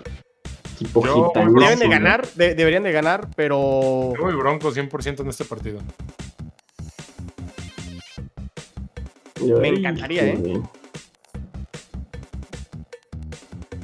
tipo 0.78 1.06
Yo-. 1.06 1.32
Deben 1.36 1.80
de 1.80 1.88
ganar, 1.88 2.28
de- 2.34 2.56
deberían 2.56 2.84
de 2.84 2.92
ganar, 2.92 3.30
pero 3.36 4.14
Yo 4.16 4.24
voy 4.24 4.36
Broncos 4.36 4.76
100% 4.76 5.22
en 5.22 5.30
este 5.30 5.46
partido. 5.46 5.80
Me 9.60 9.70
encantaría, 9.70 10.24
¿eh? 10.26 10.62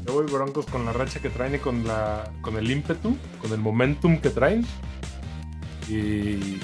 Yo 0.05 0.13
voy 0.13 0.25
Broncos 0.31 0.65
con 0.67 0.85
la 0.85 0.93
racha 0.93 1.19
que 1.19 1.29
traen 1.29 1.55
y 1.55 1.59
con, 1.59 1.85
la, 1.85 2.31
con 2.41 2.55
el 2.57 2.69
ímpetu, 2.71 3.17
con 3.41 3.51
el 3.51 3.57
momentum 3.59 4.19
que 4.19 4.29
traen. 4.29 4.65
Y 5.89 6.59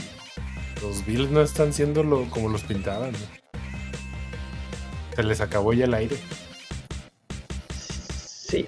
los 0.82 1.06
Bills 1.06 1.30
no 1.32 1.42
están 1.42 1.74
siendo 1.74 2.04
lo, 2.04 2.26
como 2.30 2.50
los 2.50 2.64
pintaban. 2.64 3.12
¿no? 3.12 3.18
Se 5.16 5.24
les 5.24 5.42
acabó 5.42 5.74
ya 5.74 5.86
el 5.86 5.94
aire. 5.94 6.18
Sí. 8.54 8.66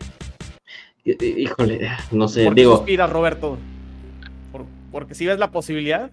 Hí- 1.03 1.17
hí- 1.19 1.41
Híjole, 1.43 1.89
no 2.11 2.27
sé, 2.27 2.43
¿por 2.45 2.55
qué 2.55 2.61
digo, 2.61 2.77
suspiras, 2.77 3.09
Roberto? 3.09 3.57
Por- 4.51 4.65
porque 4.91 5.13
si 5.15 5.25
ves 5.27 5.37
la 5.37 5.51
posibilidad, 5.51 6.09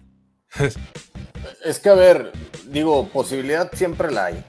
es 1.65 1.79
que 1.79 1.89
a 1.89 1.95
ver, 1.95 2.31
digo, 2.69 3.07
posibilidad 3.09 3.71
siempre 3.73 4.11
la 4.11 4.25
hay, 4.25 4.43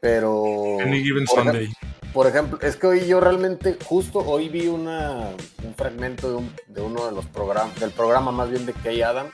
pero 0.00 0.80
Any 0.80 1.02
given 1.02 1.24
por, 1.26 1.44
Sunday. 1.44 1.68
por 2.12 2.26
ejemplo, 2.26 2.58
es 2.62 2.76
que 2.76 2.86
hoy 2.88 3.06
yo 3.06 3.20
realmente, 3.20 3.76
justo 3.84 4.18
hoy 4.18 4.48
vi 4.48 4.66
una, 4.66 5.28
un 5.64 5.74
fragmento 5.76 6.28
de, 6.30 6.34
un- 6.36 6.52
de 6.68 6.80
uno 6.80 7.06
de 7.06 7.12
los 7.12 7.26
programas, 7.26 7.78
del 7.78 7.90
programa 7.90 8.32
más 8.32 8.50
bien 8.50 8.66
de 8.66 8.72
Kay 8.72 9.02
Adam, 9.02 9.28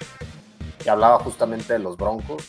que 0.82 0.90
hablaba 0.90 1.18
justamente 1.20 1.72
de 1.72 1.78
los 1.78 1.96
Broncos, 1.96 2.42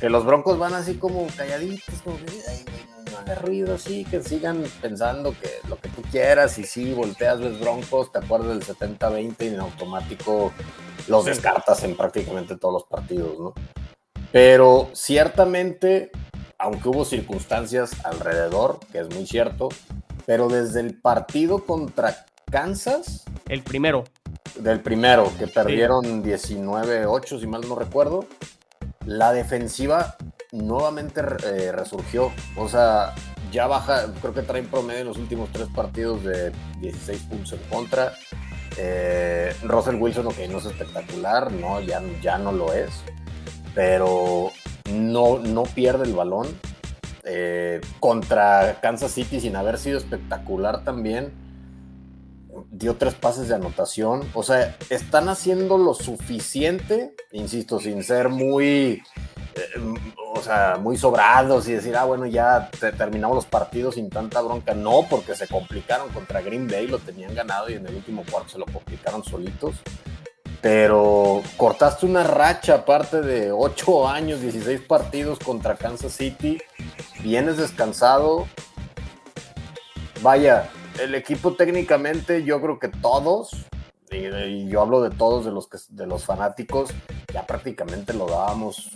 que 0.00 0.10
los 0.10 0.26
Broncos 0.26 0.58
van 0.58 0.74
así 0.74 0.96
como 0.96 1.26
calladitos, 1.36 2.02
como 2.02 2.16
que, 2.18 2.32
ay, 2.50 2.64
hagas 3.24 3.42
ruido, 3.42 3.74
así, 3.74 4.04
que 4.04 4.22
sigan 4.22 4.62
pensando 4.80 5.32
que 5.32 5.50
lo 5.68 5.76
que 5.78 5.88
tú 5.88 6.02
quieras, 6.10 6.58
y 6.58 6.64
si 6.64 6.92
volteas, 6.92 7.40
ves 7.40 7.58
Broncos, 7.58 8.12
te 8.12 8.18
acuerdas 8.18 8.48
del 8.48 8.62
70-20 8.62 9.44
y 9.44 9.48
en 9.48 9.60
automático 9.60 10.52
los 11.08 11.24
Sí. 11.24 11.30
descartas 11.30 11.82
en 11.84 11.96
prácticamente 11.96 12.56
todos 12.56 12.74
los 12.74 12.84
partidos, 12.84 13.38
¿no? 13.38 13.54
Pero 14.32 14.90
ciertamente, 14.92 16.10
aunque 16.58 16.88
hubo 16.88 17.04
circunstancias 17.04 17.92
alrededor, 18.04 18.80
que 18.92 19.00
es 19.00 19.14
muy 19.14 19.26
cierto, 19.26 19.68
pero 20.26 20.48
desde 20.48 20.80
el 20.80 21.00
partido 21.00 21.64
contra 21.64 22.26
Kansas, 22.50 23.24
el 23.48 23.62
primero. 23.62 24.04
del 24.58 24.80
primero, 24.80 25.32
que 25.38 25.46
perdieron 25.48 26.22
19-8, 26.22 27.40
si 27.40 27.46
mal 27.46 27.68
no 27.68 27.74
recuerdo, 27.74 28.26
la 29.04 29.32
defensiva 29.32 30.16
nuevamente 30.54 31.20
eh, 31.20 31.72
resurgió. 31.72 32.32
O 32.56 32.68
sea, 32.68 33.14
ya 33.52 33.66
baja, 33.66 34.06
creo 34.20 34.32
que 34.32 34.42
traen 34.42 34.66
promedio 34.66 35.00
en 35.00 35.06
los 35.08 35.18
últimos 35.18 35.50
tres 35.52 35.68
partidos 35.74 36.24
de 36.24 36.52
16 36.80 37.22
puntos 37.22 37.52
en 37.52 37.68
contra. 37.68 38.12
Eh, 38.76 39.54
Russell 39.62 39.96
Wilson, 39.96 40.26
ok, 40.26 40.38
no 40.50 40.58
es 40.58 40.66
espectacular, 40.66 41.52
no, 41.52 41.80
ya, 41.80 42.02
ya 42.22 42.38
no 42.38 42.50
lo 42.50 42.72
es, 42.72 42.90
pero 43.74 44.50
no, 44.90 45.38
no 45.38 45.62
pierde 45.64 46.04
el 46.04 46.14
balón. 46.14 46.46
Eh, 47.26 47.80
contra 48.00 48.80
Kansas 48.82 49.12
City, 49.12 49.40
sin 49.40 49.56
haber 49.56 49.78
sido 49.78 49.96
espectacular 49.96 50.84
también, 50.84 51.32
dio 52.70 52.96
tres 52.96 53.14
pases 53.14 53.48
de 53.48 53.54
anotación. 53.54 54.22
O 54.34 54.42
sea, 54.42 54.76
están 54.90 55.28
haciendo 55.28 55.78
lo 55.78 55.94
suficiente, 55.94 57.14
insisto, 57.32 57.80
sin 57.80 58.02
ser 58.02 58.28
muy, 58.28 59.02
o 60.34 60.42
sea, 60.42 60.76
muy 60.80 60.96
sobrados 60.96 61.68
y 61.68 61.72
decir, 61.72 61.96
ah, 61.96 62.04
bueno, 62.04 62.26
ya 62.26 62.70
te- 62.78 62.92
terminamos 62.92 63.36
los 63.36 63.46
partidos 63.46 63.94
sin 63.94 64.10
tanta 64.10 64.40
bronca. 64.40 64.74
No, 64.74 65.06
porque 65.08 65.36
se 65.36 65.46
complicaron 65.48 66.08
contra 66.10 66.40
Green 66.40 66.68
Bay, 66.68 66.86
lo 66.86 66.98
tenían 66.98 67.34
ganado 67.34 67.70
y 67.70 67.74
en 67.74 67.86
el 67.86 67.94
último 67.94 68.24
cuarto 68.30 68.50
se 68.50 68.58
lo 68.58 68.66
complicaron 68.66 69.24
solitos. 69.24 69.76
Pero 70.60 71.42
cortaste 71.56 72.06
una 72.06 72.24
racha 72.24 72.76
aparte 72.76 73.20
de 73.20 73.52
8 73.52 74.08
años, 74.08 74.40
16 74.40 74.80
partidos 74.80 75.38
contra 75.38 75.76
Kansas 75.76 76.12
City. 76.12 76.58
Vienes 77.22 77.58
descansado. 77.58 78.46
Vaya, 80.22 80.70
el 81.00 81.14
equipo 81.14 81.54
técnicamente, 81.54 82.44
yo 82.44 82.60
creo 82.62 82.78
que 82.78 82.88
todos, 82.88 83.50
y, 84.10 84.66
yo 84.68 84.80
hablo 84.80 85.02
de 85.02 85.10
todos 85.10 85.44
de 85.44 85.50
los, 85.50 85.68
de 85.90 86.06
los 86.06 86.24
fanáticos, 86.24 86.90
ya 87.32 87.46
prácticamente 87.46 88.14
lo 88.14 88.26
dábamos 88.26 88.90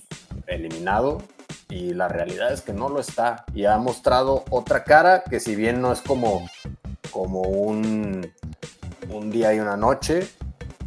eliminado. 0.48 1.22
Y 1.68 1.92
la 1.92 2.08
realidad 2.08 2.52
es 2.52 2.62
que 2.62 2.72
no 2.72 2.88
lo 2.88 3.00
está. 3.00 3.44
Y 3.54 3.66
ha 3.66 3.76
mostrado 3.78 4.44
otra 4.50 4.84
cara 4.84 5.22
que 5.22 5.38
si 5.38 5.54
bien 5.54 5.80
no 5.80 5.92
es 5.92 6.00
como, 6.00 6.48
como 7.10 7.42
un, 7.42 8.32
un 9.10 9.30
día 9.30 9.54
y 9.54 9.60
una 9.60 9.76
noche, 9.76 10.28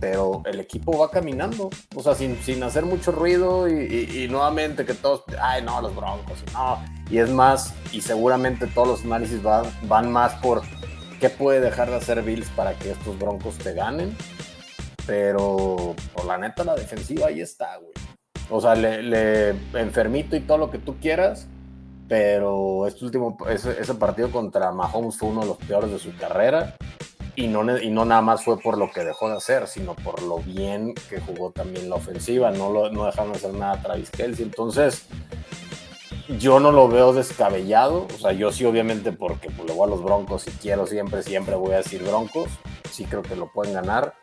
pero 0.02 0.42
el 0.46 0.60
equipo 0.60 0.98
va 0.98 1.12
caminando, 1.12 1.70
o 1.96 2.04
sea, 2.04 2.16
sin, 2.16 2.36
sin 2.42 2.64
hacer 2.64 2.86
mucho 2.86 3.12
ruido 3.12 3.70
y, 3.70 4.28
nuevamente 4.30 4.84
que 4.84 4.96
todos, 4.96 5.24
ay 5.40 5.62
no, 5.62 5.80
los 5.80 5.96
broncos, 5.96 6.40
no, 6.54 6.84
y 7.10 7.20
es 7.20 7.30
más, 7.30 7.76
y 7.92 8.02
seguramente 8.02 8.66
todos 8.66 8.88
los 8.88 9.06
análisis 9.06 9.44
van, 9.44 9.66
van 9.84 10.12
más 10.12 10.34
por 10.42 10.64
qué 11.20 11.30
puede 11.30 11.62
dejar 11.62 11.92
de 11.92 11.98
hacer 11.98 12.24
Bills 12.24 12.50
para 12.50 12.74
que 12.74 12.92
estos 12.92 13.18
broncos 13.20 13.60
te 13.60 13.74
ganen, 13.74 14.18
pero 15.06 15.96
por 16.14 16.26
la 16.26 16.40
neta 16.40 16.64
la 16.64 16.74
defensiva 16.76 17.28
ahí 17.28 17.42
está, 17.42 17.78
güey. 17.78 17.94
O 18.52 18.62
sea, 18.62 18.76
le, 18.76 19.02
le- 19.02 19.50
enfermito 19.74 20.36
y 20.36 20.42
todo 20.42 20.58
lo 20.60 20.70
que 20.70 20.78
tú 20.78 20.98
quieras, 21.02 21.48
pero 22.08 22.86
este 22.86 23.06
último, 23.06 23.38
ese, 23.50 23.80
ese 23.82 23.96
partido 23.96 24.30
contra 24.30 24.72
Mahomes 24.72 25.18
fue 25.18 25.30
uno 25.30 25.42
de 25.42 25.48
los 25.48 25.58
peores 25.58 25.90
de 25.92 25.98
su 26.00 26.16
carrera. 26.18 26.76
Y 27.34 27.48
no, 27.48 27.80
y 27.80 27.90
no 27.90 28.04
nada 28.04 28.22
más 28.22 28.44
fue 28.44 28.60
por 28.60 28.78
lo 28.78 28.92
que 28.92 29.06
dejó 29.06 29.30
de 29.30 29.38
hacer, 29.38 29.68
sino 29.68 29.96
por 29.96 30.22
lo 30.22 30.40
bien 30.40 30.94
que 31.10 31.22
jugó 31.22 31.52
también 31.52 31.90
la 31.90 31.96
ofensiva. 31.96 32.52
No, 32.52 32.70
lo, 32.72 32.92
no 32.92 33.06
dejaron 33.06 33.32
de 33.32 33.38
hacer 33.38 33.54
nada 33.54 33.74
a 33.76 33.82
Travis 33.82 34.12
Kelsey. 34.12 34.44
Entonces, 34.44 35.06
yo 36.38 36.60
no 36.60 36.74
lo 36.74 36.90
veo 36.90 37.14
descabellado. 37.14 38.06
O 38.14 38.20
sea, 38.20 38.34
yo 38.34 38.52
sí, 38.52 38.66
obviamente, 38.66 39.14
porque 39.14 39.50
pues, 39.50 39.66
le 39.68 39.74
voy 39.74 39.88
a 39.88 39.90
los 39.92 40.04
Broncos 40.04 40.46
y 40.48 40.52
quiero 40.52 40.86
siempre, 40.88 41.24
siempre 41.24 41.56
voy 41.56 41.72
a 41.72 41.78
decir 41.78 42.04
Broncos. 42.04 42.50
sí 42.92 43.06
creo 43.06 43.22
que 43.22 43.38
lo 43.38 43.48
pueden 43.52 43.74
ganar, 43.74 44.16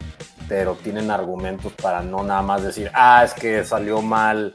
pero 0.48 0.74
tienen 0.74 1.10
argumentos 1.10 1.72
para 1.74 2.02
no 2.02 2.22
nada 2.22 2.42
más 2.42 2.62
decir, 2.62 2.90
ah, 2.94 3.22
es 3.24 3.34
que 3.34 3.64
salió 3.64 4.00
mal 4.00 4.54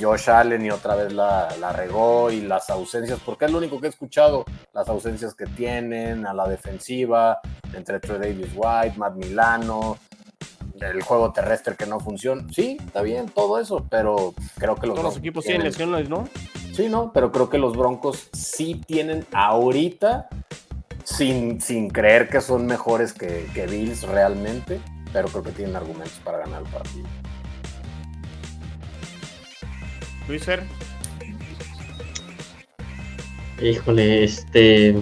Josh 0.00 0.30
Allen 0.30 0.64
y 0.64 0.70
otra 0.70 0.94
vez 0.96 1.12
la, 1.12 1.48
la, 1.60 1.72
regó 1.72 2.30
y 2.30 2.40
las 2.40 2.70
ausencias, 2.70 3.20
porque 3.24 3.44
es 3.44 3.52
lo 3.52 3.58
único 3.58 3.80
que 3.80 3.86
he 3.86 3.90
escuchado, 3.90 4.44
las 4.72 4.88
ausencias 4.88 5.34
que 5.34 5.46
tienen 5.46 6.26
a 6.26 6.34
la 6.34 6.48
defensiva, 6.48 7.40
entre 7.72 8.00
Trey 8.00 8.18
Davis 8.18 8.52
White, 8.54 8.98
Matt 8.98 9.14
Milano, 9.14 9.98
el 10.80 11.02
juego 11.02 11.32
terrestre 11.32 11.76
que 11.76 11.86
no 11.86 12.00
funciona. 12.00 12.44
Sí, 12.52 12.76
está 12.84 13.02
bien, 13.02 13.28
todo 13.28 13.58
eso, 13.60 13.86
pero 13.88 14.34
creo 14.56 14.74
que 14.76 14.86
los, 14.86 14.96
Todos 14.96 15.14
los 15.14 15.18
equipos 15.18 15.44
tienen 15.44 15.64
lesiones, 15.64 16.08
¿no? 16.08 16.28
Sí, 16.72 16.88
no, 16.88 17.12
pero 17.12 17.30
creo 17.30 17.48
que 17.48 17.58
los 17.58 17.76
Broncos 17.76 18.28
sí 18.32 18.80
tienen 18.86 19.24
ahorita, 19.32 20.28
sin, 21.04 21.60
sin 21.60 21.88
creer 21.88 22.28
que 22.28 22.40
son 22.40 22.66
mejores 22.66 23.12
que, 23.12 23.46
que 23.54 23.66
Bills 23.66 24.02
realmente, 24.02 24.80
pero 25.14 25.28
creo 25.28 25.44
que 25.44 25.52
tienen 25.52 25.76
argumentos 25.76 26.20
para 26.24 26.38
ganar 26.38 26.62
el 26.62 26.68
partido. 26.68 27.06
Luiser. 30.26 30.64
Híjole, 33.62 34.24
este. 34.24 35.00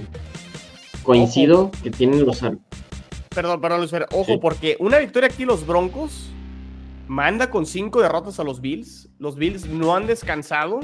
Coincido 1.02 1.70
que 1.82 1.90
tienen 1.90 2.26
los. 2.26 2.40
Perdón, 3.30 3.60
perdón, 3.62 3.80
Luiser. 3.80 4.06
Ojo, 4.12 4.34
Sí. 4.34 4.38
porque 4.40 4.76
una 4.78 4.98
victoria 4.98 5.30
aquí, 5.32 5.46
los 5.46 5.66
Broncos 5.66 6.28
manda 7.08 7.48
con 7.50 7.64
cinco 7.64 8.02
derrotas 8.02 8.38
a 8.38 8.44
los 8.44 8.60
Bills. 8.60 9.08
Los 9.18 9.36
Bills 9.36 9.64
no 9.66 9.96
han 9.96 10.06
descansado. 10.06 10.80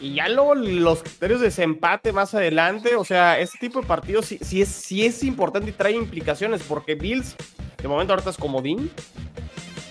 Y 0.00 0.14
ya 0.14 0.28
luego 0.28 0.56
los 0.56 1.02
criterios 1.04 1.40
de 1.40 1.46
desempate 1.46 2.12
más 2.12 2.34
adelante. 2.34 2.96
O 2.96 3.04
sea, 3.04 3.38
este 3.38 3.58
tipo 3.58 3.80
de 3.80 3.86
partidos 3.86 4.26
sí, 4.26 4.38
sí 4.42 4.60
es, 4.60 4.68
sí 4.68 5.06
es 5.06 5.22
importante 5.22 5.70
y 5.70 5.72
trae 5.72 5.92
implicaciones. 5.92 6.62
Porque 6.64 6.96
Bills, 6.96 7.36
de 7.80 7.88
momento, 7.88 8.12
ahorita 8.12 8.30
es 8.30 8.36
comodín. 8.36 8.90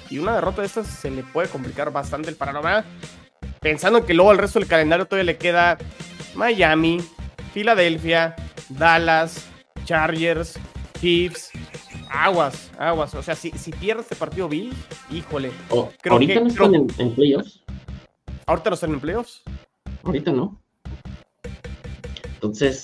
Y 0.10 0.20
una 0.20 0.36
derrota 0.36 0.62
de 0.62 0.68
estas 0.68 0.88
se 0.88 1.12
le 1.12 1.24
puede 1.24 1.50
complicar 1.50 1.92
bastante 1.92 2.30
el 2.30 2.36
panorama. 2.36 2.86
Pensando 3.60 4.06
que 4.06 4.14
luego 4.14 4.32
el 4.32 4.38
resto 4.38 4.60
del 4.60 4.68
calendario 4.68 5.06
todavía 5.06 5.32
le 5.34 5.38
queda 5.38 5.78
Miami, 6.36 7.02
Filadelfia, 7.54 8.36
Dallas, 8.70 9.46
Chargers, 9.86 10.58
Chiefs. 11.02 11.52
Aguas, 12.10 12.72
aguas. 12.80 13.14
O 13.16 13.22
sea, 13.22 13.36
si, 13.36 13.52
si 13.52 13.72
pierde 13.72 14.02
este 14.02 14.16
partido 14.16 14.48
Bill, 14.48 14.74
híjole. 15.12 15.52
Oh, 15.70 15.90
Creo 16.02 16.14
ahorita 16.14 16.34
que- 16.36 16.40
no 16.40 16.48
están 16.48 16.70
creo- 16.72 16.82
en, 16.82 16.88
en 17.00 17.16
playoffs. 17.16 17.64
Ahorita 18.46 18.70
no 18.70 18.74
están 18.76 18.94
en 18.94 19.00
playoffs. 19.02 19.44
Ahorita 20.04 20.32
no. 20.32 20.58
Entonces, 22.36 22.84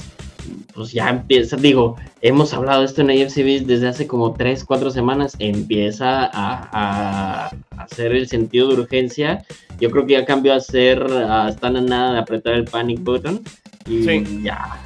pues 0.74 0.92
ya 0.92 1.10
empieza, 1.10 1.56
digo, 1.56 1.96
hemos 2.22 2.54
hablado 2.54 2.80
de 2.82 2.86
esto 2.88 3.02
en 3.02 3.10
AFC 3.10 3.38
Beast 3.44 3.66
desde 3.66 3.88
hace 3.88 4.08
como 4.08 4.34
3, 4.34 4.64
4 4.66 4.92
semanas, 4.92 5.36
empieza 5.40 6.30
a, 6.34 7.52
hacer 7.78 8.14
el 8.14 8.28
sentido 8.28 8.68
de 8.70 8.82
urgencia. 8.82 9.46
Yo 9.80 9.92
creo 9.92 10.06
que 10.06 10.14
ya 10.14 10.26
cambió 10.26 10.54
a 10.54 10.60
ser, 10.60 11.02
a, 11.04 11.50
están 11.50 11.76
a 11.78 11.82
nada 11.82 12.14
de 12.14 12.20
apretar 12.20 12.54
el 12.54 12.66
panic 12.66 13.02
button. 13.04 13.42
Y 13.88 14.04
Sí. 14.04 14.42
ya, 14.44 14.80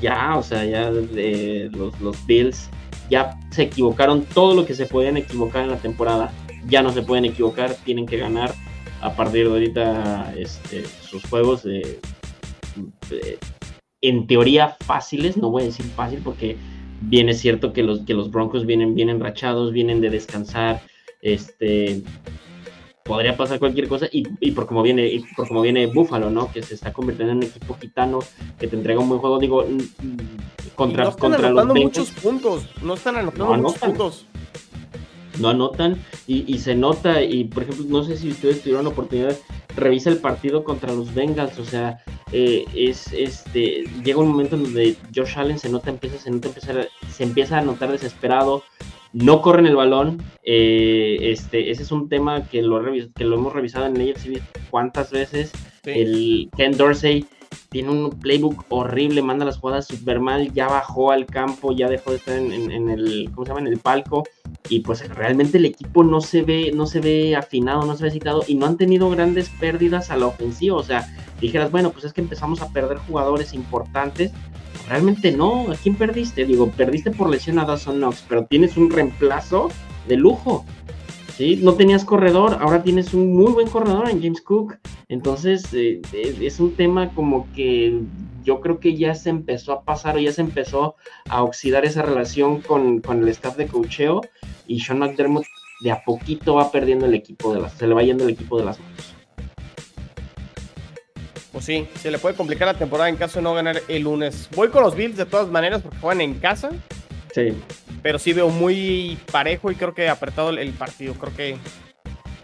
ya, 0.00 0.36
o 0.36 0.42
sea, 0.42 0.64
ya 0.64 0.90
eh, 1.16 1.68
los, 1.72 2.00
los 2.00 2.24
Bills 2.26 2.68
ya 3.10 3.36
se 3.50 3.62
equivocaron 3.64 4.24
todo 4.24 4.54
lo 4.54 4.64
que 4.64 4.74
se 4.74 4.86
podían 4.86 5.16
equivocar 5.16 5.64
en 5.64 5.70
la 5.70 5.78
temporada. 5.78 6.32
Ya 6.68 6.82
no 6.82 6.92
se 6.92 7.02
pueden 7.02 7.24
equivocar, 7.24 7.74
tienen 7.84 8.06
que 8.06 8.16
ganar 8.18 8.54
a 9.00 9.14
partir 9.14 9.44
de 9.46 9.52
ahorita 9.52 10.34
este, 10.38 10.84
sus 11.02 11.22
juegos 11.24 11.62
de- 11.64 11.98
en 14.08 14.26
teoría 14.26 14.76
fáciles, 14.80 15.36
no 15.36 15.50
voy 15.50 15.62
a 15.62 15.66
decir 15.66 15.86
fácil 15.86 16.20
porque 16.22 16.56
bien 17.00 17.28
es 17.28 17.40
cierto 17.40 17.72
que 17.72 17.82
los, 17.82 18.00
que 18.00 18.14
los 18.14 18.30
Broncos 18.30 18.66
vienen 18.66 18.94
bien 18.94 19.08
enrachados, 19.08 19.72
vienen 19.72 20.00
de 20.00 20.10
descansar, 20.10 20.82
este 21.20 22.02
podría 23.04 23.36
pasar 23.36 23.58
cualquier 23.58 23.86
cosa 23.86 24.06
y, 24.10 24.24
y 24.40 24.52
por 24.52 24.66
como 24.66 24.82
viene 24.82 25.06
y 25.06 25.20
por 25.36 25.46
como 25.46 25.60
viene 25.60 25.86
Buffalo, 25.86 26.30
¿no? 26.30 26.50
Que 26.50 26.62
se 26.62 26.74
está 26.74 26.92
convirtiendo 26.92 27.32
en 27.32 27.38
un 27.38 27.44
equipo 27.44 27.74
gitano 27.74 28.20
que 28.58 28.66
te 28.66 28.76
entrega 28.76 29.00
un 29.00 29.08
buen 29.10 29.20
juego, 29.20 29.38
digo, 29.38 29.62
mm, 29.62 29.76
mm, 29.76 30.16
contra, 30.74 31.04
no 31.04 31.10
están 31.10 31.20
contra 31.20 31.50
los 31.50 31.62
anotando 31.62 31.74
Bengals 31.74 31.98
muchos 31.98 32.22
puntos. 32.22 32.66
No 32.82 32.94
están 32.94 33.16
anotando 33.16 33.56
No 33.56 33.62
muchos 33.62 33.78
puntos. 33.78 34.26
no 35.38 35.48
anotan 35.48 36.02
y, 36.26 36.50
y 36.52 36.58
se 36.58 36.74
nota 36.74 37.22
y 37.22 37.44
por 37.44 37.64
ejemplo 37.64 37.84
no 37.88 38.04
sé 38.04 38.16
si 38.16 38.30
ustedes 38.30 38.62
tuvieron 38.62 38.84
la 38.84 38.90
oportunidad 38.90 39.36
revisa 39.76 40.08
el 40.08 40.18
partido 40.18 40.62
contra 40.64 40.92
los 40.92 41.12
Bengals 41.12 41.58
o 41.58 41.64
sea 41.64 42.04
eh, 42.36 42.64
es 42.74 43.12
este 43.12 43.84
llega 44.04 44.18
un 44.20 44.28
momento 44.28 44.56
en 44.56 44.64
donde 44.64 44.96
Josh 45.14 45.38
Allen 45.38 45.58
se 45.58 45.68
nota 45.68 45.90
empieza 45.90 46.18
se 46.18 46.30
nota 46.32 46.48
empieza, 46.48 46.72
se 47.08 47.22
empieza 47.22 47.58
a 47.58 47.62
notar 47.62 47.92
desesperado 47.92 48.64
no 49.12 49.40
corren 49.40 49.66
el 49.66 49.76
balón 49.76 50.20
eh, 50.42 51.18
este 51.22 51.70
ese 51.70 51.82
es 51.84 51.92
un 51.92 52.08
tema 52.08 52.48
que 52.48 52.60
lo 52.62 52.82
que 53.14 53.24
lo 53.24 53.36
hemos 53.36 53.52
revisado 53.52 53.86
en 53.86 54.00
AFC 54.00 54.42
cuántas 54.70 55.10
veces 55.10 55.52
Sí. 55.84 55.90
el 55.90 56.50
Ken 56.56 56.74
Dorsey 56.78 57.26
tiene 57.68 57.90
un 57.90 58.08
playbook 58.10 58.64
horrible, 58.70 59.20
manda 59.20 59.44
las 59.44 59.58
jugadas 59.58 59.86
super 59.86 60.18
mal, 60.18 60.50
ya 60.54 60.66
bajó 60.66 61.10
al 61.12 61.26
campo, 61.26 61.72
ya 61.72 61.88
dejó 61.90 62.10
de 62.12 62.16
estar 62.16 62.38
en, 62.38 62.52
en- 62.52 62.70
en 62.72 62.88
el, 62.88 63.30
¿cómo 63.34 63.44
se 63.44 63.50
llama? 63.50 63.60
En 63.60 63.66
el 63.66 63.78
palco 63.78 64.24
y 64.70 64.80
pues 64.80 65.06
realmente 65.10 65.58
el 65.58 65.66
equipo 65.66 66.02
no 66.02 66.22
se 66.22 66.40
ve, 66.40 66.72
no 66.74 66.86
se 66.86 67.00
ve 67.00 67.36
afinado, 67.36 67.84
no 67.84 67.96
se 67.98 68.04
ve 68.04 68.10
citado 68.12 68.42
y 68.48 68.54
no 68.54 68.64
han 68.64 68.78
tenido 68.78 69.10
grandes 69.10 69.50
pérdidas 69.60 70.10
a 70.10 70.16
la 70.16 70.26
ofensiva, 70.26 70.76
o 70.76 70.82
sea, 70.82 71.06
dijeras, 71.40 71.70
bueno, 71.70 71.90
pues 71.90 72.04
es 72.04 72.12
que 72.12 72.20
empezamos 72.20 72.62
a 72.62 72.70
perder 72.70 72.98
jugadores 72.98 73.54
importantes, 73.54 74.32
realmente 74.88 75.32
no, 75.32 75.70
¿a 75.70 75.76
quién 75.76 75.94
perdiste? 75.94 76.44
Digo, 76.44 76.70
perdiste 76.70 77.10
por 77.10 77.30
lesión 77.30 77.58
a 77.58 77.64
Dawson 77.64 77.96
Knox, 77.96 78.24
pero 78.28 78.46
tienes 78.46 78.76
un 78.76 78.90
reemplazo 78.90 79.70
de 80.08 80.16
lujo. 80.16 80.64
¿sí? 81.36 81.56
No 81.56 81.74
tenías 81.74 82.04
corredor, 82.04 82.58
ahora 82.60 82.82
tienes 82.82 83.14
un 83.14 83.34
muy 83.34 83.52
buen 83.52 83.68
corredor 83.68 84.08
en 84.08 84.22
James 84.22 84.40
Cook. 84.40 84.76
Entonces, 85.08 85.64
eh, 85.72 86.00
es 86.12 86.60
un 86.60 86.74
tema 86.74 87.10
como 87.10 87.50
que 87.52 88.00
yo 88.44 88.60
creo 88.60 88.78
que 88.78 88.96
ya 88.96 89.14
se 89.14 89.30
empezó 89.30 89.72
a 89.72 89.84
pasar 89.84 90.16
o 90.16 90.20
ya 90.20 90.32
se 90.32 90.42
empezó 90.42 90.96
a 91.28 91.42
oxidar 91.42 91.84
esa 91.84 92.02
relación 92.02 92.60
con, 92.60 93.00
con 93.00 93.22
el 93.22 93.28
staff 93.28 93.56
de 93.56 93.66
cocheo 93.66 94.20
y 94.66 94.80
Sean 94.80 94.98
McDermott 94.98 95.44
de 95.80 95.90
a 95.90 96.04
poquito 96.04 96.54
va 96.54 96.70
perdiendo 96.70 97.06
el 97.06 97.14
equipo 97.14 97.52
de 97.54 97.60
las, 97.60 97.72
se 97.72 97.86
le 97.86 97.94
va 97.94 98.02
yendo 98.02 98.24
el 98.24 98.30
equipo 98.30 98.58
de 98.58 98.64
las 98.66 98.78
manos. 98.78 99.13
Pues 101.54 101.64
sí, 101.66 101.86
se 102.02 102.10
le 102.10 102.18
puede 102.18 102.34
complicar 102.34 102.66
la 102.66 102.74
temporada 102.74 103.08
en 103.08 103.14
caso 103.16 103.38
de 103.38 103.44
no 103.44 103.54
ganar 103.54 103.80
el 103.86 104.02
lunes. 104.02 104.48
Voy 104.56 104.68
con 104.70 104.82
los 104.82 104.96
Bills 104.96 105.16
de 105.16 105.24
todas 105.24 105.48
maneras 105.48 105.80
porque 105.82 105.96
juegan 105.98 106.20
en 106.20 106.34
casa, 106.34 106.70
Sí, 107.32 107.52
pero 108.02 108.18
sí 108.18 108.32
veo 108.32 108.48
muy 108.48 109.16
parejo 109.32 109.70
y 109.70 109.74
creo 109.76 109.92
que 109.94 110.08
apretado 110.08 110.50
el, 110.50 110.70
partido. 110.72 111.14
Creo 111.14 111.34
que, 111.34 111.56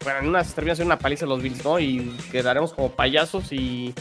bueno, 0.02 0.18
en 0.20 0.28
una 0.28 0.42
se 0.42 0.54
termina 0.54 0.74
siendo 0.74 0.92
una 0.94 0.98
paliza 1.00 1.26
los 1.26 1.42
Bills, 1.42 1.64
¿no? 1.64 1.78
Y 1.78 2.10
quedaremos 2.32 2.72
como 2.72 2.90
payasos 2.92 3.52
y, 3.52 3.94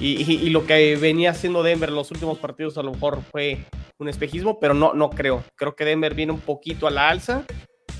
y, 0.00 0.22
y- 0.22 0.40
y 0.46 0.50
lo 0.50 0.66
que 0.66 0.96
venía 0.96 1.30
haciendo 1.30 1.62
Denver 1.64 1.88
en 1.88 1.94
los 1.96 2.10
últimos 2.12 2.38
partidos 2.38 2.76
a 2.78 2.82
lo 2.82 2.92
mejor 2.92 3.22
fue 3.30 3.58
un 3.98 4.08
espejismo, 4.08 4.58
pero 4.60 4.72
no, 4.74 4.94
no 4.94 5.10
creo. 5.10 5.42
Creo 5.56 5.74
que 5.74 5.84
Denver 5.84 6.14
viene 6.14 6.32
un 6.32 6.40
poquito 6.40 6.86
a 6.86 6.90
la 6.90 7.08
alza. 7.08 7.42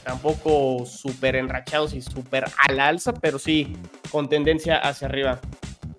Tampoco 0.05 0.87
súper 0.87 1.37
enrachados 1.37 1.95
y 1.95 2.01
súper 2.01 2.45
a 2.45 2.73
la 2.73 2.89
alza, 2.89 3.13
pero 3.13 3.39
sí 3.39 3.77
con 4.11 4.29
tendencia 4.29 4.79
hacia 4.79 5.09
arriba. 5.09 5.41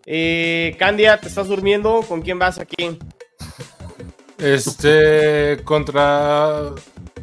Eh, 0.05 0.75
Candia, 0.79 1.19
¿te 1.19 1.27
estás 1.27 1.47
durmiendo? 1.47 2.01
¿Con 2.07 2.21
quién 2.21 2.39
vas 2.39 2.59
aquí? 2.59 2.97
Este, 4.37 5.61
contra. 5.63 6.71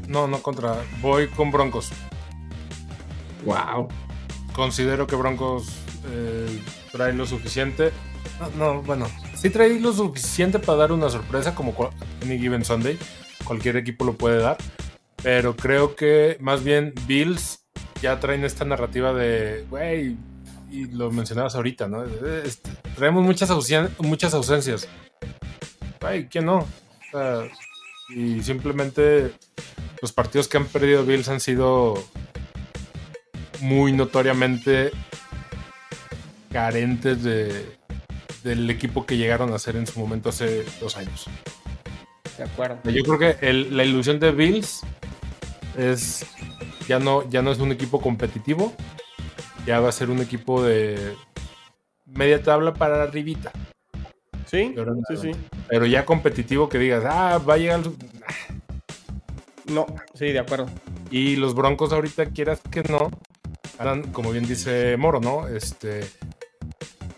No, 0.06 0.26
no 0.26 0.40
contra. 0.40 0.76
Voy 1.00 1.28
con 1.28 1.50
Broncos. 1.50 1.90
wow. 3.44 3.88
Considero 4.54 5.06
que 5.06 5.16
Broncos 5.16 5.68
eh, 6.10 6.60
trae 6.92 7.12
lo 7.12 7.26
suficiente. 7.26 7.92
No, 8.56 8.74
no, 8.74 8.82
bueno, 8.82 9.06
sí 9.34 9.50
trae 9.50 9.78
lo 9.80 9.92
suficiente 9.92 10.58
para 10.58 10.78
dar 10.78 10.92
una 10.92 11.10
sorpresa 11.10 11.54
como 11.54 11.74
Any 12.22 12.38
Given 12.38 12.64
Sunday. 12.64 12.98
Cualquier 13.44 13.76
equipo 13.76 14.04
lo 14.04 14.14
puede 14.14 14.40
dar. 14.40 14.56
Pero 15.22 15.56
creo 15.56 15.96
que 15.96 16.36
más 16.40 16.62
bien 16.62 16.94
Bills 17.06 17.64
ya 18.00 18.20
traen 18.20 18.44
esta 18.44 18.64
narrativa 18.64 19.12
de, 19.12 19.66
güey, 19.68 20.16
y 20.70 20.84
lo 20.86 21.10
mencionabas 21.10 21.54
ahorita, 21.54 21.88
¿no? 21.88 22.04
Este, 22.04 22.70
traemos 22.96 23.24
muchas, 23.24 23.50
ausen- 23.50 23.90
muchas 23.98 24.34
ausencias. 24.34 24.88
Güey, 26.00 26.28
¿quién 26.28 26.44
no? 26.46 26.58
O 26.58 26.66
sea, 27.10 27.48
y 28.14 28.42
simplemente 28.42 29.32
los 30.00 30.12
partidos 30.12 30.48
que 30.48 30.56
han 30.58 30.66
perdido 30.66 31.04
Bills 31.04 31.28
han 31.28 31.40
sido 31.40 31.94
muy 33.60 33.92
notoriamente 33.92 34.92
carentes 36.52 37.22
de, 37.22 37.76
del 38.44 38.68
equipo 38.70 39.04
que 39.06 39.16
llegaron 39.16 39.52
a 39.52 39.58
ser 39.58 39.76
en 39.76 39.86
su 39.86 39.98
momento 39.98 40.28
hace 40.28 40.64
dos 40.80 40.96
años. 40.96 41.26
De 42.36 42.44
acuerdo. 42.44 42.78
Yo 42.90 43.02
creo 43.02 43.18
que 43.18 43.46
el- 43.48 43.76
la 43.76 43.84
ilusión 43.84 44.20
de 44.20 44.30
Bills 44.30 44.82
es 45.76 46.24
ya 46.86 46.98
no, 46.98 47.28
ya 47.28 47.42
no 47.42 47.50
es 47.52 47.58
un 47.58 47.72
equipo 47.72 48.00
competitivo, 48.00 48.72
ya 49.68 49.80
va 49.80 49.90
a 49.90 49.92
ser 49.92 50.08
un 50.08 50.20
equipo 50.20 50.62
de 50.62 51.14
media 52.06 52.42
tabla 52.42 52.72
para 52.72 53.02
arribita. 53.02 53.52
Sí, 54.46 54.74
en 54.74 55.02
sí, 55.08 55.16
sí. 55.18 55.30
Pero 55.68 55.84
ya 55.84 56.06
competitivo 56.06 56.70
que 56.70 56.78
digas, 56.78 57.04
ah, 57.06 57.36
va 57.36 57.54
a 57.54 57.58
llegar. 57.58 57.80
No, 59.66 59.84
sí, 60.14 60.32
de 60.32 60.38
acuerdo. 60.38 60.66
Y 61.10 61.36
los 61.36 61.54
Broncos 61.54 61.92
ahorita, 61.92 62.30
quieras 62.30 62.62
que 62.70 62.82
no, 62.84 63.10
harán, 63.78 64.00
como 64.12 64.30
bien 64.30 64.48
dice 64.48 64.96
Moro, 64.96 65.20
¿no? 65.20 65.46
Este, 65.46 66.08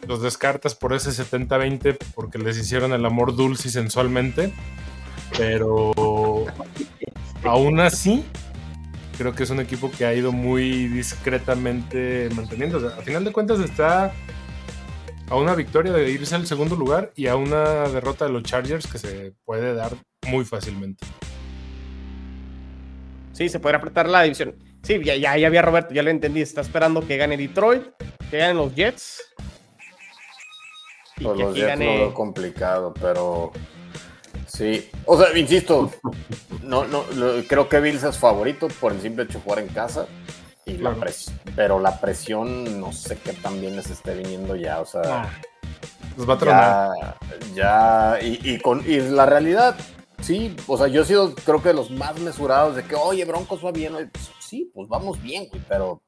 los 0.09 0.21
descartas 0.21 0.75
por 0.75 0.93
ese 0.93 1.11
70-20 1.11 1.97
porque 2.17 2.41
les 2.41 2.59
hicieron 2.59 2.93
el 2.93 3.07
amor 3.07 3.37
dulce 3.37 3.69
y 3.69 3.71
sensualmente. 3.71 4.53
Pero 5.39 5.93
aún 7.45 7.79
así, 7.79 8.25
creo 9.21 9.35
que 9.35 9.43
es 9.43 9.51
un 9.51 9.61
equipo 9.61 9.91
que 9.91 10.07
ha 10.07 10.15
ido 10.15 10.33
muy 10.33 10.89
discretamente 10.89 12.31
manteniendo. 12.35 12.79
O 12.79 12.81
sea, 12.81 12.99
a 12.99 13.03
final 13.03 13.23
de 13.23 13.33
cuentas 13.33 13.61
está 13.61 14.15
a 15.29 15.37
una 15.37 15.55
victoria 15.55 15.93
de 15.93 16.11
irse 16.11 16.35
al 16.35 16.47
segundo 16.47 16.75
lugar 16.75 17.13
y 17.15 17.27
a 17.27 17.37
una 17.37 17.87
derrota 17.91 18.25
de 18.25 18.33
los 18.33 18.45
Chargers 18.45 18.87
que 18.87 18.97
se 18.97 19.35
puede 19.45 19.75
dar 19.75 19.93
muy 20.27 20.47
fácilmente. 20.47 21.07
Sí, 23.33 23.51
se 23.51 23.61
puede 23.61 23.77
apretar 23.77 24.09
la 24.09 24.23
división. 24.23 24.55
Sí, 24.83 24.99
ya, 25.05 25.15
ya, 25.17 25.37
ya 25.37 25.49
había 25.49 25.61
Roberto, 25.61 25.93
ya 25.93 26.03
lo 26.03 26.09
entendí. 26.09 26.41
Está 26.41 26.63
esperando 26.63 27.07
que 27.07 27.19
gane 27.19 27.37
Detroit, 27.37 27.89
que 28.31 28.39
ganen 28.39 28.57
los 28.57 28.75
Jets. 28.75 29.21
Y 31.19 31.25
pues 31.25 31.37
que 31.37 31.43
los 31.43 31.55
Jets 31.55 31.67
gane... 31.67 31.99
lo 32.07 32.15
complicado, 32.15 32.95
pero 32.99 33.53
sí. 34.53 34.91
O 35.07 35.19
sea, 35.19 35.37
insisto, 35.37 35.91
no, 36.63 36.87
no, 36.87 37.05
creo 37.49 37.69
que 37.69 37.81
Bills 37.81 38.03
es 38.05 38.19
favorito 38.19 38.69
por 38.81 38.93
el 38.93 39.01
simple 39.01 39.25
hecho 39.25 39.39
de 39.39 39.45
jugar 39.45 39.59
en 39.61 39.69
casa. 39.69 40.07
Y 40.67 40.77
la 40.77 40.95
presión, 40.95 41.41
pero 41.57 41.81
la 41.81 42.01
presión 42.01 42.81
no 42.81 42.93
sé 42.93 43.17
qué 43.17 43.33
también 43.33 43.75
les 43.77 43.91
esté 43.91 44.15
viniendo 44.15 44.55
ya, 44.55 44.81
o 44.81 44.87
sea, 44.87 45.03
ah, 45.05 45.31
los 46.17 46.29
va 46.29 46.35
a 46.35 46.39
tronar. 46.39 46.91
Ya, 47.55 48.19
ya 48.19 48.19
y, 48.23 48.39
y, 48.43 48.59
con, 48.59 48.85
y 48.87 49.01
la 49.01 49.27
realidad, 49.27 49.75
sí, 50.21 50.55
o 50.67 50.77
sea, 50.77 50.87
yo 50.87 51.03
he 51.03 51.05
sido 51.07 51.35
creo 51.35 51.63
que 51.63 51.71
de 51.71 51.75
los 51.75 51.91
más 51.91 52.19
mesurados 52.21 52.77
de 52.77 52.85
que, 52.85 52.95
oye, 52.95 53.25
Broncos 53.25 53.65
va 53.65 53.73
bien, 53.73 53.95
pues, 54.13 54.31
sí, 54.39 54.71
pues 54.73 54.89
vamos 54.89 55.21
bien, 55.21 55.49
güey, 55.49 55.63
pero 55.69 56.03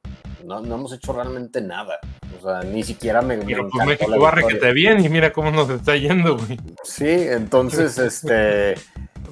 no, 0.44 0.60
no, 0.60 0.74
hemos 0.74 0.93
hecho 0.93 1.12
realmente 1.12 1.60
nada. 1.60 1.98
O 2.43 2.51
sea, 2.51 2.69
ni 2.69 2.82
siquiera 2.82 3.23
me. 3.23 3.39
Pero 3.39 3.64
me 3.64 3.70
pues 3.70 3.86
México 3.86 4.19
va 4.19 4.31
requete 4.32 4.73
bien 4.73 5.05
y 5.05 5.09
mira 5.09 5.32
cómo 5.32 5.51
nos 5.51 5.70
está 5.70 5.97
yendo, 5.97 6.36
güey. 6.36 6.59
Sí, 6.82 7.06
entonces, 7.09 7.98
este. 7.98 8.74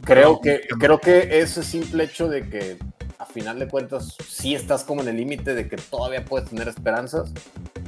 creo 0.05 0.41
que, 0.41 0.63
creo 0.79 1.01
que 1.01 1.41
ese 1.41 1.65
simple 1.65 2.05
hecho 2.05 2.29
de 2.29 2.49
que 2.49 2.79
a 3.19 3.27
final 3.27 3.59
de 3.59 3.69
cuentas 3.69 4.17
sí 4.29 4.55
estás 4.55 4.85
como 4.85 5.03
en 5.03 5.09
el 5.09 5.17
límite 5.17 5.55
de 5.55 5.69
que 5.69 5.77
todavía 5.77 6.25
puedes 6.25 6.49
tener 6.49 6.69
esperanzas. 6.69 7.33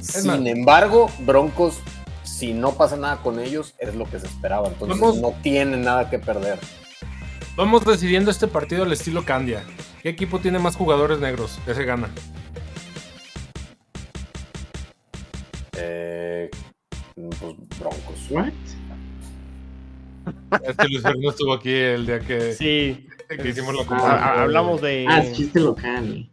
Sin 0.01 0.45
embargo, 0.45 1.09
Broncos, 1.19 1.79
si 2.23 2.53
no 2.53 2.73
pasa 2.73 2.97
nada 2.97 3.17
con 3.17 3.39
ellos, 3.39 3.75
es 3.79 3.95
lo 3.95 4.05
que 4.05 4.19
se 4.19 4.27
esperaba. 4.27 4.67
Entonces 4.67 4.99
Vamos, 4.99 5.17
no 5.19 5.33
tienen 5.41 5.83
nada 5.83 6.09
que 6.09 6.19
perder. 6.19 6.59
Vamos 7.55 7.85
decidiendo 7.85 8.29
este 8.29 8.47
partido 8.47 8.83
al 8.83 8.91
estilo 8.91 9.23
Candia. 9.23 9.63
¿Qué 10.01 10.09
equipo 10.09 10.39
tiene 10.39 10.59
más 10.59 10.75
jugadores 10.75 11.19
negros? 11.19 11.59
Ese 11.65 11.85
gana. 11.85 12.09
Eh, 15.77 16.49
pues 17.15 17.55
Broncos. 17.79 18.29
¿What? 18.29 18.51
Este 20.63 20.87
Luis 20.87 21.01
Fernando 21.01 21.29
estuvo 21.29 21.53
aquí 21.53 21.73
el 21.73 22.05
día 22.05 22.19
que, 22.19 22.53
sí. 22.53 23.07
que 23.27 23.49
hicimos 23.49 23.73
la 23.75 23.83
Ah, 23.89 24.43
hablamos 24.43 24.81
de, 24.81 25.05
Ah, 25.09 25.19
es 25.19 25.33
chiste 25.33 25.59
local. 25.59 26.29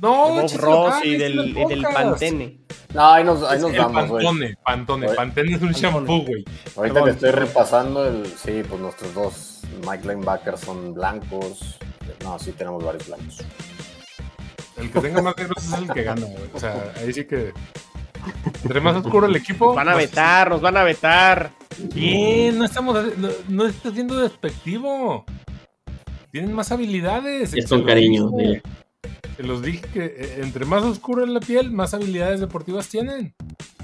No, 0.00 0.26
de 0.26 0.32
Bob 0.32 0.42
chiste 0.42 0.58
Ross 0.62 0.94
local, 0.94 1.06
y 1.06 1.14
es 1.14 1.18
del, 1.20 1.78
y. 1.78 1.82
Pantene. 1.82 2.60
No, 2.94 3.10
ahí 3.12 3.24
nos, 3.24 3.42
ahí 3.44 3.56
Es 3.56 3.62
nos 3.62 3.72
güey. 3.72 3.92
Pantone, 3.92 4.56
Pantone. 4.64 5.06
Oye, 5.06 5.16
Pantene 5.16 5.54
es 5.54 5.62
un 5.62 5.72
shampoo, 5.72 6.24
güey. 6.24 6.44
Ahorita 6.76 6.94
Perdón. 6.94 7.04
que 7.04 7.10
estoy 7.10 7.30
repasando 7.30 8.06
el. 8.06 8.26
Sí, 8.26 8.62
pues 8.68 8.80
nuestros 8.80 9.14
dos 9.14 9.60
Mike 9.88 10.08
Linebackers 10.08 10.60
son 10.60 10.94
blancos. 10.94 11.78
No, 12.22 12.38
sí 12.38 12.52
tenemos 12.52 12.84
varios 12.84 13.06
blancos. 13.06 13.38
El 14.76 14.90
que 14.90 15.00
tenga 15.00 15.22
más 15.22 15.36
negros 15.36 15.64
es 15.64 15.72
el 15.72 15.92
que 15.92 16.02
gana, 16.02 16.26
güey. 16.26 16.50
O 16.54 16.58
sea, 16.60 16.92
ahí 16.96 17.12
sí 17.12 17.24
que. 17.24 17.52
Entre 18.62 18.80
más 18.80 18.96
oscuro 18.96 19.26
el 19.26 19.36
equipo. 19.36 19.66
Nos 19.66 19.76
van 19.76 19.88
a 19.88 19.94
vetar, 19.94 20.50
nos 20.50 20.60
van 20.60 20.76
a 20.76 20.84
vetar. 20.84 21.52
Bien, 21.94 22.58
no 22.58 22.64
estamos. 22.64 23.16
No, 23.16 23.28
no 23.48 23.66
está 23.66 23.90
siendo 23.92 24.18
despectivo. 24.18 25.24
Tienen 26.30 26.52
más 26.52 26.70
habilidades. 26.70 27.54
Es 27.54 27.68
con 27.68 27.84
cariño, 27.84 28.30
dije. 28.36 28.62
Se 29.36 29.42
los 29.42 29.62
dije 29.62 29.80
que 29.92 30.04
eh, 30.04 30.40
entre 30.42 30.64
más 30.66 30.82
oscuro 30.82 31.24
es 31.24 31.30
la 31.30 31.40
piel, 31.40 31.70
más 31.70 31.94
habilidades 31.94 32.40
deportivas 32.40 32.88
tienen. 32.88 33.34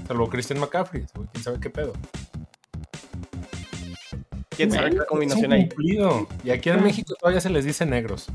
Salvo 0.07 0.29
Christian 0.29 0.59
McCaffrey. 0.59 1.05
Quién 1.33 1.43
sabe 1.43 1.59
qué 1.59 1.69
pedo. 1.69 1.93
¿Quién 4.55 4.71
sabe 4.71 4.91
qué 4.91 4.97
combinación 5.07 5.53
hay? 5.53 5.67
cumplido. 5.67 6.27
Y 6.43 6.51
aquí 6.51 6.69
en 6.69 6.83
México 6.83 7.13
todavía 7.19 7.41
se 7.41 7.49
les 7.49 7.65
dice 7.65 7.85
negros. 7.85 8.27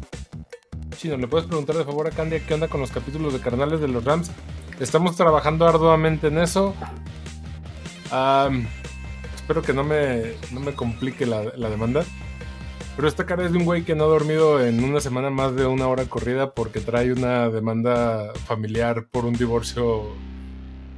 Chino, 0.97 1.17
¿le 1.17 1.27
puedes 1.27 1.47
preguntar 1.47 1.77
de 1.77 1.85
favor 1.85 2.07
a 2.07 2.11
Candia 2.11 2.45
qué 2.47 2.55
onda 2.55 2.69
con 2.69 2.81
los 2.81 2.91
capítulos 2.91 3.33
de 3.33 3.41
Carnales 3.41 3.81
de 3.81 3.89
los 3.89 4.05
Rams? 4.05 4.31
Estamos 4.83 5.17
trabajando 5.17 5.67
arduamente 5.67 6.27
en 6.27 6.39
eso. 6.39 6.75
Am, 8.11 8.67
espero 9.35 9.63
que 9.63 9.73
no 9.73 9.85
me, 9.85 10.33
no 10.51 10.61
me 10.61 10.75
complique 10.75 11.25
la, 11.27 11.45
la 11.57 11.71
demanda. 11.71 12.05
Pero 12.97 13.09
esta 13.09 13.25
cara 13.25 13.47
es 13.47 13.53
de 13.53 13.59
un 13.59 13.65
güey 13.65 13.85
que 13.85 13.95
no 13.95 14.05
ha 14.05 14.09
dormido 14.09 14.61
en 14.65 14.85
una 14.85 15.01
semana 15.01 15.31
más 15.31 15.55
de 15.57 15.65
una 15.67 15.89
hora 15.89 16.05
corrida 16.05 16.53
porque 16.53 16.81
trae 16.81 17.13
una 17.13 17.49
demanda 17.49 18.33
familiar 18.47 19.07
por 19.11 19.25
un 19.25 19.33
divorcio 19.33 20.09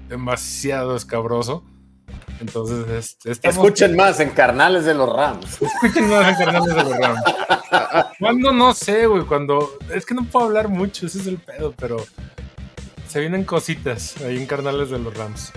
demasiado 0.09 0.97
escabroso. 0.97 1.65
Entonces, 2.41 3.17
estamos- 3.25 3.57
Escuchen 3.59 3.95
más 3.97 4.19
en 4.19 4.31
Carnales 4.31 4.85
de 4.87 4.95
los 4.95 5.09
Rams. 5.15 5.63
Escuchen 5.63 6.09
más 6.11 6.29
en 6.29 6.35
Carnales 6.45 6.75
de 6.75 6.83
los 6.83 6.99
Rams. 6.99 7.21
Cuando 8.19 8.53
no 8.53 8.75
sé, 8.75 9.07
güey, 9.07 9.23
cuando. 9.25 9.71
Es 9.95 10.05
que 10.07 10.15
no 10.15 10.25
puedo 10.25 10.47
hablar 10.47 10.69
mucho, 10.69 11.07
ese 11.07 11.19
es 11.21 11.27
el 11.27 11.39
pedo, 11.39 11.73
pero. 11.77 11.97
Se 13.15 13.21
vienen 13.21 13.45
cositas 13.45 14.21
ahí 14.23 14.37
en 14.37 14.45
Carnales 14.45 14.91
de 14.91 14.99
los 14.99 15.17
Rams. 15.17 15.53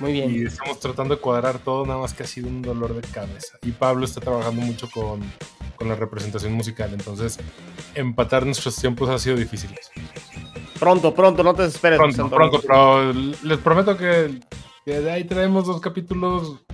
Muy 0.00 0.12
bien. 0.14 0.28
Y 0.28 0.44
estamos 0.44 0.80
tratando 0.80 1.14
de 1.14 1.20
cuadrar 1.20 1.60
todo, 1.60 1.86
nada 1.86 2.00
más 2.00 2.12
que 2.12 2.24
ha 2.24 2.26
sido 2.26 2.48
un 2.48 2.62
dolor 2.62 3.00
de 3.00 3.08
cabeza. 3.08 3.56
Y 3.62 3.70
Pablo 3.70 4.04
está 4.04 4.20
trabajando 4.20 4.60
mucho 4.60 4.90
con, 4.90 5.20
con 5.76 5.88
la 5.88 5.94
representación 5.94 6.52
musical, 6.54 6.90
entonces 6.92 7.38
empatar 7.94 8.44
nuestros 8.44 8.74
tiempos 8.74 9.08
ha 9.08 9.20
sido 9.20 9.36
difícil. 9.36 9.70
Pronto, 10.80 11.14
pronto, 11.14 11.44
no 11.44 11.54
te 11.54 11.62
desesperes. 11.62 11.96
Pronto, 11.96 12.28
pronto, 12.28 12.60
pero 12.60 13.12
les 13.12 13.58
prometo 13.58 13.96
que, 13.96 14.40
de 14.84 15.12
ahí 15.12 15.22
traemos 15.22 15.64
dos 15.64 15.80
capítulos 15.80 16.64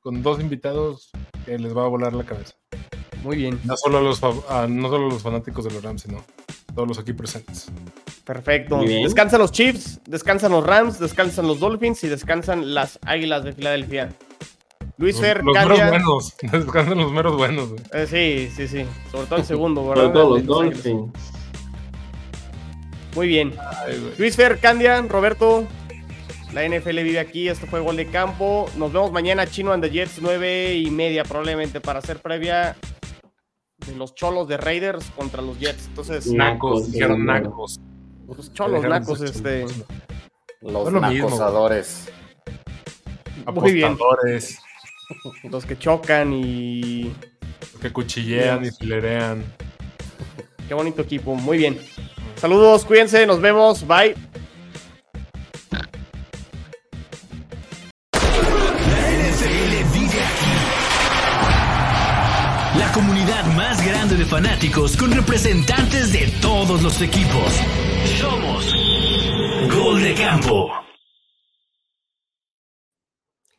con 0.00 0.22
dos 0.22 0.40
invitados 0.40 1.10
que 1.44 1.58
les 1.58 1.76
va 1.76 1.84
a 1.84 1.88
volar 1.88 2.14
la 2.14 2.24
cabeza. 2.24 2.54
Muy 3.22 3.36
bien. 3.36 3.60
No 3.64 3.76
solo 3.76 3.98
a 3.98 4.00
los, 4.00 4.24
a- 4.24 4.66
no 4.68 4.88
solo 4.88 5.08
a 5.08 5.10
los 5.10 5.22
fanáticos 5.22 5.66
de 5.66 5.70
los 5.72 5.82
Rams, 5.82 6.00
sino 6.00 6.24
todos 6.74 6.88
los 6.88 6.98
aquí 6.98 7.12
presentes. 7.12 7.66
Perfecto. 8.24 8.80
Descansan 8.80 9.40
los 9.40 9.52
Chiefs, 9.52 10.00
descansan 10.06 10.52
los 10.52 10.64
Rams, 10.64 10.98
descansan 10.98 11.46
los 11.46 11.60
Dolphins 11.60 12.04
y 12.04 12.08
descansan 12.08 12.74
las 12.74 12.98
Águilas 13.04 13.44
de 13.44 13.52
Filadelfia. 13.52 14.10
Luis 14.98 15.16
Los, 15.16 15.24
Fer, 15.24 15.42
los 15.42 15.54
meros 15.54 15.88
buenos. 15.88 16.36
Descansan 16.52 16.98
los 16.98 17.12
meros 17.12 17.36
buenos. 17.36 17.70
Eh, 17.92 18.06
sí, 18.08 18.52
sí, 18.54 18.68
sí. 18.68 18.86
Sobre 19.10 19.26
todo 19.26 19.38
el 19.38 19.44
segundo, 19.46 19.88
¿verdad? 19.88 20.12
Sobre 20.12 20.44
los. 20.44 20.46
Dolphins. 20.46 21.12
Muy 23.14 23.26
bien. 23.26 23.54
Ay. 23.84 24.14
Luis 24.18 24.36
Fer, 24.36 24.58
Candia, 24.58 25.00
Roberto. 25.02 25.66
La 26.52 26.68
NFL 26.68 27.02
vive 27.02 27.18
aquí, 27.18 27.48
esto 27.48 27.66
fue 27.66 27.80
Gol 27.80 27.96
de 27.96 28.06
Campo. 28.08 28.70
Nos 28.76 28.92
vemos 28.92 29.10
mañana, 29.10 29.46
Chino 29.46 29.72
and 29.72 29.82
the 29.82 29.90
Jets, 29.90 30.18
nueve 30.20 30.74
y 30.74 30.90
media 30.90 31.24
probablemente, 31.24 31.80
para 31.80 32.00
hacer 32.00 32.18
previa 32.20 32.76
de 33.86 33.96
los 33.96 34.14
cholos 34.14 34.48
de 34.48 34.56
Raiders 34.56 35.10
contra 35.16 35.42
los 35.42 35.58
Jets. 35.58 35.86
Entonces, 35.88 36.26
Nacos, 36.26 36.80
Nacos, 36.80 36.92
dijeron 36.92 37.20
sí, 37.20 37.26
nacos. 37.26 37.80
los 38.28 38.52
cholos, 38.52 38.84
nacos, 38.84 39.20
este. 39.20 39.66
Los 40.60 40.92
lo. 40.92 41.00
Muy 43.54 43.72
bien. 43.72 43.96
Los 45.50 45.66
que 45.66 45.78
chocan 45.78 46.32
y. 46.32 47.12
Que 47.80 47.92
cuchillean 47.92 48.64
y 48.64 48.70
filerean. 48.70 49.44
Qué 50.68 50.74
bonito 50.74 51.02
equipo, 51.02 51.34
muy 51.34 51.58
bien. 51.58 51.78
Saludos, 52.36 52.84
cuídense, 52.84 53.26
nos 53.26 53.40
vemos, 53.40 53.86
bye. 53.86 54.14
Fanáticos 64.32 64.96
con 64.96 65.12
representantes 65.12 66.10
de 66.10 66.26
todos 66.40 66.82
los 66.82 67.02
equipos. 67.02 67.52
Somos 68.18 68.74
Gol 69.68 70.00
de 70.00 70.14
Campo. 70.14 70.72